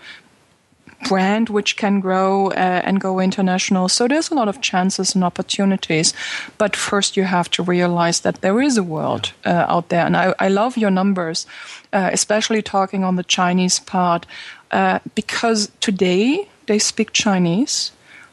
brand 1.07 1.49
which 1.49 1.75
can 1.77 1.99
grow 1.99 2.47
uh, 2.51 2.81
and 2.83 2.99
go 2.99 3.19
international. 3.19 3.89
So 3.89 4.07
there's 4.07 4.31
a 4.31 4.35
lot 4.35 4.47
of 4.47 4.61
chances 4.61 5.15
and 5.15 5.23
opportunities. 5.23 6.13
But 6.57 6.75
first, 6.75 7.17
you 7.17 7.23
have 7.23 7.49
to 7.51 7.63
realize 7.63 8.21
that 8.21 8.41
there 8.41 8.61
is 8.61 8.77
a 8.77 8.83
world 8.83 9.33
uh, 9.45 9.65
out 9.67 9.89
there. 9.89 10.05
And 10.05 10.17
I, 10.17 10.33
I 10.39 10.47
love 10.47 10.77
your 10.77 10.91
numbers, 10.91 11.45
uh, 11.93 12.09
especially 12.11 12.61
talking 12.61 13.03
on 13.03 13.15
the 13.15 13.23
Chinese 13.23 13.79
part, 13.79 14.25
uh, 14.71 14.99
because 15.15 15.71
today 15.79 16.47
they 16.65 16.79
speak 16.79 17.13
Chinese, 17.13 17.91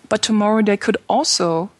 but 0.08 0.22
tomorrow 0.22 0.62
they 0.62 0.76
could 0.76 0.96
also 1.08 1.70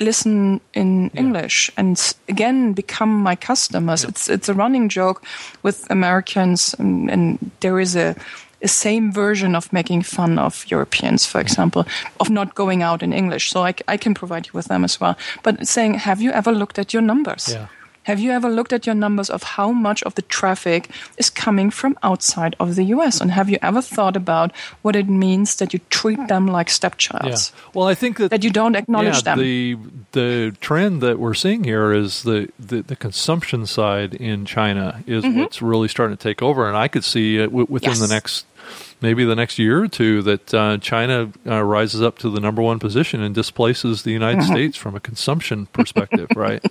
listen 0.00 0.60
in 0.74 1.10
yeah. 1.12 1.20
English 1.20 1.72
and 1.76 2.14
again 2.28 2.72
become 2.72 3.22
my 3.22 3.34
customers. 3.34 4.02
Yeah. 4.02 4.10
It's 4.10 4.28
it's 4.28 4.48
a 4.48 4.54
running 4.54 4.88
joke 4.88 5.24
with 5.62 5.90
Americans, 5.90 6.74
and, 6.78 7.10
and 7.10 7.50
there 7.60 7.80
is 7.80 7.96
a 7.96 8.14
a 8.62 8.68
same 8.68 9.12
version 9.12 9.54
of 9.54 9.72
making 9.72 10.02
fun 10.02 10.38
of 10.38 10.64
Europeans, 10.68 11.24
for 11.24 11.40
example, 11.40 11.86
of 12.20 12.30
not 12.30 12.54
going 12.54 12.82
out 12.82 13.02
in 13.02 13.12
English. 13.12 13.50
So 13.50 13.64
I, 13.64 13.74
I 13.86 13.96
can 13.96 14.14
provide 14.14 14.46
you 14.46 14.52
with 14.52 14.66
them 14.66 14.84
as 14.84 15.00
well. 15.00 15.16
But 15.42 15.66
saying, 15.66 15.94
have 15.94 16.20
you 16.20 16.30
ever 16.32 16.52
looked 16.52 16.78
at 16.78 16.92
your 16.92 17.02
numbers? 17.02 17.52
Yeah. 17.52 17.68
Have 18.08 18.20
you 18.20 18.30
ever 18.30 18.48
looked 18.48 18.72
at 18.72 18.86
your 18.86 18.94
numbers 18.94 19.28
of 19.28 19.42
how 19.42 19.70
much 19.70 20.02
of 20.04 20.14
the 20.14 20.22
traffic 20.22 20.88
is 21.18 21.28
coming 21.28 21.70
from 21.70 21.98
outside 22.02 22.56
of 22.58 22.74
the 22.74 22.84
US? 22.84 23.20
And 23.20 23.30
have 23.30 23.50
you 23.50 23.58
ever 23.60 23.82
thought 23.82 24.16
about 24.16 24.56
what 24.80 24.96
it 24.96 25.10
means 25.10 25.56
that 25.56 25.74
you 25.74 25.80
treat 25.90 26.26
them 26.26 26.46
like 26.46 26.68
stepchilds? 26.68 27.52
Yeah. 27.52 27.70
Well, 27.74 27.86
I 27.86 27.94
think 27.94 28.16
that, 28.16 28.30
that 28.30 28.42
you 28.42 28.50
don't 28.50 28.76
acknowledge 28.76 29.16
yeah, 29.16 29.34
them. 29.34 29.38
The, 29.40 29.76
the 30.12 30.56
trend 30.62 31.02
that 31.02 31.18
we're 31.18 31.34
seeing 31.34 31.64
here 31.64 31.92
is 31.92 32.22
the, 32.22 32.48
the, 32.58 32.80
the 32.80 32.96
consumption 32.96 33.66
side 33.66 34.14
in 34.14 34.46
China 34.46 35.04
is 35.06 35.22
mm-hmm. 35.22 35.40
what's 35.40 35.60
really 35.60 35.88
starting 35.88 36.16
to 36.16 36.22
take 36.22 36.40
over. 36.40 36.66
And 36.66 36.78
I 36.78 36.88
could 36.88 37.04
see 37.04 37.36
it 37.36 37.48
w- 37.48 37.66
within 37.68 37.90
yes. 37.90 38.00
the 38.00 38.08
next 38.08 38.46
maybe 39.00 39.24
the 39.24 39.36
next 39.36 39.58
year 39.58 39.82
or 39.82 39.88
two 39.88 40.22
that 40.22 40.54
uh, 40.54 40.78
China 40.78 41.30
uh, 41.46 41.62
rises 41.62 42.02
up 42.02 42.18
to 42.18 42.30
the 42.30 42.40
number 42.40 42.62
one 42.62 42.78
position 42.78 43.22
and 43.22 43.34
displaces 43.34 44.02
the 44.02 44.10
United 44.10 44.42
mm-hmm. 44.42 44.52
States 44.52 44.76
from 44.76 44.94
a 44.94 45.00
consumption 45.00 45.66
perspective, 45.66 46.28
right? 46.36 46.64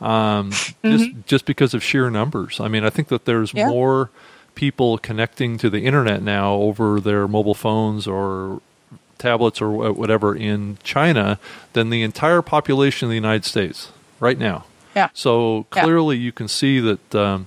Um, 0.00 0.50
mm-hmm. 0.50 0.90
Just 0.90 1.10
just 1.26 1.46
because 1.46 1.74
of 1.74 1.82
sheer 1.82 2.10
numbers. 2.10 2.60
I 2.60 2.68
mean, 2.68 2.84
I 2.84 2.90
think 2.90 3.08
that 3.08 3.24
there's 3.24 3.52
yeah. 3.52 3.68
more 3.68 4.10
people 4.54 4.98
connecting 4.98 5.58
to 5.58 5.70
the 5.70 5.80
internet 5.80 6.22
now 6.22 6.54
over 6.54 7.00
their 7.00 7.26
mobile 7.26 7.54
phones 7.54 8.06
or 8.06 8.60
tablets 9.18 9.62
or 9.62 9.92
whatever 9.92 10.34
in 10.34 10.78
China 10.82 11.38
than 11.72 11.90
the 11.90 12.02
entire 12.02 12.42
population 12.42 13.06
of 13.06 13.10
the 13.10 13.14
United 13.14 13.44
States 13.44 13.90
right 14.20 14.38
now. 14.38 14.64
Yeah. 14.94 15.08
So 15.14 15.66
clearly, 15.70 16.16
yeah. 16.16 16.24
you 16.24 16.32
can 16.32 16.48
see 16.48 16.80
that 16.80 17.14
um, 17.14 17.46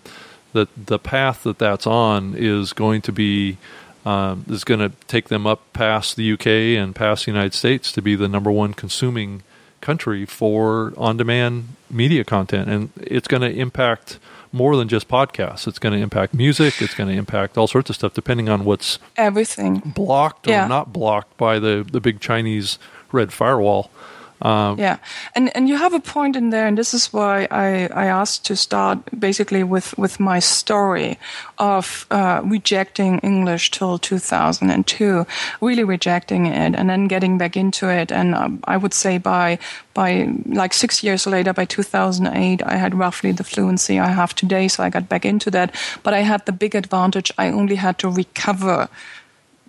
that 0.54 0.70
the 0.88 0.98
path 0.98 1.44
that 1.44 1.60
that's 1.60 1.86
on 1.86 2.34
is 2.36 2.74
going 2.74 3.02
to 3.04 3.12
be 3.12 3.58
um, 4.06 4.46
is 4.50 4.64
going 4.64 4.80
to 4.80 4.92
take 5.08 5.30
them 5.30 5.48
up 5.48 5.62
past 5.74 6.16
the 6.16 6.32
UK 6.32 6.48
and 6.48 6.96
past 6.96 7.26
the 7.26 7.32
United 7.32 7.54
States 7.54 7.92
to 7.94 8.02
be 8.02 8.16
the 8.16 8.28
number 8.28 8.52
one 8.52 8.74
consuming 8.74 9.42
country 9.82 10.26
for 10.26 10.94
on-demand 10.98 11.70
media 11.90 12.24
content, 12.24 12.70
and 12.70 12.90
it's 12.98 13.28
going 13.28 13.42
to 13.42 13.52
impact 13.52 14.20
more 14.52 14.78
than 14.78 14.88
just 14.88 15.08
podcasts. 15.08 15.68
It's 15.68 15.80
going 15.80 15.94
to 15.94 16.02
impact 16.02 16.34
music. 16.34 16.82
It's 16.82 16.96
going 16.96 17.10
to 17.10 17.16
impact 17.16 17.58
all 17.58 17.68
sorts 17.68 17.90
of 17.90 17.96
stuff, 17.96 18.14
depending 18.14 18.48
on 18.48 18.64
what's 18.64 19.00
everything 19.18 19.80
blocked 19.80 20.48
or 20.48 20.52
yeah. 20.52 20.68
not 20.68 20.94
blocked 20.94 21.36
by 21.38 21.60
the 21.60 21.86
the 21.90 22.00
big 22.00 22.20
Chinese 22.20 22.80
red 23.12 23.34
firewall. 23.34 23.92
Um, 24.42 24.78
yeah, 24.78 24.98
and 25.34 25.56
and 25.56 25.70
you 25.70 25.78
have 25.78 25.94
a 25.94 26.00
point 26.00 26.36
in 26.36 26.50
there, 26.50 26.68
and 26.68 26.78
this 26.78 26.94
is 26.94 27.14
why 27.14 27.48
I, 27.50 27.88
I 27.88 28.06
asked 28.08 28.46
to 28.46 28.56
start 28.56 29.00
basically 29.18 29.64
with 29.64 29.98
with 29.98 30.20
my 30.20 30.40
story 30.40 31.18
of 31.58 32.06
uh, 32.12 32.42
rejecting 32.44 33.20
English 33.20 33.72
till 33.72 33.98
2002, 33.98 35.26
really 35.62 35.84
rejecting 35.86 36.48
it, 36.48 36.76
and 36.76 36.90
then 36.90 37.08
getting 37.08 37.38
back 37.38 37.56
into 37.56 37.90
it. 37.90 38.12
And 38.12 38.36
um, 38.36 38.60
I 38.66 38.76
would 38.76 38.94
say 38.94 39.18
by 39.18 39.58
by 39.94 40.28
like 40.46 40.74
six 40.74 41.02
years 41.02 41.26
later, 41.26 41.54
by 41.54 41.66
2008, 41.66 42.62
I 42.64 42.76
had 42.76 42.94
roughly 42.94 43.32
the 43.32 43.46
fluency 43.46 44.00
I 44.00 44.10
have 44.10 44.36
today, 44.36 44.68
so 44.68 44.84
I 44.84 44.90
got 44.90 45.08
back 45.08 45.24
into 45.26 45.50
that. 45.52 45.74
But 46.04 46.14
I 46.14 46.20
had 46.20 46.46
the 46.46 46.52
big 46.52 46.76
advantage; 46.76 47.32
I 47.38 47.50
only 47.52 47.76
had 47.76 47.98
to 48.00 48.10
recover 48.10 48.90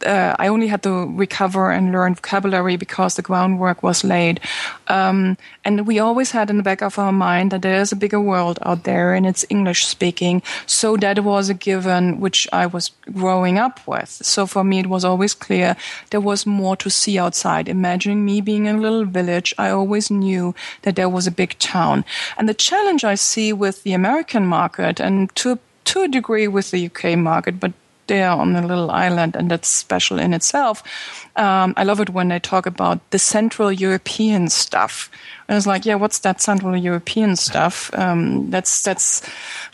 uh, 0.05 0.36
I 0.38 0.49
only 0.49 0.66
had 0.66 0.82
to 0.82 1.07
recover 1.16 1.70
and 1.70 1.92
learn 1.92 2.14
vocabulary 2.14 2.76
because 2.76 3.14
the 3.14 3.22
groundwork 3.22 3.82
was 3.82 4.05
laid. 4.05 4.40
Um, 4.88 5.36
and 5.64 5.86
we 5.86 5.99
always 5.99 6.30
had 6.30 6.51
in 6.51 6.57
the 6.57 6.62
back 6.62 6.82
of 6.82 6.99
our 6.99 7.12
mind 7.12 7.51
that 7.51 7.62
there's 7.62 7.92
a 7.92 7.97
bigger 7.97 8.20
world 8.20 8.59
out 8.62 8.84
there 8.84 9.14
and 9.14 9.26
it's 9.26 9.44
English 9.49 9.86
speaking. 9.86 10.42
So 10.66 10.97
that 10.99 11.24
was 11.24 11.49
a 11.49 11.55
given 11.55 12.20
which 12.20 12.47
I 12.53 12.66
was 12.66 12.90
growing 13.12 13.59
up 13.59 13.86
with. 13.86 14.09
So 14.09 14.47
for 14.47 14.64
me, 14.64 14.80
it 14.80 14.88
was 14.88 15.05
always 15.05 15.34
clear 15.34 15.76
there 16.11 16.20
was 16.20 16.47
more 16.47 16.76
to 16.76 16.90
see 16.90 17.18
outside. 17.18 17.68
Imagining 17.68 18.24
me 18.24 18.40
being 18.40 18.66
in 18.66 18.76
a 18.76 18.80
little 18.80 19.05
village, 19.05 19.55
I 19.59 19.70
always 19.70 20.11
knew 20.11 20.55
that 20.82 20.97
there 20.97 21.09
was 21.09 21.26
a 21.26 21.30
big 21.30 21.59
town. 21.59 22.05
And 22.36 22.49
the 22.49 22.55
challenge 22.55 23.05
I 23.05 23.14
see 23.14 23.53
with 23.53 23.82
the 23.82 23.92
American 23.92 24.47
market 24.47 25.01
and 25.01 25.34
to 25.36 25.59
to 25.84 26.03
a 26.03 26.09
degree 26.09 26.49
with 26.49 26.72
the 26.72 26.86
UK 26.86 27.16
market, 27.16 27.61
but 27.61 27.72
there 28.07 28.30
on 28.30 28.57
a 28.57 28.66
little 28.66 28.90
island, 28.90 29.36
and 29.36 29.50
that's 29.50 29.68
special 29.68 30.18
in 30.18 30.32
itself. 30.34 30.82
Um, 31.36 31.74
I 31.76 31.84
love 31.84 32.00
it 32.00 32.11
when 32.11 32.28
they 32.28 32.38
talk 32.38 32.66
about 32.66 33.11
the 33.11 33.18
Central 33.18 33.72
European 33.72 34.48
stuff. 34.48 35.11
And 35.49 35.57
it's 35.57 35.66
like, 35.66 35.86
yeah, 35.86 35.94
what's 35.94 36.18
that 36.20 36.40
Central 36.40 36.76
European 36.76 37.36
stuff? 37.36 37.90
Um, 37.94 38.51
that's 38.51 38.82
that's 38.82 39.22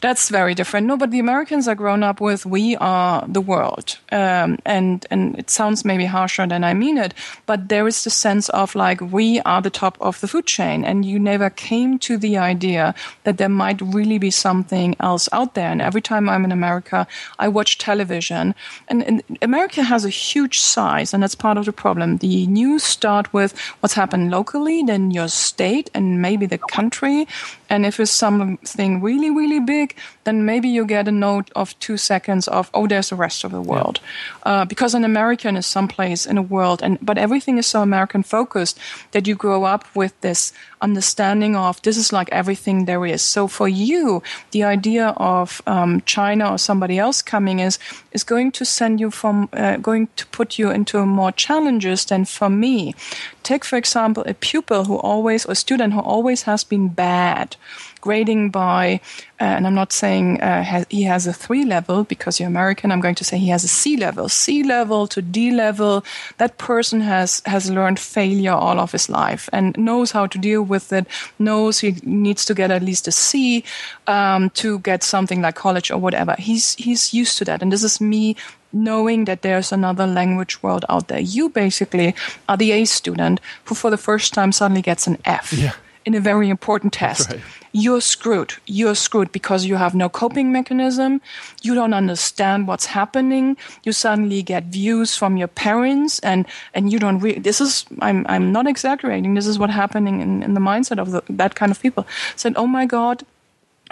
that's 0.02 0.28
very 0.28 0.54
different. 0.54 0.86
No, 0.86 0.96
but 0.96 1.10
the 1.10 1.18
Americans 1.18 1.66
are 1.66 1.74
grown 1.74 2.02
up 2.02 2.20
with 2.20 2.44
"we 2.44 2.76
are 2.76 3.24
the 3.26 3.40
world," 3.40 3.98
um, 4.10 4.58
and 4.66 5.06
and 5.10 5.38
it 5.38 5.48
sounds 5.48 5.84
maybe 5.84 6.04
harsher 6.04 6.46
than 6.46 6.62
I 6.62 6.74
mean 6.74 6.98
it, 6.98 7.14
but 7.46 7.70
there 7.70 7.86
is 7.88 8.04
the 8.04 8.10
sense 8.10 8.50
of 8.50 8.74
like 8.74 9.00
we 9.00 9.40
are 9.40 9.62
the 9.62 9.70
top 9.70 9.96
of 10.00 10.20
the 10.20 10.28
food 10.28 10.46
chain, 10.46 10.84
and 10.84 11.06
you 11.06 11.18
never 11.18 11.48
came 11.48 11.98
to 12.00 12.18
the 12.18 12.36
idea 12.36 12.94
that 13.24 13.38
there 13.38 13.48
might 13.48 13.80
really 13.80 14.18
be 14.18 14.30
something 14.30 14.94
else 15.00 15.28
out 15.32 15.54
there. 15.54 15.70
And 15.70 15.80
every 15.80 16.02
time 16.02 16.28
I'm 16.28 16.44
in 16.44 16.52
America, 16.52 17.06
I 17.38 17.48
watch 17.48 17.78
television, 17.78 18.54
and, 18.88 19.02
and 19.04 19.22
America 19.40 19.82
has 19.82 20.04
a 20.04 20.10
huge 20.10 20.60
size, 20.60 21.14
and 21.14 21.22
that's 21.22 21.34
part 21.34 21.56
of 21.56 21.64
the 21.64 21.72
problem. 21.72 22.18
The 22.18 22.46
news 22.46 22.82
start 22.82 23.32
with 23.32 23.58
what's 23.80 23.94
happened 23.94 24.30
locally, 24.30 24.82
then 24.82 25.10
your 25.10 25.28
state 25.28 25.61
state 25.62 25.90
and 25.94 26.20
maybe 26.20 26.44
the 26.46 26.58
country. 26.58 27.28
And 27.72 27.86
if 27.86 27.98
it's 27.98 28.10
something 28.10 29.00
really, 29.00 29.30
really 29.30 29.58
big, 29.58 29.96
then 30.24 30.44
maybe 30.44 30.68
you 30.68 30.84
get 30.84 31.08
a 31.08 31.10
note 31.10 31.50
of 31.56 31.78
two 31.78 31.96
seconds 31.96 32.46
of, 32.46 32.70
oh, 32.74 32.86
there's 32.86 33.08
the 33.08 33.16
rest 33.16 33.44
of 33.44 33.50
the 33.50 33.62
world. 33.62 33.98
Yeah. 34.44 34.52
Uh, 34.52 34.64
because 34.66 34.94
an 34.94 35.04
American 35.04 35.56
is 35.56 35.66
someplace 35.66 36.26
in 36.26 36.36
the 36.36 36.42
world, 36.42 36.82
and 36.82 36.98
but 37.00 37.16
everything 37.16 37.56
is 37.56 37.66
so 37.66 37.80
American 37.80 38.22
focused 38.22 38.78
that 39.12 39.26
you 39.26 39.34
grow 39.34 39.64
up 39.64 39.84
with 39.96 40.12
this 40.20 40.52
understanding 40.82 41.56
of 41.56 41.80
this 41.82 41.96
is 41.96 42.12
like 42.12 42.28
everything 42.30 42.84
there 42.84 43.06
is. 43.06 43.22
So 43.22 43.48
for 43.48 43.68
you, 43.68 44.22
the 44.50 44.64
idea 44.64 45.14
of 45.16 45.62
um, 45.66 46.02
China 46.04 46.50
or 46.50 46.58
somebody 46.58 46.98
else 46.98 47.22
coming 47.22 47.60
is 47.60 47.78
is 48.10 48.24
going 48.24 48.52
to 48.52 48.64
send 48.64 49.00
you 49.00 49.10
from 49.10 49.48
uh, 49.54 49.76
going 49.76 50.08
to 50.16 50.26
put 50.26 50.58
you 50.58 50.70
into 50.70 51.06
more 51.06 51.32
challenges 51.32 52.04
than 52.04 52.26
for 52.26 52.50
me. 52.50 52.94
Take 53.42 53.64
for 53.64 53.78
example 53.78 54.24
a 54.26 54.34
pupil 54.34 54.84
who 54.84 54.96
always 54.98 55.46
or 55.46 55.52
a 55.52 55.54
student 55.54 55.94
who 55.94 56.00
always 56.00 56.42
has 56.42 56.64
been 56.64 56.88
bad 56.88 57.56
grading 58.02 58.50
by, 58.50 59.00
uh, 59.40 59.44
and 59.44 59.66
I'm 59.66 59.74
not 59.74 59.92
saying 59.92 60.42
uh, 60.42 60.62
has, 60.62 60.86
he 60.90 61.04
has 61.04 61.26
a 61.26 61.32
three 61.32 61.64
level 61.64 62.04
because 62.04 62.38
you're 62.38 62.48
American. 62.48 62.92
I'm 62.92 63.00
going 63.00 63.14
to 63.14 63.24
say 63.24 63.38
he 63.38 63.48
has 63.48 63.64
a 63.64 63.68
C 63.68 63.96
level, 63.96 64.28
C 64.28 64.62
level 64.62 65.06
to 65.06 65.22
D 65.22 65.50
level. 65.50 66.04
That 66.36 66.58
person 66.58 67.00
has 67.00 67.40
has 67.46 67.70
learned 67.70 67.98
failure 67.98 68.52
all 68.52 68.78
of 68.78 68.92
his 68.92 69.08
life 69.08 69.48
and 69.52 69.76
knows 69.78 70.12
how 70.12 70.26
to 70.26 70.38
deal 70.38 70.62
with 70.62 70.92
it. 70.92 71.06
Knows 71.38 71.80
he 71.80 71.94
needs 72.02 72.44
to 72.44 72.54
get 72.54 72.70
at 72.70 72.82
least 72.82 73.08
a 73.08 73.12
C 73.12 73.64
um, 74.06 74.50
to 74.50 74.78
get 74.80 75.02
something 75.02 75.40
like 75.40 75.54
college 75.54 75.90
or 75.90 75.98
whatever. 75.98 76.34
He's 76.38 76.74
he's 76.74 77.14
used 77.14 77.38
to 77.38 77.44
that, 77.46 77.62
and 77.62 77.72
this 77.72 77.84
is 77.84 78.00
me 78.00 78.36
knowing 78.74 79.26
that 79.26 79.42
there's 79.42 79.70
another 79.70 80.06
language 80.06 80.62
world 80.62 80.84
out 80.88 81.08
there. 81.08 81.20
You 81.20 81.50
basically 81.50 82.14
are 82.48 82.56
the 82.56 82.72
A 82.72 82.84
student 82.86 83.40
who, 83.64 83.74
for 83.74 83.90
the 83.90 83.98
first 83.98 84.32
time, 84.32 84.50
suddenly 84.50 84.82
gets 84.82 85.06
an 85.06 85.18
F. 85.24 85.52
Yeah 85.52 85.72
in 86.04 86.14
a 86.14 86.20
very 86.20 86.48
important 86.48 86.92
test. 86.92 87.30
Right. 87.30 87.40
You're 87.72 88.00
screwed. 88.02 88.54
You're 88.66 88.94
screwed 88.94 89.32
because 89.32 89.64
you 89.64 89.76
have 89.76 89.94
no 89.94 90.08
coping 90.08 90.52
mechanism. 90.52 91.22
You 91.62 91.74
don't 91.74 91.94
understand 91.94 92.68
what's 92.68 92.86
happening. 92.86 93.56
You 93.84 93.92
suddenly 93.92 94.42
get 94.42 94.64
views 94.64 95.16
from 95.16 95.36
your 95.36 95.48
parents 95.48 96.18
and, 96.20 96.46
and 96.74 96.92
you 96.92 96.98
don't 96.98 97.18
re- 97.18 97.38
this 97.38 97.60
is, 97.60 97.86
I'm, 98.00 98.26
I'm 98.28 98.52
not 98.52 98.66
exaggerating. 98.66 99.34
This 99.34 99.46
is 99.46 99.58
what's 99.58 99.72
happening 99.72 100.20
in, 100.20 100.42
in 100.42 100.54
the 100.54 100.60
mindset 100.60 100.98
of 100.98 101.12
the, 101.12 101.22
that 101.30 101.54
kind 101.54 101.72
of 101.72 101.80
people. 101.80 102.06
Said, 102.36 102.54
oh 102.56 102.66
my 102.66 102.84
God, 102.84 103.24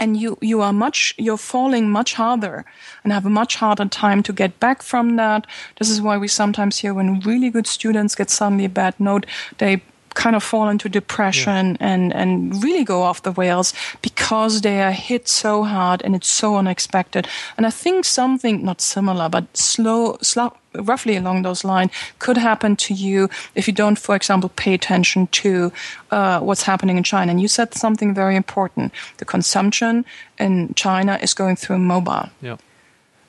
and 0.01 0.17
you 0.17 0.39
you 0.41 0.63
are 0.63 0.73
much 0.73 1.15
you're 1.19 1.37
falling 1.37 1.91
much 1.91 2.15
harder 2.15 2.65
and 3.05 3.13
have 3.13 3.27
a 3.27 3.31
much 3.31 3.57
harder 3.57 3.85
time 3.85 4.23
to 4.23 4.33
get 4.33 4.59
back 4.59 4.83
from 4.83 5.17
that 5.17 5.47
this 5.79 5.91
is 5.91 6.01
why 6.01 6.17
we 6.17 6.27
sometimes 6.27 6.79
hear 6.79 6.95
when 6.95 7.21
really 7.21 7.51
good 7.51 7.67
students 7.67 8.15
get 8.15 8.31
suddenly 8.31 8.65
a 8.65 8.69
bad 8.69 8.99
note 8.99 9.27
they 9.59 9.83
kind 10.15 10.37
of 10.37 10.43
fall 10.43 10.69
into 10.69 10.89
depression 10.89 11.77
yeah. 11.81 11.89
and, 11.93 12.13
and 12.15 12.63
really 12.63 12.85
go 12.85 13.03
off 13.03 13.23
the 13.23 13.33
rails 13.33 13.73
because 14.03 14.61
they 14.61 14.83
are 14.83 14.93
hit 14.93 15.29
so 15.29 15.65
hard 15.65 16.03
and 16.03 16.15
it's 16.15 16.29
so 16.29 16.57
unexpected. 16.57 17.29
And 17.57 17.67
I 17.67 17.71
think 17.71 18.05
something 18.05 18.65
not 18.65 18.81
similar, 18.81 19.29
but 19.29 19.57
slow, 19.57 20.19
slow 20.21 20.53
roughly 20.75 21.17
along 21.17 21.43
those 21.43 21.65
lines 21.65 21.91
could 22.19 22.37
happen 22.37 22.77
to 22.77 22.95
you 22.95 23.29
if 23.55 23.67
you 23.67 23.73
don't, 23.73 23.99
for 23.99 24.15
example, 24.15 24.51
pay 24.57 24.75
attention 24.75 25.27
to 25.29 25.73
uh, 26.11 26.41
what's 26.41 26.63
happening 26.63 26.97
in 26.97 27.03
China. 27.03 27.31
And 27.31 27.41
you 27.41 27.49
said 27.49 27.75
something 27.75 28.15
very 28.15 28.37
important. 28.37 28.93
The 29.19 29.25
consumption 29.25 30.05
in 30.39 30.75
China 30.75 31.19
is 31.23 31.35
going 31.35 31.57
through 31.57 31.79
mobile. 31.79 32.31
Yeah. 32.41 32.57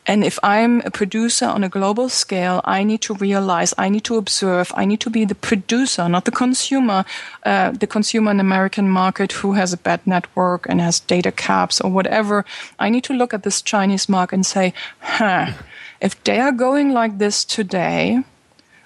And 0.08 0.24
if 0.24 0.40
I'm 0.42 0.82
a 0.82 0.90
producer 0.90 1.46
on 1.46 1.64
a 1.64 1.70
global 1.70 2.10
scale, 2.10 2.62
I 2.66 2.84
need 2.84 3.02
to 3.02 3.14
realize, 3.14 3.74
I 3.78 3.90
need 3.90 4.04
to 4.06 4.18
observe, 4.18 4.72
I 4.76 4.84
need 4.86 5.00
to 5.02 5.10
be 5.12 5.26
the 5.26 5.36
producer, 5.36 6.10
not 6.10 6.26
the 6.26 6.32
consumer, 6.32 7.06
uh, 7.46 7.72
the 7.72 7.88
consumer 7.88 8.32
in 8.32 8.38
the 8.38 8.42
American 8.42 8.90
market 8.90 9.32
who 9.32 9.54
has 9.54 9.74
a 9.74 9.78
bad 9.78 10.00
network 10.06 10.68
and 10.68 10.82
has 10.82 11.00
data 11.00 11.32
caps 11.32 11.80
or 11.80 11.92
whatever. 11.92 12.46
I 12.80 12.90
need 12.90 13.04
to 13.06 13.14
look 13.14 13.34
at 13.34 13.44
this 13.44 13.62
Chinese 13.62 14.10
market 14.10 14.36
and 14.36 14.46
say, 14.46 14.74
huh, 15.00 15.54
if 16.00 16.22
they 16.24 16.40
are 16.40 16.52
going 16.52 16.94
like 16.94 17.20
this 17.20 17.46
today, 17.46 18.24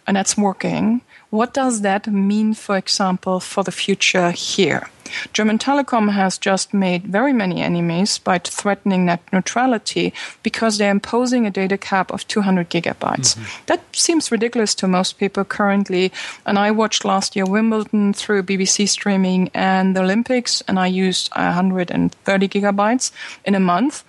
and 0.08 0.18
that's 0.18 0.38
working, 0.38 1.02
what 1.30 1.54
does 1.54 1.82
that 1.82 2.08
mean, 2.08 2.54
for 2.54 2.78
example, 2.78 3.40
for 3.40 3.64
the 3.64 3.72
future 3.72 4.32
here? 4.32 4.90
German 5.34 5.58
Telecom 5.58 6.12
has 6.12 6.38
just 6.38 6.74
made 6.74 7.04
very 7.04 7.34
many 7.34 7.62
enemies 7.62 8.18
by 8.18 8.38
threatening 8.38 9.06
net 9.06 9.22
neutrality 9.32 10.14
because 10.44 10.78
they're 10.78 10.92
imposing 10.92 11.46
a 11.46 11.52
data 11.52 11.78
cap 11.78 12.12
of 12.12 12.28
200 12.28 12.70
gigabytes. 12.70 13.36
Mm-hmm. 13.36 13.64
That 13.68 13.84
seems 13.94 14.32
ridiculous 14.32 14.76
to 14.76 14.88
most 14.88 15.18
people 15.18 15.46
currently. 15.46 16.12
And 16.46 16.58
I 16.58 16.72
watched 16.72 17.06
last 17.06 17.36
year 17.36 17.46
Wimbledon 17.46 18.14
through 18.14 18.44
BBC 18.44 18.88
streaming 18.90 19.50
and 19.54 19.96
the 19.96 20.02
Olympics, 20.02 20.62
and 20.68 20.80
I 20.80 20.88
used 20.88 21.30
130 21.36 22.48
gigabytes 22.48 23.12
in 23.44 23.56
a 23.56 23.60
month. 23.60 24.04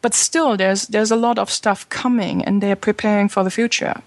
But 0.00 0.14
still, 0.14 0.56
there's 0.56 0.88
there's 0.88 1.12
a 1.12 1.16
lot 1.16 1.38
of 1.38 1.48
stuff 1.48 1.88
coming, 1.88 2.44
and 2.44 2.60
they're 2.60 2.74
preparing 2.74 3.28
for 3.28 3.44
the 3.44 3.50
future 3.50 4.02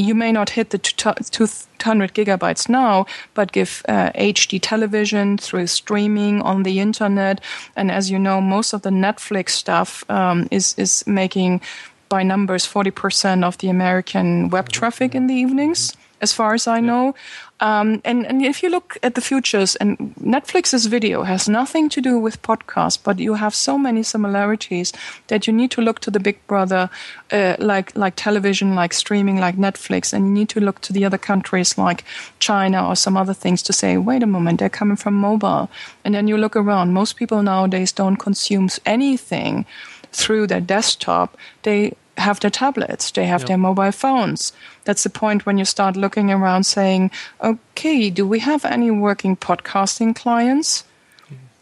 you 0.00 0.14
may 0.14 0.32
not 0.32 0.50
hit 0.50 0.70
the 0.70 0.78
200 0.78 2.14
gigabytes 2.14 2.68
now, 2.68 3.06
but 3.34 3.52
give 3.52 3.82
uh, 3.88 4.10
HD 4.12 4.58
television 4.60 5.38
through 5.38 5.66
streaming 5.66 6.42
on 6.42 6.62
the 6.62 6.80
internet. 6.80 7.40
And 7.74 7.90
as 7.90 8.10
you 8.10 8.18
know, 8.18 8.40
most 8.40 8.72
of 8.72 8.82
the 8.82 8.90
Netflix 8.90 9.50
stuff 9.50 10.04
um, 10.10 10.48
is 10.50 10.74
is 10.78 11.06
making 11.06 11.60
by 12.08 12.22
numbers 12.22 12.66
40% 12.66 13.44
of 13.44 13.58
the 13.58 13.68
American 13.68 14.48
web 14.50 14.68
traffic 14.68 15.14
in 15.14 15.26
the 15.26 15.34
evenings, 15.34 15.96
as 16.20 16.32
far 16.32 16.54
as 16.54 16.66
I 16.66 16.80
know. 16.80 17.14
Um, 17.60 18.02
and, 18.04 18.26
and 18.26 18.44
if 18.44 18.62
you 18.62 18.68
look 18.68 18.98
at 19.02 19.14
the 19.14 19.20
futures, 19.20 19.76
and 19.76 20.14
Netflix's 20.16 20.86
video 20.86 21.22
has 21.22 21.48
nothing 21.48 21.88
to 21.90 22.00
do 22.02 22.18
with 22.18 22.42
podcasts, 22.42 22.98
but 23.02 23.18
you 23.18 23.34
have 23.34 23.54
so 23.54 23.78
many 23.78 24.02
similarities 24.02 24.92
that 25.28 25.46
you 25.46 25.52
need 25.52 25.70
to 25.70 25.80
look 25.80 26.00
to 26.00 26.10
the 26.10 26.20
big 26.20 26.46
brother, 26.46 26.90
uh, 27.32 27.56
like 27.58 27.96
like 27.96 28.14
television, 28.16 28.74
like 28.74 28.92
streaming, 28.92 29.38
like 29.40 29.56
Netflix, 29.56 30.12
and 30.12 30.26
you 30.26 30.32
need 30.32 30.48
to 30.50 30.60
look 30.60 30.80
to 30.82 30.92
the 30.92 31.04
other 31.04 31.18
countries 31.18 31.78
like 31.78 32.04
China 32.40 32.86
or 32.86 32.96
some 32.96 33.16
other 33.16 33.34
things 33.34 33.62
to 33.62 33.72
say, 33.72 33.96
wait 33.96 34.22
a 34.22 34.26
moment, 34.26 34.58
they're 34.58 34.68
coming 34.68 34.96
from 34.96 35.14
mobile. 35.14 35.70
And 36.04 36.14
then 36.14 36.28
you 36.28 36.36
look 36.36 36.56
around. 36.56 36.92
Most 36.92 37.16
people 37.16 37.42
nowadays 37.42 37.92
don't 37.92 38.16
consume 38.16 38.68
anything 38.84 39.64
through 40.12 40.46
their 40.46 40.60
desktop. 40.60 41.36
They 41.62 41.94
have 42.18 42.40
their 42.40 42.50
tablets, 42.50 43.10
they 43.10 43.26
have 43.26 43.42
yep. 43.42 43.48
their 43.48 43.58
mobile 43.58 43.92
phones. 43.92 44.52
That's 44.84 45.02
the 45.02 45.10
point 45.10 45.44
when 45.44 45.58
you 45.58 45.64
start 45.64 45.96
looking 45.96 46.30
around 46.30 46.64
saying, 46.64 47.10
okay, 47.42 48.10
do 48.10 48.26
we 48.26 48.40
have 48.40 48.64
any 48.64 48.90
working 48.90 49.36
podcasting 49.36 50.16
clients? 50.16 50.84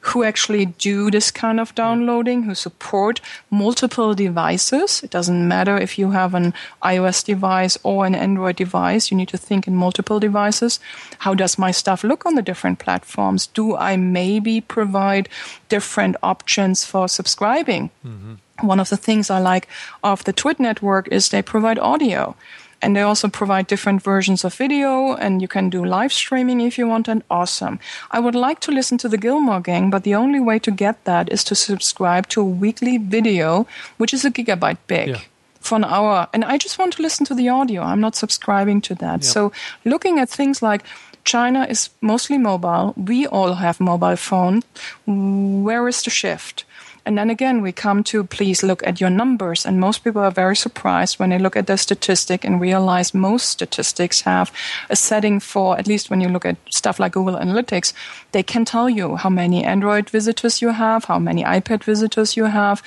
Who 0.09 0.23
actually 0.23 0.67
do 0.67 1.11
this 1.11 1.31
kind 1.31 1.61
of 1.61 1.75
downloading, 1.75 2.45
who 2.45 2.55
support 2.55 3.21
multiple 3.51 4.15
devices. 4.15 5.03
It 5.03 5.11
doesn't 5.11 5.49
matter 5.49 5.77
if 5.79 5.99
you 5.99 6.11
have 6.11 6.35
an 6.35 6.53
iOS 6.83 7.25
device 7.25 7.79
or 7.83 8.07
an 8.07 8.15
Android 8.15 8.57
device, 8.57 9.11
you 9.11 9.17
need 9.17 9.29
to 9.29 9.39
think 9.39 9.67
in 9.67 9.75
multiple 9.75 10.21
devices. 10.21 10.81
How 11.19 11.35
does 11.35 11.59
my 11.59 11.71
stuff 11.71 12.05
look 12.05 12.27
on 12.27 12.35
the 12.35 12.43
different 12.43 12.79
platforms? 12.79 13.47
Do 13.47 13.77
I 13.77 13.97
maybe 13.97 14.61
provide 14.61 15.29
different 15.69 16.17
options 16.23 16.85
for 16.85 17.09
subscribing? 17.09 17.91
Mm-hmm 18.07 18.35
one 18.61 18.81
of 18.81 18.89
the 18.89 18.97
things 18.97 19.31
I 19.31 19.39
like 19.39 19.69
of 20.03 20.25
the 20.25 20.33
TWiT 20.33 20.61
network 20.61 21.09
is 21.09 21.29
they 21.29 21.43
provide 21.43 21.79
audio. 21.79 22.37
And 22.85 22.95
they 22.95 23.01
also 23.01 23.29
provide 23.29 23.67
different 23.67 24.03
versions 24.03 24.45
of 24.45 24.55
video, 24.55 25.15
and 25.15 25.41
you 25.41 25.49
can 25.49 25.71
do 25.71 25.85
live 25.85 26.13
streaming 26.13 26.61
if 26.61 26.77
you 26.79 26.87
want, 26.87 27.09
and 27.09 27.23
awesome. 27.31 27.79
I 28.11 28.21
would 28.21 28.35
like 28.35 28.61
to 28.61 28.73
listen 28.73 28.99
to 28.99 29.09
the 29.09 29.17
Gilmore 29.17 29.61
Gang, 29.61 29.91
but 29.91 30.05
the 30.05 30.15
only 30.15 30.39
way 30.39 30.59
to 30.59 30.71
get 30.71 31.03
that 31.05 31.33
is 31.33 31.43
to 31.45 31.55
subscribe 31.55 32.29
to 32.29 32.43
a 32.43 32.45
weekly 32.45 32.99
video, 32.99 33.67
which 33.97 34.13
is 34.13 34.25
a 34.25 34.31
gigabyte 34.31 34.79
big. 34.87 35.09
Yeah 35.09 35.21
for 35.65 35.77
an 35.77 35.85
hour 35.85 36.29
and 36.35 36.45
I 36.45 36.59
just 36.59 36.79
want 36.79 36.93
to 36.93 37.03
listen 37.03 37.25
to 37.25 37.35
the 37.35 37.49
audio. 37.49 37.81
I'm 37.83 38.01
not 38.01 38.15
subscribing 38.15 38.83
to 38.83 38.95
that. 38.97 39.23
Yep. 39.23 39.25
So 39.25 39.53
looking 39.87 40.19
at 40.19 40.29
things 40.29 40.61
like 40.61 40.85
China 41.25 41.67
is 41.69 41.89
mostly 42.01 42.39
mobile. 42.39 42.93
We 42.97 43.27
all 43.27 43.55
have 43.55 43.81
mobile 43.81 44.17
phone. 44.17 44.63
Where 45.07 45.89
is 45.89 46.03
the 46.03 46.11
shift? 46.11 46.65
And 47.07 47.19
then 47.19 47.29
again, 47.29 47.61
we 47.61 47.71
come 47.73 48.03
to 48.05 48.25
please 48.25 48.63
look 48.63 48.87
at 48.87 49.01
your 49.01 49.11
numbers. 49.11 49.67
And 49.67 49.79
most 49.79 50.05
people 50.05 50.23
are 50.23 50.31
very 50.31 50.57
surprised 50.57 51.19
when 51.19 51.31
they 51.31 51.39
look 51.39 51.57
at 51.57 51.67
the 51.67 51.77
statistic 51.77 52.45
and 52.45 52.61
realize 52.61 53.13
most 53.13 53.49
statistics 53.51 54.23
have 54.23 54.51
a 54.89 54.97
setting 54.97 55.39
for, 55.39 55.79
at 55.79 55.87
least 55.87 56.09
when 56.09 56.21
you 56.21 56.29
look 56.29 56.47
at 56.47 56.57
stuff 56.75 56.99
like 56.99 57.13
Google 57.13 57.37
Analytics, 57.37 57.93
they 58.33 58.43
can 58.43 58.65
tell 58.65 58.89
you 58.89 59.17
how 59.17 59.29
many 59.29 59.65
Android 59.65 60.09
visitors 60.09 60.63
you 60.63 60.71
have, 60.71 61.05
how 61.05 61.19
many 61.19 61.45
iPad 61.45 61.85
visitors 61.85 62.37
you 62.37 62.45
have. 62.45 62.83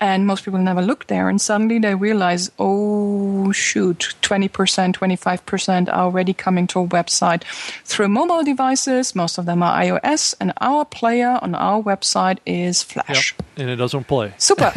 And 0.00 0.26
most 0.26 0.46
people 0.46 0.58
never 0.58 0.80
look 0.80 1.08
there. 1.08 1.28
And 1.28 1.38
suddenly 1.38 1.78
they 1.78 1.94
realize, 1.94 2.50
oh, 2.58 3.52
shoot, 3.52 4.14
20%, 4.22 4.48
25% 4.94 5.88
are 5.88 5.92
already 5.92 6.32
coming 6.32 6.66
to 6.68 6.80
a 6.80 6.86
website 6.86 7.44
through 7.84 8.08
mobile 8.08 8.42
devices. 8.42 9.14
Most 9.14 9.36
of 9.36 9.44
them 9.44 9.62
are 9.62 9.78
iOS. 9.78 10.34
And 10.40 10.54
our 10.58 10.86
player 10.86 11.38
on 11.42 11.54
our 11.54 11.82
website 11.82 12.38
is 12.46 12.82
Flash. 12.82 13.34
Yep. 13.36 13.46
And 13.58 13.68
it 13.68 13.76
doesn't 13.76 14.04
play. 14.04 14.32
Super. 14.38 14.72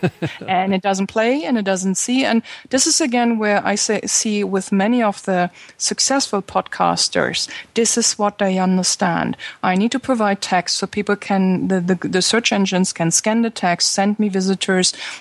and 0.48 0.74
it 0.74 0.82
doesn't 0.82 1.06
play 1.06 1.44
and 1.44 1.56
it 1.56 1.64
doesn't 1.64 1.94
see. 1.94 2.24
And 2.24 2.42
this 2.70 2.88
is 2.88 3.00
again 3.00 3.38
where 3.38 3.64
I 3.64 3.76
say, 3.76 4.00
see 4.06 4.42
with 4.42 4.72
many 4.72 5.04
of 5.04 5.22
the 5.22 5.52
successful 5.76 6.42
podcasters, 6.42 7.48
this 7.74 7.96
is 7.96 8.18
what 8.18 8.38
they 8.38 8.58
understand. 8.58 9.36
I 9.62 9.76
need 9.76 9.92
to 9.92 10.00
provide 10.00 10.40
text 10.40 10.78
so 10.78 10.88
people 10.88 11.14
can, 11.14 11.68
the, 11.68 11.80
the, 11.80 12.08
the 12.08 12.22
search 12.22 12.52
engines 12.52 12.92
can 12.92 13.12
scan 13.12 13.42
the 13.42 13.50
text, 13.50 13.92
send 13.92 14.18
me 14.18 14.28
visitors. 14.28 14.63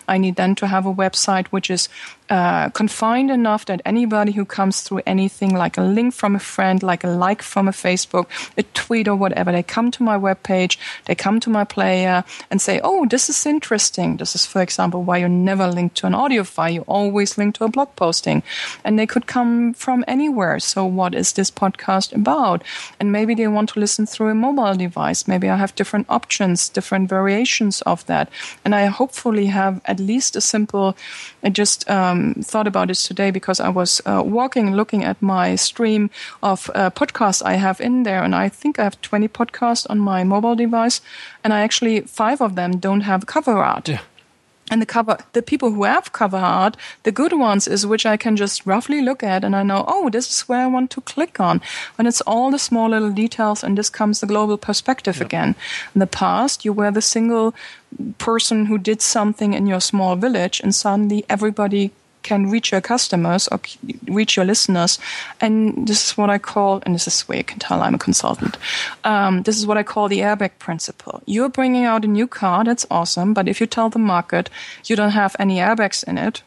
I 0.08 0.18
need 0.18 0.36
then 0.36 0.56
to 0.56 0.68
have 0.68 0.86
a 0.86 0.94
website 0.94 1.48
which 1.48 1.70
is 1.70 1.90
uh, 2.34 2.70
confined 2.70 3.30
enough 3.30 3.66
that 3.66 3.80
anybody 3.86 4.32
who 4.32 4.44
comes 4.44 4.82
through 4.82 5.02
anything 5.06 5.54
like 5.56 5.78
a 5.78 5.84
link 5.84 6.16
from 6.16 6.36
a 6.36 6.40
friend, 6.40 6.82
like 6.82 7.04
a 7.04 7.08
like 7.08 7.44
from 7.44 7.68
a 7.68 7.72
Facebook, 7.72 8.26
a 8.58 8.64
tweet 8.74 9.08
or 9.08 9.16
whatever, 9.16 9.52
they 9.52 9.62
come 9.62 9.92
to 9.92 10.02
my 10.02 10.18
webpage, 10.18 10.80
they 11.06 11.14
come 11.14 11.40
to 11.40 11.52
my 11.52 11.64
player 11.64 12.24
and 12.50 12.60
say, 12.60 12.82
oh, 12.84 13.06
this 13.06 13.30
is 13.30 13.46
interesting. 13.46 14.18
This 14.18 14.34
is, 14.34 14.48
for 14.48 14.64
example, 14.64 15.04
why 15.04 15.18
you 15.18 15.30
never 15.30 15.68
link 15.68 15.94
to 15.94 16.08
an 16.08 16.16
audio 16.16 16.44
file. 16.44 16.74
You 16.74 16.82
always 16.88 17.38
link 17.38 17.54
to 17.58 17.66
a 17.66 17.70
blog 17.70 17.96
posting. 17.96 18.42
And 18.84 18.98
they 18.98 19.06
could 19.06 19.28
come 19.28 19.76
from 19.76 20.04
anywhere. 20.08 20.60
So 20.60 20.86
what 20.86 21.14
is 21.14 21.34
this 21.34 21.52
podcast 21.52 22.16
about? 22.16 22.64
And 23.00 23.12
maybe 23.12 23.36
they 23.36 23.48
want 23.48 23.70
to 23.70 23.80
listen 23.80 24.08
through 24.08 24.30
a 24.30 24.34
mobile 24.34 24.74
device. 24.74 25.28
Maybe 25.28 25.50
I 25.50 25.58
have 25.58 25.76
different 25.76 26.08
options, 26.10 26.68
different 26.70 27.10
variations 27.10 27.84
of 27.84 28.04
that. 28.08 28.30
And 28.66 28.74
I 28.74 28.86
hopefully 28.88 29.46
have 29.46 29.82
at 29.86 30.00
least 30.00 30.36
a 30.36 30.42
simple, 30.42 30.98
just, 31.52 31.88
um, 31.92 32.23
um, 32.24 32.34
thought 32.44 32.68
about 32.68 32.90
it 32.90 32.96
today 32.96 33.32
because 33.32 33.60
I 33.60 33.70
was 33.70 34.02
uh, 34.06 34.24
walking 34.26 34.76
looking 34.76 35.04
at 35.04 35.22
my 35.22 35.56
stream 35.56 36.10
of 36.42 36.70
uh, 36.76 36.90
podcasts 36.90 37.42
I 37.46 37.56
have 37.56 37.82
in 37.82 38.04
there, 38.04 38.24
and 38.24 38.36
I 38.36 38.50
think 38.50 38.80
I 38.80 38.84
have 38.84 39.02
20 39.02 39.28
podcasts 39.28 39.86
on 39.90 40.00
my 40.00 40.24
mobile 40.24 40.56
device, 40.56 41.02
and 41.44 41.54
I 41.54 41.62
actually 41.62 42.02
five 42.02 42.42
of 42.42 42.56
them 42.56 42.80
don't 42.80 43.02
have 43.02 43.26
cover 43.26 43.64
art. 43.64 43.90
Yeah 43.90 44.00
and 44.72 44.82
the 44.82 44.86
cover 44.86 45.18
the 45.34 45.42
people 45.42 45.72
who 45.72 45.84
have 45.84 46.14
cover 46.14 46.38
art 46.38 46.78
the 47.04 47.12
good 47.12 47.34
ones 47.34 47.68
is 47.68 47.86
which 47.86 48.06
i 48.06 48.16
can 48.16 48.36
just 48.36 48.66
roughly 48.66 49.02
look 49.02 49.22
at 49.22 49.44
and 49.44 49.56
i 49.56 49.64
know 49.64 49.84
oh 49.88 50.10
this 50.10 50.30
is 50.30 50.42
where 50.48 50.62
i 50.62 50.68
want 50.68 50.90
to 50.90 51.02
click 51.02 51.40
on 51.40 51.62
and 51.98 52.08
it's 52.08 52.22
all 52.22 52.50
the 52.50 52.58
small 52.58 52.90
little 52.90 53.12
details 53.12 53.64
and 53.64 53.78
this 53.78 53.90
comes 53.90 54.20
the 54.20 54.26
global 54.26 54.58
perspective 54.58 55.18
yep. 55.18 55.26
again 55.26 55.56
in 55.94 56.00
the 56.00 56.08
past 56.08 56.64
you 56.66 56.72
were 56.72 56.92
the 56.92 57.02
single 57.02 57.54
person 58.18 58.66
who 58.66 58.78
did 58.78 59.02
something 59.02 59.54
in 59.54 59.68
your 59.68 59.82
small 59.82 60.16
village 60.16 60.62
and 60.62 60.74
suddenly 60.74 61.26
everybody 61.30 61.92
can 62.24 62.50
reach 62.50 62.72
your 62.72 62.82
customers 62.82 63.48
or 63.50 63.60
reach 64.08 64.36
your 64.36 64.46
listeners. 64.46 65.00
And 65.40 65.88
this 65.88 66.08
is 66.08 66.18
what 66.18 66.30
I 66.30 66.38
call, 66.38 66.82
and 66.86 66.96
this 66.96 67.08
is 67.08 67.22
where 67.22 67.38
you 67.38 67.44
can 67.44 67.60
tell 67.60 67.82
I'm 67.82 67.96
a 67.96 68.00
consultant. 68.00 68.58
Um, 69.04 69.44
this 69.44 69.58
is 69.58 69.68
what 69.68 69.78
I 69.78 69.84
call 69.84 70.08
the 70.08 70.20
airbag 70.20 70.52
principle. 70.60 71.22
You're 71.26 71.50
bringing 71.50 71.86
out 71.86 72.06
a 72.06 72.08
new 72.08 72.28
car, 72.28 72.64
that's 72.64 72.88
awesome. 72.90 73.34
But 73.34 73.48
if 73.48 73.62
you 73.62 73.68
tell 73.68 73.90
the 73.90 74.00
market 74.00 74.50
you 74.86 74.96
don't 74.96 75.12
have 75.12 75.36
any 75.40 75.58
airbags 75.58 76.04
in 76.04 76.18
it, 76.18 76.42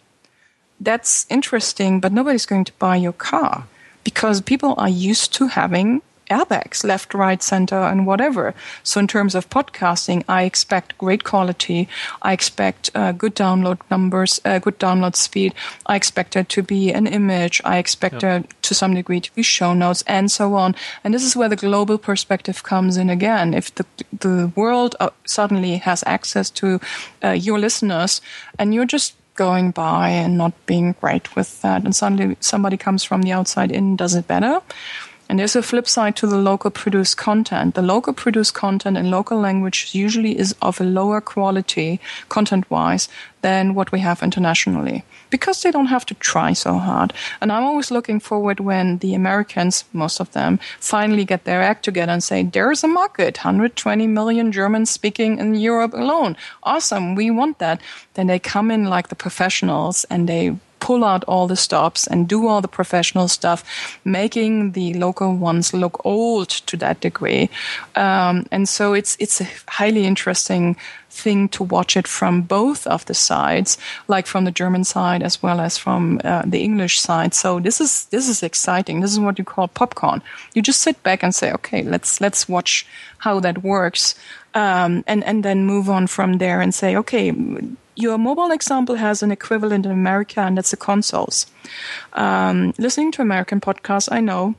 that's 0.81 1.27
interesting, 1.31 2.01
but 2.01 2.13
nobody's 2.13 2.47
going 2.47 2.65
to 2.65 2.73
buy 2.79 2.97
your 2.97 3.13
car 3.13 3.65
because 4.05 4.41
people 4.41 4.75
are 4.79 4.89
used 4.89 5.33
to 5.35 5.49
having 5.49 6.03
airbags, 6.31 6.85
left, 6.85 7.15
right, 7.15 7.43
center, 7.43 7.77
and 7.77 8.07
whatever. 8.07 8.55
So 8.83 9.01
in 9.01 9.07
terms 9.07 9.35
of 9.35 9.49
podcasting, 9.51 10.25
I 10.29 10.43
expect 10.43 10.99
great 10.99 11.25
quality. 11.25 11.89
I 12.23 12.33
expect 12.33 12.91
uh, 12.95 13.13
good 13.13 13.35
download 13.35 13.79
numbers, 13.91 14.41
uh, 14.45 14.59
good 14.59 14.79
download 14.79 15.17
speed. 15.17 15.55
I 15.87 15.97
expect 15.97 16.35
there 16.35 16.45
to 16.45 16.63
be 16.63 16.93
an 16.93 17.07
image. 17.07 17.61
I 17.65 17.79
expect 17.79 18.15
yep. 18.15 18.21
there 18.21 18.45
to 18.63 18.75
some 18.75 18.95
degree 18.95 19.21
to 19.21 19.35
be 19.35 19.43
show 19.43 19.75
notes 19.75 20.03
and 20.07 20.31
so 20.31 20.55
on. 20.55 20.75
And 21.05 21.15
this 21.15 21.25
is 21.25 21.37
where 21.37 21.49
the 21.49 21.57
global 21.57 21.99
perspective 21.99 22.63
comes 22.63 22.97
in 22.97 23.11
again. 23.11 23.55
If 23.55 23.75
the 23.75 23.87
the 24.21 24.53
world 24.55 24.97
uh, 25.01 25.11
suddenly 25.25 25.77
has 25.79 26.03
access 26.07 26.51
to 26.51 26.81
uh, 27.23 27.31
your 27.31 27.59
listeners 27.59 28.21
and 28.59 28.75
you're 28.75 28.87
just 28.87 29.15
going 29.37 29.71
by 29.71 30.09
and 30.09 30.37
not 30.37 30.53
being 30.67 30.95
great 31.01 31.37
with 31.37 31.63
that. 31.63 31.85
And 31.85 31.95
suddenly 31.95 32.37
somebody 32.41 32.77
comes 32.77 33.05
from 33.05 33.23
the 33.23 33.33
outside 33.33 33.71
in, 33.71 33.97
does 33.97 34.15
it 34.15 34.27
better. 34.27 34.61
And 35.29 35.39
there's 35.39 35.57
a 35.57 35.63
flip 35.63 35.89
side 35.89 36.15
to 36.17 36.27
the 36.27 36.39
local 36.39 36.71
produced 36.71 37.17
content. 37.17 37.75
The 37.75 37.83
local 37.83 38.13
produced 38.13 38.55
content 38.55 38.97
in 38.97 39.11
local 39.11 39.39
language 39.39 39.93
usually 39.93 40.39
is 40.39 40.55
of 40.63 40.81
a 40.81 40.85
lower 40.85 41.21
quality 41.21 42.01
content 42.29 42.71
wise 42.71 43.09
than 43.43 43.75
what 43.75 43.93
we 43.93 44.01
have 44.01 44.23
internationally 44.23 45.05
because 45.31 45.63
they 45.63 45.71
don't 45.71 45.87
have 45.87 46.07
to 46.07 46.15
try 46.15 46.53
so 46.53 46.79
hard. 46.79 47.13
And 47.41 47.51
I'm 47.51 47.65
always 47.65 47.91
looking 47.91 48.21
forward 48.21 48.61
when 48.61 48.99
the 48.99 49.15
Americans, 49.15 49.85
most 49.93 50.21
of 50.21 50.31
them, 50.33 50.59
finally 50.79 51.25
get 51.25 51.45
their 51.45 51.63
act 51.63 51.85
together 51.85 52.13
and 52.13 52.23
say, 52.23 52.43
there's 52.45 52.85
a 52.85 52.89
market, 52.89 53.39
120 53.39 54.07
million 54.07 54.53
Germans 54.53 54.91
speaking 54.91 55.39
in 55.39 55.55
Europe 55.55 55.95
alone. 55.95 56.37
Awesome. 56.63 57.15
We 57.15 57.31
want 57.31 57.59
that. 57.59 57.81
Then 58.15 58.29
they 58.29 58.39
come 58.39 58.71
in 58.71 58.85
like 58.85 59.09
the 59.09 59.17
professionals 59.17 60.05
and 60.11 60.29
they 60.29 60.57
pull 60.87 61.03
out 61.03 61.25
all 61.25 61.49
the 61.49 61.57
stops 61.57 62.07
and 62.07 62.29
do 62.29 62.47
all 62.47 62.61
the 62.61 62.69
professional 62.69 63.29
stuff, 63.29 63.65
making 64.05 64.73
the 64.73 64.95
local 64.95 65.35
ones 65.35 65.75
look 65.75 66.01
old 66.05 66.49
to 66.49 66.77
that 66.77 67.01
degree. 67.01 67.51
Um, 67.97 68.47
and 68.53 68.69
so 68.69 68.95
it's 68.95 69.17
it's 69.19 69.41
a 69.41 69.49
highly 69.69 70.05
interesting 70.05 70.77
thing 71.11 71.49
to 71.49 71.65
watch 71.65 71.97
it 71.97 72.09
from 72.09 72.43
both 72.43 72.87
of 72.87 73.05
the 73.05 73.15
sides, 73.15 73.79
like 74.07 74.29
from 74.29 74.45
the 74.45 74.53
German 74.53 74.85
side 74.85 75.25
as 75.25 75.43
well 75.43 75.61
as 75.61 75.79
from 75.79 76.21
uh, 76.25 76.43
the 76.47 76.63
English 76.63 77.01
side. 77.01 77.35
So 77.35 77.61
this 77.61 77.81
is 77.81 78.07
this 78.11 78.29
is 78.29 78.43
exciting. 78.43 79.01
This 79.01 79.13
is 79.13 79.19
what 79.19 79.39
you 79.39 79.45
call 79.45 79.69
popcorn. 79.69 80.23
You 80.55 80.63
just 80.63 80.83
sit 80.83 81.03
back 81.03 81.25
and 81.25 81.35
say, 81.35 81.53
okay, 81.53 81.83
let's 81.83 82.21
let's 82.21 82.49
watch 82.49 82.87
how 83.19 83.41
that 83.41 83.63
works, 83.63 84.15
um, 84.55 85.03
and 85.07 85.25
and 85.25 85.43
then 85.43 85.67
move 85.67 85.91
on 85.91 86.07
from 86.07 86.39
there 86.39 86.61
and 86.63 86.73
say, 86.75 86.97
okay 86.97 87.33
your 87.97 88.19
mobile 88.19 88.51
example 88.53 88.95
has 88.95 89.23
an 89.23 89.33
equivalent 89.33 89.87
in 89.87 89.93
America, 89.93 90.41
and 90.41 90.57
that's 90.57 90.71
the 90.71 90.77
consoles. 90.77 91.47
Um, 92.13 92.75
listening 92.79 93.11
to 93.13 93.23
American 93.23 93.61
podcasts, 93.61 94.09
I 94.13 94.21
know 94.21 94.55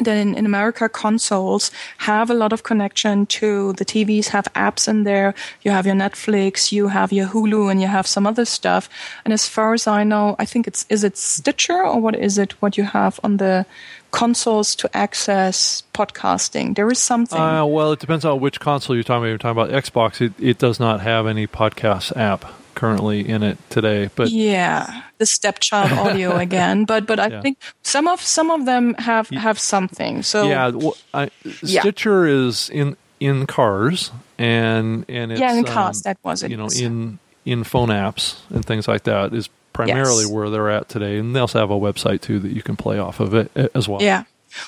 that 0.00 0.16
in, 0.16 0.34
in 0.34 0.46
America, 0.46 0.88
consoles 0.88 1.72
have 1.98 2.30
a 2.30 2.34
lot 2.34 2.52
of 2.52 2.62
connection 2.62 3.26
to 3.26 3.72
the 3.74 3.84
TVs, 3.84 4.28
have 4.28 4.44
apps 4.54 4.86
in 4.86 5.02
there. 5.02 5.34
You 5.62 5.72
have 5.72 5.86
your 5.86 5.96
Netflix, 5.96 6.70
you 6.70 6.88
have 6.88 7.12
your 7.12 7.26
Hulu, 7.26 7.68
and 7.70 7.80
you 7.80 7.88
have 7.88 8.06
some 8.06 8.26
other 8.26 8.44
stuff. 8.44 8.88
And 9.24 9.34
as 9.34 9.48
far 9.48 9.74
as 9.74 9.86
I 9.88 10.04
know, 10.04 10.36
I 10.38 10.44
think 10.44 10.68
it's, 10.68 10.86
is 10.88 11.02
it 11.02 11.16
Stitcher 11.16 11.84
or 11.84 12.00
what 12.00 12.14
is 12.14 12.38
it, 12.38 12.52
what 12.62 12.78
you 12.78 12.84
have 12.84 13.18
on 13.24 13.38
the 13.38 13.66
consoles 14.12 14.76
to 14.76 14.96
access 14.96 15.82
podcasting? 15.92 16.76
There 16.76 16.90
is 16.90 17.00
something. 17.00 17.38
Uh, 17.38 17.66
well, 17.66 17.90
it 17.90 17.98
depends 17.98 18.24
on 18.24 18.38
which 18.38 18.60
console 18.60 18.94
you're 18.94 19.02
talking 19.02 19.22
about. 19.22 19.28
You're 19.28 19.38
talking 19.38 19.62
about 19.62 19.84
Xbox. 19.84 20.20
It, 20.20 20.32
it 20.38 20.58
does 20.58 20.78
not 20.78 21.00
have 21.00 21.26
any 21.26 21.48
podcast 21.48 22.16
app 22.16 22.44
currently 22.78 23.28
in 23.28 23.42
it 23.42 23.58
today. 23.70 24.08
But 24.14 24.30
yeah, 24.30 25.02
the 25.18 25.26
stepchild 25.26 25.92
audio 25.92 26.36
again. 26.46 26.84
But 26.84 27.06
but 27.06 27.18
I 27.18 27.26
yeah. 27.26 27.40
think 27.42 27.58
some 27.82 28.06
of 28.06 28.22
some 28.22 28.50
of 28.50 28.64
them 28.64 28.94
have 28.94 29.28
have 29.30 29.58
something. 29.58 30.22
So 30.22 30.48
yeah, 30.48 30.68
well, 30.68 30.96
I, 31.12 31.30
Stitcher 31.62 32.26
yeah. 32.26 32.46
is 32.46 32.70
in 32.70 32.96
in 33.20 33.46
cars 33.46 34.12
and 34.38 35.04
and 35.08 35.32
it's, 35.32 35.40
yeah 35.40 35.52
in 35.52 35.64
cars 35.64 35.98
um, 35.98 36.02
that 36.04 36.18
was 36.22 36.42
it. 36.44 36.52
You 36.52 36.56
know 36.56 36.68
in 36.68 37.18
in 37.44 37.64
phone 37.64 37.88
apps 37.88 38.38
and 38.50 38.64
things 38.64 38.86
like 38.86 39.02
that 39.04 39.34
is 39.34 39.48
primarily 39.72 40.24
yes. 40.24 40.32
where 40.32 40.50
they're 40.50 40.70
at 40.70 40.88
today. 40.88 41.18
And 41.18 41.34
they 41.34 41.40
also 41.40 41.58
have 41.58 41.70
a 41.70 41.78
website 41.78 42.20
too 42.20 42.38
that 42.40 42.52
you 42.52 42.62
can 42.62 42.76
play 42.76 42.98
off 42.98 43.20
of 43.20 43.34
it 43.34 43.50
as 43.74 43.88
well. 43.88 44.02
Yeah. 44.02 44.24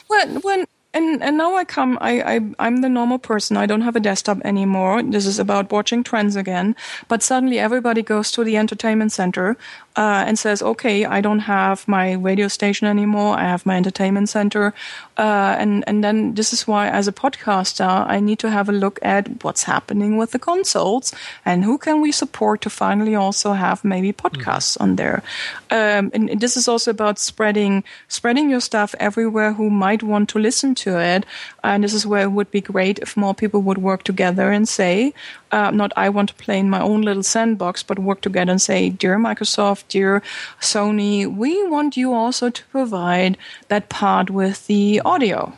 When 0.08 0.36
when 0.40 0.66
and 0.92 1.22
and 1.22 1.36
now 1.36 1.54
I 1.54 1.64
come 1.64 1.98
I, 2.00 2.20
I 2.34 2.40
I'm 2.58 2.78
the 2.78 2.88
normal 2.88 3.18
person. 3.18 3.56
I 3.56 3.66
don't 3.66 3.82
have 3.82 3.96
a 3.96 4.00
desktop 4.00 4.38
anymore. 4.44 5.02
This 5.02 5.26
is 5.26 5.38
about 5.38 5.70
watching 5.70 6.02
trends 6.02 6.36
again. 6.36 6.74
But 7.08 7.22
suddenly 7.22 7.58
everybody 7.58 8.02
goes 8.02 8.32
to 8.32 8.44
the 8.44 8.56
entertainment 8.56 9.12
center 9.12 9.56
uh, 10.00 10.24
and 10.26 10.38
says, 10.38 10.62
"Okay, 10.62 11.04
I 11.04 11.20
don't 11.20 11.40
have 11.40 11.86
my 11.86 12.14
radio 12.14 12.48
station 12.48 12.86
anymore. 12.88 13.36
I 13.36 13.44
have 13.44 13.66
my 13.66 13.76
entertainment 13.76 14.30
center." 14.30 14.72
Uh, 15.18 15.54
and 15.60 15.84
and 15.86 16.02
then 16.02 16.34
this 16.34 16.54
is 16.54 16.66
why, 16.66 16.88
as 16.88 17.06
a 17.06 17.12
podcaster, 17.12 18.06
I 18.14 18.18
need 18.20 18.38
to 18.38 18.48
have 18.48 18.70
a 18.70 18.72
look 18.72 18.98
at 19.02 19.44
what's 19.44 19.64
happening 19.64 20.16
with 20.16 20.30
the 20.30 20.38
consoles 20.38 21.12
and 21.44 21.64
who 21.64 21.76
can 21.76 22.00
we 22.00 22.12
support 22.12 22.62
to 22.62 22.70
finally 22.70 23.14
also 23.14 23.52
have 23.52 23.84
maybe 23.84 24.10
podcasts 24.12 24.72
mm-hmm. 24.72 24.84
on 24.84 24.96
there. 24.96 25.22
Um, 25.70 26.10
and 26.14 26.40
this 26.40 26.56
is 26.56 26.66
also 26.66 26.90
about 26.90 27.18
spreading 27.18 27.84
spreading 28.08 28.48
your 28.48 28.60
stuff 28.60 28.94
everywhere 28.98 29.52
who 29.52 29.68
might 29.68 30.02
want 30.02 30.30
to 30.30 30.38
listen 30.38 30.74
to 30.76 30.98
it. 30.98 31.26
And 31.62 31.84
this 31.84 31.92
is 31.92 32.06
where 32.06 32.22
it 32.22 32.32
would 32.32 32.50
be 32.50 32.62
great 32.62 32.98
if 33.00 33.18
more 33.18 33.34
people 33.34 33.60
would 33.60 33.78
work 33.78 34.02
together 34.04 34.50
and 34.50 34.66
say, 34.66 35.12
uh, 35.52 35.70
not 35.70 35.92
I 35.96 36.08
want 36.08 36.28
to 36.30 36.34
play 36.44 36.58
in 36.58 36.70
my 36.70 36.80
own 36.80 37.02
little 37.02 37.22
sandbox, 37.22 37.82
but 37.82 37.98
work 37.98 38.20
together 38.20 38.52
and 38.52 38.62
say, 38.62 38.88
dear 38.88 39.18
Microsoft, 39.18 39.89
dear 39.90 40.22
Sony, 40.60 41.26
we 41.26 41.66
want 41.68 41.96
you 41.96 42.14
also 42.14 42.48
to 42.48 42.64
provide 42.66 43.36
that 43.68 43.88
part 43.88 44.30
with 44.30 44.66
the 44.66 45.00
audio 45.04 45.52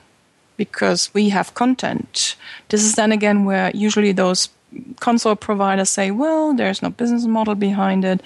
because 0.57 1.11
we 1.15 1.29
have 1.29 1.55
content. 1.55 2.37
This 2.69 2.83
is 2.83 2.95
then 2.95 3.13
again 3.13 3.45
where 3.45 3.71
usually 3.75 4.13
those 4.13 4.49
console 5.01 5.36
providers 5.36 5.90
say, 5.90 6.11
well, 6.11 6.55
there's 6.55 6.82
no 6.82 6.90
business 6.90 7.27
model 7.27 7.55
behind 7.55 8.05
it. 8.05 8.20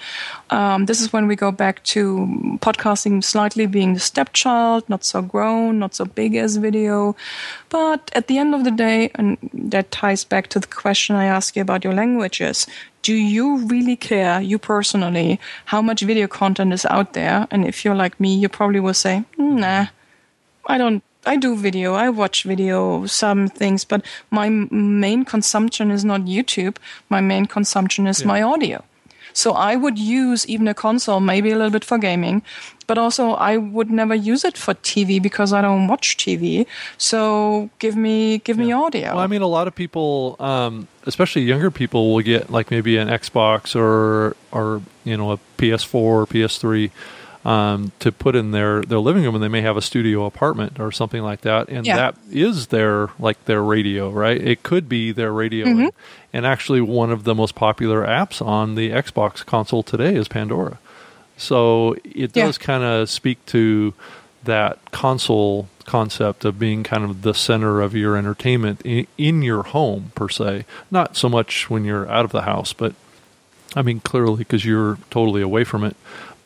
Um, 0.49 0.85
this 0.85 1.01
is 1.01 1.11
when 1.11 1.27
we 1.27 1.35
go 1.35 1.51
back 1.51 1.83
to 1.85 2.27
podcasting 2.59 3.23
slightly 3.23 3.65
being 3.65 3.93
the 3.93 3.99
stepchild, 3.99 4.87
not 4.89 5.03
so 5.03 5.21
grown, 5.21 5.79
not 5.79 5.95
so 5.95 6.05
big 6.05 6.35
as 6.35 6.57
video. 6.57 7.15
But 7.69 8.11
at 8.13 8.27
the 8.27 8.37
end 8.37 8.55
of 8.55 8.63
the 8.63 8.71
day, 8.71 9.11
and 9.15 9.37
that 9.53 9.91
ties 9.91 10.23
back 10.23 10.47
to 10.49 10.59
the 10.59 10.67
question 10.67 11.15
I 11.15 11.25
asked 11.25 11.55
you 11.55 11.61
about 11.61 11.83
your 11.83 11.93
languages. 11.93 12.67
Do 13.01 13.13
you 13.13 13.57
really 13.67 13.95
care, 13.95 14.41
you 14.41 14.57
personally, 14.57 15.39
how 15.65 15.81
much 15.81 16.01
video 16.01 16.27
content 16.27 16.73
is 16.73 16.85
out 16.85 17.13
there? 17.13 17.47
And 17.51 17.65
if 17.65 17.85
you're 17.85 17.95
like 17.95 18.19
me, 18.19 18.35
you 18.35 18.49
probably 18.49 18.79
will 18.79 18.93
say, 18.93 19.23
nah, 19.37 19.87
I 20.65 20.77
don't 20.77 21.03
I 21.27 21.35
do 21.35 21.55
video. 21.55 21.93
I 21.93 22.09
watch 22.09 22.43
video, 22.43 23.05
some 23.05 23.47
things, 23.47 23.83
but 23.85 24.03
my 24.31 24.49
main 24.49 25.25
consumption 25.25 25.91
is 25.91 26.05
not 26.05 26.21
YouTube. 26.21 26.77
My 27.09 27.21
main 27.21 27.45
consumption 27.45 28.07
is 28.07 28.21
yeah. 28.21 28.27
my 28.27 28.41
audio. 28.41 28.83
So 29.33 29.51
I 29.51 29.75
would 29.75 29.99
use 29.99 30.47
even 30.47 30.67
a 30.67 30.73
console, 30.73 31.19
maybe 31.19 31.51
a 31.51 31.55
little 31.55 31.69
bit 31.69 31.85
for 31.85 31.99
gaming, 31.99 32.41
but 32.87 32.97
also 32.97 33.33
I 33.33 33.57
would 33.57 33.91
never 33.91 34.15
use 34.15 34.43
it 34.43 34.57
for 34.57 34.73
TV 34.73 35.21
because 35.21 35.53
I 35.53 35.61
don't 35.61 35.87
watch 35.87 36.17
TV. 36.17 36.65
So 36.97 37.69
give 37.77 37.95
me 37.95 38.39
give 38.39 38.57
yeah. 38.57 38.65
me 38.65 38.71
audio. 38.71 39.07
Well, 39.09 39.19
I 39.19 39.27
mean, 39.27 39.43
a 39.43 39.47
lot 39.47 39.67
of 39.67 39.75
people, 39.75 40.37
um, 40.39 40.87
especially 41.05 41.43
younger 41.43 41.69
people, 41.69 42.15
will 42.15 42.23
get 42.23 42.49
like 42.49 42.71
maybe 42.71 42.97
an 42.97 43.09
Xbox 43.09 43.75
or 43.75 44.35
or 44.51 44.81
you 45.03 45.15
know 45.15 45.33
a 45.33 45.39
PS4 45.59 45.93
or 45.93 46.25
PS3 46.25 46.89
um, 47.45 47.91
to 47.99 48.11
put 48.11 48.35
in 48.35 48.51
their, 48.51 48.81
their 48.81 48.99
living 48.99 49.23
room 49.23 49.35
and 49.35 49.43
they 49.43 49.47
may 49.47 49.61
have 49.61 49.77
a 49.77 49.81
studio 49.81 50.25
apartment 50.25 50.79
or 50.79 50.91
something 50.91 51.21
like 51.21 51.41
that 51.41 51.69
and 51.69 51.85
yeah. 51.85 51.95
that 51.95 52.17
is 52.31 52.67
their 52.67 53.09
like 53.19 53.43
their 53.45 53.63
radio 53.63 54.09
right 54.09 54.41
it 54.41 54.63
could 54.63 54.89
be 54.89 55.11
their 55.11 55.31
radio 55.31 55.65
mm-hmm. 55.65 55.79
and, 55.79 55.91
and, 56.33 56.45
actually 56.45 56.81
one 56.81 57.11
of 57.11 57.23
the 57.23 57.35
most 57.35 57.55
popular 57.55 58.05
apps 58.05 58.45
on 58.45 58.75
the 58.75 58.89
xbox 58.89 59.45
console 59.45 59.83
today 59.83 60.15
is 60.15 60.27
pandora 60.27 60.79
so 61.37 61.95
it 62.03 62.33
does 62.33 62.57
yeah. 62.59 62.65
kind 62.65 62.83
of 62.83 63.09
speak 63.09 63.43
to 63.45 63.93
that 64.43 64.79
console 64.91 65.67
concept 65.85 66.43
of 66.43 66.57
being 66.59 66.83
kind 66.83 67.03
of 67.03 67.21
the 67.21 67.33
center 67.33 67.81
of 67.81 67.95
your 67.95 68.17
entertainment 68.17 68.81
in, 68.83 69.07
in 69.17 69.41
your 69.41 69.63
home 69.63 70.11
per 70.15 70.27
se 70.27 70.65
not 70.91 71.15
so 71.15 71.29
much 71.29 71.69
when 71.69 71.85
you're 71.85 72.09
out 72.09 72.25
of 72.25 72.31
the 72.31 72.41
house 72.41 72.73
but 72.73 72.93
i 73.75 73.81
mean 73.81 73.99
clearly 73.99 74.37
because 74.37 74.65
you're 74.65 74.97
totally 75.09 75.41
away 75.41 75.63
from 75.63 75.83
it 75.83 75.95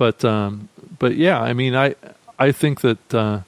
but 0.01 0.25
um, 0.25 0.67
but 1.01 1.15
yeah, 1.17 1.41
I 1.41 1.53
mean, 1.53 1.75
I 1.75 1.95
I 2.37 2.51
think 2.51 2.81
that 2.81 3.13
uh, 3.13 3.39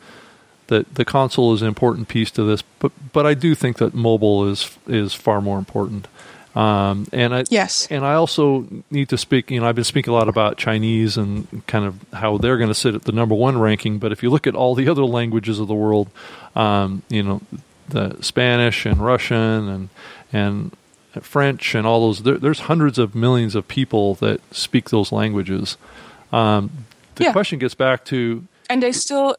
that 0.68 0.96
the 0.96 1.06
console 1.06 1.54
is 1.54 1.62
an 1.62 1.68
important 1.68 2.08
piece 2.08 2.32
to 2.32 2.44
this, 2.44 2.64
but 2.80 2.92
but 3.14 3.28
I 3.28 3.36
do 3.36 3.54
think 3.54 3.78
that 3.78 3.94
mobile 3.94 4.50
is 4.50 4.76
is 4.88 5.14
far 5.14 5.40
more 5.40 5.60
important. 5.60 6.08
Um, 6.56 7.06
and 7.14 7.36
I 7.36 7.44
yes, 7.52 7.88
and 7.92 8.04
I 8.04 8.16
also 8.16 8.66
need 8.90 9.08
to 9.10 9.20
speak. 9.20 9.52
You 9.52 9.60
know, 9.60 9.68
I've 9.68 9.76
been 9.76 9.84
speaking 9.84 10.12
a 10.12 10.16
lot 10.16 10.28
about 10.28 10.58
Chinese 10.58 11.16
and 11.16 11.66
kind 11.68 11.86
of 11.86 12.04
how 12.12 12.40
they're 12.40 12.58
going 12.58 12.72
to 12.72 12.76
sit 12.76 12.96
at 12.96 13.04
the 13.04 13.12
number 13.12 13.36
one 13.36 13.60
ranking. 13.60 14.00
But 14.00 14.12
if 14.12 14.24
you 14.24 14.32
look 14.32 14.48
at 14.48 14.56
all 14.56 14.74
the 14.74 14.90
other 14.90 15.06
languages 15.06 15.60
of 15.60 15.68
the 15.68 15.76
world, 15.76 16.10
um, 16.56 17.04
you 17.08 17.22
know, 17.22 17.42
the 17.88 18.18
Spanish 18.22 18.88
and 18.88 18.98
Russian 18.98 19.70
and 19.70 19.90
and 20.34 20.76
French 21.22 21.76
and 21.76 21.86
all 21.86 22.08
those, 22.08 22.24
there, 22.24 22.40
there's 22.40 22.62
hundreds 22.62 22.98
of 22.98 23.14
millions 23.14 23.54
of 23.54 23.68
people 23.68 24.16
that 24.16 24.42
speak 24.52 24.90
those 24.90 25.12
languages. 25.12 25.78
Um, 26.32 26.86
the 27.16 27.26
yeah. 27.26 27.32
question 27.32 27.60
gets 27.60 27.76
back 27.76 28.06
to 28.06 28.48
and 28.70 28.82
they 28.82 28.92
still 28.92 29.36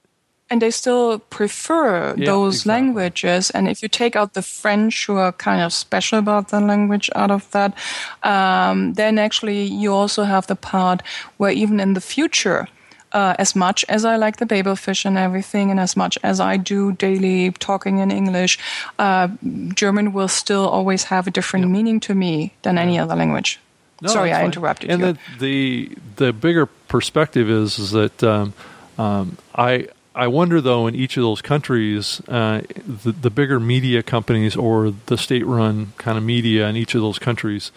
and 0.50 0.60
they 0.60 0.70
still 0.70 1.18
prefer 1.18 2.14
yeah, 2.16 2.26
those 2.26 2.56
exactly. 2.56 2.72
languages. 2.72 3.50
And 3.50 3.66
if 3.66 3.82
you 3.82 3.88
take 3.88 4.14
out 4.14 4.34
the 4.34 4.42
French, 4.42 5.06
who 5.06 5.16
are 5.16 5.32
kind 5.32 5.62
of 5.62 5.72
special 5.72 6.18
about 6.18 6.48
the 6.48 6.60
language 6.60 7.10
out 7.14 7.30
of 7.30 7.50
that, 7.52 7.76
um, 8.22 8.92
then 8.94 9.18
actually 9.18 9.64
you 9.64 9.92
also 9.92 10.24
have 10.24 10.46
the 10.46 10.56
part 10.56 11.02
where 11.38 11.50
even 11.50 11.80
in 11.80 11.94
the 11.94 12.00
future, 12.00 12.68
uh, 13.12 13.34
as 13.38 13.56
much 13.56 13.84
as 13.88 14.04
I 14.04 14.16
like 14.16 14.36
the 14.36 14.46
Babelfish 14.46 15.04
and 15.04 15.16
everything, 15.16 15.70
and 15.70 15.80
as 15.80 15.96
much 15.96 16.18
as 16.22 16.40
I 16.40 16.56
do 16.56 16.92
daily 16.92 17.52
talking 17.52 17.98
in 17.98 18.10
English, 18.10 18.58
uh, 18.98 19.28
German 19.74 20.12
will 20.12 20.28
still 20.28 20.68
always 20.68 21.04
have 21.04 21.26
a 21.26 21.30
different 21.30 21.70
meaning 21.70 22.00
to 22.00 22.14
me 22.14 22.52
than 22.62 22.76
any 22.76 22.98
other 22.98 23.16
language. 23.16 23.60
No, 24.04 24.10
Sorry, 24.10 24.32
I 24.32 24.44
interrupted 24.44 24.90
and 24.90 25.00
you. 25.00 25.12
the, 25.12 25.18
the 25.38 25.98
the 26.16 26.32
bigger 26.32 26.66
perspective 26.66 27.48
is 27.48 27.78
is 27.78 27.90
that 27.92 28.22
um, 28.22 28.52
um, 28.98 29.38
I 29.54 29.88
I 30.14 30.26
wonder 30.28 30.60
though 30.60 30.86
in 30.86 30.94
each 30.94 31.16
of 31.16 31.22
those 31.22 31.40
countries 31.40 32.20
uh, 32.28 32.60
the 32.86 33.12
the 33.12 33.30
bigger 33.30 33.58
media 33.58 34.02
companies 34.02 34.56
or 34.56 34.92
the 35.06 35.16
state 35.16 35.46
run 35.46 35.94
kind 35.96 36.18
of 36.18 36.24
media 36.24 36.68
in 36.68 36.76
each 36.76 36.94
of 36.94 37.00
those 37.00 37.18
countries 37.18 37.72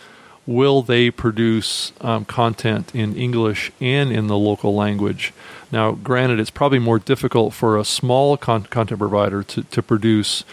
will 0.46 0.82
they 0.82 1.12
produce 1.12 1.92
um, 2.02 2.26
content 2.26 2.94
in 2.96 3.16
English 3.16 3.72
and 3.82 4.12
in 4.12 4.28
the 4.28 4.38
local 4.38 4.74
language? 4.74 5.34
Now, 5.72 5.92
granted, 5.92 6.40
it's 6.40 6.50
probably 6.50 6.80
more 6.80 7.00
difficult 7.00 7.54
for 7.54 7.78
a 7.78 7.84
small 7.84 8.38
con- 8.38 8.64
content 8.64 9.00
provider 9.00 9.44
to, 9.44 9.64
to 9.64 9.84
produce 9.84 10.46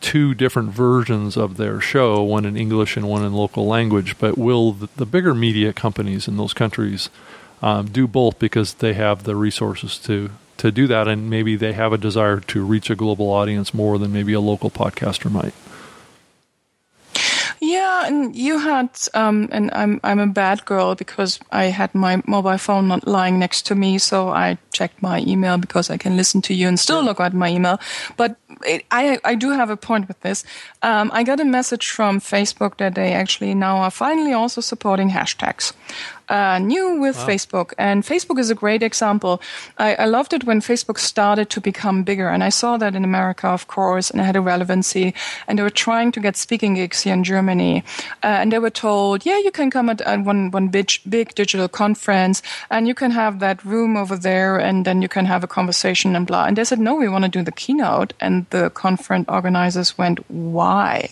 two 0.00 0.34
different 0.34 0.70
versions 0.70 1.36
of 1.36 1.56
their 1.56 1.80
show, 1.80 2.22
one 2.22 2.44
in 2.44 2.56
English 2.56 2.96
and 2.96 3.08
one 3.08 3.24
in 3.24 3.32
local 3.32 3.66
language. 3.66 4.18
But 4.18 4.36
will 4.38 4.72
the, 4.72 4.88
the 4.96 5.06
bigger 5.06 5.34
media 5.34 5.72
companies 5.72 6.28
in 6.28 6.36
those 6.36 6.52
countries 6.52 7.10
um, 7.62 7.86
do 7.86 8.06
both 8.06 8.38
because 8.38 8.74
they 8.74 8.94
have 8.94 9.24
the 9.24 9.36
resources 9.36 9.98
to 10.00 10.30
to 10.58 10.70
do 10.70 10.86
that, 10.86 11.06
and 11.06 11.28
maybe 11.28 11.54
they 11.54 11.74
have 11.74 11.92
a 11.92 11.98
desire 11.98 12.40
to 12.40 12.64
reach 12.64 12.88
a 12.88 12.96
global 12.96 13.28
audience 13.30 13.74
more 13.74 13.98
than 13.98 14.12
maybe 14.12 14.32
a 14.32 14.40
local 14.40 14.70
podcaster 14.70 15.30
might. 15.30 15.52
Yeah, 17.60 18.06
and 18.06 18.36
you 18.36 18.58
had, 18.58 18.90
um, 19.14 19.48
and 19.50 19.70
I'm 19.72 20.00
I'm 20.04 20.18
a 20.18 20.26
bad 20.26 20.64
girl 20.64 20.94
because 20.94 21.40
I 21.50 21.64
had 21.64 21.94
my 21.94 22.22
mobile 22.26 22.58
phone 22.58 22.88
not 22.88 23.06
lying 23.06 23.38
next 23.38 23.66
to 23.66 23.74
me, 23.74 23.98
so 23.98 24.28
I 24.28 24.58
checked 24.72 25.02
my 25.02 25.20
email 25.26 25.56
because 25.58 25.90
I 25.90 25.96
can 25.96 26.16
listen 26.16 26.42
to 26.42 26.54
you 26.54 26.68
and 26.68 26.78
still 26.78 27.02
look 27.02 27.20
at 27.20 27.32
my 27.32 27.48
email. 27.48 27.78
But 28.16 28.36
it, 28.66 28.84
I 28.90 29.18
I 29.24 29.34
do 29.34 29.50
have 29.50 29.70
a 29.70 29.76
point 29.76 30.08
with 30.08 30.20
this. 30.20 30.44
Um, 30.82 31.10
I 31.14 31.22
got 31.22 31.40
a 31.40 31.44
message 31.44 31.90
from 31.90 32.20
Facebook 32.20 32.76
that 32.76 32.94
they 32.94 33.12
actually 33.14 33.54
now 33.54 33.78
are 33.78 33.90
finally 33.90 34.32
also 34.32 34.60
supporting 34.60 35.10
hashtags. 35.10 35.72
Uh, 36.28 36.58
new 36.58 37.00
with 37.00 37.16
Facebook, 37.16 37.72
and 37.78 38.02
Facebook 38.02 38.38
is 38.40 38.50
a 38.50 38.54
great 38.54 38.82
example. 38.82 39.40
I, 39.78 39.94
I 39.94 40.04
loved 40.06 40.32
it 40.32 40.42
when 40.42 40.60
Facebook 40.60 40.98
started 40.98 41.50
to 41.50 41.60
become 41.60 42.02
bigger, 42.02 42.28
and 42.28 42.42
I 42.42 42.48
saw 42.48 42.76
that 42.78 42.96
in 42.96 43.04
America, 43.04 43.46
of 43.46 43.68
course, 43.68 44.10
and 44.10 44.20
it 44.20 44.24
had 44.24 44.34
a 44.34 44.40
relevancy. 44.40 45.14
And 45.46 45.56
they 45.56 45.62
were 45.62 45.70
trying 45.70 46.10
to 46.12 46.20
get 46.20 46.36
speaking 46.36 46.74
gigs 46.74 47.02
here 47.02 47.14
in 47.14 47.22
Germany, 47.22 47.84
uh, 48.24 48.42
and 48.42 48.50
they 48.50 48.58
were 48.58 48.70
told, 48.70 49.24
"Yeah, 49.24 49.38
you 49.38 49.52
can 49.52 49.70
come 49.70 49.88
at, 49.88 50.00
at 50.00 50.24
one 50.24 50.50
one 50.50 50.66
big 50.68 50.90
big 51.08 51.34
digital 51.36 51.68
conference, 51.68 52.42
and 52.70 52.88
you 52.88 52.94
can 52.94 53.12
have 53.12 53.38
that 53.38 53.64
room 53.64 53.96
over 53.96 54.16
there, 54.16 54.58
and 54.58 54.84
then 54.84 55.02
you 55.02 55.08
can 55.08 55.26
have 55.26 55.44
a 55.44 55.46
conversation 55.46 56.16
and 56.16 56.26
blah." 56.26 56.46
And 56.46 56.56
they 56.56 56.64
said, 56.64 56.80
"No, 56.80 56.96
we 56.96 57.08
want 57.08 57.24
to 57.24 57.38
do 57.38 57.44
the 57.44 57.52
keynote," 57.52 58.14
and 58.20 58.46
the 58.50 58.70
conference 58.70 59.26
organizers 59.28 59.96
went, 59.96 60.18
"Why?" 60.28 61.10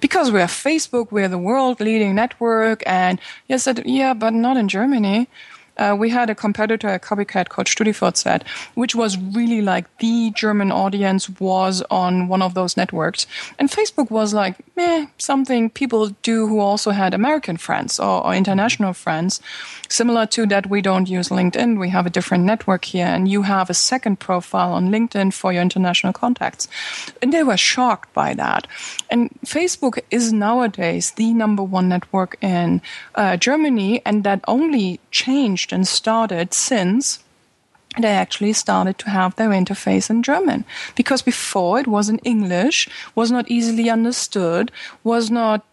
Because 0.00 0.30
we 0.30 0.40
are 0.40 0.46
Facebook, 0.46 1.10
we're 1.10 1.28
the 1.28 1.38
world 1.38 1.80
leading 1.80 2.14
network. 2.14 2.82
And 2.86 3.20
he 3.48 3.58
said, 3.58 3.82
yeah, 3.86 4.14
but 4.14 4.32
not 4.32 4.56
in 4.56 4.68
Germany. 4.68 5.28
Uh, 5.76 5.96
we 5.98 6.10
had 6.10 6.30
a 6.30 6.34
competitor, 6.34 6.88
a 6.88 7.00
copycat 7.00 7.48
called 7.48 7.66
StudiVZ, 7.66 8.42
which 8.74 8.94
was 8.94 9.18
really 9.18 9.60
like 9.60 9.84
the 9.98 10.30
German 10.30 10.70
audience 10.70 11.28
was 11.40 11.82
on 11.90 12.28
one 12.28 12.42
of 12.42 12.54
those 12.54 12.76
networks. 12.76 13.26
And 13.58 13.70
Facebook 13.70 14.10
was 14.10 14.32
like, 14.32 14.56
meh, 14.76 15.06
something 15.18 15.70
people 15.70 16.10
do 16.22 16.46
who 16.46 16.60
also 16.60 16.90
had 16.92 17.12
American 17.12 17.56
friends 17.56 17.98
or, 17.98 18.24
or 18.24 18.34
international 18.34 18.92
friends. 18.92 19.40
Similar 19.88 20.26
to 20.26 20.46
that, 20.46 20.68
we 20.68 20.80
don't 20.80 21.08
use 21.08 21.28
LinkedIn. 21.28 21.78
We 21.78 21.88
have 21.88 22.06
a 22.06 22.10
different 22.10 22.44
network 22.44 22.84
here, 22.84 23.06
and 23.06 23.28
you 23.28 23.42
have 23.42 23.68
a 23.68 23.74
second 23.74 24.20
profile 24.20 24.72
on 24.72 24.90
LinkedIn 24.90 25.32
for 25.32 25.52
your 25.52 25.62
international 25.62 26.12
contacts. 26.12 26.68
And 27.20 27.32
they 27.32 27.42
were 27.42 27.56
shocked 27.56 28.12
by 28.14 28.34
that. 28.34 28.66
And 29.10 29.30
Facebook 29.44 29.98
is 30.10 30.32
nowadays 30.32 31.12
the 31.12 31.32
number 31.32 31.62
one 31.62 31.88
network 31.88 32.36
in 32.40 32.80
uh, 33.14 33.36
Germany, 33.36 34.02
and 34.04 34.24
that 34.24 34.40
only 34.48 35.00
changed 35.10 35.72
and 35.72 35.86
started 35.86 36.54
since 36.54 37.20
they 38.00 38.08
actually 38.08 38.52
started 38.52 38.98
to 38.98 39.10
have 39.10 39.36
their 39.36 39.50
interface 39.50 40.10
in 40.10 40.22
German. 40.22 40.64
Because 40.96 41.22
before 41.22 41.78
it 41.78 41.86
was 41.86 42.08
in 42.08 42.18
English, 42.18 42.88
was 43.14 43.30
not 43.30 43.50
easily 43.50 43.88
understood, 43.88 44.72
was 45.04 45.30
not 45.30 45.64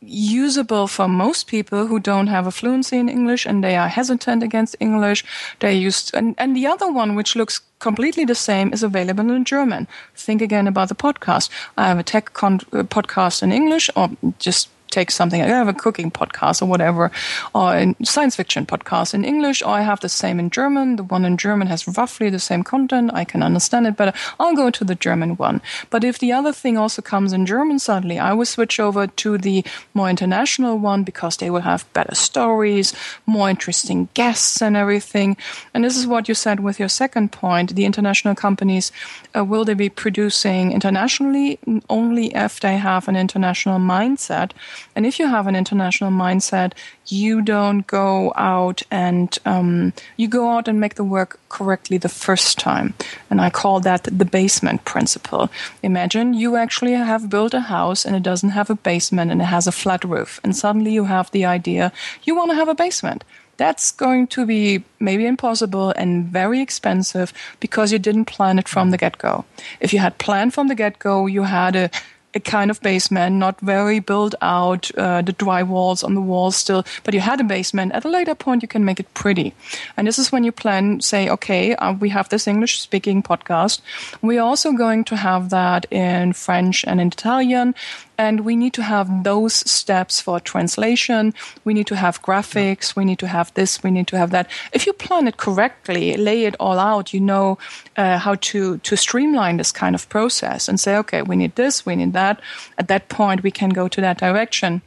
usable 0.00 0.86
for 0.86 1.06
most 1.08 1.46
people 1.46 1.86
who 1.86 2.00
don't 2.00 2.28
have 2.28 2.46
a 2.46 2.50
fluency 2.50 2.96
in 2.96 3.08
English 3.08 3.44
and 3.44 3.62
they 3.62 3.76
are 3.76 3.88
hesitant 3.88 4.42
against 4.42 4.76
English. 4.80 5.24
They 5.58 5.74
used, 5.74 6.14
and, 6.14 6.34
and 6.38 6.56
the 6.56 6.66
other 6.66 6.90
one, 6.90 7.14
which 7.14 7.36
looks 7.36 7.60
completely 7.80 8.24
the 8.24 8.34
same, 8.34 8.72
is 8.72 8.82
available 8.82 9.30
in 9.30 9.44
German. 9.44 9.88
Think 10.14 10.42
again 10.42 10.68
about 10.68 10.88
the 10.88 10.94
podcast. 10.94 11.50
I 11.76 11.88
have 11.88 11.98
a 11.98 12.04
tech 12.04 12.32
con- 12.32 12.60
uh, 12.72 12.84
podcast 12.84 13.42
in 13.42 13.52
English 13.52 13.90
or 13.96 14.10
just 14.38 14.68
take 14.90 15.10
something. 15.10 15.40
I 15.40 15.46
have 15.46 15.68
a 15.68 15.72
cooking 15.72 16.10
podcast 16.10 16.62
or 16.62 16.66
whatever, 16.66 17.10
or 17.54 17.74
a 17.74 17.94
science 18.04 18.36
fiction 18.36 18.66
podcast 18.66 19.14
in 19.14 19.24
English, 19.24 19.62
or 19.62 19.68
I 19.68 19.82
have 19.82 20.00
the 20.00 20.08
same 20.08 20.38
in 20.38 20.50
German. 20.50 20.96
The 20.96 21.04
one 21.04 21.24
in 21.24 21.36
German 21.36 21.68
has 21.68 21.86
roughly 21.86 22.30
the 22.30 22.38
same 22.38 22.62
content. 22.62 23.10
I 23.14 23.24
can 23.24 23.42
understand 23.42 23.86
it 23.86 23.96
better. 23.96 24.12
I'll 24.38 24.56
go 24.56 24.70
to 24.70 24.84
the 24.84 24.94
German 24.94 25.36
one. 25.36 25.60
But 25.90 26.04
if 26.04 26.18
the 26.18 26.32
other 26.32 26.52
thing 26.52 26.76
also 26.76 27.02
comes 27.02 27.32
in 27.32 27.46
German 27.46 27.78
suddenly, 27.78 28.18
I 28.18 28.32
will 28.32 28.44
switch 28.44 28.80
over 28.80 29.06
to 29.06 29.38
the 29.38 29.64
more 29.94 30.10
international 30.10 30.78
one 30.78 31.04
because 31.04 31.36
they 31.36 31.50
will 31.50 31.60
have 31.62 31.90
better 31.92 32.14
stories, 32.14 32.94
more 33.26 33.48
interesting 33.48 34.08
guests 34.14 34.60
and 34.62 34.76
everything. 34.76 35.36
And 35.74 35.84
this 35.84 35.96
is 35.96 36.06
what 36.06 36.28
you 36.28 36.34
said 36.34 36.60
with 36.60 36.78
your 36.78 36.88
second 36.88 37.32
point. 37.32 37.74
The 37.74 37.84
international 37.84 38.34
companies, 38.34 38.92
uh, 39.36 39.44
will 39.44 39.64
they 39.64 39.74
be 39.74 39.88
producing 39.88 40.72
internationally 40.72 41.58
only 41.88 42.34
if 42.34 42.60
they 42.60 42.76
have 42.76 43.08
an 43.08 43.16
international 43.16 43.78
mindset? 43.78 44.52
And 44.94 45.06
if 45.06 45.18
you 45.18 45.26
have 45.26 45.46
an 45.46 45.56
international 45.56 46.10
mindset, 46.10 46.72
you 47.06 47.42
don't 47.42 47.86
go 47.86 48.32
out 48.36 48.82
and 48.90 49.36
um, 49.44 49.92
you 50.16 50.28
go 50.28 50.50
out 50.50 50.68
and 50.68 50.80
make 50.80 50.94
the 50.94 51.04
work 51.04 51.38
correctly 51.48 51.98
the 51.98 52.08
first 52.08 52.58
time. 52.58 52.94
And 53.30 53.40
I 53.40 53.50
call 53.50 53.80
that 53.80 54.04
the 54.04 54.24
basement 54.24 54.84
principle. 54.84 55.50
Imagine 55.82 56.34
you 56.34 56.56
actually 56.56 56.92
have 56.92 57.30
built 57.30 57.54
a 57.54 57.60
house 57.60 58.04
and 58.04 58.14
it 58.14 58.22
doesn't 58.22 58.50
have 58.50 58.70
a 58.70 58.74
basement 58.74 59.30
and 59.30 59.40
it 59.40 59.46
has 59.46 59.66
a 59.66 59.72
flat 59.72 60.04
roof. 60.04 60.40
And 60.44 60.56
suddenly 60.56 60.92
you 60.92 61.04
have 61.04 61.30
the 61.30 61.44
idea 61.44 61.92
you 62.24 62.36
want 62.36 62.50
to 62.50 62.54
have 62.54 62.68
a 62.68 62.74
basement 62.74 63.24
that's 63.60 63.90
going 63.90 64.26
to 64.26 64.46
be 64.46 64.82
maybe 64.98 65.26
impossible 65.26 65.90
and 65.90 66.24
very 66.24 66.62
expensive 66.62 67.30
because 67.60 67.92
you 67.92 67.98
didn't 67.98 68.24
plan 68.24 68.58
it 68.58 68.66
from 68.66 68.90
the 68.90 68.96
get 68.96 69.18
go. 69.18 69.44
If 69.80 69.92
you 69.92 69.98
had 69.98 70.16
planned 70.16 70.54
from 70.54 70.68
the 70.68 70.74
get 70.74 70.98
go, 70.98 71.26
you 71.26 71.42
had 71.42 71.76
a 71.76 71.90
a 72.34 72.40
kind 72.40 72.70
of 72.70 72.80
basement, 72.80 73.36
not 73.36 73.60
very 73.60 73.98
built 73.98 74.34
out, 74.40 74.90
uh, 74.96 75.22
the 75.22 75.32
dry 75.32 75.62
walls 75.62 76.04
on 76.04 76.14
the 76.14 76.20
walls 76.20 76.56
still, 76.56 76.84
but 77.02 77.14
you 77.14 77.20
had 77.20 77.40
a 77.40 77.44
basement. 77.44 77.92
At 77.92 78.04
a 78.04 78.08
later 78.08 78.34
point, 78.34 78.62
you 78.62 78.68
can 78.68 78.84
make 78.84 79.00
it 79.00 79.12
pretty. 79.14 79.54
And 79.96 80.06
this 80.06 80.18
is 80.18 80.30
when 80.30 80.44
you 80.44 80.52
plan, 80.52 81.00
say, 81.00 81.28
okay, 81.28 81.74
uh, 81.74 81.92
we 81.94 82.08
have 82.10 82.28
this 82.28 82.46
English 82.46 82.80
speaking 82.80 83.22
podcast. 83.22 83.80
We're 84.22 84.42
also 84.42 84.72
going 84.72 85.04
to 85.04 85.16
have 85.16 85.50
that 85.50 85.86
in 85.90 86.32
French 86.32 86.84
and 86.84 87.00
in 87.00 87.08
Italian. 87.08 87.74
And 88.20 88.44
we 88.44 88.54
need 88.54 88.74
to 88.74 88.82
have 88.82 89.24
those 89.24 89.54
steps 89.54 90.20
for 90.20 90.40
translation. 90.40 91.32
We 91.64 91.72
need 91.72 91.86
to 91.86 91.96
have 91.96 92.20
graphics. 92.20 92.94
We 92.94 93.06
need 93.06 93.18
to 93.20 93.26
have 93.26 93.50
this. 93.54 93.82
We 93.82 93.90
need 93.90 94.08
to 94.08 94.18
have 94.18 94.30
that. 94.32 94.50
If 94.74 94.86
you 94.86 94.92
plan 94.92 95.26
it 95.26 95.38
correctly, 95.38 96.14
lay 96.18 96.44
it 96.44 96.54
all 96.60 96.78
out, 96.78 97.14
you 97.14 97.20
know 97.20 97.56
uh, 97.96 98.18
how 98.18 98.34
to, 98.34 98.76
to 98.76 98.94
streamline 98.94 99.56
this 99.56 99.72
kind 99.72 99.94
of 99.94 100.06
process 100.10 100.68
and 100.68 100.78
say, 100.78 100.98
okay, 100.98 101.22
we 101.22 101.34
need 101.34 101.54
this, 101.54 101.86
we 101.86 101.96
need 101.96 102.12
that. 102.12 102.42
At 102.76 102.88
that 102.88 103.08
point, 103.08 103.42
we 103.42 103.50
can 103.50 103.70
go 103.70 103.88
to 103.88 104.02
that 104.02 104.18
direction. 104.18 104.82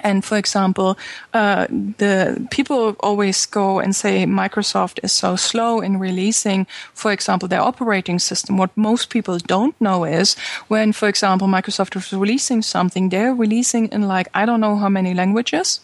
And 0.00 0.24
for 0.24 0.36
example, 0.36 0.98
uh, 1.32 1.66
the 1.98 2.46
people 2.50 2.96
always 3.00 3.46
go 3.46 3.78
and 3.78 3.94
say 3.94 4.24
Microsoft 4.26 4.98
is 5.02 5.12
so 5.12 5.36
slow 5.36 5.80
in 5.80 5.98
releasing, 5.98 6.66
for 6.94 7.12
example, 7.12 7.48
their 7.48 7.62
operating 7.62 8.18
system. 8.18 8.56
What 8.56 8.76
most 8.76 9.10
people 9.10 9.38
don't 9.38 9.74
know 9.80 10.04
is 10.04 10.36
when, 10.68 10.92
for 10.92 11.08
example, 11.08 11.48
Microsoft 11.48 11.96
is 11.96 12.12
releasing 12.12 12.62
something, 12.62 13.08
they're 13.08 13.34
releasing 13.34 13.88
in 13.88 14.02
like 14.02 14.28
I 14.34 14.46
don't 14.46 14.60
know 14.60 14.76
how 14.76 14.88
many 14.88 15.14
languages. 15.14 15.80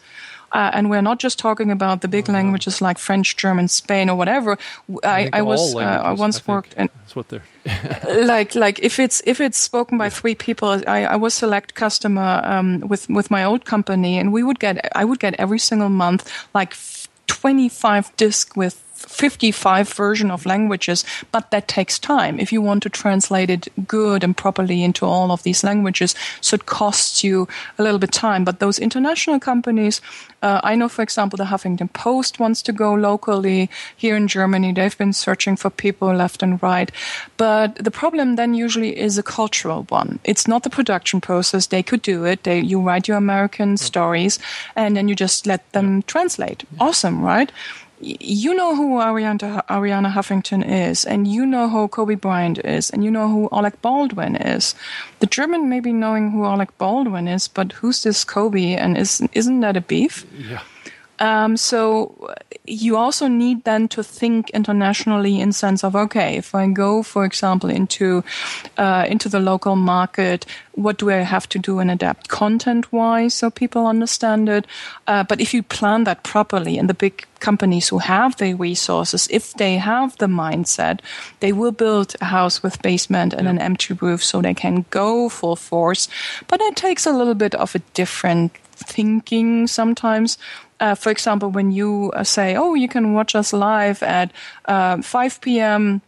Uh, 0.52 0.70
and 0.74 0.90
we're 0.90 1.02
not 1.02 1.18
just 1.18 1.38
talking 1.38 1.70
about 1.70 2.02
the 2.02 2.08
big 2.08 2.28
no. 2.28 2.34
languages 2.34 2.82
like 2.82 2.98
French, 2.98 3.36
German, 3.36 3.68
Spain, 3.68 4.10
or 4.10 4.16
whatever. 4.16 4.58
I, 5.02 5.22
think 5.22 5.34
I 5.34 5.42
was 5.42 5.74
uh, 5.74 5.78
I 5.78 6.12
once 6.12 6.38
think. 6.38 6.48
worked 6.48 6.74
in 6.74 6.90
That's 7.00 7.16
what 7.16 7.28
they're. 7.28 7.42
like 8.08 8.54
like 8.54 8.80
if 8.80 8.98
it's 8.98 9.22
if 9.24 9.40
it's 9.40 9.58
spoken 9.58 9.96
by 9.96 10.10
three 10.10 10.34
people 10.34 10.68
i, 10.88 11.04
I 11.04 11.16
was 11.16 11.32
select 11.32 11.74
customer 11.74 12.40
um, 12.44 12.80
with 12.80 13.08
with 13.08 13.30
my 13.30 13.44
old 13.44 13.64
company 13.64 14.18
and 14.18 14.32
we 14.32 14.42
would 14.42 14.58
get 14.58 14.90
i 14.96 15.04
would 15.04 15.20
get 15.20 15.34
every 15.38 15.60
single 15.60 15.88
month 15.88 16.28
like 16.54 16.76
25 17.28 18.16
disc 18.16 18.56
with 18.56 18.91
55 19.12 19.88
version 19.92 20.30
of 20.30 20.46
languages, 20.46 21.04
but 21.30 21.50
that 21.50 21.68
takes 21.68 21.98
time 21.98 22.40
if 22.40 22.52
you 22.52 22.62
want 22.62 22.82
to 22.82 22.88
translate 22.88 23.50
it 23.50 23.68
good 23.86 24.24
and 24.24 24.36
properly 24.36 24.82
into 24.82 25.06
all 25.06 25.30
of 25.30 25.42
these 25.42 25.62
languages. 25.62 26.14
So 26.40 26.54
it 26.54 26.66
costs 26.66 27.22
you 27.22 27.46
a 27.78 27.82
little 27.82 27.98
bit 27.98 28.12
time. 28.12 28.44
But 28.44 28.58
those 28.58 28.78
international 28.78 29.38
companies, 29.38 30.00
uh, 30.42 30.60
I 30.64 30.74
know, 30.74 30.88
for 30.88 31.02
example, 31.02 31.36
the 31.36 31.44
Huffington 31.44 31.92
Post 31.92 32.40
wants 32.40 32.62
to 32.62 32.72
go 32.72 32.94
locally 32.94 33.70
here 33.96 34.16
in 34.16 34.28
Germany. 34.28 34.72
They've 34.72 34.96
been 34.96 35.12
searching 35.12 35.56
for 35.56 35.70
people 35.70 36.12
left 36.14 36.42
and 36.42 36.62
right. 36.62 36.90
But 37.36 37.76
the 37.76 37.90
problem 37.90 38.36
then 38.36 38.54
usually 38.54 38.98
is 38.98 39.18
a 39.18 39.22
cultural 39.22 39.84
one. 39.88 40.18
It's 40.24 40.48
not 40.48 40.62
the 40.62 40.70
production 40.70 41.20
process. 41.20 41.66
They 41.66 41.82
could 41.82 42.02
do 42.02 42.24
it. 42.24 42.44
They, 42.44 42.60
you 42.60 42.80
write 42.80 43.08
your 43.08 43.16
American 43.16 43.76
stories 43.76 44.38
and 44.74 44.96
then 44.96 45.08
you 45.08 45.14
just 45.14 45.46
let 45.46 45.70
them 45.72 46.02
translate. 46.02 46.64
Awesome, 46.80 47.22
right? 47.22 47.52
You 48.04 48.52
know 48.54 48.74
who 48.74 48.98
Arianna, 48.98 49.64
Arianna 49.68 50.12
Huffington 50.12 50.68
is, 50.68 51.04
and 51.04 51.28
you 51.28 51.46
know 51.46 51.68
who 51.68 51.86
Kobe 51.86 52.16
Bryant 52.16 52.58
is, 52.58 52.90
and 52.90 53.04
you 53.04 53.12
know 53.12 53.28
who 53.28 53.48
Alec 53.52 53.80
Baldwin 53.80 54.34
is. 54.34 54.74
The 55.20 55.26
German 55.26 55.68
may 55.68 55.78
be 55.78 55.92
knowing 55.92 56.32
who 56.32 56.44
Alec 56.44 56.76
Baldwin 56.78 57.28
is, 57.28 57.46
but 57.46 57.70
who's 57.72 58.02
this 58.02 58.24
Kobe, 58.24 58.74
and 58.74 58.98
is, 58.98 59.22
isn't 59.34 59.60
that 59.60 59.76
a 59.76 59.80
beef? 59.80 60.26
Yeah. 60.36 60.62
Um, 61.22 61.56
so 61.56 62.34
you 62.66 62.96
also 62.96 63.28
need 63.28 63.62
then 63.62 63.86
to 63.88 64.02
think 64.02 64.50
internationally 64.50 65.40
in 65.40 65.52
sense 65.52 65.84
of 65.84 65.94
okay, 65.94 66.36
if 66.36 66.52
I 66.52 66.66
go, 66.66 67.04
for 67.04 67.24
example, 67.24 67.70
into 67.70 68.24
uh, 68.76 69.06
into 69.08 69.28
the 69.28 69.38
local 69.38 69.76
market, 69.76 70.46
what 70.72 70.98
do 70.98 71.10
I 71.10 71.22
have 71.22 71.48
to 71.50 71.60
do 71.60 71.78
and 71.78 71.92
adapt 71.92 72.28
content 72.28 72.92
wise 72.92 73.34
so 73.34 73.50
people 73.50 73.86
understand 73.86 74.48
it? 74.48 74.66
Uh, 75.06 75.22
but 75.22 75.40
if 75.40 75.54
you 75.54 75.62
plan 75.62 76.04
that 76.04 76.24
properly, 76.24 76.76
and 76.76 76.88
the 76.88 76.94
big 76.94 77.24
companies 77.38 77.88
who 77.88 77.98
have 77.98 78.36
the 78.38 78.54
resources, 78.54 79.28
if 79.30 79.54
they 79.54 79.76
have 79.76 80.16
the 80.18 80.26
mindset, 80.26 81.00
they 81.38 81.52
will 81.52 81.72
build 81.72 82.16
a 82.20 82.24
house 82.24 82.64
with 82.64 82.82
basement 82.82 83.32
and 83.32 83.44
yeah. 83.44 83.50
an 83.50 83.58
empty 83.60 83.94
roof 83.94 84.24
so 84.24 84.42
they 84.42 84.54
can 84.54 84.84
go 84.90 85.28
full 85.28 85.56
force. 85.56 86.08
But 86.48 86.60
it 86.60 86.74
takes 86.74 87.06
a 87.06 87.12
little 87.12 87.34
bit 87.34 87.54
of 87.54 87.76
a 87.76 87.82
different 87.94 88.56
thinking 88.74 89.68
sometimes 89.68 90.38
uh, 90.82 90.96
for 90.96 91.10
example, 91.10 91.48
when 91.48 91.70
you 91.70 92.10
uh, 92.14 92.24
say, 92.24 92.56
"Oh, 92.56 92.74
you 92.74 92.88
can 92.88 93.14
watch 93.14 93.34
us 93.36 93.52
live 93.52 94.02
at 94.02 94.32
uh, 94.66 95.00
5 95.00 95.40
p.m." 95.40 96.02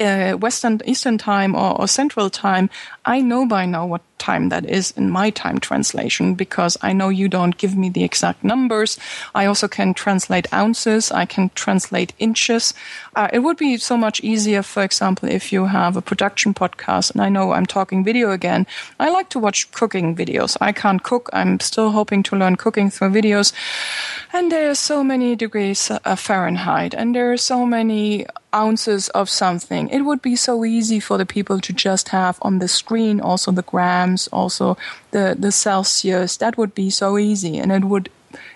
Uh, 0.00 0.32
Western 0.32 0.80
Eastern 0.84 1.16
time 1.16 1.54
or, 1.54 1.80
or, 1.80 1.86
Central 1.86 2.28
time, 2.28 2.68
I 3.04 3.20
know 3.20 3.46
by 3.46 3.66
now 3.66 3.86
what 3.86 4.02
time 4.18 4.48
that 4.48 4.64
is 4.64 4.92
in 4.92 5.10
my 5.10 5.30
time 5.30 5.58
translation 5.58 6.34
because 6.34 6.76
I 6.82 6.92
know 6.92 7.08
you 7.08 7.28
don't 7.28 7.56
give 7.56 7.76
me 7.76 7.88
the 7.88 8.04
exact 8.04 8.44
numbers. 8.44 8.98
I 9.34 9.46
also 9.46 9.68
can 9.68 9.94
translate 9.94 10.52
ounces. 10.52 11.12
I 11.12 11.26
can 11.26 11.50
translate 11.54 12.12
inches. 12.18 12.74
Uh, 13.14 13.28
it 13.32 13.40
would 13.40 13.56
be 13.56 13.76
so 13.76 13.96
much 13.96 14.20
easier, 14.20 14.62
for 14.62 14.82
example, 14.82 15.28
if 15.28 15.52
you 15.52 15.66
have 15.66 15.96
a 15.96 16.02
production 16.02 16.54
podcast 16.54 17.12
and 17.12 17.20
I 17.22 17.28
know 17.28 17.52
I'm 17.52 17.66
talking 17.66 18.04
video 18.04 18.30
again. 18.30 18.66
I 18.98 19.10
like 19.10 19.28
to 19.30 19.38
watch 19.38 19.70
cooking 19.72 20.16
videos. 20.16 20.56
I 20.60 20.72
can't 20.72 21.02
cook. 21.02 21.30
I'm 21.32 21.60
still 21.60 21.90
hoping 21.90 22.22
to 22.24 22.36
learn 22.36 22.56
cooking 22.56 22.90
through 22.90 23.10
videos. 23.10 23.52
And 24.32 24.50
there 24.50 24.70
are 24.70 24.74
so 24.74 25.02
many 25.04 25.36
degrees 25.36 25.90
of 25.90 26.20
Fahrenheit 26.20 26.94
and 26.94 27.14
there 27.14 27.32
are 27.32 27.36
so 27.52 27.66
many 27.66 28.26
ounces 28.54 29.08
of 29.10 29.28
something. 29.28 29.88
It 29.90 30.02
would 30.02 30.22
be 30.22 30.36
so 30.36 30.64
easy 30.64 31.00
for 31.00 31.18
the 31.18 31.26
people 31.26 31.60
to 31.60 31.72
just 31.72 32.08
have 32.08 32.38
on 32.40 32.58
the 32.58 32.68
screen 32.68 33.20
also 33.20 33.52
the 33.52 33.62
gram 33.62 34.05
also 34.32 34.76
the, 35.10 35.36
the 35.38 35.52
Celsius, 35.52 36.36
that 36.36 36.56
would 36.56 36.74
be 36.74 36.90
so 36.90 37.18
easy 37.18 37.58
and 37.58 37.72
it 37.72 37.84
would 37.84 38.08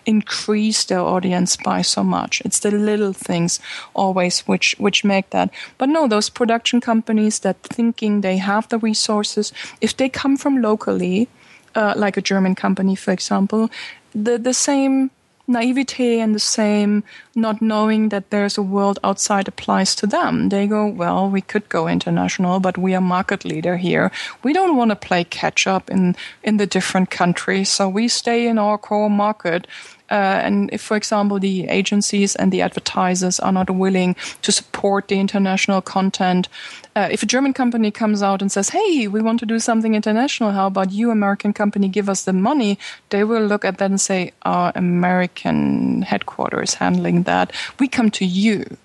increase 0.07 0.85
their 0.85 1.01
audience 1.01 1.57
by 1.57 1.83
so 1.83 2.03
much. 2.03 2.43
It's 2.45 2.61
the 2.61 2.71
little 2.71 3.13
things 3.13 3.61
always 3.95 4.41
which 4.41 4.75
which 4.79 5.05
make 5.05 5.31
that. 5.31 5.51
But 5.79 5.89
no, 5.89 6.07
those 6.07 6.31
production 6.31 6.81
companies 6.81 7.39
that 7.41 7.63
thinking 7.63 8.21
they 8.21 8.39
have 8.39 8.69
the 8.69 8.79
resources, 8.79 9.53
if 9.81 9.97
they 9.97 10.09
come 10.09 10.37
from 10.37 10.63
locally, 10.63 11.29
uh, 11.75 11.95
like 11.97 12.17
a 12.17 12.23
German 12.23 12.55
company, 12.55 12.97
for 12.97 13.13
example, 13.13 13.71
the 14.15 14.39
the 14.39 14.55
same 14.55 15.11
naivete 15.51 16.21
and 16.21 16.35
the 16.35 16.41
same 16.41 17.03
not 17.35 17.61
knowing 17.61 18.09
that 18.09 18.31
there's 18.31 18.57
a 18.57 18.63
world 18.63 18.99
outside 19.05 19.49
applies 19.49 19.95
to 19.97 20.07
them. 20.07 20.49
They 20.49 20.67
go, 20.67 20.87
well, 20.87 21.29
we 21.29 21.41
could 21.41 21.69
go 21.69 21.89
international, 21.89 22.61
but 22.61 22.79
we 22.79 22.95
are 22.95 23.01
market 23.01 23.45
leader 23.45 23.77
here. 23.77 24.11
We 24.43 24.53
don't 24.53 24.77
want 24.77 24.91
to 24.91 24.97
play 24.97 25.25
catch 25.25 25.67
up 25.67 25.91
in, 25.91 26.17
in 26.43 26.57
the 26.57 26.67
different 26.67 27.11
countries. 27.11 27.69
So 27.69 27.89
we 27.89 28.09
stay 28.09 28.47
in 28.47 28.59
our 28.59 28.79
core 28.79 29.11
market 29.11 29.67
uh, 30.11 30.43
and 30.45 30.71
if, 30.73 30.83
for 30.83 30.97
example, 30.97 31.39
the 31.39 31.69
agencies 31.69 32.35
and 32.35 32.51
the 32.51 32.63
advertisers 32.63 33.39
are 33.39 33.53
not 33.53 33.71
willing 33.71 34.17
to 34.43 34.51
support 34.51 35.07
the 35.07 35.21
international 35.21 35.81
content, 35.81 36.49
uh, 36.97 37.09
if 37.11 37.23
a 37.23 37.27
German 37.27 37.53
company 37.53 37.91
comes 37.91 38.23
out 38.23 38.43
and 38.43 38.51
says, 38.51 38.71
"Hey, 38.71 39.07
we 39.09 39.23
want 39.23 39.41
to 39.41 39.47
do 39.47 39.59
something 39.59 39.95
international. 39.95 40.53
How 40.53 40.67
about 40.67 40.93
you, 40.93 41.11
American 41.11 41.53
company, 41.53 41.89
give 41.89 42.09
us 42.09 42.25
the 42.25 42.33
money?" 42.33 42.79
They 43.11 43.25
will 43.25 43.45
look 43.47 43.65
at 43.65 43.79
that 43.79 43.91
and 43.91 44.01
say, 44.01 44.33
"Our 44.43 44.73
American 44.75 46.03
headquarters 46.03 46.75
handling 46.75 47.25
that. 47.25 47.53
We 47.79 47.89
come 47.89 48.11
to 48.13 48.25
you." 48.25 48.77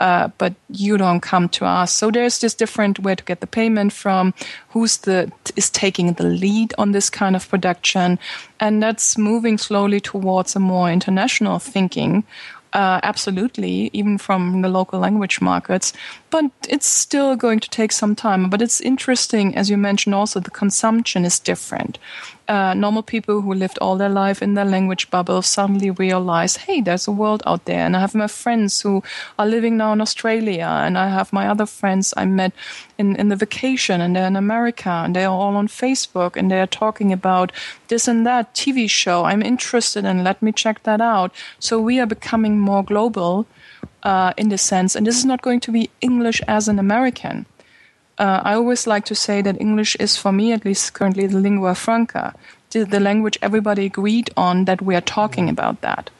uh, 0.00 0.28
but 0.38 0.54
you 0.70 0.96
don't 0.96 1.20
come 1.20 1.48
to 1.50 1.66
us. 1.66 1.92
So 1.92 2.10
there's 2.10 2.40
this 2.40 2.54
different 2.54 2.98
where 2.98 3.16
to 3.16 3.24
get 3.24 3.40
the 3.40 3.46
payment 3.46 3.92
from, 3.92 4.34
who's 4.70 4.98
the 4.98 5.30
is 5.56 5.70
taking 5.70 6.14
the 6.14 6.24
lead 6.24 6.72
on 6.78 6.92
this 6.92 7.10
kind 7.10 7.36
of 7.36 7.48
production, 7.48 8.18
and 8.58 8.82
that's 8.82 9.18
moving 9.18 9.58
slowly 9.58 10.00
towards 10.00 10.56
a 10.56 10.60
more 10.60 10.90
international 10.90 11.58
thinking. 11.58 12.24
Uh, 12.72 13.00
absolutely, 13.02 13.90
even 13.92 14.16
from 14.16 14.62
the 14.62 14.68
local 14.68 15.00
language 15.00 15.40
markets, 15.40 15.92
but 16.30 16.44
it's 16.68 16.86
still 16.86 17.36
going 17.36 17.60
to 17.60 17.70
take 17.70 17.92
some 17.92 18.14
time. 18.14 18.50
But 18.50 18.62
it's 18.62 18.80
interesting, 18.80 19.56
as 19.56 19.68
you 19.70 19.76
mentioned, 19.76 20.14
also 20.14 20.40
the 20.40 20.50
consumption 20.50 21.24
is 21.24 21.38
different 21.38 21.98
uh, 22.50 22.74
normal 22.74 23.02
people 23.02 23.40
who 23.42 23.54
lived 23.54 23.78
all 23.78 23.96
their 23.96 24.08
life 24.08 24.42
in 24.42 24.54
their 24.54 24.64
language 24.64 25.08
bubble 25.08 25.40
suddenly 25.40 25.90
realize, 25.92 26.56
hey, 26.56 26.80
there's 26.80 27.06
a 27.06 27.12
world 27.12 27.44
out 27.46 27.64
there. 27.66 27.86
And 27.86 27.96
I 27.96 28.00
have 28.00 28.14
my 28.14 28.26
friends 28.26 28.80
who 28.80 29.04
are 29.38 29.46
living 29.46 29.76
now 29.76 29.92
in 29.92 30.00
Australia, 30.00 30.66
and 30.66 30.98
I 30.98 31.08
have 31.08 31.32
my 31.32 31.46
other 31.46 31.64
friends 31.64 32.12
I 32.16 32.24
met 32.24 32.52
in, 32.98 33.14
in 33.14 33.28
the 33.28 33.36
vacation, 33.36 34.00
and 34.00 34.16
they're 34.16 34.26
in 34.26 34.34
America, 34.34 34.90
and 34.90 35.14
they're 35.14 35.28
all 35.28 35.54
on 35.54 35.68
Facebook, 35.68 36.36
and 36.36 36.50
they're 36.50 36.66
talking 36.66 37.12
about 37.12 37.52
this 37.86 38.08
and 38.08 38.26
that 38.26 38.52
TV 38.52 38.90
show 38.90 39.24
I'm 39.24 39.42
interested 39.42 40.04
in. 40.04 40.24
Let 40.24 40.42
me 40.42 40.50
check 40.50 40.82
that 40.82 41.00
out. 41.00 41.32
So 41.60 41.80
we 41.80 42.00
are 42.00 42.06
becoming 42.06 42.58
more 42.58 42.82
global. 42.82 43.46
Uh, 44.02 44.32
in 44.38 44.48
this 44.48 44.62
sense, 44.62 44.96
and 44.96 45.06
this 45.06 45.18
is 45.18 45.26
not 45.26 45.42
going 45.42 45.60
to 45.60 45.70
be 45.70 45.90
English 46.00 46.40
as 46.48 46.68
an 46.68 46.78
American 46.78 47.44
uh, 48.20 48.42
I 48.44 48.54
always 48.54 48.86
like 48.86 49.06
to 49.06 49.14
say 49.14 49.40
that 49.40 49.60
English 49.60 49.96
is, 49.96 50.18
for 50.18 50.30
me 50.30 50.52
at 50.52 50.66
least 50.66 50.92
currently, 50.92 51.26
the 51.26 51.38
lingua 51.38 51.74
franca, 51.74 52.34
the, 52.70 52.84
the 52.84 53.00
language 53.00 53.38
everybody 53.40 53.86
agreed 53.86 54.28
on 54.36 54.66
that 54.66 54.82
we 54.82 54.94
are 54.94 55.00
talking 55.00 55.48
about 55.48 55.80
that. 55.80 56.10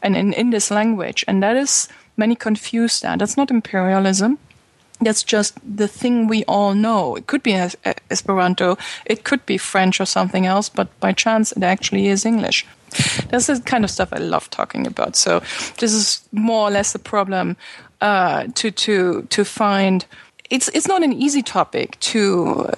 And 0.00 0.16
in, 0.16 0.32
in 0.32 0.50
this 0.50 0.70
language. 0.70 1.24
And 1.26 1.42
that 1.42 1.56
is, 1.56 1.88
many 2.16 2.36
confuse 2.36 3.00
that. 3.00 3.18
That's 3.18 3.36
not 3.36 3.50
imperialism. 3.50 4.38
That's 5.00 5.24
just 5.24 5.58
the 5.64 5.88
thing 5.88 6.28
we 6.28 6.44
all 6.44 6.74
know. 6.74 7.16
It 7.16 7.26
could 7.26 7.42
be 7.42 7.54
Esperanto, 8.08 8.78
it 9.04 9.24
could 9.24 9.44
be 9.44 9.58
French 9.58 10.00
or 10.00 10.06
something 10.06 10.46
else, 10.46 10.68
but 10.68 10.88
by 11.00 11.12
chance 11.12 11.50
it 11.50 11.64
actually 11.64 12.06
is 12.06 12.24
English. 12.24 12.66
That's 13.28 13.46
the 13.46 13.60
kind 13.64 13.84
of 13.84 13.90
stuff 13.90 14.12
I 14.12 14.18
love 14.18 14.48
talking 14.50 14.86
about. 14.86 15.16
So 15.16 15.40
this 15.78 15.92
is 15.92 16.28
more 16.32 16.68
or 16.68 16.70
less 16.70 16.92
the 16.92 16.98
problem 16.98 17.56
uh, 18.00 18.46
to 18.54 18.70
to 18.70 19.22
to 19.22 19.44
find 19.44 20.06
it's 20.50 20.68
it's 20.68 20.88
not 20.88 21.02
an 21.02 21.12
easy 21.12 21.42
topic 21.42 21.98
to 22.00 22.70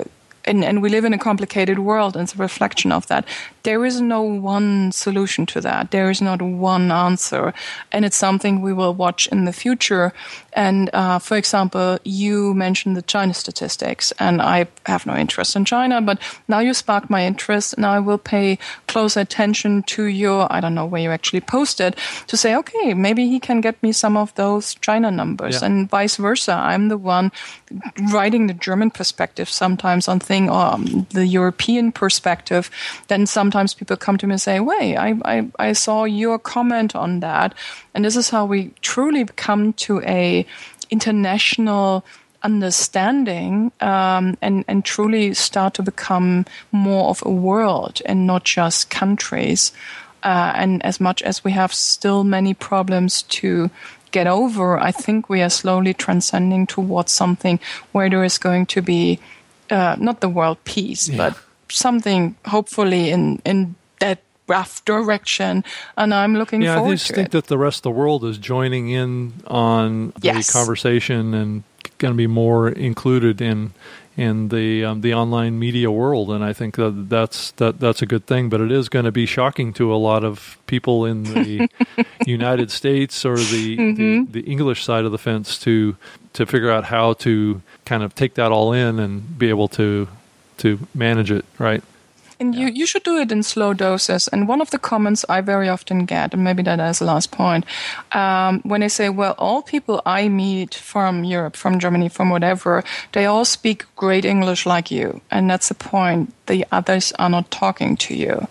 and, 0.46 0.64
and 0.64 0.82
we 0.82 0.88
live 0.88 1.04
in 1.04 1.12
a 1.12 1.18
complicated 1.18 1.78
world 1.78 2.16
and 2.16 2.22
it's 2.22 2.34
a 2.34 2.38
reflection 2.38 2.92
of 2.92 3.06
that 3.08 3.26
there 3.62 3.84
is 3.84 4.00
no 4.00 4.22
one 4.22 4.92
solution 4.92 5.46
to 5.46 5.60
that. 5.60 5.90
There 5.90 6.10
is 6.10 6.22
not 6.22 6.40
one 6.40 6.90
answer. 6.90 7.52
And 7.92 8.04
it's 8.04 8.16
something 8.16 8.62
we 8.62 8.72
will 8.72 8.94
watch 8.94 9.26
in 9.28 9.44
the 9.44 9.52
future. 9.52 10.12
And 10.52 10.90
uh, 10.92 11.18
for 11.18 11.36
example, 11.36 11.98
you 12.04 12.54
mentioned 12.54 12.96
the 12.96 13.02
China 13.02 13.34
statistics, 13.34 14.12
and 14.18 14.42
I 14.42 14.66
have 14.86 15.06
no 15.06 15.16
interest 15.16 15.56
in 15.56 15.64
China, 15.64 16.00
but 16.00 16.18
now 16.48 16.58
you 16.58 16.74
sparked 16.74 17.10
my 17.10 17.24
interest, 17.24 17.74
and 17.74 17.86
I 17.86 18.00
will 18.00 18.18
pay 18.18 18.58
close 18.88 19.16
attention 19.16 19.82
to 19.84 20.04
your, 20.04 20.52
I 20.52 20.60
don't 20.60 20.74
know 20.74 20.86
where 20.86 21.02
you 21.02 21.10
actually 21.10 21.40
posted, 21.40 21.96
to 22.26 22.36
say, 22.36 22.56
okay, 22.56 22.94
maybe 22.94 23.28
he 23.28 23.38
can 23.38 23.60
get 23.60 23.80
me 23.82 23.92
some 23.92 24.16
of 24.16 24.34
those 24.34 24.74
China 24.76 25.10
numbers, 25.10 25.60
yeah. 25.60 25.66
and 25.66 25.88
vice 25.88 26.16
versa. 26.16 26.52
I'm 26.52 26.88
the 26.88 26.98
one 26.98 27.30
writing 28.12 28.46
the 28.46 28.54
German 28.54 28.90
perspective 28.90 29.48
sometimes 29.48 30.08
on 30.08 30.18
thing, 30.18 30.50
or 30.50 30.74
um, 30.74 31.06
the 31.10 31.26
European 31.26 31.92
perspective. 31.92 32.70
Then 33.08 33.26
sometimes 33.26 33.74
people 33.74 33.96
come 33.96 34.18
to 34.18 34.26
me 34.26 34.32
and 34.32 34.40
say, 34.40 34.60
"Wait, 34.60 34.96
I, 34.96 35.14
I, 35.24 35.48
I 35.58 35.72
saw 35.72 36.04
your 36.04 36.38
comment 36.38 36.96
on 36.96 37.20
that," 37.20 37.54
and 37.94 38.04
this 38.04 38.16
is 38.16 38.30
how 38.30 38.44
we 38.44 38.72
truly 38.80 39.24
come 39.24 39.72
to 39.74 40.00
a 40.02 40.46
international 40.90 42.04
understanding 42.42 43.70
um, 43.80 44.36
and 44.40 44.64
and 44.66 44.84
truly 44.84 45.34
start 45.34 45.74
to 45.74 45.82
become 45.82 46.46
more 46.72 47.10
of 47.10 47.22
a 47.24 47.30
world 47.30 48.00
and 48.06 48.26
not 48.26 48.44
just 48.44 48.90
countries. 48.90 49.72
Uh, 50.22 50.52
and 50.54 50.84
as 50.84 51.00
much 51.00 51.22
as 51.22 51.42
we 51.42 51.52
have 51.52 51.72
still 51.72 52.24
many 52.24 52.52
problems 52.52 53.22
to 53.22 53.70
get 54.10 54.26
over, 54.26 54.78
I 54.78 54.92
think 54.92 55.30
we 55.30 55.40
are 55.40 55.48
slowly 55.48 55.94
transcending 55.94 56.66
towards 56.66 57.10
something 57.10 57.58
where 57.92 58.10
there 58.10 58.24
is 58.24 58.36
going 58.36 58.66
to 58.66 58.82
be 58.82 59.18
uh, 59.70 59.96
not 59.98 60.20
the 60.20 60.28
world 60.28 60.58
peace, 60.64 61.08
yeah. 61.08 61.16
but 61.16 61.38
something 61.70 62.36
hopefully 62.46 63.10
in 63.10 63.40
in 63.44 63.76
that 64.00 64.18
rough 64.50 64.84
direction. 64.84 65.64
And 65.96 66.12
I'm 66.12 66.34
looking 66.34 66.60
forward. 66.60 66.72
yeah, 66.72 66.76
forward 66.76 66.92
I 66.92 66.96
just 66.96 67.14
think 67.14 67.28
it. 67.28 67.32
that 67.32 67.46
the 67.46 67.58
rest 67.58 67.78
of 67.78 67.82
the 67.84 67.90
world 67.92 68.24
is 68.24 68.36
joining 68.36 68.90
in 68.90 69.32
on 69.46 70.12
yes. 70.20 70.46
the 70.46 70.52
conversation 70.52 71.32
and 71.32 71.62
going 71.98 72.12
to 72.12 72.18
be 72.18 72.26
more 72.26 72.68
included 72.68 73.40
in 73.40 73.72
in 74.16 74.48
the 74.48 74.84
um, 74.84 75.00
the 75.00 75.14
online 75.14 75.58
media 75.58 75.90
world, 75.90 76.30
and 76.30 76.44
I 76.44 76.52
think 76.52 76.76
that 76.76 77.08
that's 77.08 77.52
that 77.52 77.80
that's 77.80 78.02
a 78.02 78.06
good 78.06 78.26
thing. 78.26 78.48
But 78.50 78.60
it 78.60 78.72
is 78.72 78.88
going 78.88 79.04
to 79.04 79.12
be 79.12 79.24
shocking 79.24 79.72
to 79.74 79.94
a 79.94 79.96
lot 79.96 80.24
of 80.24 80.58
people 80.66 81.06
in 81.06 81.22
the 81.22 81.68
United 82.26 82.70
States 82.70 83.24
or 83.24 83.36
the, 83.36 83.76
mm-hmm. 83.78 84.24
the, 84.32 84.42
the 84.42 84.50
English 84.50 84.84
side 84.84 85.04
of 85.04 85.12
the 85.12 85.18
fence 85.18 85.58
to 85.60 85.96
to 86.34 86.44
figure 86.44 86.70
out 86.70 86.84
how 86.84 87.14
to 87.14 87.62
kind 87.84 88.02
of 88.02 88.14
take 88.14 88.34
that 88.34 88.52
all 88.52 88.72
in 88.72 88.98
and 88.98 89.38
be 89.38 89.48
able 89.48 89.68
to 89.68 90.08
to 90.58 90.78
manage 90.94 91.30
it 91.30 91.44
right. 91.58 91.82
And 92.40 92.54
yeah. 92.54 92.62
you, 92.62 92.72
you 92.72 92.86
should 92.86 93.02
do 93.02 93.18
it 93.18 93.30
in 93.30 93.42
slow 93.42 93.74
doses. 93.74 94.26
And 94.28 94.48
one 94.48 94.62
of 94.62 94.70
the 94.70 94.78
comments 94.78 95.24
I 95.28 95.42
very 95.42 95.68
often 95.68 96.06
get, 96.06 96.32
and 96.32 96.42
maybe 96.42 96.62
that 96.62 96.80
is 96.80 96.98
the 96.98 97.04
last 97.04 97.30
point, 97.30 97.66
um, 98.12 98.60
when 98.62 98.80
they 98.80 98.88
say, 98.88 99.10
well, 99.10 99.34
all 99.38 99.62
people 99.62 100.00
I 100.06 100.28
meet 100.28 100.74
from 100.74 101.22
Europe, 101.22 101.54
from 101.54 101.78
Germany, 101.78 102.08
from 102.08 102.30
whatever, 102.30 102.82
they 103.12 103.26
all 103.26 103.44
speak 103.44 103.84
great 103.94 104.24
English 104.24 104.64
like 104.64 104.90
you. 104.90 105.20
And 105.30 105.50
that's 105.50 105.68
the 105.68 105.74
point. 105.74 106.32
The 106.46 106.66
others 106.72 107.12
are 107.18 107.30
not 107.30 107.50
talking 107.50 107.96
to 107.98 108.14
you 108.14 108.48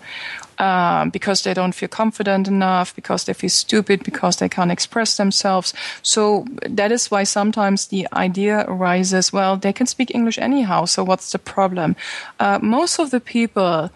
um, 0.60 1.08
because 1.08 1.42
they 1.42 1.54
don't 1.54 1.74
feel 1.74 1.88
confident 1.88 2.46
enough, 2.46 2.94
because 2.94 3.24
they 3.24 3.32
feel 3.32 3.50
stupid, 3.50 4.04
because 4.04 4.36
they 4.36 4.48
can't 4.48 4.70
express 4.70 5.16
themselves. 5.16 5.72
So 6.02 6.44
that 6.68 6.92
is 6.92 7.10
why 7.10 7.24
sometimes 7.24 7.86
the 7.86 8.06
idea 8.12 8.64
arises, 8.68 9.32
well, 9.32 9.56
they 9.56 9.72
can 9.72 9.86
speak 9.86 10.14
English 10.14 10.38
anyhow, 10.38 10.84
so 10.84 11.02
what's 11.02 11.32
the 11.32 11.38
problem? 11.38 11.96
Uh, 12.38 12.58
most 12.62 12.98
of 12.98 13.10
the 13.10 13.20
people 13.20 13.90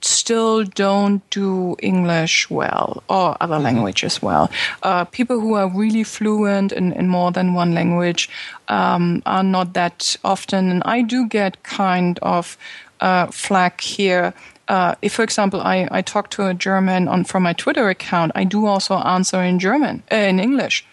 still 0.00 0.64
don't 0.64 1.22
do 1.30 1.76
English 1.78 2.50
well 2.50 3.02
or 3.08 3.36
other 3.40 3.58
languages 3.58 4.20
well. 4.20 4.50
Uh, 4.82 5.04
people 5.04 5.40
who 5.40 5.54
are 5.54 5.68
really 5.68 6.04
fluent 6.04 6.72
in, 6.72 6.92
in 6.92 7.08
more 7.08 7.32
than 7.32 7.54
one 7.54 7.72
language 7.72 8.28
um, 8.68 9.22
are 9.24 9.42
not 9.42 9.72
that 9.72 10.16
often. 10.22 10.70
And 10.70 10.82
I 10.84 11.00
do 11.00 11.26
get 11.26 11.62
kind 11.62 12.18
of 12.20 12.58
uh, 13.00 13.26
flack 13.28 13.80
here 13.80 14.34
uh, 14.68 14.94
if, 15.02 15.12
for 15.12 15.22
example, 15.22 15.60
I, 15.60 15.88
I 15.90 16.02
talk 16.02 16.30
to 16.30 16.46
a 16.46 16.54
German 16.54 17.08
on 17.08 17.24
from 17.24 17.42
my 17.42 17.52
Twitter 17.52 17.88
account, 17.88 18.32
I 18.34 18.44
do 18.44 18.66
also 18.66 18.96
answer 18.96 19.42
in 19.42 19.58
German, 19.58 20.02
uh, 20.10 20.16
in 20.16 20.40
English. 20.40 20.84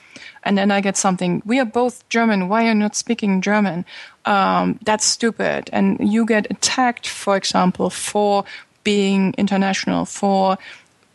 And 0.43 0.57
then 0.57 0.72
I 0.72 0.81
get 0.81 0.98
something, 0.98 1.41
we 1.45 1.60
are 1.60 1.65
both 1.65 2.07
German, 2.10 2.49
why 2.49 2.65
are 2.65 2.69
you 2.69 2.76
not 2.76 2.95
speaking 2.95 3.41
German? 3.41 3.85
Um, 4.26 4.80
that's 4.84 5.06
stupid. 5.06 5.69
And 5.72 5.98
you 5.99 6.26
get 6.26 6.49
attacked, 6.49 7.07
for 7.07 7.38
example, 7.38 7.89
for 7.89 8.43
being 8.84 9.35
international, 9.38 10.06
for 10.06 10.57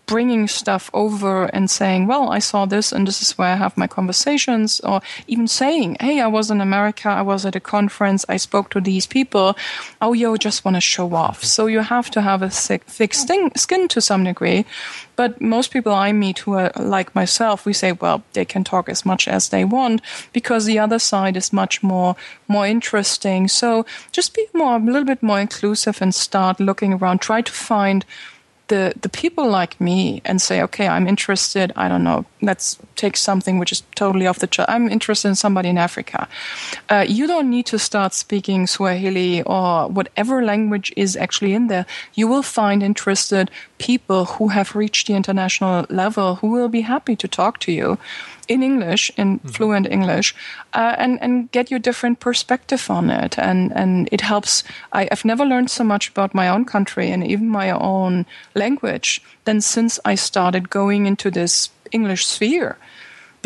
bringing 0.06 0.46
stuff 0.46 0.88
over 0.94 1.46
and 1.46 1.68
saying, 1.68 2.06
well, 2.06 2.30
I 2.30 2.38
saw 2.38 2.64
this 2.64 2.92
and 2.92 3.06
this 3.06 3.20
is 3.20 3.36
where 3.36 3.48
I 3.48 3.56
have 3.56 3.76
my 3.76 3.86
conversations, 3.86 4.80
or 4.80 5.00
even 5.26 5.48
saying, 5.48 5.96
hey, 6.00 6.20
I 6.20 6.28
was 6.28 6.50
in 6.50 6.60
America, 6.60 7.08
I 7.08 7.22
was 7.22 7.44
at 7.44 7.56
a 7.56 7.60
conference, 7.60 8.24
I 8.28 8.36
spoke 8.36 8.70
to 8.70 8.80
these 8.80 9.06
people. 9.06 9.56
Oh, 10.00 10.12
you 10.12 10.38
just 10.38 10.64
want 10.64 10.76
to 10.76 10.80
show 10.80 11.12
off. 11.14 11.42
So 11.44 11.66
you 11.66 11.80
have 11.80 12.10
to 12.12 12.22
have 12.22 12.42
a 12.42 12.50
thick, 12.50 12.84
thick 12.84 13.14
skin 13.14 13.88
to 13.88 14.00
some 14.00 14.24
degree. 14.24 14.64
But 15.16 15.40
most 15.40 15.72
people 15.72 15.92
I 15.92 16.12
meet 16.12 16.40
who 16.40 16.52
are 16.52 16.70
like 16.76 17.14
myself, 17.14 17.64
we 17.64 17.72
say, 17.72 17.92
well, 17.92 18.22
they 18.34 18.44
can 18.44 18.64
talk 18.64 18.88
as 18.88 19.06
much 19.06 19.26
as 19.26 19.48
they 19.48 19.64
want 19.64 20.02
because 20.32 20.66
the 20.66 20.78
other 20.78 20.98
side 20.98 21.36
is 21.36 21.52
much 21.52 21.82
more 21.82 22.16
more 22.48 22.66
interesting. 22.66 23.48
So 23.48 23.86
just 24.12 24.34
be 24.34 24.46
more 24.52 24.76
a 24.76 24.78
little 24.78 25.04
bit 25.04 25.22
more 25.22 25.40
inclusive 25.40 26.02
and 26.02 26.14
start 26.14 26.60
looking 26.60 26.92
around. 26.92 27.20
Try 27.20 27.40
to 27.40 27.52
find 27.52 28.04
the 28.68 28.93
the 29.01 29.09
people 29.09 29.48
like 29.48 29.80
me 29.80 30.20
and 30.24 30.40
say, 30.40 30.62
okay, 30.62 30.88
I'm 30.88 31.06
interested. 31.06 31.72
I 31.76 31.88
don't 31.88 32.02
know. 32.02 32.24
Let's 32.43 32.78
take 32.97 33.16
something 33.16 33.59
which 33.59 33.72
is 33.72 33.82
totally 33.94 34.26
off 34.26 34.38
the 34.38 34.47
chart. 34.47 34.68
I'm 34.68 34.88
interested 34.88 35.28
in 35.28 35.34
somebody 35.34 35.68
in 35.68 35.78
Africa. 35.78 36.28
Uh, 36.88 37.05
you 37.06 37.26
don't 37.26 37.51
need 37.51 37.66
to 37.66 37.78
start 37.78 38.14
speaking 38.14 38.66
Swahili 38.66 39.43
or 39.43 39.88
whatever 39.88 40.43
language 40.44 40.93
is 40.97 41.16
actually 41.16 41.55
in 41.55 41.68
there. 41.68 41.86
You 42.14 42.28
will 42.28 42.43
find 42.43 42.82
interested 42.82 43.51
people 43.78 44.24
who 44.24 44.48
have 44.48 44.74
reached 44.74 45.06
the 45.06 45.14
international 45.14 45.86
level 45.88 46.36
who 46.36 46.48
will 46.48 46.68
be 46.68 46.82
happy 46.82 47.16
to 47.16 47.28
talk 47.28 47.59
to 47.60 47.72
you 47.72 47.98
in 48.48 48.62
English, 48.62 49.10
in 49.16 49.39
mm-hmm. 49.39 49.48
fluent 49.48 49.86
English, 49.86 50.35
uh, 50.74 50.94
and 50.98 51.18
and 51.23 51.51
get 51.52 51.70
your 51.70 51.81
different 51.81 52.20
perspective 52.20 52.90
on 52.90 53.10
it. 53.10 53.39
And 53.39 53.73
and 53.77 54.09
it 54.12 54.20
helps. 54.20 54.64
I, 54.93 55.09
I've 55.12 55.24
never 55.24 55.44
learned 55.44 55.70
so 55.70 55.85
much 55.85 56.10
about 56.10 56.35
my 56.35 56.48
own 56.48 56.64
country 56.64 57.12
and 57.12 57.24
even 57.24 57.48
my 57.48 57.70
own 57.70 58.27
language 58.55 59.23
than 59.44 59.60
since 59.60 60.01
I 60.05 60.16
started 60.16 60.70
going 60.70 61.06
into 61.06 61.31
this 61.31 61.70
English 61.93 62.27
sphere 62.27 62.77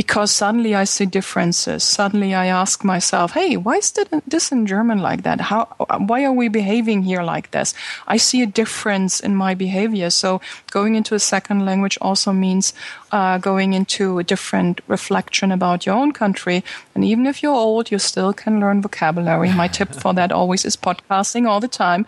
because 0.00 0.30
suddenly 0.30 0.74
I 0.74 0.84
see 0.84 1.04
differences. 1.04 1.84
Suddenly 1.84 2.32
I 2.34 2.46
ask 2.46 2.82
myself, 2.82 3.32
"Hey, 3.32 3.58
why 3.58 3.74
is 3.82 3.92
this 4.32 4.50
in 4.50 4.64
German 4.64 4.98
like 5.08 5.22
that? 5.24 5.38
How? 5.50 5.62
Why 6.10 6.24
are 6.24 6.32
we 6.32 6.48
behaving 6.48 7.02
here 7.02 7.22
like 7.34 7.50
this?" 7.50 7.74
I 8.14 8.16
see 8.16 8.40
a 8.40 8.54
difference 8.62 9.20
in 9.20 9.36
my 9.44 9.52
behavior. 9.54 10.08
So 10.08 10.40
going 10.70 10.94
into 10.94 11.14
a 11.14 11.26
second 11.34 11.66
language 11.66 11.98
also 12.00 12.32
means 12.32 12.72
uh, 13.12 13.36
going 13.50 13.74
into 13.74 14.18
a 14.18 14.24
different 14.24 14.80
reflection 14.88 15.52
about 15.52 15.84
your 15.84 15.96
own 15.96 16.12
country. 16.12 16.64
And 16.94 17.04
even 17.04 17.26
if 17.26 17.42
you're 17.42 17.62
old, 17.68 17.90
you 17.92 17.98
still 17.98 18.32
can 18.32 18.58
learn 18.58 18.80
vocabulary. 18.80 19.52
My 19.52 19.68
tip 19.68 19.92
for 19.92 20.14
that 20.14 20.32
always 20.32 20.64
is 20.64 20.76
podcasting 20.76 21.46
all 21.46 21.60
the 21.60 21.74
time. 21.84 22.06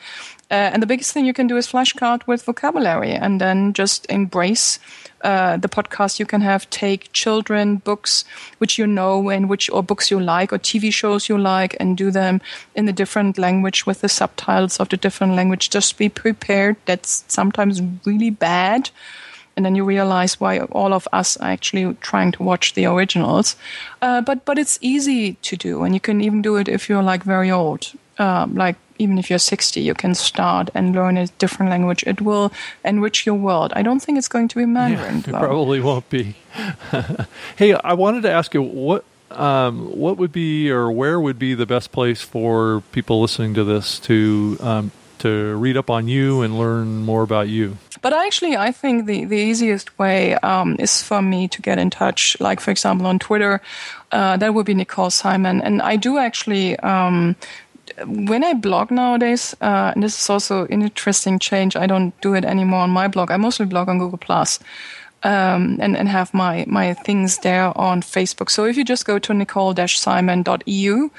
Uh, 0.53 0.69
and 0.73 0.83
the 0.83 0.87
biggest 0.87 1.13
thing 1.13 1.25
you 1.25 1.33
can 1.33 1.47
do 1.47 1.57
is 1.57 1.67
flashcard 1.67 2.27
with 2.27 2.43
vocabulary 2.43 3.13
and 3.13 3.41
then 3.41 3.73
just 3.73 4.05
embrace 4.11 4.79
uh, 5.23 5.57
the 5.57 5.69
podcast 5.69 6.19
you 6.19 6.27
can 6.27 6.43
have 6.43 6.69
take 6.69 7.11
children 7.13 7.77
books 7.77 8.27
which 8.59 8.79
you 8.79 8.87
know 8.87 9.31
and 9.31 9.49
which 9.49 9.71
or 9.71 9.83
books 9.83 10.11
you 10.11 10.21
like 10.21 10.53
or 10.53 10.59
TV 10.59 10.93
shows 10.93 11.27
you 11.27 11.39
like 11.39 11.75
and 11.81 11.97
do 11.97 12.11
them 12.11 12.39
in 12.75 12.87
a 12.87 12.93
different 12.93 13.39
language 13.39 13.87
with 13.87 14.03
the 14.03 14.09
subtitles 14.11 14.79
of 14.79 14.91
the 14.91 14.97
different 14.99 15.35
language. 15.35 15.71
Just 15.71 15.97
be 15.97 16.11
prepared. 16.11 16.77
That's 16.85 17.25
sometimes 17.29 17.81
really 18.05 18.31
bad. 18.31 18.91
And 19.57 19.65
then 19.65 19.75
you 19.75 19.85
realize 19.85 20.41
why 20.41 20.61
all 20.61 20.93
of 20.93 21.09
us 21.13 21.37
are 21.39 21.51
actually 21.51 21.95
trying 22.01 22.33
to 22.33 22.43
watch 22.43 22.75
the 22.75 22.87
originals. 22.87 23.57
Uh, 24.01 24.21
but 24.21 24.45
but 24.45 24.59
it's 24.59 24.79
easy 24.81 25.35
to 25.35 25.57
do, 25.57 25.83
and 25.83 25.95
you 25.95 26.01
can 26.01 26.21
even 26.23 26.41
do 26.43 26.57
it 26.57 26.69
if 26.69 26.89
you're 26.89 27.03
like 27.03 27.23
very 27.23 27.51
old. 27.51 27.93
Um, 28.19 28.55
like 28.55 28.77
even 28.99 29.19
if 29.19 29.31
you're 29.31 29.39
60, 29.39 29.81
you 29.81 29.95
can 29.95 30.15
start 30.15 30.71
and 30.75 30.95
learn 30.95 31.17
a 31.17 31.27
different 31.39 31.71
language. 31.71 32.05
It 32.07 32.21
will 32.21 32.53
enrich 32.85 33.27
your 33.27 33.35
world. 33.35 33.73
I 33.75 33.83
don't 33.83 34.01
think 34.01 34.19
it's 34.19 34.29
going 34.29 34.49
to 34.49 34.57
be 34.57 34.67
Mandarin. 34.67 35.25
Yeah, 35.27 35.37
it 35.37 35.39
probably 35.39 35.81
won't 35.81 36.09
be. 36.11 36.37
hey, 37.57 37.75
I 37.75 37.95
wanted 37.95 38.23
to 38.23 38.31
ask 38.31 38.55
you 38.55 38.63
what 38.63 39.05
um, 39.31 39.87
what 39.99 40.19
would 40.19 40.33
be 40.33 40.71
or 40.71 40.91
where 40.91 41.19
would 41.19 41.39
be 41.39 41.55
the 41.55 41.65
best 41.65 41.91
place 41.91 42.21
for 42.21 42.83
people 42.93 43.23
listening 43.23 43.55
to 43.55 43.65
this 43.65 43.99
to 44.01 44.59
um, 44.61 44.93
to 45.21 45.57
read 45.57 45.77
up 45.77 45.89
on 45.89 46.09
you 46.09 46.43
and 46.43 46.59
learn 46.59 47.05
more 47.05 47.23
about 47.23 47.49
you? 47.49 47.79
But 48.03 48.13
actually, 48.13 48.57
I 48.57 48.73
think 48.73 49.07
the, 49.07 49.25
the 49.25 49.37
easiest 49.37 49.97
way 49.97 50.35
um, 50.35 50.75
is 50.81 51.03
for 51.03 51.23
me 51.23 51.47
to 51.47 51.63
get 51.63 51.79
in 51.79 51.89
touch, 51.89 52.37
like, 52.41 52.59
for 52.59 52.73
example, 52.73 53.07
on 53.07 53.21
Twitter. 53.21 53.61
Uh, 54.11 54.37
that 54.37 54.53
would 54.53 54.67
be 54.67 54.75
Nicole 54.75 55.09
Simon. 55.11 55.63
And 55.63 55.81
I 55.81 55.95
do 55.95 56.19
actually 56.19 56.77
um, 56.81 57.37
when 58.07 58.45
I 58.45 58.55
blog 58.55 58.91
nowadays, 58.91 59.55
uh, 59.61 59.93
and 59.95 60.03
this 60.03 60.19
is 60.19 60.31
also 60.31 60.67
an 60.67 60.83
interesting 60.83 61.39
change, 61.39 61.77
I 61.77 61.87
don't 61.87 62.19
do 62.21 62.35
it 62.35 62.45
anymore 62.45 62.81
on 62.81 62.91
my 62.91 63.09
blog. 63.09 63.31
I 63.31 63.37
mostly 63.37 63.67
blog 63.67 63.89
on 63.89 63.99
Google 63.99 64.19
Plus. 64.19 64.59
Um, 65.25 65.79
and, 65.81 65.97
and 65.97 66.09
have 66.09 66.35
my, 66.35 66.65
my 66.67 66.95
things 66.95 67.39
there 67.39 67.71
on 67.79 68.03
Facebook. 68.03 68.51
So 68.51 68.65
if 68.65 68.77
you 68.77 68.85
just 68.85 69.05
go 69.05 69.21
to 69.21 69.33
nicole-simon.eu 69.33 71.11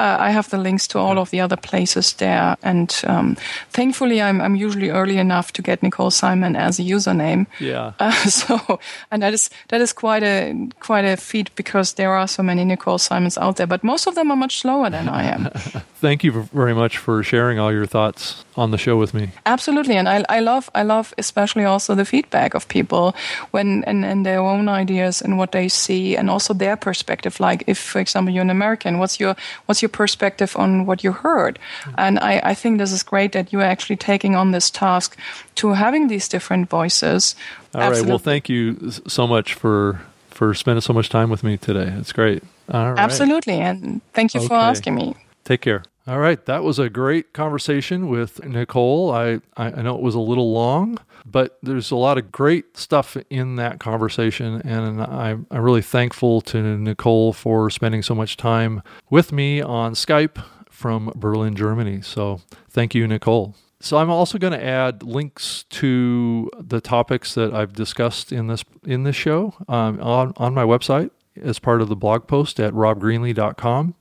uh, 0.00 0.16
I 0.18 0.30
have 0.30 0.48
the 0.48 0.58
links 0.58 0.88
to 0.88 0.98
all 0.98 1.18
of 1.18 1.30
the 1.30 1.40
other 1.40 1.56
places 1.56 2.14
there. 2.14 2.56
And 2.62 2.90
um, 3.06 3.36
thankfully, 3.70 4.22
I'm, 4.22 4.40
I'm 4.40 4.56
usually 4.56 4.88
early 4.88 5.18
enough 5.18 5.52
to 5.52 5.62
get 5.62 5.82
Nicole 5.82 6.10
Simon 6.10 6.56
as 6.56 6.78
a 6.78 6.82
username. 6.82 7.46
Yeah. 7.60 7.92
Uh, 8.10 8.12
so, 8.28 8.80
and 9.10 9.22
that 9.22 9.34
is 9.34 9.50
that 9.68 9.80
is 9.80 9.92
quite 9.92 10.22
a 10.22 10.68
quite 10.80 11.04
a 11.04 11.16
feat 11.16 11.54
because 11.54 11.94
there 11.94 12.12
are 12.12 12.26
so 12.26 12.42
many 12.42 12.64
Nicole 12.64 12.98
Simons 12.98 13.38
out 13.38 13.56
there, 13.56 13.66
but 13.66 13.84
most 13.84 14.06
of 14.06 14.14
them 14.14 14.30
are 14.30 14.36
much 14.36 14.60
slower 14.60 14.90
than 14.90 15.08
I 15.08 15.24
am. 15.24 15.50
Thank 16.00 16.24
you 16.24 16.48
very 16.52 16.74
much 16.74 16.96
for 16.96 17.22
sharing 17.22 17.58
all 17.58 17.72
your 17.72 17.86
thoughts 17.86 18.44
on 18.60 18.70
the 18.70 18.78
show 18.78 18.96
with 18.96 19.14
me. 19.14 19.30
Absolutely, 19.46 19.96
and 19.96 20.08
I, 20.08 20.24
I 20.28 20.40
love 20.40 20.70
I 20.74 20.82
love 20.82 21.14
especially 21.18 21.64
also 21.64 21.94
the 21.94 22.04
feedback 22.04 22.54
of 22.54 22.68
people 22.68 23.14
when 23.52 23.84
and, 23.84 24.04
and 24.04 24.24
their 24.24 24.40
own 24.40 24.68
ideas 24.68 25.22
and 25.22 25.38
what 25.38 25.52
they 25.52 25.68
see 25.68 26.16
and 26.16 26.28
also 26.30 26.54
their 26.54 26.76
perspective. 26.76 27.40
Like 27.40 27.64
if, 27.66 27.78
for 27.78 28.00
example, 28.00 28.34
you're 28.34 28.42
an 28.42 28.50
American, 28.50 28.98
what's 28.98 29.18
your 29.18 29.34
what's 29.66 29.82
your 29.82 29.88
perspective 29.88 30.56
on 30.56 30.86
what 30.86 31.02
you 31.02 31.12
heard. 31.12 31.58
Mm-hmm. 31.58 31.94
And 31.98 32.18
I, 32.18 32.40
I 32.50 32.54
think 32.54 32.78
this 32.78 32.92
is 32.92 33.02
great 33.02 33.32
that 33.32 33.52
you 33.52 33.60
are 33.60 33.70
actually 33.70 33.96
taking 33.96 34.36
on 34.36 34.52
this 34.52 34.70
task 34.70 35.16
to 35.54 35.72
having 35.72 36.08
these 36.08 36.28
different 36.28 36.68
voices. 36.68 37.34
All 37.74 37.90
right. 37.90 38.06
Well, 38.06 38.18
thank 38.18 38.48
you 38.48 38.90
so 38.90 39.26
much 39.26 39.54
for 39.54 40.00
for 40.28 40.54
spending 40.54 40.82
so 40.82 40.92
much 40.92 41.08
time 41.08 41.30
with 41.30 41.42
me 41.42 41.56
today. 41.56 41.92
It's 41.98 42.12
great. 42.12 42.42
All 42.68 42.92
right. 42.92 42.98
Absolutely. 42.98 43.60
And 43.60 44.00
thank 44.12 44.34
you 44.34 44.40
okay. 44.40 44.48
for 44.48 44.54
asking 44.54 44.94
me. 44.94 45.14
Take 45.44 45.62
care. 45.62 45.82
All 46.06 46.18
right. 46.18 46.44
That 46.46 46.64
was 46.64 46.78
a 46.78 46.88
great 46.88 47.32
conversation 47.32 48.08
with 48.08 48.42
Nicole. 48.44 49.12
I, 49.12 49.40
I 49.56 49.82
know 49.82 49.96
it 49.96 50.02
was 50.02 50.14
a 50.14 50.20
little 50.20 50.52
long, 50.52 50.98
but 51.26 51.58
there's 51.62 51.90
a 51.90 51.96
lot 51.96 52.18
of 52.18 52.32
great 52.32 52.76
stuff 52.76 53.16
in 53.28 53.56
that 53.56 53.80
conversation. 53.80 54.62
And 54.62 55.02
I'm, 55.02 55.46
I'm 55.50 55.62
really 55.62 55.82
thankful 55.82 56.40
to 56.42 56.78
Nicole 56.78 57.32
for 57.32 57.68
spending 57.70 58.02
so 58.02 58.14
much 58.14 58.36
time 58.36 58.82
with 59.10 59.30
me 59.30 59.60
on 59.60 59.92
Skype 59.92 60.42
from 60.70 61.12
Berlin, 61.14 61.54
Germany. 61.54 62.00
So 62.00 62.40
thank 62.70 62.94
you, 62.94 63.06
Nicole. 63.06 63.54
So 63.80 63.96
I'm 63.96 64.10
also 64.10 64.38
going 64.38 64.52
to 64.52 64.64
add 64.64 65.02
links 65.02 65.64
to 65.70 66.50
the 66.58 66.80
topics 66.80 67.34
that 67.34 67.54
I've 67.54 67.72
discussed 67.72 68.30
in 68.30 68.46
this 68.46 68.62
in 68.84 69.04
this 69.04 69.16
show 69.16 69.54
um, 69.68 70.00
on 70.02 70.34
on 70.36 70.52
my 70.52 70.64
website 70.64 71.10
as 71.40 71.58
part 71.58 71.80
of 71.80 71.88
the 71.88 71.96
blog 71.96 72.26
post 72.26 72.60
at 72.60 72.74
robgreenlee.com. 72.74 73.94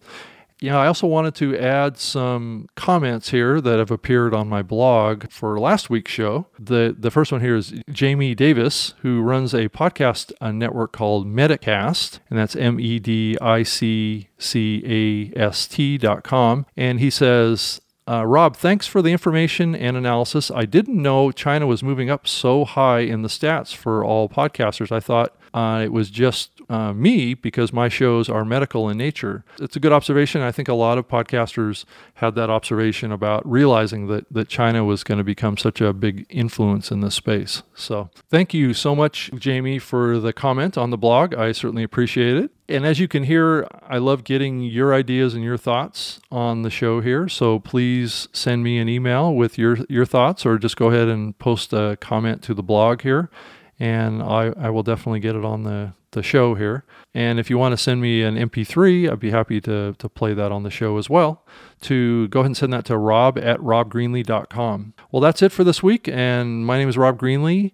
Yeah, 0.62 0.78
I 0.78 0.88
also 0.88 1.08
wanted 1.08 1.36
to 1.36 1.58
add 1.58 1.98
some 1.98 2.68
comments 2.76 3.30
here 3.30 3.62
that 3.62 3.80
have 3.80 3.92
appeared 3.92 4.34
on 4.34 4.50
my 4.50 4.62
blog 4.62 5.32
for 5.32 5.58
last 5.58 5.90
week's 5.90 6.12
show. 6.12 6.48
The 6.60 6.94
the 6.98 7.12
first 7.12 7.32
one 7.32 7.40
here 7.40 7.56
is 7.56 7.74
Jamie 7.90 8.36
Davis, 8.36 8.94
who 9.02 9.22
runs 9.22 9.54
a 9.54 9.70
podcast 9.70 10.34
a 10.42 10.52
network 10.52 10.92
called 10.92 11.28
MedicCast, 11.28 12.20
and 12.30 12.38
that's 12.38 12.58
M 12.58 12.78
E 12.78 13.00
D 13.00 13.38
I 13.42 13.64
C 13.64 14.28
C 14.38 15.32
A 15.36 15.40
S 15.40 15.66
T 15.66 15.98
dot 15.98 16.24
com. 16.24 16.66
And 16.76 17.00
he 17.00 17.10
says, 17.10 17.80
uh, 18.06 18.26
Rob, 18.26 18.58
thanks 18.58 18.86
for 18.86 19.02
the 19.02 19.12
information 19.14 19.76
and 19.76 19.96
analysis. 19.96 20.52
I 20.52 20.66
didn't 20.66 21.02
know 21.02 21.32
China 21.32 21.68
was 21.68 21.84
moving 21.84 22.10
up 22.10 22.28
so 22.28 22.66
high 22.66 23.00
in 23.00 23.22
the 23.22 23.30
stats 23.30 23.74
for 23.74 24.04
all 24.04 24.28
podcasters. 24.28 24.92
I 24.92 25.00
thought 25.00 25.38
uh, 25.54 25.82
it 25.86 25.94
was 25.94 26.10
just 26.10 26.59
uh, 26.70 26.94
me 26.94 27.34
because 27.34 27.74
my 27.74 27.90
shows 27.90 28.30
are 28.30 28.46
medical 28.46 28.90
in 28.90 28.98
nature. 28.98 29.44
It's 29.60 29.76
a 29.76 29.80
good 29.80 29.92
observation. 29.92 30.42
I 30.42 30.52
think 30.52 30.68
a 30.68 30.74
lot 30.74 30.98
of 30.98 31.08
podcasters 31.08 31.86
had 32.16 32.36
that 32.36 32.50
observation 32.50 33.12
about 33.12 33.50
realizing 33.50 34.08
that, 34.08 34.32
that 34.32 34.48
China 34.48 34.86
was 34.86 35.04
going 35.04 35.18
to 35.18 35.24
become 35.24 35.58
such 35.58 35.82
a 35.82 35.94
big 35.94 36.26
influence 36.30 36.92
in 36.92 37.02
this 37.02 37.16
space. 37.16 37.64
So 37.74 38.10
thank 38.30 38.54
you 38.54 38.74
so 38.74 38.96
much, 38.96 39.32
Jamie, 39.36 39.80
for 39.80 40.20
the 40.20 40.32
comment 40.32 40.78
on 40.78 40.92
the 40.92 40.98
blog. 40.98 41.34
I 41.34 41.52
certainly 41.52 41.84
appreciate 41.84 42.38
it. 42.38 42.52
And 42.68 42.86
as 42.86 43.00
you 43.00 43.08
can 43.08 43.24
hear, 43.24 43.68
I 43.88 43.98
love 43.98 44.24
getting 44.24 44.62
your 44.62 44.94
ideas 44.94 45.34
and 45.34 45.44
your 45.44 45.58
thoughts 45.58 46.20
on 46.32 46.62
the 46.62 46.70
show 46.70 47.02
here. 47.02 47.28
So 47.28 47.58
please 47.58 48.28
send 48.32 48.64
me 48.64 48.78
an 48.78 48.88
email 48.88 49.34
with 49.34 49.58
your, 49.58 49.80
your 49.90 50.06
thoughts 50.06 50.46
or 50.46 50.60
just 50.60 50.78
go 50.78 50.92
ahead 50.92 51.08
and 51.08 51.36
post 51.40 51.74
a 51.74 51.98
comment 52.00 52.44
to 52.44 52.54
the 52.54 52.62
blog 52.62 53.02
here 53.02 53.32
and 53.80 54.22
I, 54.22 54.52
I 54.58 54.70
will 54.70 54.84
definitely 54.84 55.22
get 55.22 55.36
it 55.36 55.46
on 55.46 55.64
the, 55.64 55.94
the 56.12 56.22
show 56.22 56.56
here. 56.56 56.84
And 57.14 57.40
if 57.40 57.50
you 57.50 57.58
want 57.58 57.72
to 57.74 57.78
send 57.78 58.02
me 58.02 58.22
an 58.24 58.36
MP3, 58.36 59.10
I'd 59.10 59.20
be 59.20 59.32
happy 59.32 59.62
to, 59.62 59.96
to 59.98 60.10
play 60.10 60.34
that 60.34 60.52
on 60.52 60.64
the 60.64 60.70
show 60.70 60.98
as 60.98 61.10
well. 61.10 61.46
To 61.82 62.28
go 62.28 62.42
ahead 62.42 62.48
and 62.48 62.58
send 62.58 62.74
that 62.74 62.86
to 62.86 62.98
rob 62.98 63.38
at 63.38 63.60
robgreenlee.com. 63.60 64.94
Well, 65.12 65.22
that's 65.22 65.42
it 65.42 65.54
for 65.54 65.64
this 65.64 65.82
week. 65.82 66.10
And 66.10 66.66
my 66.66 66.78
name 66.78 66.90
is 66.90 66.98
Rob 66.98 67.20
Greenlee. 67.20 67.72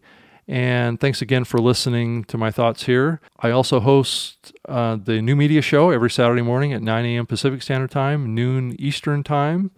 And 0.47 0.99
thanks 0.99 1.23
again 1.23 1.43
for 1.43 1.59
listening 1.59 2.23
to 2.25 2.37
my 2.37 2.51
thoughts 2.51 2.83
here. 2.83 3.19
I 3.39 3.49
also 3.49 3.79
host 3.79 4.53
uh, 4.69 4.95
the 4.95 5.19
New 5.21 5.35
Media 5.35 5.63
Show 5.63 5.89
every 5.89 6.11
Saturday 6.11 6.43
morning 6.43 6.71
at 6.71 6.83
9 6.83 7.03
a.m. 7.03 7.25
Pacific 7.25 7.63
Standard 7.63 7.89
Time, 7.89 8.35
noon 8.35 8.75
Eastern 8.77 9.23
Time, 9.23 9.71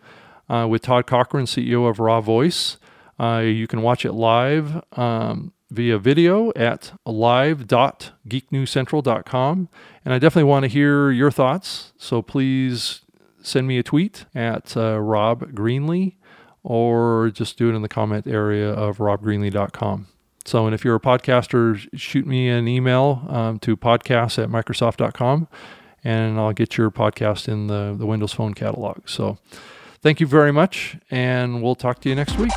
uh, 0.49 0.67
with 0.69 0.81
Todd 0.81 1.07
Cochran, 1.07 1.45
CEO 1.45 1.89
of 1.89 1.99
Raw 1.99 2.19
Voice. 2.19 2.77
Uh, 3.17 3.43
you 3.45 3.65
can 3.65 3.81
watch 3.81 4.03
it 4.03 4.11
live 4.11 4.83
um, 4.97 5.53
via 5.69 5.97
video 5.97 6.51
at 6.55 6.93
live.geeknewscentral.com. 7.05 9.69
And 10.05 10.13
I 10.13 10.19
definitely 10.19 10.49
want 10.49 10.63
to 10.63 10.69
hear 10.69 11.11
your 11.11 11.31
thoughts. 11.31 11.91
So 11.97 12.21
please 12.21 13.01
send 13.41 13.67
me 13.67 13.77
a 13.77 13.83
tweet 13.83 14.23
at 14.33 14.77
uh, 14.77 14.99
Rob 14.99 15.53
Greenlee 15.53 16.15
or 16.63 17.29
just 17.33 17.57
do 17.57 17.69
it 17.69 17.75
in 17.75 17.81
the 17.81 17.89
comment 17.89 18.27
area 18.27 18.69
of 18.69 18.97
robgreenlee.com. 18.97 20.07
So, 20.45 20.65
and 20.65 20.73
if 20.73 20.85
you're 20.85 20.95
a 20.95 20.99
podcaster, 20.99 21.89
shoot 21.93 22.25
me 22.25 22.49
an 22.49 22.69
email 22.69 23.25
um, 23.27 23.59
to 23.59 23.75
podcast 23.75 24.41
at 24.41 24.47
microsoft.com 24.49 25.49
and 26.03 26.39
I'll 26.39 26.53
get 26.53 26.77
your 26.77 26.89
podcast 26.89 27.49
in 27.49 27.67
the, 27.67 27.93
the 27.97 28.05
Windows 28.05 28.31
Phone 28.31 28.53
catalog. 28.53 29.09
So, 29.09 29.39
thank 30.01 30.21
you 30.21 30.27
very 30.27 30.53
much, 30.53 30.95
and 31.11 31.61
we'll 31.61 31.75
talk 31.75 31.99
to 32.01 32.09
you 32.09 32.15
next 32.15 32.37
week. 32.37 32.51